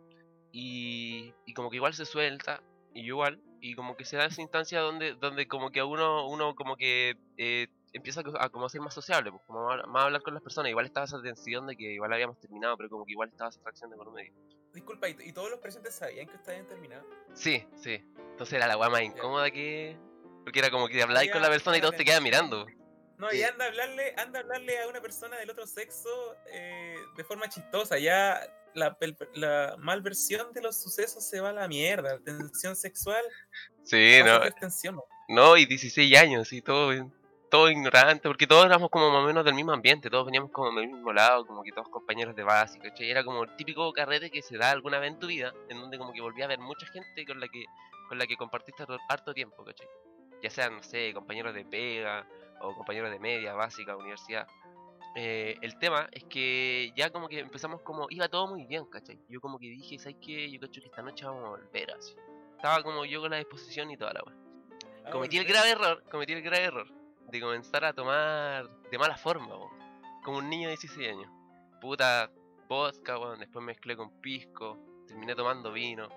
y, 0.53 1.34
y 1.46 1.55
como 1.55 1.70
que 1.70 1.76
igual 1.76 1.94
se 1.94 2.05
suelta 2.05 2.62
y 2.94 3.07
igual 3.07 3.40
y 3.61 3.74
como 3.74 3.96
que 3.96 4.05
se 4.05 4.16
da 4.16 4.26
esa 4.26 4.40
instancia 4.40 4.80
donde 4.80 5.14
donde 5.14 5.46
como 5.46 5.70
que 5.70 5.82
uno 5.82 6.28
uno 6.28 6.55
como 6.55 6.76
que 6.76 7.16
eh, 7.36 7.68
empieza 7.92 8.20
a, 8.20 8.44
a 8.44 8.49
como 8.51 8.66
a 8.66 8.68
ser 8.68 8.80
más 8.80 8.94
sociable, 8.94 9.30
pues 9.30 9.42
como 9.46 9.70
a, 9.70 9.86
más 9.86 10.03
a 10.03 10.07
hablar 10.07 10.22
con 10.22 10.34
las 10.34 10.42
personas. 10.42 10.70
Igual 10.70 10.86
estaba 10.86 11.07
esa 11.07 11.20
tensión 11.22 11.66
de 11.66 11.76
que 11.76 11.94
igual 11.94 12.12
habíamos 12.12 12.38
terminado, 12.38 12.76
pero 12.76 12.88
como 12.88 13.05
que 13.05 13.12
igual 13.12 13.28
estaba 13.28 13.51
esa 13.51 13.61
atracción 13.61 13.90
de 13.90 13.96
por 13.96 14.12
medio. 14.12 14.32
Disculpa, 14.79 15.09
¿y, 15.09 15.16
y 15.24 15.33
todos 15.33 15.51
los 15.51 15.59
presentes 15.59 15.97
sabían 15.97 16.29
que 16.29 16.37
ustedes 16.37 16.61
habían 16.61 16.68
terminado? 16.68 17.05
Sí, 17.35 17.66
sí. 17.83 17.95
Entonces 18.31 18.53
era 18.55 18.68
la 18.68 18.76
weá 18.76 18.89
más 18.89 19.03
incómoda 19.03 19.51
que... 19.51 19.97
Porque 20.45 20.61
era 20.61 20.70
como 20.70 20.87
que 20.87 21.03
habláis 21.03 21.33
con 21.33 21.43
la 21.43 21.49
persona 21.49 21.76
y 21.76 21.81
todos 21.81 21.97
te 21.97 22.05
quedan 22.05 22.22
mirando. 22.22 22.64
No, 23.16 23.29
Sí. 23.29 23.39
y 23.39 23.43
anda 23.43 23.64
a 23.64 23.68
hablarle, 23.68 24.14
anda 24.16 24.39
a 24.39 24.43
hablarle 24.43 24.81
a 24.81 24.87
una 24.87 25.01
persona 25.01 25.37
del 25.37 25.51
otro 25.51 25.66
sexo 25.66 26.09
eh, 26.53 26.95
de 27.16 27.24
forma 27.24 27.49
chistosa. 27.49 27.99
Ya 27.99 28.41
la, 28.74 28.97
la 29.35 29.74
malversión 29.81 30.53
de 30.53 30.62
los 30.62 30.81
sucesos 30.81 31.29
se 31.29 31.41
va 31.41 31.49
a 31.49 31.53
la 31.53 31.66
mierda. 31.66 32.20
Tensión 32.20 32.76
sexual. 32.76 33.24
Sí, 33.83 34.20
no, 34.24 34.41
tensión. 34.61 35.01
¿no? 35.29 35.57
Y 35.57 35.66
16 35.66 36.16
años, 36.16 36.53
y 36.53 36.62
todo, 36.62 36.93
todo 37.51 37.70
ignorante, 37.70 38.28
porque 38.28 38.46
todos 38.46 38.66
éramos 38.66 38.90
como 38.90 39.11
más 39.11 39.22
o 39.22 39.26
menos 39.26 39.44
del 39.44 39.55
mismo 39.55 39.72
ambiente, 39.72 40.11
todos 40.11 40.26
veníamos 40.26 40.51
como 40.51 40.78
del 40.78 40.88
mismo 40.88 41.12
lado, 41.12 41.46
como 41.46 41.62
que 41.62 41.72
todos 41.72 41.88
compañeros 41.88 42.34
de 42.36 42.42
base, 42.42 42.78
¿cachai? 42.78 43.11
Era 43.11 43.24
como 43.24 43.44
el 43.44 43.57
típico 43.57 43.92
carrete 43.92 44.30
que 44.30 44.42
se 44.42 44.57
da 44.59 44.70
alguna 44.70 44.99
vez 44.99 45.12
en 45.12 45.18
tu 45.18 45.26
vida, 45.26 45.53
en 45.68 45.80
donde 45.80 45.99
como 45.99 46.12
que 46.12 46.20
volví 46.20 46.42
a 46.42 46.46
ver 46.46 46.59
mucha 46.59 46.86
gente 46.86 47.24
con 47.24 47.40
la 47.40 47.49
que, 47.49 47.64
con 48.09 48.18
la 48.18 48.26
que 48.26 48.36
compartiste 48.36 48.84
harto- 49.09 49.32
tiempo, 49.34 49.64
¿cachai? 49.64 49.86
Ya 50.42 50.51
sean, 50.51 50.76
no 50.76 50.82
sé, 50.82 51.12
compañeros 51.14 51.55
de 51.55 51.64
pega, 51.64 52.26
o 52.61 52.74
compañeros 52.74 53.11
de 53.11 53.18
media, 53.18 53.55
básica, 53.55 53.96
universidad. 53.96 54.46
Eh, 55.16 55.57
el 55.62 55.78
tema 55.78 56.09
es 56.12 56.24
que 56.24 56.92
ya 56.94 57.11
como 57.11 57.28
que 57.28 57.40
empezamos 57.40 57.80
como, 57.82 58.07
iba 58.11 58.28
todo 58.28 58.46
muy 58.46 58.66
bien, 58.66 58.84
¿cachai? 58.86 59.18
Yo 59.28 59.40
como 59.40 59.59
que 59.59 59.66
dije, 59.66 59.99
¿sabes 59.99 60.16
qué? 60.20 60.51
Yo 60.51 60.61
cacho 60.61 60.80
que 60.80 60.88
esta 60.88 61.03
noche 61.03 61.24
vamos 61.24 61.44
a 61.44 61.49
volver 61.51 61.90
así. 61.92 62.14
Estaba 62.57 62.82
como 62.82 63.05
yo 63.05 63.20
con 63.20 63.30
la 63.30 63.38
disposición 63.38 63.90
y 63.90 63.96
toda 63.96 64.12
la 64.12 64.22
weá 64.24 64.36
Ah, 65.05 65.11
cometí 65.11 65.38
el 65.38 65.44
grave 65.46 65.70
error, 65.70 66.05
cometí 66.11 66.34
el 66.34 66.42
grave 66.42 66.64
error 66.64 66.97
de 67.31 67.41
comenzar 67.41 67.85
a 67.85 67.93
tomar 67.93 68.68
de 68.91 68.99
mala 68.99 69.16
forma, 69.16 69.55
como 70.22 70.39
un 70.39 70.49
niño 70.49 70.68
de 70.68 70.76
16 70.76 71.09
años. 71.09 71.31
Puta 71.81 72.31
vodka, 72.68 73.18
weón, 73.18 73.39
después 73.39 73.64
mezclé 73.64 73.97
con 73.97 74.11
pisco, 74.20 74.79
terminé 75.07 75.35
tomando 75.35 75.72
vino. 75.72 76.09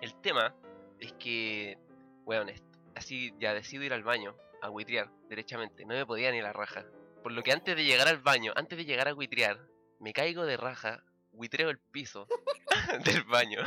El 0.00 0.14
tema 0.20 0.54
es 0.98 1.12
que, 1.14 1.78
weón, 2.24 2.48
est- 2.48 2.64
así 2.94 3.32
ya 3.38 3.54
decido 3.54 3.84
ir 3.84 3.92
al 3.92 4.02
baño 4.02 4.34
a 4.62 4.70
huitrear 4.70 5.10
derechamente, 5.28 5.84
no 5.84 5.94
me 5.94 6.06
podía 6.06 6.30
ni 6.30 6.40
la 6.40 6.52
raja. 6.52 6.84
Por 7.22 7.32
lo 7.32 7.42
que 7.42 7.52
antes 7.52 7.76
de 7.76 7.84
llegar 7.84 8.08
al 8.08 8.18
baño, 8.18 8.52
antes 8.56 8.76
de 8.76 8.84
llegar 8.84 9.08
a 9.08 9.14
huitrear, 9.14 9.58
me 10.00 10.12
caigo 10.12 10.44
de 10.44 10.56
raja, 10.56 11.02
huitreo 11.32 11.70
el 11.70 11.78
piso 11.78 12.26
del 13.04 13.22
baño. 13.24 13.60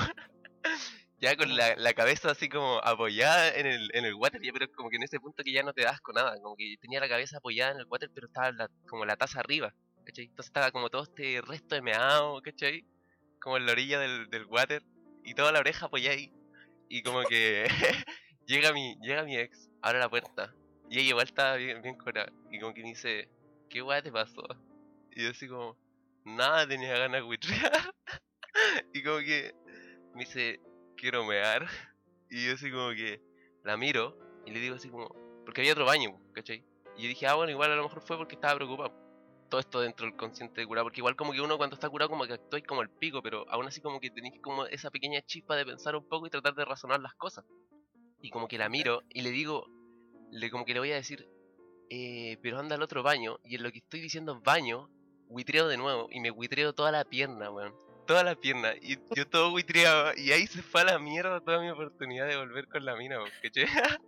Ya 1.19 1.35
con 1.35 1.55
la, 1.55 1.75
la 1.75 1.93
cabeza 1.93 2.31
así 2.31 2.47
como 2.49 2.77
apoyada 2.83 3.55
en 3.55 3.65
el, 3.65 3.89
en 3.93 4.05
el 4.05 4.13
water, 4.15 4.41
ya, 4.41 4.51
pero 4.53 4.71
como 4.71 4.89
que 4.89 4.97
en 4.97 5.03
ese 5.03 5.19
punto 5.19 5.43
que 5.43 5.51
ya 5.51 5.63
no 5.63 5.73
te 5.73 5.83
das 5.83 5.99
con 6.01 6.15
nada, 6.15 6.39
como 6.41 6.55
que 6.55 6.75
tenía 6.79 6.99
la 6.99 7.09
cabeza 7.09 7.37
apoyada 7.37 7.71
en 7.71 7.79
el 7.79 7.85
water, 7.87 8.09
pero 8.13 8.27
estaba 8.27 8.51
la- 8.51 8.69
como 8.87 9.05
la 9.05 9.15
taza 9.17 9.39
arriba, 9.39 9.73
¿cachai? 10.05 10.25
Entonces 10.25 10.49
estaba 10.49 10.71
como 10.71 10.89
todo 10.89 11.03
este 11.03 11.41
resto 11.41 11.75
de 11.75 11.81
meado, 11.81 12.41
¿cachai? 12.41 12.85
Como 13.41 13.57
en 13.57 13.65
la 13.65 13.71
orilla 13.71 13.99
del, 13.99 14.29
del 14.29 14.45
water, 14.45 14.83
y 15.23 15.33
toda 15.33 15.51
la 15.51 15.59
oreja 15.59 15.87
apoyada 15.87 16.15
ahí, 16.15 16.31
y 16.89 17.01
como 17.03 17.23
que 17.23 17.65
llega 18.45 18.71
mi, 18.73 18.95
llega 19.01 19.23
mi 19.23 19.37
ex, 19.37 19.69
abre 19.81 19.99
la 19.99 20.09
puerta, 20.09 20.53
y 20.89 20.99
ella 20.99 21.09
igual 21.09 21.27
estaba 21.27 21.55
bien, 21.55 21.81
bien 21.81 21.97
curada, 21.97 22.31
y 22.51 22.59
como 22.59 22.73
que 22.73 22.81
me 22.83 22.89
dice, 22.89 23.27
¿qué 23.69 23.81
weá 23.81 24.01
te 24.01 24.11
pasó? 24.11 24.43
Y 25.11 25.23
yo 25.23 25.31
así 25.31 25.47
como, 25.47 25.75
nada, 26.25 26.67
tenía 26.67 26.97
ganas 26.97 27.21
de 27.21 27.25
buitrear, 27.25 27.93
y 28.93 29.01
como 29.03 29.17
que 29.19 29.53
me 30.13 30.23
dice, 30.25 30.59
quiero 30.97 31.23
mear. 31.25 31.67
Y 32.29 32.45
yo 32.45 32.55
así 32.55 32.69
como 32.69 32.89
que 32.89 33.21
la 33.63 33.77
miro 33.77 34.17
y 34.45 34.51
le 34.51 34.59
digo 34.59 34.75
así 34.75 34.89
como, 34.89 35.07
porque 35.45 35.61
había 35.61 35.71
otro 35.71 35.85
baño, 35.85 36.19
¿cachai? 36.33 36.61
Y 36.97 37.03
yo 37.03 37.07
dije, 37.07 37.25
ah, 37.25 37.35
bueno, 37.35 37.51
igual 37.53 37.71
a 37.71 37.77
lo 37.77 37.83
mejor 37.83 38.01
fue 38.01 38.17
porque 38.17 38.35
estaba 38.35 38.55
preocupado. 38.55 38.91
Todo 39.49 39.61
esto 39.61 39.79
dentro 39.79 40.05
del 40.05 40.17
consciente 40.17 40.59
de 40.59 40.67
curado, 40.67 40.83
porque 40.83 40.99
igual 40.99 41.15
como 41.15 41.31
que 41.31 41.39
uno 41.39 41.55
cuando 41.55 41.75
está 41.75 41.89
curado 41.89 42.09
como 42.09 42.25
que 42.25 42.33
actúa 42.33 42.59
como 42.67 42.81
el 42.81 42.89
pico, 42.89 43.21
pero 43.21 43.45
aún 43.49 43.65
así 43.65 43.79
como 43.79 44.01
que 44.01 44.09
tenéis 44.09 44.41
como 44.41 44.65
esa 44.65 44.91
pequeña 44.91 45.21
chispa 45.21 45.55
de 45.55 45.65
pensar 45.65 45.95
un 45.95 46.05
poco 46.05 46.27
y 46.27 46.29
tratar 46.29 46.53
de 46.53 46.65
razonar 46.65 46.99
las 46.99 47.13
cosas. 47.13 47.45
Y 48.19 48.29
como 48.29 48.49
que 48.49 48.57
la 48.57 48.67
miro 48.67 49.03
y 49.07 49.21
le 49.21 49.29
digo, 49.31 49.67
le 50.31 50.51
como 50.51 50.65
que 50.65 50.73
le 50.73 50.79
voy 50.81 50.91
a 50.91 50.95
decir, 50.95 51.29
eh, 51.89 52.37
pero 52.41 52.59
anda 52.59 52.75
al 52.75 52.81
otro 52.81 53.03
baño, 53.03 53.39
y 53.45 53.55
en 53.55 53.63
lo 53.63 53.71
que 53.71 53.77
estoy 53.77 54.01
diciendo 54.01 54.41
baño, 54.41 54.89
huitreo 55.29 55.69
de 55.69 55.77
nuevo, 55.77 56.09
y 56.11 56.19
me 56.19 56.29
huitreo 56.29 56.73
toda 56.73 56.91
la 56.91 57.05
pierna, 57.05 57.49
weón 57.49 57.86
toda 58.07 58.23
la 58.23 58.35
pierna 58.35 58.73
y 58.81 58.97
yo 59.15 59.27
todo 59.27 59.51
buitreado 59.51 60.13
y 60.17 60.31
ahí 60.31 60.47
se 60.47 60.63
fue 60.63 60.81
a 60.81 60.85
la 60.85 60.99
mierda 60.99 61.39
toda 61.41 61.59
mi 61.61 61.69
oportunidad 61.69 62.27
de 62.27 62.37
volver 62.37 62.67
con 62.67 62.83
la 62.85 62.95
mina, 62.95 63.19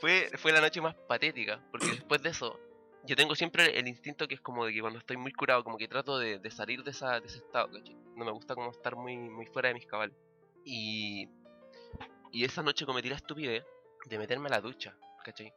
fue, 0.00 0.28
fue 0.38 0.52
la 0.52 0.60
noche 0.60 0.80
más 0.80 0.94
patética, 1.08 1.62
porque 1.70 1.86
después 1.86 2.22
de 2.22 2.30
eso, 2.30 2.58
yo 3.04 3.16
tengo 3.16 3.34
siempre 3.34 3.78
el 3.78 3.88
instinto 3.88 4.26
que 4.28 4.34
es 4.34 4.40
como 4.40 4.66
de 4.66 4.72
que 4.72 4.80
cuando 4.80 4.98
estoy 4.98 5.16
muy 5.16 5.32
curado, 5.32 5.62
como 5.64 5.78
que 5.78 5.88
trato 5.88 6.18
de, 6.18 6.38
de 6.38 6.50
salir 6.50 6.82
de, 6.82 6.90
esa, 6.90 7.20
de 7.20 7.26
ese 7.26 7.38
estado, 7.38 7.70
¿cachai? 7.72 7.94
No 8.16 8.24
me 8.24 8.32
gusta 8.32 8.54
como 8.54 8.70
estar 8.70 8.96
muy, 8.96 9.16
muy 9.16 9.46
fuera 9.46 9.68
de 9.68 9.74
mis 9.74 9.86
cabales. 9.86 10.16
Y, 10.64 11.28
y 12.32 12.44
esa 12.44 12.62
noche 12.62 12.84
cometí 12.84 13.08
la 13.08 13.16
estupidez 13.16 13.64
de 14.06 14.18
meterme 14.18 14.48
a 14.48 14.52
la 14.52 14.60
ducha, 14.60 14.96
¿cachai? 15.24 15.52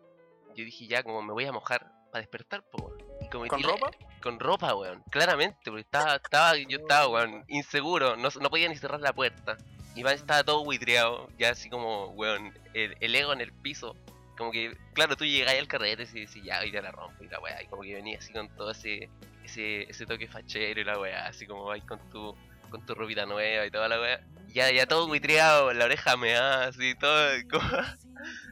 Yo 0.55 0.63
dije 0.63 0.87
ya, 0.87 1.03
como 1.03 1.21
me 1.21 1.33
voy 1.33 1.45
a 1.45 1.51
mojar 1.51 1.91
para 2.11 2.21
despertar, 2.21 2.63
po, 2.69 2.93
y 3.21 3.29
cometí 3.29 3.49
¿Con 3.49 3.61
la- 3.61 3.67
ropa? 3.69 3.91
Con 4.19 4.39
ropa, 4.39 4.75
weón. 4.75 5.03
Claramente, 5.09 5.57
porque 5.65 5.81
estaba, 5.81 6.15
estaba, 6.15 6.57
yo 6.57 6.77
estaba, 6.79 7.07
weón, 7.07 7.43
inseguro. 7.47 8.15
No, 8.15 8.29
no 8.41 8.49
podía 8.49 8.69
ni 8.69 8.75
cerrar 8.75 8.99
la 8.99 9.13
puerta. 9.13 9.57
Iván 9.95 10.15
estaba 10.15 10.43
todo 10.43 10.63
buitreado, 10.63 11.29
ya 11.37 11.49
así 11.51 11.69
como, 11.69 12.07
weón, 12.09 12.53
el, 12.73 12.95
el 12.99 13.15
ego 13.15 13.33
en 13.33 13.41
el 13.41 13.51
piso. 13.51 13.95
Como 14.37 14.51
que, 14.51 14.77
claro, 14.93 15.17
tú 15.17 15.25
llegáis 15.25 15.59
al 15.59 15.67
carrete 15.67 16.03
y 16.03 16.25
decís, 16.25 16.43
ya, 16.43 16.61
hoy 16.61 16.71
te 16.71 16.81
la 16.81 16.91
rompo 16.91 17.23
y 17.23 17.27
la 17.27 17.39
weá. 17.39 17.61
Y 17.61 17.67
como 17.67 17.81
que 17.81 17.95
venía 17.95 18.17
así 18.17 18.31
con 18.31 18.47
todo 18.55 18.71
ese, 18.71 19.09
ese, 19.43 19.83
ese 19.89 20.05
toque 20.05 20.27
fachero 20.27 20.79
y 20.79 20.83
la 20.85 20.97
weá. 20.97 21.27
Así 21.27 21.45
como 21.45 21.65
vais 21.65 21.83
con 21.83 21.99
tu, 22.09 22.35
con 22.69 22.85
tu 22.85 22.95
ropita 22.95 23.25
nueva 23.25 23.65
y 23.65 23.71
toda 23.71 23.89
la 23.89 23.99
weá. 23.99 24.21
Ya, 24.47 24.71
ya 24.71 24.85
todo 24.85 25.07
buitreado, 25.07 25.73
la 25.73 25.85
oreja 25.85 26.15
me 26.15 26.35
así, 26.35 26.95
todo. 26.95 27.29
Como... 27.51 27.69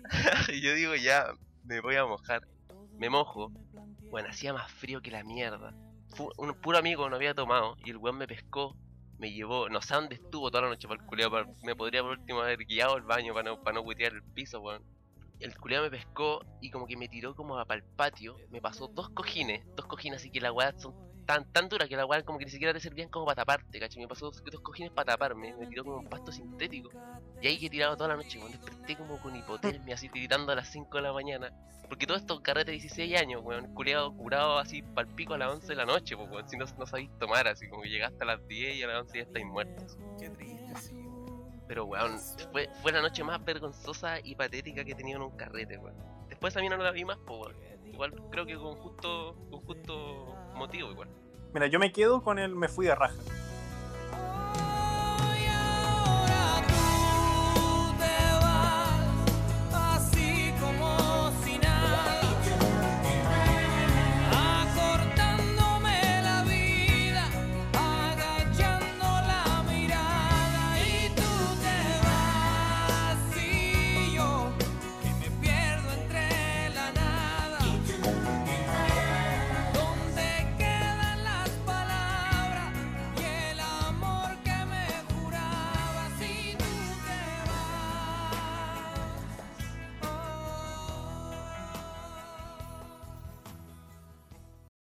y 0.53 0.61
yo 0.61 0.73
digo, 0.73 0.95
ya, 0.95 1.27
me 1.63 1.79
voy 1.79 1.95
a 1.95 2.05
mojar. 2.05 2.45
Me 2.97 3.09
mojo. 3.09 3.51
Bueno, 4.09 4.29
hacía 4.29 4.53
más 4.53 4.71
frío 4.71 5.01
que 5.01 5.11
la 5.11 5.23
mierda. 5.23 5.73
Fu- 6.15 6.31
un 6.37 6.53
puro 6.61 6.77
amigo 6.77 7.09
no 7.09 7.15
había 7.15 7.33
tomado 7.33 7.75
y 7.83 7.89
el 7.91 7.97
weón 7.97 8.17
me 8.17 8.27
pescó, 8.27 8.75
me 9.19 9.31
llevó, 9.31 9.67
no 9.69 9.81
sé 9.81 9.93
dónde 9.95 10.15
estuvo 10.15 10.49
toda 10.49 10.63
la 10.63 10.69
noche 10.69 10.87
para 10.87 11.01
el 11.01 11.07
culeado, 11.07 11.45
me 11.63 11.75
podría 11.75 12.01
por 12.01 12.11
último 12.17 12.41
haber 12.41 12.59
guiado 12.65 12.95
al 12.95 13.01
baño 13.01 13.33
para 13.33 13.49
no, 13.51 13.61
para 13.61 13.75
no 13.75 13.81
huetear 13.81 14.13
el 14.13 14.23
piso, 14.33 14.61
weón. 14.61 14.83
El 15.39 15.55
culeado 15.57 15.85
me 15.85 15.91
pescó 15.91 16.39
y 16.61 16.71
como 16.71 16.87
que 16.87 16.97
me 16.97 17.07
tiró 17.07 17.35
como 17.35 17.55
para 17.65 17.79
el 17.79 17.83
patio, 17.95 18.37
me 18.49 18.61
pasó 18.61 18.87
dos 18.87 19.09
cojines, 19.09 19.63
dos 19.75 19.85
cojines 19.85 20.19
así 20.21 20.31
que 20.31 20.41
la 20.41 20.51
weá 20.51 20.73
son 20.79 20.93
tan, 21.27 21.45
tan 21.51 21.67
duras 21.67 21.89
que 21.89 21.97
la 21.97 22.05
weá 22.05 22.23
como 22.23 22.39
que 22.39 22.45
ni 22.45 22.51
siquiera 22.51 22.73
te 22.73 22.79
servían 22.79 23.09
como 23.09 23.25
para 23.25 23.35
taparte, 23.35 23.79
¿cachai? 23.79 24.01
Me 24.01 24.07
pasó 24.07 24.27
dos, 24.27 24.41
dos 24.43 24.61
cojines 24.61 24.91
para 24.91 25.11
taparme, 25.11 25.53
me 25.57 25.67
tiró 25.67 25.83
como 25.83 25.97
un 25.97 26.07
pasto 26.07 26.31
sintético. 26.31 26.89
Y 27.41 27.47
ahí 27.47 27.59
que 27.59 27.67
he 27.67 27.69
tirado 27.69 27.97
toda 27.97 28.09
la 28.09 28.15
noche, 28.15 28.39
weón, 28.39 28.51
desperté 28.53 28.95
como 28.95 29.19
con 29.19 29.35
hipotermia, 29.35 29.95
así 29.95 30.07
tiritando 30.07 30.53
a 30.53 30.55
las 30.55 30.69
5 30.69 30.97
de 30.97 31.03
la 31.03 31.13
mañana. 31.13 31.51
Porque 31.89 32.07
todo 32.07 32.17
esto 32.17 32.41
carrete 32.41 32.71
de 32.71 32.77
16 32.77 33.19
años, 33.19 33.41
weón, 33.43 33.73
culeado 33.73 34.15
curado 34.15 34.57
así 34.57 34.81
pal 34.81 35.07
pico 35.07 35.33
a 35.33 35.37
las 35.37 35.51
11 35.51 35.67
de 35.67 35.75
la 35.75 35.85
noche, 35.85 36.15
pues, 36.15 36.29
weón, 36.29 36.49
si 36.49 36.57
no, 36.57 36.65
no 36.77 36.85
sabéis 36.85 37.09
tomar, 37.19 37.47
así 37.47 37.67
como 37.67 37.83
que 37.83 37.89
llegaste 37.89 38.23
a 38.23 38.25
las 38.25 38.47
10 38.47 38.77
y 38.77 38.83
a 38.83 38.87
las 38.87 39.01
11 39.01 39.17
ya 39.17 39.23
estáis 39.23 39.45
muertos. 39.45 39.97
Qué 40.19 40.29
triste, 40.29 40.75
sí. 40.77 40.95
Pero, 41.67 41.85
weón, 41.85 42.17
fue, 42.53 42.69
fue 42.81 42.93
la 42.93 43.01
noche 43.01 43.25
más 43.25 43.43
vergonzosa 43.43 44.21
y 44.21 44.35
patética 44.35 44.85
que 44.85 44.93
he 44.93 44.95
tenido 44.95 45.17
en 45.17 45.23
un 45.23 45.35
carrete, 45.35 45.77
weón. 45.77 45.95
Después 46.29 46.55
a 46.55 46.61
mí 46.61 46.69
no 46.69 46.77
la 46.77 46.91
vi 46.91 47.03
más, 47.03 47.17
pues, 47.25 47.39
weón. 47.41 47.77
Igual 47.85 48.13
creo 48.29 48.45
que 48.45 48.55
con 48.55 48.75
justo, 48.75 49.35
con 49.49 49.61
justo 49.65 50.35
motivo, 50.57 50.91
igual. 50.91 51.07
Mira, 51.53 51.67
yo 51.67 51.79
me 51.79 51.91
quedo 51.91 52.21
con 52.21 52.39
el 52.39 52.55
me 52.55 52.67
fui 52.67 52.85
de 52.85 52.95
raja. 52.95 53.15